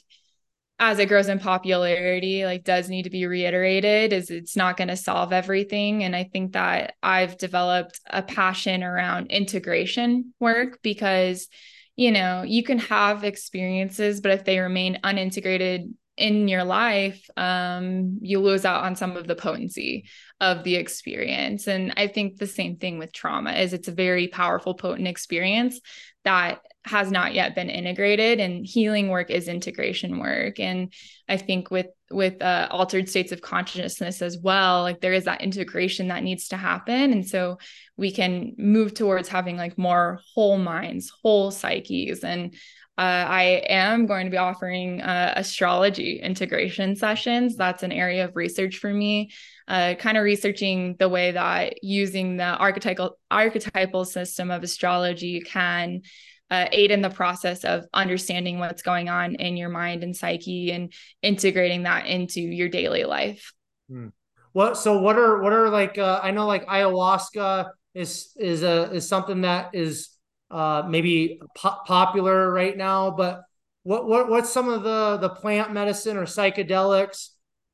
as 0.84 0.99
it 0.99 1.07
grows 1.07 1.30
in 1.30 1.39
popularity 1.39 2.43
like 2.43 2.65
does 2.65 2.89
need 2.89 3.03
to 3.03 3.10
be 3.10 3.26
reiterated 3.26 4.11
is 4.11 4.30
it's 4.30 4.57
not 4.57 4.76
going 4.76 4.89
to 4.89 4.97
solve 4.97 5.31
everything. 5.31 6.03
And 6.03 6.15
i 6.15 6.26
think 6.26 6.53
that 6.53 6.95
i've 7.01 7.38
developed 7.38 7.99
a 8.10 8.22
passion 8.22 8.84
around 8.84 9.27
integration 9.27 10.34
work 10.39 10.80
because 10.81 11.47
you 11.95 12.11
know 12.11 12.43
you 12.43 12.64
can 12.64 12.80
have 12.80 13.23
experiences 13.23 14.19
but 14.19 14.31
if 14.31 14.43
they 14.43 14.60
remain 14.60 14.99
unintegrated 15.03 15.93
in 16.15 16.47
your 16.47 16.64
life 16.64 17.27
um, 17.38 18.19
you 18.22 18.39
lose 18.39 18.65
out 18.65 18.84
on 18.84 18.95
some 18.95 19.18
of 19.18 19.26
the 19.26 19.35
potency 19.35 20.05
of 20.39 20.64
the 20.64 20.76
experience. 20.76 21.68
And 21.68 21.93
i 21.95 22.07
think 22.07 22.38
the 22.38 22.47
same 22.47 22.76
thing 22.76 22.99
with 22.99 23.14
trauma 23.14 23.53
is 23.53 23.73
it's 23.73 23.88
a 23.88 23.93
very 23.93 24.27
powerful 24.27 24.73
potent 24.73 25.07
experience 25.07 25.80
that 26.26 26.60
has 26.85 27.11
not 27.11 27.34
yet 27.34 27.55
been 27.55 27.69
integrated 27.69 28.39
and 28.39 28.65
healing 28.65 29.10
work 29.10 29.30
is 29.30 29.47
integration 29.47 30.19
work. 30.19 30.60
And 30.60 30.93
i 31.30 31.38
think 31.38 31.72
with 31.72 31.88
with 32.11 32.41
uh, 32.41 32.68
altered 32.69 33.10
states 33.10 33.31
of 33.31 33.41
consciousness 33.41 34.22
as 34.22 34.38
well 34.38 34.84
like 34.84 35.01
there 35.01 35.14
is 35.14 35.23
that 35.23 35.41
integration 35.41 36.10
that 36.10 36.23
needs 36.23 36.49
to 36.49 36.57
happen. 36.57 37.11
And 37.14 37.27
so 37.27 37.57
we 37.97 38.11
can 38.11 38.53
move 38.57 38.93
towards 38.93 39.30
having 39.30 39.57
like 39.57 39.77
more 39.77 40.19
whole 40.34 40.57
minds 40.57 41.11
whole 41.23 41.51
psyches. 41.51 42.23
And 42.23 42.55
uh, 42.95 43.26
I 43.27 43.43
am 43.69 44.05
going 44.05 44.26
to 44.26 44.31
be 44.31 44.38
offering 44.38 45.01
uh, 45.01 45.34
astrology 45.35 46.19
integration 46.19 46.95
sessions. 46.95 47.55
That's 47.55 47.81
an 47.81 47.91
area 47.91 48.26
of 48.26 48.35
research 48.35 48.77
for 48.77 48.93
me, 48.93 49.31
uh, 49.68 49.95
kind 49.95 50.15
of 50.15 50.23
researching 50.23 50.95
the 50.99 51.10
way 51.10 51.31
that 51.31 51.84
using 51.84 52.38
the 52.38 52.43
archetypal 52.43 53.18
archetypal 53.31 54.05
system 54.05 54.51
of 54.51 54.61
astrology 54.61 55.41
can 55.41 56.03
uh, 56.52 56.68
aid 56.72 56.91
in 56.91 57.02
the 57.02 57.10
process 57.10 57.64
of 57.64 57.86
understanding 57.94 58.60
what's 58.60 58.82
going 58.82 59.10
on 59.10 59.36
in 59.36 59.57
your 59.57 59.70
mind 59.70 60.03
and 60.03 60.15
psyche 60.15 60.72
and 60.72 60.94
integrating 61.22 61.84
that 61.84 62.06
into 62.06 62.41
your 62.41 62.70
daily 62.70 63.03
life. 63.03 63.53
Hmm. 63.90 64.10
What 64.52 64.78
so 64.78 64.99
what 64.99 65.18
are 65.18 65.41
what 65.41 65.52
are 65.52 65.70
like 65.70 65.98
uh, 65.98 66.20
I 66.22 66.32
know 66.32 66.45
like 66.45 66.68
ayahuasca 66.68 67.72
is 67.95 68.34
is 68.38 68.61
a 68.61 68.91
is 68.91 69.07
something 69.07 69.41
that 69.41 69.74
is 69.74 70.10
uh, 70.52 70.84
maybe 70.88 71.40
po- 71.57 71.80
popular 71.86 72.52
right 72.52 72.78
now. 72.78 73.11
But 73.11 73.41
what 73.82 74.07
what 74.07 74.30
what's 74.30 74.52
some 74.52 74.70
of 74.70 74.84
the 74.84 75.18
the 75.18 75.30
plant 75.30 75.74
medicine 75.74 76.18
or 76.18 76.26
psychedelics 76.26 77.30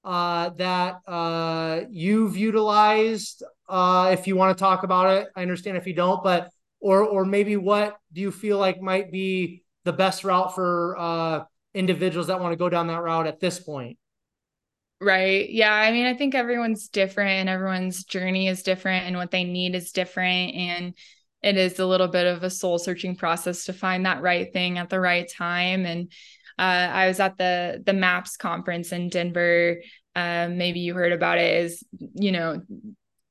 uh, 0.05 0.51
that 0.51 0.99
uh, 1.05 1.81
you've 1.89 2.37
utilized? 2.37 3.43
Uh, 3.67 4.15
if 4.17 4.25
you 4.25 4.35
want 4.35 4.57
to 4.57 4.61
talk 4.61 4.83
about 4.83 5.17
it, 5.17 5.27
I 5.35 5.41
understand 5.41 5.77
if 5.77 5.85
you 5.85 5.93
don't, 5.93 6.23
but 6.23 6.49
or 6.79 7.03
or 7.03 7.25
maybe 7.25 7.57
what 7.57 7.97
do 8.13 8.21
you 8.21 8.31
feel 8.31 8.57
like 8.57 8.81
might 8.81 9.11
be 9.11 9.63
the 9.85 9.93
best 9.93 10.23
route 10.23 10.53
for 10.55 10.95
uh, 10.97 11.43
individuals 11.73 12.27
that 12.27 12.39
want 12.39 12.51
to 12.51 12.57
go 12.57 12.69
down 12.69 12.87
that 12.87 13.01
route 13.01 13.27
at 13.27 13.39
this 13.39 13.59
point? 13.59 13.97
Right. 15.01 15.49
Yeah. 15.49 15.73
I 15.73 15.91
mean, 15.91 16.05
I 16.05 16.13
think 16.13 16.35
everyone's 16.35 16.89
different 16.89 17.31
and 17.31 17.49
everyone's 17.49 18.03
journey 18.03 18.49
is 18.49 18.63
different 18.63 19.05
and 19.05 19.15
what 19.15 19.31
they 19.31 19.45
need 19.45 19.73
is 19.73 19.93
different. 19.93 20.55
And 20.55 20.93
it 21.41 21.55
is 21.55 21.79
a 21.79 21.85
little 21.85 22.09
bit 22.09 22.27
of 22.27 22.43
a 22.43 22.49
soul 22.49 22.77
searching 22.77 23.15
process 23.15 23.65
to 23.65 23.73
find 23.73 24.05
that 24.05 24.21
right 24.21 24.51
thing 24.51 24.77
at 24.77 24.89
the 24.89 24.99
right 24.99 25.29
time. 25.37 25.85
And 25.85 26.11
uh, 26.57 26.89
I 26.91 27.07
was 27.07 27.21
at 27.21 27.37
the 27.37 27.81
the 27.85 27.93
MAPS 27.93 28.35
conference 28.35 28.91
in 28.91 29.07
Denver. 29.07 29.81
Uh, 30.13 30.49
maybe 30.51 30.81
you 30.81 30.93
heard 30.93 31.13
about 31.13 31.37
it. 31.37 31.63
Is 31.63 31.81
you 31.97 32.33
know 32.33 32.61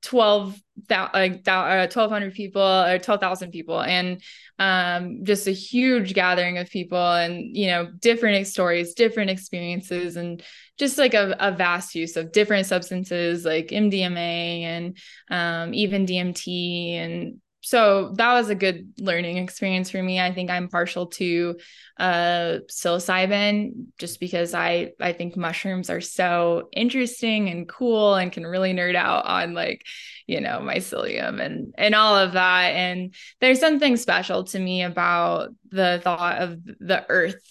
12 0.03 0.61
like 0.91 1.47
uh, 1.49 1.87
1200 1.89 2.35
people 2.35 2.63
or 2.63 2.99
12,000 2.99 3.51
people. 3.51 3.81
And 3.81 4.23
um, 4.59 5.25
just 5.25 5.47
a 5.47 5.53
huge 5.53 6.15
gathering 6.15 6.59
of 6.59 6.69
people 6.69 6.99
and 6.99 7.57
you 7.57 7.69
know 7.69 7.87
different 8.01 8.47
stories 8.47 8.95
different 8.95 9.31
experiences 9.31 10.17
and 10.17 10.43
just 10.79 10.99
like 10.99 11.15
a, 11.15 11.37
a 11.39 11.53
vast 11.53 11.95
use 11.95 12.17
of 12.17 12.33
different 12.33 12.67
substances 12.67 13.45
like 13.45 13.69
MDMA 13.69 14.63
and 14.63 14.99
um, 15.31 15.75
even 15.75 16.07
DMT 16.07 16.93
and 16.95 17.41
so 17.61 18.13
that 18.15 18.35
was 18.35 18.51
a 18.51 18.55
good 18.55 18.93
learning 18.99 19.39
experience 19.39 19.91
for 19.91 20.03
me. 20.03 20.21
I 20.21 20.33
think 20.33 20.49
I'm 20.49 20.69
partial 20.69 21.07
to 21.07 21.59
uh, 21.99 22.59
psilocybin 22.71 23.87
just 23.99 24.21
because 24.21 24.55
I 24.55 24.93
I 25.01 25.13
think 25.13 25.37
mushrooms 25.37 25.91
are 25.91 26.01
so 26.01 26.69
interesting 26.73 27.49
and 27.49 27.69
cool 27.69 28.15
and 28.15 28.31
can 28.31 28.47
really 28.47 28.73
nerd 28.73 28.95
out 28.95 29.27
on 29.27 29.55
like 29.55 29.85
you 30.27 30.41
know 30.41 30.61
mycelium 30.61 31.45
and 31.45 31.75
and 31.77 31.95
all 31.97 32.17
of 32.17 32.33
that. 32.35 32.75
And 32.75 33.15
there's 33.41 33.61
something 33.61 33.97
special 33.97 34.45
to 34.45 34.59
me 34.59 34.83
about 34.85 35.51
the 35.71 36.01
thought 36.03 36.41
of 36.41 36.65
the 36.65 37.05
earth 37.09 37.43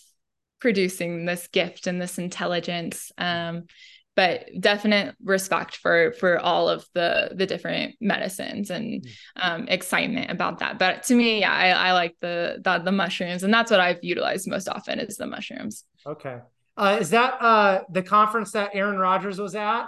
producing 0.60 1.26
this 1.26 1.48
gift 1.48 1.86
and 1.86 2.02
this 2.02 2.18
intelligence. 2.18 3.12
Um, 3.18 3.66
but 4.18 4.50
definite 4.60 5.16
respect 5.24 5.78
for 5.78 6.12
for 6.14 6.38
all 6.40 6.68
of 6.68 6.86
the 6.94 7.32
the 7.34 7.46
different 7.46 7.96
medicines 8.02 8.70
and 8.70 9.06
mm. 9.06 9.10
um, 9.38 9.68
excitement 9.70 10.30
about 10.30 10.60
that 10.60 10.78
but 10.78 11.04
to 11.04 11.16
me 11.16 11.40
yeah 11.40 11.54
I, 11.54 11.70
I 11.70 11.92
like 11.94 12.18
the, 12.20 12.60
the 12.62 12.80
the 12.80 12.92
mushrooms 12.92 13.44
and 13.44 13.54
that's 13.54 13.72
what 13.72 13.80
i've 13.80 14.04
utilized 14.04 14.50
most 14.50 14.68
often 14.68 15.00
is 15.00 15.16
the 15.16 15.28
mushrooms 15.28 15.86
okay 16.06 16.40
uh, 16.76 16.98
is 17.00 17.12
that 17.12 17.42
uh 17.42 17.84
the 17.90 18.04
conference 18.04 18.52
that 18.52 18.72
aaron 18.74 18.98
rodgers 18.98 19.40
was 19.40 19.56
at 19.56 19.86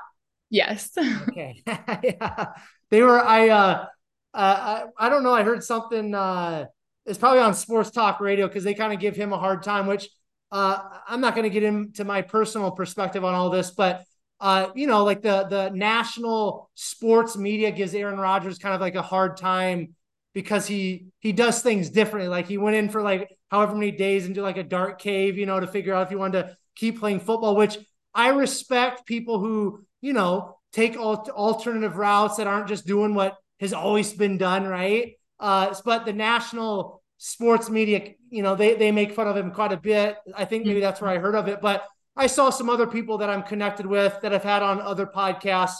yes 0.49 0.91
okay 1.27 1.61
yeah. 1.67 2.45
they 2.89 3.01
were 3.01 3.19
i 3.19 3.49
uh 3.49 3.85
uh, 4.33 4.85
I, 4.99 5.07
I 5.07 5.09
don't 5.09 5.23
know. 5.23 5.33
I 5.33 5.43
heard 5.43 5.63
something. 5.63 6.13
Uh, 6.13 6.65
it's 7.05 7.17
probably 7.17 7.39
on 7.39 7.53
sports 7.53 7.89
talk 7.89 8.19
radio 8.19 8.47
because 8.47 8.63
they 8.63 8.73
kind 8.73 8.93
of 8.93 8.99
give 8.99 9.15
him 9.15 9.33
a 9.33 9.37
hard 9.37 9.63
time. 9.63 9.87
Which 9.87 10.07
uh, 10.51 10.79
I'm 11.07 11.21
not 11.21 11.35
going 11.35 11.43
to 11.43 11.49
get 11.49 11.63
into 11.63 12.03
my 12.03 12.21
personal 12.21 12.71
perspective 12.71 13.23
on 13.23 13.33
all 13.33 13.49
this, 13.49 13.71
but 13.71 14.03
uh, 14.39 14.69
you 14.75 14.87
know, 14.87 15.03
like 15.03 15.21
the 15.21 15.45
the 15.49 15.69
national 15.69 16.69
sports 16.75 17.35
media 17.37 17.71
gives 17.71 17.93
Aaron 17.93 18.19
Rodgers 18.19 18.57
kind 18.57 18.73
of 18.73 18.81
like 18.81 18.95
a 18.95 19.01
hard 19.01 19.37
time 19.37 19.95
because 20.33 20.65
he 20.65 21.07
he 21.19 21.31
does 21.33 21.61
things 21.61 21.89
differently. 21.89 22.29
Like 22.29 22.47
he 22.47 22.57
went 22.57 22.75
in 22.77 22.89
for 22.89 23.01
like 23.01 23.29
however 23.49 23.73
many 23.73 23.91
days 23.91 24.25
into 24.25 24.41
like 24.41 24.57
a 24.57 24.63
dark 24.63 24.99
cave, 24.99 25.37
you 25.37 25.45
know, 25.45 25.59
to 25.59 25.67
figure 25.67 25.93
out 25.93 26.03
if 26.03 26.09
he 26.09 26.15
wanted 26.15 26.43
to 26.43 26.57
keep 26.75 26.99
playing 26.99 27.19
football. 27.19 27.55
Which 27.55 27.77
I 28.13 28.29
respect 28.29 29.05
people 29.05 29.39
who 29.39 29.83
you 30.01 30.13
know 30.13 30.55
take 30.71 30.95
alternative 30.95 31.97
routes 31.97 32.37
that 32.37 32.47
aren't 32.47 32.67
just 32.67 32.85
doing 32.85 33.15
what 33.15 33.35
has 33.59 33.73
always 33.73 34.13
been 34.13 34.37
done, 34.37 34.65
right? 34.65 35.13
Uh, 35.39 35.73
but 35.83 36.05
the 36.05 36.13
national 36.13 37.01
sports 37.17 37.69
media, 37.69 38.13
you 38.29 38.43
know, 38.43 38.55
they 38.55 38.75
they 38.75 38.91
make 38.91 39.11
fun 39.11 39.27
of 39.27 39.35
him 39.35 39.51
quite 39.51 39.73
a 39.73 39.77
bit. 39.77 40.15
I 40.33 40.45
think 40.45 40.65
maybe 40.65 40.79
that's 40.79 41.01
where 41.01 41.11
I 41.11 41.17
heard 41.17 41.35
of 41.35 41.47
it, 41.49 41.59
but 41.61 41.83
I 42.19 42.27
saw 42.27 42.49
some 42.49 42.69
other 42.69 42.85
people 42.85 43.19
that 43.19 43.29
I'm 43.29 43.43
connected 43.43 43.85
with 43.85 44.19
that 44.21 44.33
I've 44.33 44.43
had 44.43 44.61
on 44.61 44.81
other 44.81 45.05
podcasts 45.05 45.77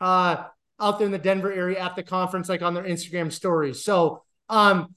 uh, 0.00 0.42
out 0.80 0.98
there 0.98 1.06
in 1.06 1.12
the 1.12 1.18
Denver 1.18 1.52
area 1.52 1.78
at 1.78 1.94
the 1.94 2.02
conference, 2.02 2.48
like 2.48 2.62
on 2.62 2.74
their 2.74 2.82
Instagram 2.82 3.30
stories. 3.30 3.84
So 3.84 4.24
um, 4.48 4.92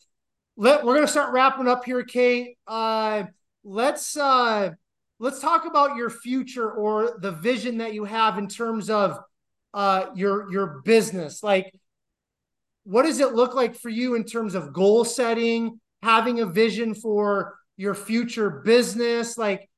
let 0.57 0.83
we're 0.83 0.95
gonna 0.95 1.07
start 1.07 1.33
wrapping 1.33 1.67
up 1.67 1.85
here, 1.85 2.03
Kate. 2.03 2.57
Uh, 2.65 3.25
let's 3.63 4.17
uh, 4.17 4.71
let's 5.19 5.39
talk 5.39 5.67
about 5.67 5.97
your 5.97 6.09
future 6.09 6.71
or 6.71 7.19
the 7.21 7.31
vision 7.31 7.77
that 7.77 7.93
you 7.93 8.03
have 8.05 8.39
in 8.39 8.47
terms 8.47 8.89
of 8.89 9.19
uh, 9.75 10.07
your 10.15 10.51
your 10.51 10.81
business. 10.83 11.43
Like, 11.43 11.71
what 12.85 13.03
does 13.03 13.19
it 13.19 13.33
look 13.33 13.53
like 13.53 13.75
for 13.75 13.89
you 13.89 14.15
in 14.15 14.23
terms 14.23 14.55
of 14.55 14.73
goal 14.73 15.05
setting, 15.05 15.79
having 16.01 16.39
a 16.39 16.47
vision 16.47 16.95
for 16.95 17.55
your 17.77 17.93
future 17.93 18.49
business? 18.49 19.37
Like, 19.37 19.69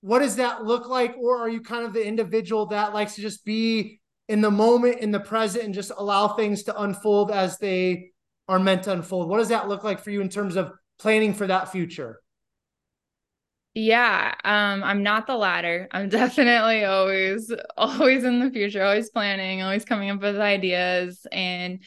what 0.00 0.20
does 0.20 0.36
that 0.36 0.64
look 0.64 0.88
like? 0.88 1.16
Or 1.18 1.38
are 1.38 1.48
you 1.48 1.60
kind 1.60 1.84
of 1.84 1.92
the 1.92 2.06
individual 2.06 2.66
that 2.66 2.94
likes 2.94 3.16
to 3.16 3.20
just 3.20 3.44
be 3.44 4.00
in 4.28 4.40
the 4.40 4.50
moment 4.50 5.00
in 5.00 5.10
the 5.10 5.20
present 5.20 5.64
and 5.64 5.74
just 5.74 5.90
allow 5.96 6.28
things 6.28 6.64
to 6.64 6.80
unfold 6.80 7.30
as 7.30 7.58
they 7.58 8.10
are 8.46 8.58
meant 8.58 8.84
to 8.84 8.92
unfold? 8.92 9.28
What 9.28 9.38
does 9.38 9.48
that 9.48 9.68
look 9.68 9.84
like 9.84 10.00
for 10.00 10.10
you 10.10 10.20
in 10.20 10.28
terms 10.28 10.56
of 10.56 10.72
planning 10.98 11.34
for 11.34 11.46
that 11.46 11.70
future? 11.72 12.20
Yeah 13.74 14.34
um 14.44 14.82
i'm 14.82 15.02
not 15.04 15.26
the 15.26 15.36
latter. 15.36 15.88
I'm 15.92 16.08
definitely 16.20 16.84
always 16.84 17.52
always 17.76 18.24
in 18.24 18.40
the 18.40 18.50
future 18.50 18.82
always 18.82 19.10
planning 19.10 19.62
always 19.62 19.84
coming 19.84 20.10
up 20.10 20.20
with 20.20 20.36
ideas. 20.36 21.26
And 21.30 21.80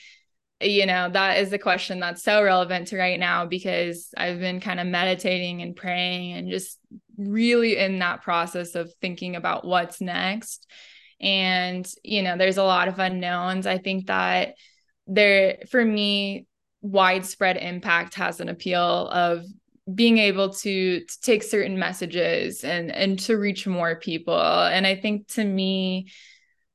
you 0.62 0.86
know, 0.86 1.10
that 1.10 1.40
is 1.40 1.50
the 1.50 1.58
question 1.58 2.00
that's 2.00 2.24
so 2.24 2.44
relevant 2.44 2.88
to 2.90 2.98
right 2.98 3.20
now 3.20 3.46
because 3.46 4.10
I've 4.16 4.40
been 4.40 4.60
kind 4.60 4.80
of 4.80 4.88
meditating 4.88 5.62
and 5.62 5.76
praying 5.76 6.34
and 6.34 6.50
just 6.52 6.78
really 7.27 7.77
in 7.77 7.99
that 7.99 8.22
process 8.22 8.76
of 8.76 8.93
thinking 9.02 9.35
about 9.35 9.65
what's 9.65 10.02
next. 10.02 10.68
And, 11.19 11.88
you 12.03 12.23
know, 12.23 12.38
there's 12.38 12.57
a 12.57 12.64
lot 12.64 12.88
of 12.88 12.99
unknowns. 12.99 13.68
I 13.68 13.77
think 13.77 14.07
that 14.07 14.56
there, 15.07 15.57
for 15.69 15.84
me, 15.84 16.48
widespread 16.81 17.57
impact 17.57 18.15
has 18.15 18.39
an 18.39 18.49
appeal 18.49 19.07
of 19.10 19.45
being 19.93 20.18
able 20.18 20.49
to, 20.49 21.02
to 21.02 21.22
take 21.22 21.43
certain 21.43 21.77
messages 21.77 22.64
and 22.64 22.91
and 22.91 23.19
to 23.19 23.35
reach 23.35 23.68
more 23.68 23.95
people 23.95 24.39
and 24.39 24.85
i 24.85 24.95
think 24.95 25.27
to 25.27 25.43
me 25.43 26.07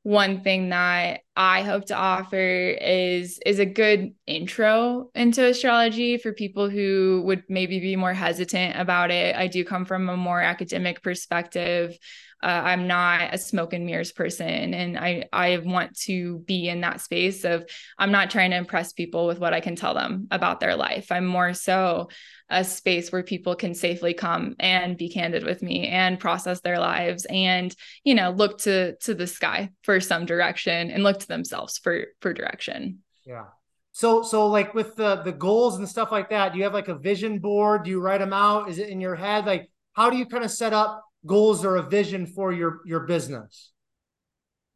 one 0.06 0.40
thing 0.40 0.68
that 0.68 1.22
I 1.34 1.62
hope 1.62 1.86
to 1.86 1.96
offer 1.96 2.36
is 2.36 3.40
is 3.44 3.58
a 3.58 3.66
good 3.66 4.14
intro 4.24 5.10
into 5.16 5.44
astrology 5.44 6.16
for 6.16 6.32
people 6.32 6.70
who 6.70 7.24
would 7.24 7.42
maybe 7.48 7.80
be 7.80 7.96
more 7.96 8.14
hesitant 8.14 8.78
about 8.78 9.10
it. 9.10 9.34
I 9.34 9.48
do 9.48 9.64
come 9.64 9.84
from 9.84 10.08
a 10.08 10.16
more 10.16 10.40
academic 10.40 11.02
perspective. 11.02 11.98
Uh, 12.46 12.62
I'm 12.64 12.86
not 12.86 13.34
a 13.34 13.38
smoke 13.38 13.72
and 13.72 13.84
mirrors 13.84 14.12
person, 14.12 14.72
and 14.72 14.96
I 14.96 15.24
I 15.32 15.58
want 15.58 15.98
to 16.02 16.38
be 16.46 16.68
in 16.68 16.82
that 16.82 17.00
space 17.00 17.44
of 17.44 17.68
I'm 17.98 18.12
not 18.12 18.30
trying 18.30 18.52
to 18.52 18.56
impress 18.56 18.92
people 18.92 19.26
with 19.26 19.40
what 19.40 19.52
I 19.52 19.58
can 19.58 19.74
tell 19.74 19.94
them 19.94 20.28
about 20.30 20.60
their 20.60 20.76
life. 20.76 21.10
I'm 21.10 21.26
more 21.26 21.54
so 21.54 22.08
a 22.48 22.62
space 22.62 23.10
where 23.10 23.24
people 23.24 23.56
can 23.56 23.74
safely 23.74 24.14
come 24.14 24.54
and 24.60 24.96
be 24.96 25.08
candid 25.08 25.42
with 25.42 25.60
me 25.60 25.88
and 25.88 26.20
process 26.20 26.60
their 26.60 26.78
lives 26.78 27.26
and 27.28 27.74
you 28.04 28.14
know 28.14 28.30
look 28.30 28.58
to 28.58 28.94
to 28.98 29.12
the 29.12 29.26
sky 29.26 29.70
for 29.82 29.98
some 29.98 30.24
direction 30.24 30.92
and 30.92 31.02
look 31.02 31.18
to 31.18 31.26
themselves 31.26 31.78
for 31.78 32.04
for 32.20 32.32
direction. 32.32 33.00
Yeah. 33.24 33.46
So 33.90 34.22
so 34.22 34.46
like 34.46 34.72
with 34.72 34.94
the 34.94 35.16
the 35.16 35.32
goals 35.32 35.78
and 35.78 35.88
stuff 35.88 36.12
like 36.12 36.30
that 36.30 36.52
do 36.52 36.58
you 36.58 36.64
have 36.64 36.74
like 36.74 36.86
a 36.86 36.94
vision 36.94 37.40
board? 37.40 37.82
Do 37.82 37.90
you 37.90 38.00
write 38.00 38.20
them 38.20 38.32
out? 38.32 38.68
Is 38.68 38.78
it 38.78 38.88
in 38.88 39.00
your 39.00 39.16
head? 39.16 39.46
Like 39.46 39.68
how 39.94 40.10
do 40.10 40.16
you 40.16 40.26
kind 40.26 40.44
of 40.44 40.52
set 40.52 40.72
up 40.72 41.02
goals 41.26 41.64
or 41.64 41.76
a 41.76 41.82
vision 41.82 42.26
for 42.26 42.52
your 42.52 42.80
your 42.84 43.00
business 43.00 43.72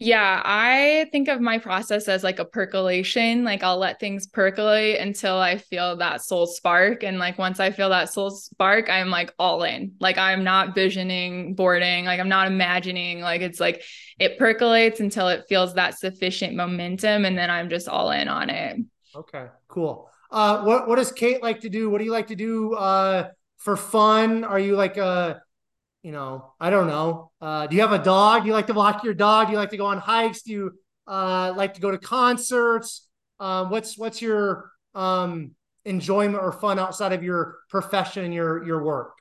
yeah, 0.03 0.41
I 0.43 1.11
think 1.13 1.29
of 1.29 1.43
my 1.43 1.59
process 1.59 2.09
as 2.09 2.25
like 2.25 2.39
a 2.39 2.45
percolation. 2.47 3.45
Like 3.45 3.63
I'll 3.63 3.77
let 3.77 4.01
things 4.01 4.27
percolate 4.27 4.99
until 4.99 5.37
I 5.37 5.59
feel 5.59 5.97
that 5.97 6.23
soul 6.23 6.47
spark. 6.47 7.03
And 7.05 7.19
like 7.19 7.37
once 7.37 7.61
I 7.61 7.71
feel 7.71 7.91
that 7.91 8.11
soul 8.11 8.31
spark, 8.31 8.89
I'm 8.89 9.11
like 9.11 9.35
all 9.39 9.63
in. 9.63 9.93
Like 10.01 10.17
I'm 10.17 10.43
not 10.43 10.75
visioning 10.75 11.55
boarding. 11.55 12.07
Like 12.07 12.19
I'm 12.19 12.31
not 12.31 12.47
imagining. 12.47 13.21
Like 13.21 13.43
it's 13.43 13.61
like 13.61 13.83
it 14.19 14.39
percolates 14.39 15.01
until 15.01 15.29
it 15.29 15.45
feels 15.51 15.75
that 15.75 15.99
sufficient 15.99 16.57
momentum. 16.57 17.27
And 17.27 17.37
then 17.37 17.51
I'm 17.51 17.69
just 17.69 17.87
all 17.87 18.11
in 18.11 18.27
on 18.27 18.49
it. 18.49 18.79
Okay, 19.15 19.49
cool. 19.69 20.11
Uh 20.31 20.63
what 20.63 20.89
what 20.89 20.97
does 20.97 21.13
Kate 21.13 21.43
like 21.43 21.61
to 21.61 21.69
do? 21.69 21.91
What 21.91 21.99
do 21.99 22.05
you 22.05 22.13
like 22.13 22.29
to 22.29 22.37
do 22.37 22.73
uh 22.73 23.29
for 23.59 23.77
fun? 23.77 24.45
Are 24.45 24.59
you 24.59 24.77
like 24.77 24.97
a 24.97 25.43
you 26.03 26.13
know, 26.13 26.53
I 26.59 26.71
don't 26.71 26.87
know. 26.87 27.31
Uh, 27.41 27.67
do 27.67 27.77
you 27.77 27.83
have 27.83 27.93
a 27.93 28.03
dog? 28.03 28.43
Do 28.43 28.49
you 28.49 28.55
like 28.55 28.67
to 28.69 28.75
walk 28.75 29.05
your 29.05 29.15
dog? 29.15 29.49
Do 29.49 29.53
you 29.53 29.59
like 29.59 29.71
to 29.71 29.77
go 29.77 29.87
on 29.87 29.99
hikes? 29.99 30.43
Do 30.43 30.53
you 30.53 30.73
uh, 31.07 31.53
like 31.57 31.75
to 31.75 31.81
go 31.81 31.91
to 31.91 31.99
concerts? 31.99 33.07
Um, 33.39 33.71
what's 33.71 33.99
what's 33.99 34.23
your 34.23 34.71
um, 34.95 35.53
enjoyment 35.85 36.43
or 36.43 36.53
fun 36.53 36.79
outside 36.79 37.13
of 37.13 37.23
your 37.23 37.59
profession 37.69 38.25
and 38.25 38.35
your 38.35 38.65
your 38.65 38.83
work? 38.83 39.13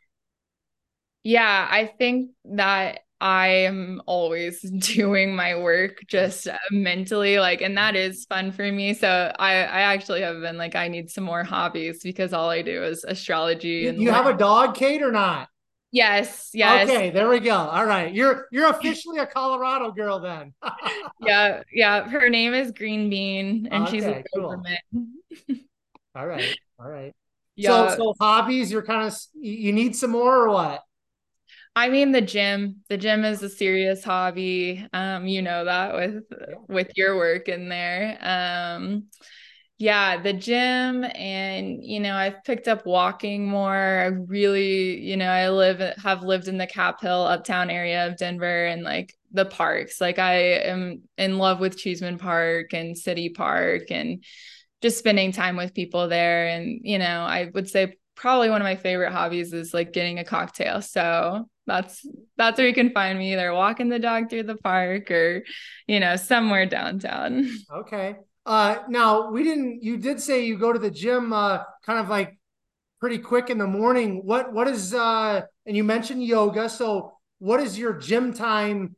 Yeah, 1.23 1.67
I 1.69 1.85
think 1.85 2.31
that 2.45 3.01
I 3.19 3.47
am 3.47 4.01
always 4.05 4.61
doing 4.95 5.35
my 5.35 5.57
work 5.57 5.99
just 6.07 6.47
mentally 6.71 7.39
like 7.39 7.61
and 7.61 7.77
that 7.77 7.95
is 7.97 8.25
fun 8.25 8.51
for 8.53 8.71
me. 8.71 8.93
So 8.93 9.33
I 9.37 9.51
I 9.51 9.81
actually 9.81 10.21
have 10.21 10.39
been 10.39 10.57
like 10.57 10.75
I 10.75 10.87
need 10.87 11.09
some 11.09 11.25
more 11.25 11.43
hobbies 11.43 12.01
because 12.03 12.31
all 12.31 12.49
I 12.49 12.61
do 12.61 12.83
is 12.83 13.03
astrology 13.03 13.87
and 13.87 14.01
You 14.01 14.11
have 14.11 14.27
a 14.27 14.33
dog, 14.33 14.75
Kate, 14.75 15.01
or 15.01 15.11
not? 15.11 15.49
Yes, 15.91 16.51
yes. 16.53 16.87
Okay, 16.87 17.09
there 17.09 17.27
we 17.29 17.39
go. 17.39 17.55
All 17.55 17.85
right. 17.85 18.13
You're 18.13 18.47
you're 18.51 18.69
officially 18.69 19.19
a 19.19 19.25
Colorado 19.25 19.91
girl 19.91 20.19
then. 20.19 20.53
yeah, 21.21 21.63
yeah. 21.73 22.07
Her 22.07 22.29
name 22.29 22.53
is 22.53 22.71
Green 22.71 23.09
Bean 23.09 23.67
and 23.71 23.83
okay, 23.83 23.91
she's 23.91 24.05
a 24.05 24.23
cool. 24.35 24.61
All 26.15 26.27
right. 26.27 26.55
All 26.79 26.89
right. 26.89 27.13
Yeah. 27.55 27.89
So 27.89 27.95
so 27.97 28.13
hobbies, 28.19 28.71
you're 28.71 28.83
kind 28.83 29.07
of 29.07 29.17
you 29.33 29.73
need 29.73 29.95
some 29.95 30.11
more 30.11 30.35
or 30.35 30.49
what? 30.49 30.83
I 31.75 31.89
mean 31.89 32.11
the 32.11 32.21
gym. 32.21 32.83
The 32.89 32.97
gym 32.97 33.25
is 33.25 33.41
a 33.41 33.49
serious 33.49 34.03
hobby. 34.03 34.85
Um, 34.93 35.25
you 35.27 35.41
know 35.41 35.65
that 35.65 35.95
with 35.95 36.23
yeah. 36.31 36.55
with 36.67 36.91
your 36.95 37.17
work 37.17 37.47
in 37.49 37.67
there. 37.67 38.17
Um 38.21 39.05
yeah 39.79 40.21
the 40.21 40.33
gym 40.33 41.05
and 41.15 41.81
you 41.83 42.01
know 42.01 42.13
i've 42.13 42.43
picked 42.43 42.67
up 42.67 42.85
walking 42.85 43.47
more. 43.47 43.73
I 43.73 44.05
really 44.07 44.99
you 44.99 45.15
know 45.15 45.29
i 45.29 45.49
live 45.49 45.79
have 45.97 46.21
lived 46.21 46.49
in 46.49 46.57
the 46.57 46.67
cap 46.67 47.01
hill 47.01 47.23
uptown 47.23 47.69
area 47.69 48.05
of 48.05 48.17
denver 48.17 48.65
and 48.65 48.83
like 48.83 49.15
the 49.31 49.45
parks. 49.45 50.01
Like 50.01 50.19
i 50.19 50.33
am 50.35 51.03
in 51.17 51.37
love 51.37 51.59
with 51.59 51.77
Cheesman 51.77 52.19
park 52.19 52.73
and 52.73 52.97
city 52.97 53.29
park 53.29 53.83
and 53.89 54.23
just 54.81 54.97
spending 54.99 55.31
time 55.31 55.55
with 55.55 55.73
people 55.73 56.07
there. 56.09 56.47
And 56.49 56.81
you 56.83 56.99
know 56.99 57.21
i 57.21 57.49
would 57.53 57.69
say 57.69 57.95
probably 58.15 58.49
one 58.49 58.61
of 58.61 58.65
my 58.65 58.75
favorite 58.75 59.13
hobbies 59.13 59.53
is 59.53 59.73
like 59.73 59.93
getting 59.93 60.19
a 60.19 60.25
cocktail. 60.25 60.81
So 60.81 61.47
that's 61.65 62.05
that's 62.35 62.57
where 62.57 62.67
you 62.67 62.73
can 62.73 62.91
find 62.91 63.17
me 63.17 63.31
either 63.31 63.53
walking 63.53 63.87
the 63.87 63.99
dog 63.99 64.29
through 64.29 64.43
the 64.43 64.57
park 64.57 65.09
or 65.09 65.43
you 65.87 66.01
know 66.01 66.17
somewhere 66.17 66.65
downtown. 66.65 67.49
Okay 67.71 68.15
uh, 68.49 68.83
now 68.89 69.29
we 69.29 69.43
didn't. 69.43 69.83
You 69.83 69.97
did 69.97 70.19
say 70.19 70.43
you 70.43 70.57
go 70.57 70.73
to 70.73 70.79
the 70.79 70.89
gym, 70.89 71.31
uh, 71.31 71.59
kind 71.85 71.99
of 71.99 72.09
like 72.09 72.39
pretty 72.99 73.19
quick 73.19 73.51
in 73.51 73.59
the 73.59 73.67
morning. 73.67 74.25
What 74.25 74.51
what 74.51 74.67
is? 74.67 74.91
Uh, 74.91 75.41
and 75.67 75.77
you 75.77 75.83
mentioned 75.83 76.23
yoga. 76.23 76.67
So 76.67 77.13
what 77.37 77.59
is 77.59 77.77
your 77.77 77.93
gym 77.93 78.33
time? 78.33 78.95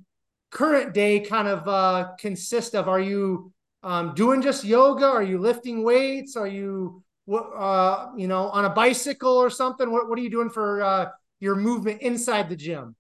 Current 0.52 0.94
day 0.94 1.20
kind 1.20 1.50
of 1.50 1.68
uh, 1.68 2.12
consist 2.18 2.76
of? 2.76 2.88
Are 2.88 3.02
you 3.02 3.52
um, 3.84 4.14
doing 4.16 4.42
just 4.42 4.64
yoga? 4.64 5.06
Are 5.06 5.24
you 5.24 5.38
lifting 5.38 5.84
weights? 5.84 6.38
Are 6.38 6.48
you 6.48 7.04
uh, 7.30 8.08
you 8.16 8.30
know 8.30 8.48
on 8.52 8.64
a 8.64 8.70
bicycle 8.70 9.36
or 9.36 9.50
something? 9.50 9.92
What 9.92 10.08
what 10.08 10.18
are 10.18 10.22
you 10.22 10.32
doing 10.32 10.50
for 10.50 10.82
uh, 10.82 11.10
your 11.42 11.56
movement 11.56 12.02
inside 12.02 12.48
the 12.48 12.56
gym? 12.56 12.96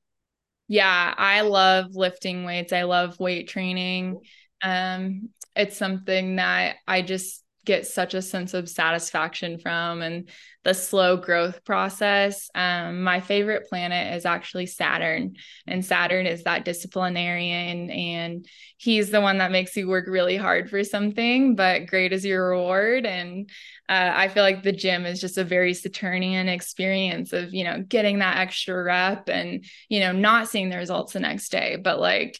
Yeah, 0.67 1.13
I 1.17 1.41
love 1.41 1.95
lifting 1.95 2.43
weights. 2.43 2.73
I 2.73 2.83
love 2.83 3.17
weight 3.21 3.47
training. 3.47 4.19
Um, 4.61 5.29
it's 5.55 5.77
something 5.77 6.37
that 6.37 6.77
I 6.87 7.01
just 7.01 7.43
get 7.63 7.85
such 7.85 8.15
a 8.15 8.23
sense 8.23 8.55
of 8.55 8.67
satisfaction 8.67 9.59
from 9.59 10.01
and 10.01 10.27
the 10.63 10.73
slow 10.73 11.15
growth 11.15 11.63
process. 11.63 12.49
Um, 12.55 13.03
my 13.03 13.19
favorite 13.19 13.67
planet 13.69 14.15
is 14.15 14.25
actually 14.25 14.65
Saturn, 14.65 15.35
and 15.67 15.85
Saturn 15.85 16.25
is 16.25 16.43
that 16.43 16.65
disciplinarian, 16.65 17.91
and 17.91 18.47
he's 18.77 19.11
the 19.11 19.21
one 19.21 19.37
that 19.37 19.51
makes 19.51 19.75
you 19.75 19.87
work 19.87 20.05
really 20.07 20.37
hard 20.37 20.71
for 20.71 20.83
something, 20.83 21.55
but 21.55 21.85
great 21.85 22.13
is 22.13 22.25
your 22.25 22.49
reward. 22.49 23.05
And 23.05 23.47
uh, 23.87 24.11
I 24.13 24.29
feel 24.29 24.43
like 24.43 24.63
the 24.63 24.71
gym 24.71 25.05
is 25.05 25.21
just 25.21 25.37
a 25.37 25.43
very 25.43 25.75
Saturnian 25.75 26.49
experience 26.49 27.31
of, 27.31 27.53
you 27.53 27.63
know, 27.63 27.83
getting 27.87 28.19
that 28.19 28.37
extra 28.37 28.83
rep 28.83 29.29
and, 29.29 29.65
you 29.87 29.99
know, 29.99 30.13
not 30.13 30.47
seeing 30.47 30.69
the 30.69 30.77
results 30.77 31.13
the 31.13 31.19
next 31.19 31.51
day, 31.51 31.75
but 31.75 31.99
like, 31.99 32.39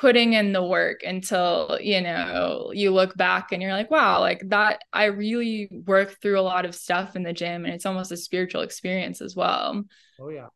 putting 0.00 0.32
in 0.32 0.52
the 0.54 0.64
work 0.64 1.02
until 1.02 1.78
you 1.78 2.00
know 2.00 2.70
you 2.72 2.90
look 2.90 3.14
back 3.18 3.52
and 3.52 3.60
you're 3.60 3.72
like 3.72 3.90
wow 3.90 4.18
like 4.18 4.42
that 4.48 4.82
i 4.94 5.04
really 5.04 5.68
work 5.86 6.18
through 6.22 6.40
a 6.40 6.42
lot 6.42 6.64
of 6.64 6.74
stuff 6.74 7.16
in 7.16 7.22
the 7.22 7.34
gym 7.34 7.66
and 7.66 7.74
it's 7.74 7.84
almost 7.84 8.10
a 8.10 8.16
spiritual 8.16 8.62
experience 8.62 9.20
as 9.20 9.36
well. 9.36 9.84
Oh 10.18 10.30
yeah. 10.30 10.46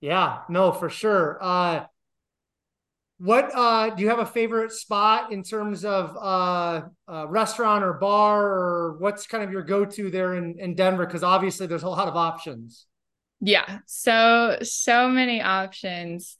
Yeah 0.00 0.40
no 0.50 0.72
for 0.72 0.90
sure. 0.90 1.38
Uh 1.40 1.86
what 3.18 3.50
uh 3.54 3.88
do 3.94 4.02
you 4.02 4.10
have 4.10 4.18
a 4.18 4.26
favorite 4.26 4.72
spot 4.72 5.32
in 5.32 5.42
terms 5.42 5.86
of 5.86 6.14
uh, 6.14 6.82
uh 7.08 7.26
restaurant 7.28 7.82
or 7.82 7.94
bar 7.94 8.44
or 8.44 8.96
what's 8.98 9.26
kind 9.26 9.42
of 9.42 9.50
your 9.50 9.62
go-to 9.62 10.10
there 10.10 10.34
in 10.34 10.56
in 10.58 10.74
denver? 10.74 11.06
Because 11.06 11.22
obviously 11.22 11.66
there's 11.66 11.82
a 11.82 11.88
lot 11.88 12.08
of 12.08 12.16
options. 12.16 12.84
Yeah 13.40 13.78
so 13.86 14.58
so 14.60 15.08
many 15.08 15.40
options 15.40 16.36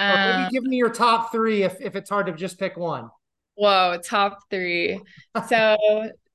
or 0.00 0.16
maybe 0.16 0.44
um, 0.44 0.48
give 0.50 0.62
me 0.64 0.76
your 0.76 0.90
top 0.90 1.30
three 1.30 1.62
if, 1.62 1.80
if 1.80 1.94
it's 1.96 2.10
hard 2.10 2.26
to 2.26 2.32
just 2.32 2.58
pick 2.58 2.76
one. 2.76 3.10
Whoa, 3.54 3.98
top 4.02 4.38
three. 4.50 5.00
So 5.48 5.76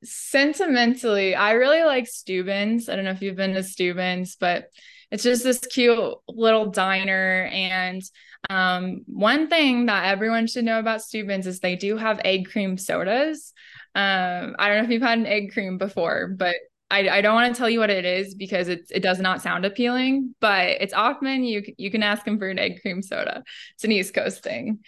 sentimentally, 0.03 1.35
I 1.35 1.53
really 1.53 1.83
like 1.83 2.07
Steuben's. 2.07 2.87
I 2.87 2.95
don't 2.95 3.05
know 3.05 3.11
if 3.11 3.21
you've 3.21 3.35
been 3.35 3.55
to 3.55 3.63
Steuben's, 3.63 4.35
but 4.35 4.65
it's 5.11 5.23
just 5.23 5.43
this 5.43 5.59
cute 5.59 6.15
little 6.27 6.69
diner. 6.69 7.49
And 7.51 8.01
um, 8.49 9.01
one 9.07 9.47
thing 9.47 9.87
that 9.87 10.05
everyone 10.05 10.47
should 10.47 10.65
know 10.65 10.79
about 10.79 11.01
Steuben's 11.01 11.47
is 11.47 11.59
they 11.59 11.75
do 11.75 11.97
have 11.97 12.21
egg 12.23 12.49
cream 12.51 12.77
sodas. 12.77 13.53
Um, 13.95 14.55
I 14.59 14.67
don't 14.67 14.77
know 14.77 14.83
if 14.83 14.89
you've 14.91 15.01
had 15.01 15.17
an 15.17 15.25
egg 15.25 15.51
cream 15.53 15.77
before, 15.77 16.27
but 16.27 16.55
I, 16.91 17.09
I 17.09 17.21
don't 17.21 17.33
want 17.33 17.53
to 17.53 17.57
tell 17.57 17.69
you 17.69 17.79
what 17.79 17.89
it 17.89 18.05
is 18.05 18.35
because 18.35 18.67
it's 18.67 18.91
it 18.91 19.01
does 19.01 19.19
not 19.19 19.41
sound 19.41 19.65
appealing, 19.65 20.35
but 20.39 20.67
it's 20.67 20.93
Othman. 20.93 21.43
You 21.43 21.63
you 21.77 21.89
can 21.89 22.03
ask 22.03 22.25
him 22.25 22.37
for 22.37 22.47
an 22.47 22.59
egg 22.59 22.81
cream 22.81 23.01
soda. 23.01 23.43
It's 23.73 23.83
an 23.83 23.91
East 23.91 24.13
Coast 24.13 24.43
thing. 24.43 24.79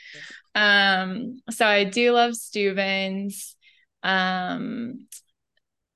Um, 0.53 1.41
so 1.49 1.65
I 1.65 1.83
do 1.83 2.11
love 2.11 2.35
Steuben's. 2.35 3.55
Um, 4.03 5.07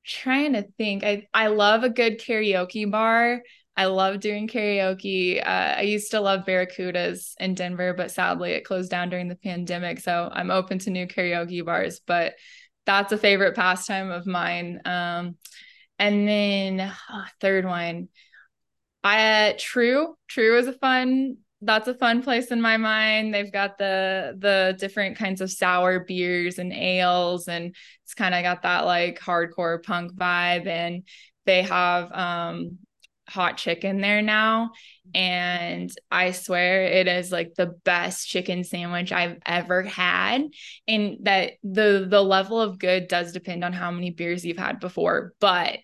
trying 0.06 0.54
to 0.54 0.64
think. 0.78 1.04
I 1.04 1.28
I 1.34 1.48
love 1.48 1.84
a 1.84 1.90
good 1.90 2.20
karaoke 2.20 2.90
bar. 2.90 3.42
I 3.78 3.86
love 3.86 4.20
doing 4.20 4.48
karaoke. 4.48 5.40
Uh, 5.40 5.76
I 5.78 5.82
used 5.82 6.12
to 6.12 6.20
love 6.20 6.46
Barricuda's 6.46 7.36
in 7.40 7.56
Denver, 7.56 7.94
but 7.94 8.12
sadly 8.12 8.52
it 8.52 8.66
closed 8.66 8.92
down 8.92 9.10
during 9.10 9.30
the 9.30 9.36
pandemic. 9.36 10.00
So 10.00 10.30
I'm 10.32 10.52
open 10.52 10.80
to 10.80 10.90
new 10.90 11.08
karaoke 11.08 11.64
bars, 11.66 12.02
but 12.06 12.34
that's 12.86 13.14
a 13.14 13.18
favorite 13.18 13.56
pastime 13.56 14.12
of 14.12 14.28
mine. 14.28 14.82
Um, 14.84 15.38
and 16.02 16.28
then 16.28 16.94
oh, 17.12 17.26
third 17.40 17.64
one, 17.64 18.10
I 19.04 19.56
true 19.60 20.16
TRU 20.28 20.58
is 20.58 20.68
a 20.68 20.74
fun. 20.74 21.38
That's 21.62 21.88
a 21.88 21.94
fun 21.94 22.24
place 22.24 22.48
in 22.48 22.60
my 22.60 22.78
mind. 22.78 23.34
They've 23.34 23.52
got 23.52 23.78
the 23.78 24.36
the 24.38 24.76
different 24.80 25.18
kinds 25.18 25.42
of 25.42 25.52
sour 25.52 26.00
beers 26.00 26.58
and 26.58 26.74
ales, 26.74 27.48
and 27.48 27.76
it's 28.04 28.16
kind 28.16 28.34
of 28.34 28.42
got 28.42 28.64
that 28.64 28.86
like 28.86 29.20
hardcore 29.20 29.84
punk 29.84 30.14
vibe. 30.14 30.66
And 30.66 31.04
they 31.46 31.62
have 31.62 32.12
um 32.12 32.80
hot 33.30 33.56
chicken 33.56 34.02
there 34.02 34.22
now 34.22 34.72
and 35.14 35.90
i 36.12 36.32
swear 36.32 36.84
it 36.84 37.08
is 37.08 37.32
like 37.32 37.54
the 37.56 37.68
best 37.86 38.28
chicken 38.28 38.66
sandwich 38.66 39.14
i've 39.14 39.38
ever 39.46 39.84
had 39.84 40.44
and 40.86 41.18
that 41.22 41.54
the 41.64 42.06
the 42.10 42.22
level 42.22 42.60
of 42.60 42.78
good 42.78 43.08
does 43.08 43.32
depend 43.32 43.64
on 43.64 43.72
how 43.72 43.90
many 43.90 44.10
beers 44.10 44.44
you've 44.44 44.58
had 44.58 44.82
before 44.82 45.34
but 45.40 45.78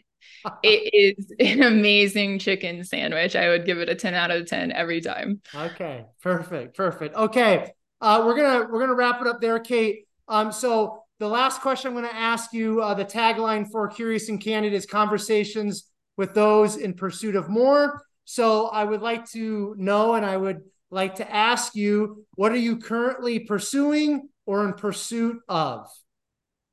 it 0.64 1.18
is 1.20 1.34
an 1.40 1.64
amazing 1.64 2.40
chicken 2.40 2.84
sandwich 2.84 3.36
i 3.36 3.50
would 3.50 3.66
give 3.66 3.80
it 3.80 3.90
a 3.90 3.96
10 3.96 4.14
out 4.14 4.32
of 4.32 4.46
10 4.46 4.72
every 4.72 5.02
time 5.02 5.42
okay 5.56 6.06
perfect 6.22 6.76
perfect 6.76 7.16
okay 7.16 7.72
uh, 8.00 8.22
we're 8.26 8.36
gonna 8.36 8.68
we're 8.72 8.80
gonna 8.80 8.94
wrap 8.94 9.22
it 9.22 9.28
up 9.28 9.42
there 9.42 9.60
kate 9.60 10.06
um 10.28 10.52
so 10.52 11.04
the 11.20 11.28
last 11.28 11.62
question 11.62 11.90
i'm 11.90 11.96
gonna 11.96 12.08
ask 12.14 12.54
you 12.54 12.82
uh, 12.82 12.94
the 12.94 13.06
tagline 13.06 13.66
for 13.72 13.88
curious 13.88 14.30
and 14.30 14.42
candid 14.42 14.74
is 14.74 14.86
conversations 14.86 15.90
with 16.18 16.34
those 16.34 16.76
in 16.76 16.96
pursuit 16.96 17.36
of 17.36 17.48
more. 17.48 18.04
So 18.26 18.68
I 18.68 18.84
would 18.84 19.02
like 19.02 19.30
to 19.32 19.76
know 19.78 20.16
and 20.16 20.26
I 20.26 20.36
would 20.36 20.62
like 20.90 21.16
to 21.16 21.34
ask 21.34 21.76
you 21.76 22.26
what 22.36 22.52
are 22.52 22.58
you 22.58 22.78
currently 22.78 23.40
pursuing 23.40 24.30
or 24.46 24.66
in 24.66 24.74
pursuit 24.74 25.38
of? 25.48 25.88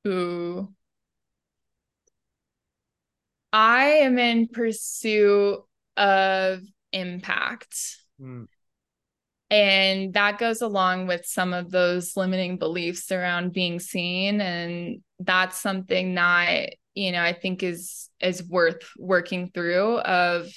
Ooh. 0.07 0.75
I 3.55 3.85
am 4.03 4.19
in 4.19 4.49
pursuit 4.49 5.61
of 5.97 6.61
impact. 6.93 7.77
Hmm. 8.19 8.45
And 9.49 10.13
that 10.15 10.39
goes 10.39 10.61
along 10.61 11.07
with 11.07 11.25
some 11.25 11.53
of 11.53 11.71
those 11.71 12.17
limiting 12.17 12.59
beliefs 12.59 13.13
around 13.13 13.53
being 13.53 13.79
seen. 13.79 14.41
And 14.41 15.03
that's 15.21 15.61
something 15.61 16.15
that 16.17 16.75
you 16.95 17.13
know 17.13 17.23
i 17.23 17.33
think 17.33 17.63
is 17.63 18.09
is 18.21 18.43
worth 18.49 18.89
working 18.99 19.51
through 19.53 19.99
of 19.99 20.49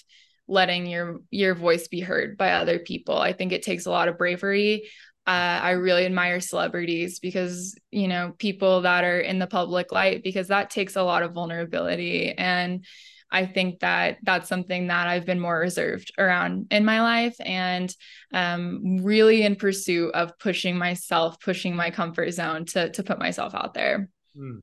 letting 0.47 0.85
your 0.85 1.19
your 1.29 1.55
voice 1.55 1.87
be 1.87 1.99
heard 1.99 2.37
by 2.37 2.51
other 2.53 2.79
people 2.79 3.17
i 3.17 3.33
think 3.33 3.51
it 3.51 3.63
takes 3.63 3.85
a 3.85 3.91
lot 3.91 4.07
of 4.07 4.17
bravery 4.17 4.87
uh, 5.27 5.59
i 5.61 5.71
really 5.71 6.05
admire 6.05 6.39
celebrities 6.39 7.19
because 7.19 7.75
you 7.91 8.07
know 8.07 8.33
people 8.37 8.81
that 8.81 9.03
are 9.03 9.19
in 9.19 9.39
the 9.39 9.47
public 9.47 9.91
light 9.91 10.23
because 10.23 10.47
that 10.47 10.69
takes 10.69 10.95
a 10.95 11.03
lot 11.03 11.23
of 11.23 11.33
vulnerability 11.33 12.31
and 12.31 12.85
I 13.29 13.45
think 13.45 13.79
that 13.79 14.19
that's 14.23 14.47
something 14.47 14.87
that 14.87 15.07
I've 15.07 15.25
been 15.25 15.39
more 15.39 15.59
reserved 15.59 16.13
around 16.17 16.67
in 16.71 16.85
my 16.85 17.01
life 17.01 17.35
and 17.39 17.93
um, 18.33 18.99
really 19.03 19.43
in 19.43 19.57
pursuit 19.57 20.13
of 20.13 20.39
pushing 20.39 20.77
myself, 20.77 21.39
pushing 21.41 21.75
my 21.75 21.91
comfort 21.91 22.31
zone 22.31 22.65
to, 22.67 22.89
to 22.91 23.03
put 23.03 23.19
myself 23.19 23.53
out 23.53 23.73
there. 23.73 24.09
Mm. 24.37 24.61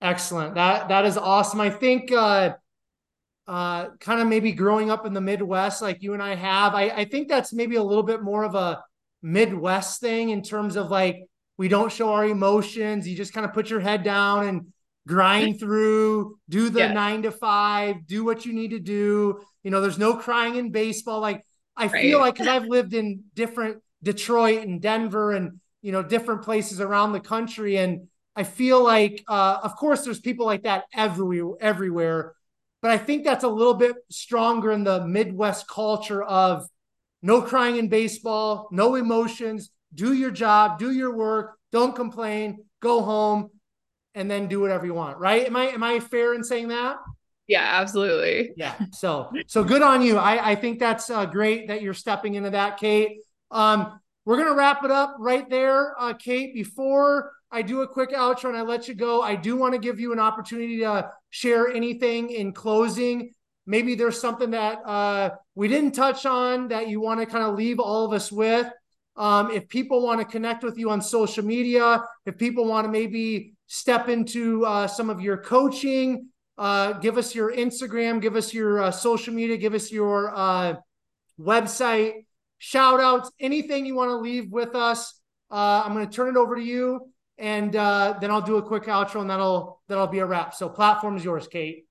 Excellent. 0.00 0.54
That 0.54 0.88
that 0.88 1.04
is 1.06 1.16
awesome. 1.16 1.60
I 1.60 1.70
think 1.70 2.12
uh 2.12 2.54
uh 3.48 3.88
kind 3.98 4.20
of 4.20 4.28
maybe 4.28 4.52
growing 4.52 4.90
up 4.90 5.06
in 5.06 5.12
the 5.12 5.20
Midwest 5.20 5.82
like 5.82 6.02
you 6.02 6.14
and 6.14 6.22
I 6.22 6.36
have, 6.36 6.74
I, 6.74 6.90
I 6.90 7.04
think 7.04 7.28
that's 7.28 7.52
maybe 7.52 7.76
a 7.76 7.82
little 7.82 8.04
bit 8.04 8.22
more 8.22 8.44
of 8.44 8.54
a 8.54 8.84
Midwest 9.22 10.00
thing 10.00 10.30
in 10.30 10.42
terms 10.42 10.76
of 10.76 10.90
like 10.90 11.24
we 11.56 11.68
don't 11.68 11.92
show 11.92 12.12
our 12.12 12.24
emotions. 12.24 13.08
You 13.08 13.16
just 13.16 13.32
kind 13.32 13.44
of 13.44 13.52
put 13.52 13.70
your 13.70 13.80
head 13.80 14.02
down 14.02 14.46
and 14.46 14.72
grind 15.06 15.58
through, 15.60 16.38
do 16.48 16.70
the 16.70 16.80
yeah. 16.80 16.92
nine 16.92 17.22
to 17.22 17.30
five, 17.30 18.06
do 18.06 18.24
what 18.24 18.46
you 18.46 18.52
need 18.52 18.70
to 18.70 18.78
do. 18.78 19.40
You 19.62 19.70
know, 19.70 19.80
there's 19.80 19.98
no 19.98 20.14
crying 20.14 20.56
in 20.56 20.70
baseball. 20.70 21.20
Like 21.20 21.44
I 21.76 21.86
right. 21.86 22.02
feel 22.02 22.18
like 22.20 22.34
because 22.34 22.48
I've 22.48 22.66
lived 22.66 22.94
in 22.94 23.24
different 23.34 23.82
Detroit 24.02 24.66
and 24.66 24.80
Denver 24.80 25.32
and 25.32 25.60
you 25.82 25.92
know 25.92 26.02
different 26.02 26.42
places 26.42 26.80
around 26.80 27.12
the 27.12 27.20
country 27.20 27.76
and 27.76 28.08
I 28.38 28.44
feel 28.44 28.84
like, 28.84 29.24
uh, 29.26 29.58
of 29.64 29.74
course, 29.74 30.04
there's 30.04 30.20
people 30.20 30.46
like 30.46 30.62
that 30.62 30.84
everywhere, 30.94 31.56
everywhere, 31.60 32.34
but 32.80 32.92
I 32.92 32.96
think 32.96 33.24
that's 33.24 33.42
a 33.42 33.48
little 33.48 33.74
bit 33.74 33.96
stronger 34.10 34.70
in 34.70 34.84
the 34.84 35.04
Midwest 35.04 35.66
culture 35.66 36.22
of 36.22 36.68
no 37.22 37.42
crying 37.42 37.76
in 37.76 37.88
baseball, 37.88 38.68
no 38.70 38.94
emotions, 38.94 39.70
do 39.94 40.12
your 40.12 40.30
job, 40.30 40.78
do 40.78 40.92
your 40.92 41.14
work, 41.14 41.58
don't 41.72 41.94
complain, 41.94 42.64
go 42.80 43.02
home, 43.02 43.50
and 44.14 44.30
then 44.30 44.48
do 44.48 44.60
whatever 44.60 44.86
you 44.86 44.94
want. 44.94 45.18
Right? 45.18 45.46
Am 45.46 45.56
I 45.56 45.66
am 45.66 45.82
I 45.82 46.00
fair 46.00 46.34
in 46.34 46.44
saying 46.44 46.68
that? 46.68 46.96
Yeah, 47.46 47.64
absolutely. 47.64 48.52
Yeah. 48.56 48.74
So 48.92 49.30
so 49.46 49.64
good 49.64 49.82
on 49.82 50.02
you. 50.02 50.18
I 50.18 50.50
I 50.50 50.54
think 50.54 50.78
that's 50.78 51.10
uh, 51.10 51.24
great 51.26 51.68
that 51.68 51.82
you're 51.82 51.94
stepping 51.94 52.34
into 52.34 52.50
that, 52.50 52.78
Kate. 52.78 53.18
Um, 53.50 53.98
we're 54.24 54.36
gonna 54.36 54.54
wrap 54.54 54.84
it 54.84 54.90
up 54.90 55.16
right 55.18 55.48
there, 55.48 55.94
uh, 55.98 56.12
Kate. 56.12 56.52
Before 56.54 57.32
I 57.50 57.62
do 57.62 57.80
a 57.80 57.88
quick 57.88 58.10
outro 58.10 58.50
and 58.50 58.58
I 58.58 58.62
let 58.62 58.88
you 58.88 58.94
go, 58.94 59.22
I 59.22 59.34
do 59.34 59.56
want 59.56 59.72
to 59.72 59.78
give 59.78 59.98
you 59.98 60.12
an 60.12 60.18
opportunity 60.18 60.80
to 60.80 61.10
share 61.30 61.68
anything 61.68 62.30
in 62.30 62.52
closing. 62.52 63.32
Maybe 63.68 63.94
there's 63.94 64.18
something 64.18 64.52
that 64.52 64.78
uh, 64.86 65.30
we 65.54 65.68
didn't 65.68 65.92
touch 65.92 66.24
on 66.24 66.68
that 66.68 66.88
you 66.88 67.02
want 67.02 67.20
to 67.20 67.26
kind 67.26 67.44
of 67.44 67.54
leave 67.54 67.78
all 67.78 68.06
of 68.06 68.14
us 68.14 68.32
with. 68.32 68.66
Um, 69.14 69.50
if 69.50 69.68
people 69.68 70.02
want 70.02 70.20
to 70.20 70.24
connect 70.24 70.64
with 70.64 70.78
you 70.78 70.88
on 70.88 71.02
social 71.02 71.44
media, 71.44 72.02
if 72.24 72.38
people 72.38 72.64
want 72.64 72.86
to 72.86 72.90
maybe 72.90 73.52
step 73.66 74.08
into 74.08 74.64
uh, 74.64 74.86
some 74.86 75.10
of 75.10 75.20
your 75.20 75.36
coaching, 75.36 76.30
uh, 76.56 76.94
give 76.94 77.18
us 77.18 77.34
your 77.34 77.52
Instagram, 77.52 78.22
give 78.22 78.36
us 78.36 78.54
your 78.54 78.84
uh, 78.84 78.90
social 78.90 79.34
media, 79.34 79.58
give 79.58 79.74
us 79.74 79.92
your 79.92 80.34
uh, 80.34 80.76
website, 81.38 82.24
shout 82.56 83.00
outs, 83.00 83.30
anything 83.38 83.84
you 83.84 83.94
want 83.94 84.08
to 84.08 84.16
leave 84.16 84.50
with 84.50 84.74
us. 84.74 85.20
Uh, 85.50 85.82
I'm 85.84 85.92
going 85.92 86.08
to 86.08 86.12
turn 86.12 86.28
it 86.28 86.38
over 86.38 86.56
to 86.56 86.62
you 86.62 87.12
and 87.36 87.74
then 87.74 88.30
I'll 88.30 88.40
do 88.40 88.56
a 88.56 88.62
quick 88.62 88.84
outro, 88.84 89.20
and 89.20 89.30
that'll 89.30 89.80
that'll 89.88 90.08
be 90.08 90.18
a 90.18 90.26
wrap. 90.26 90.54
So, 90.54 90.68
platform 90.68 91.16
is 91.16 91.24
yours, 91.24 91.46
Kate. 91.46 91.87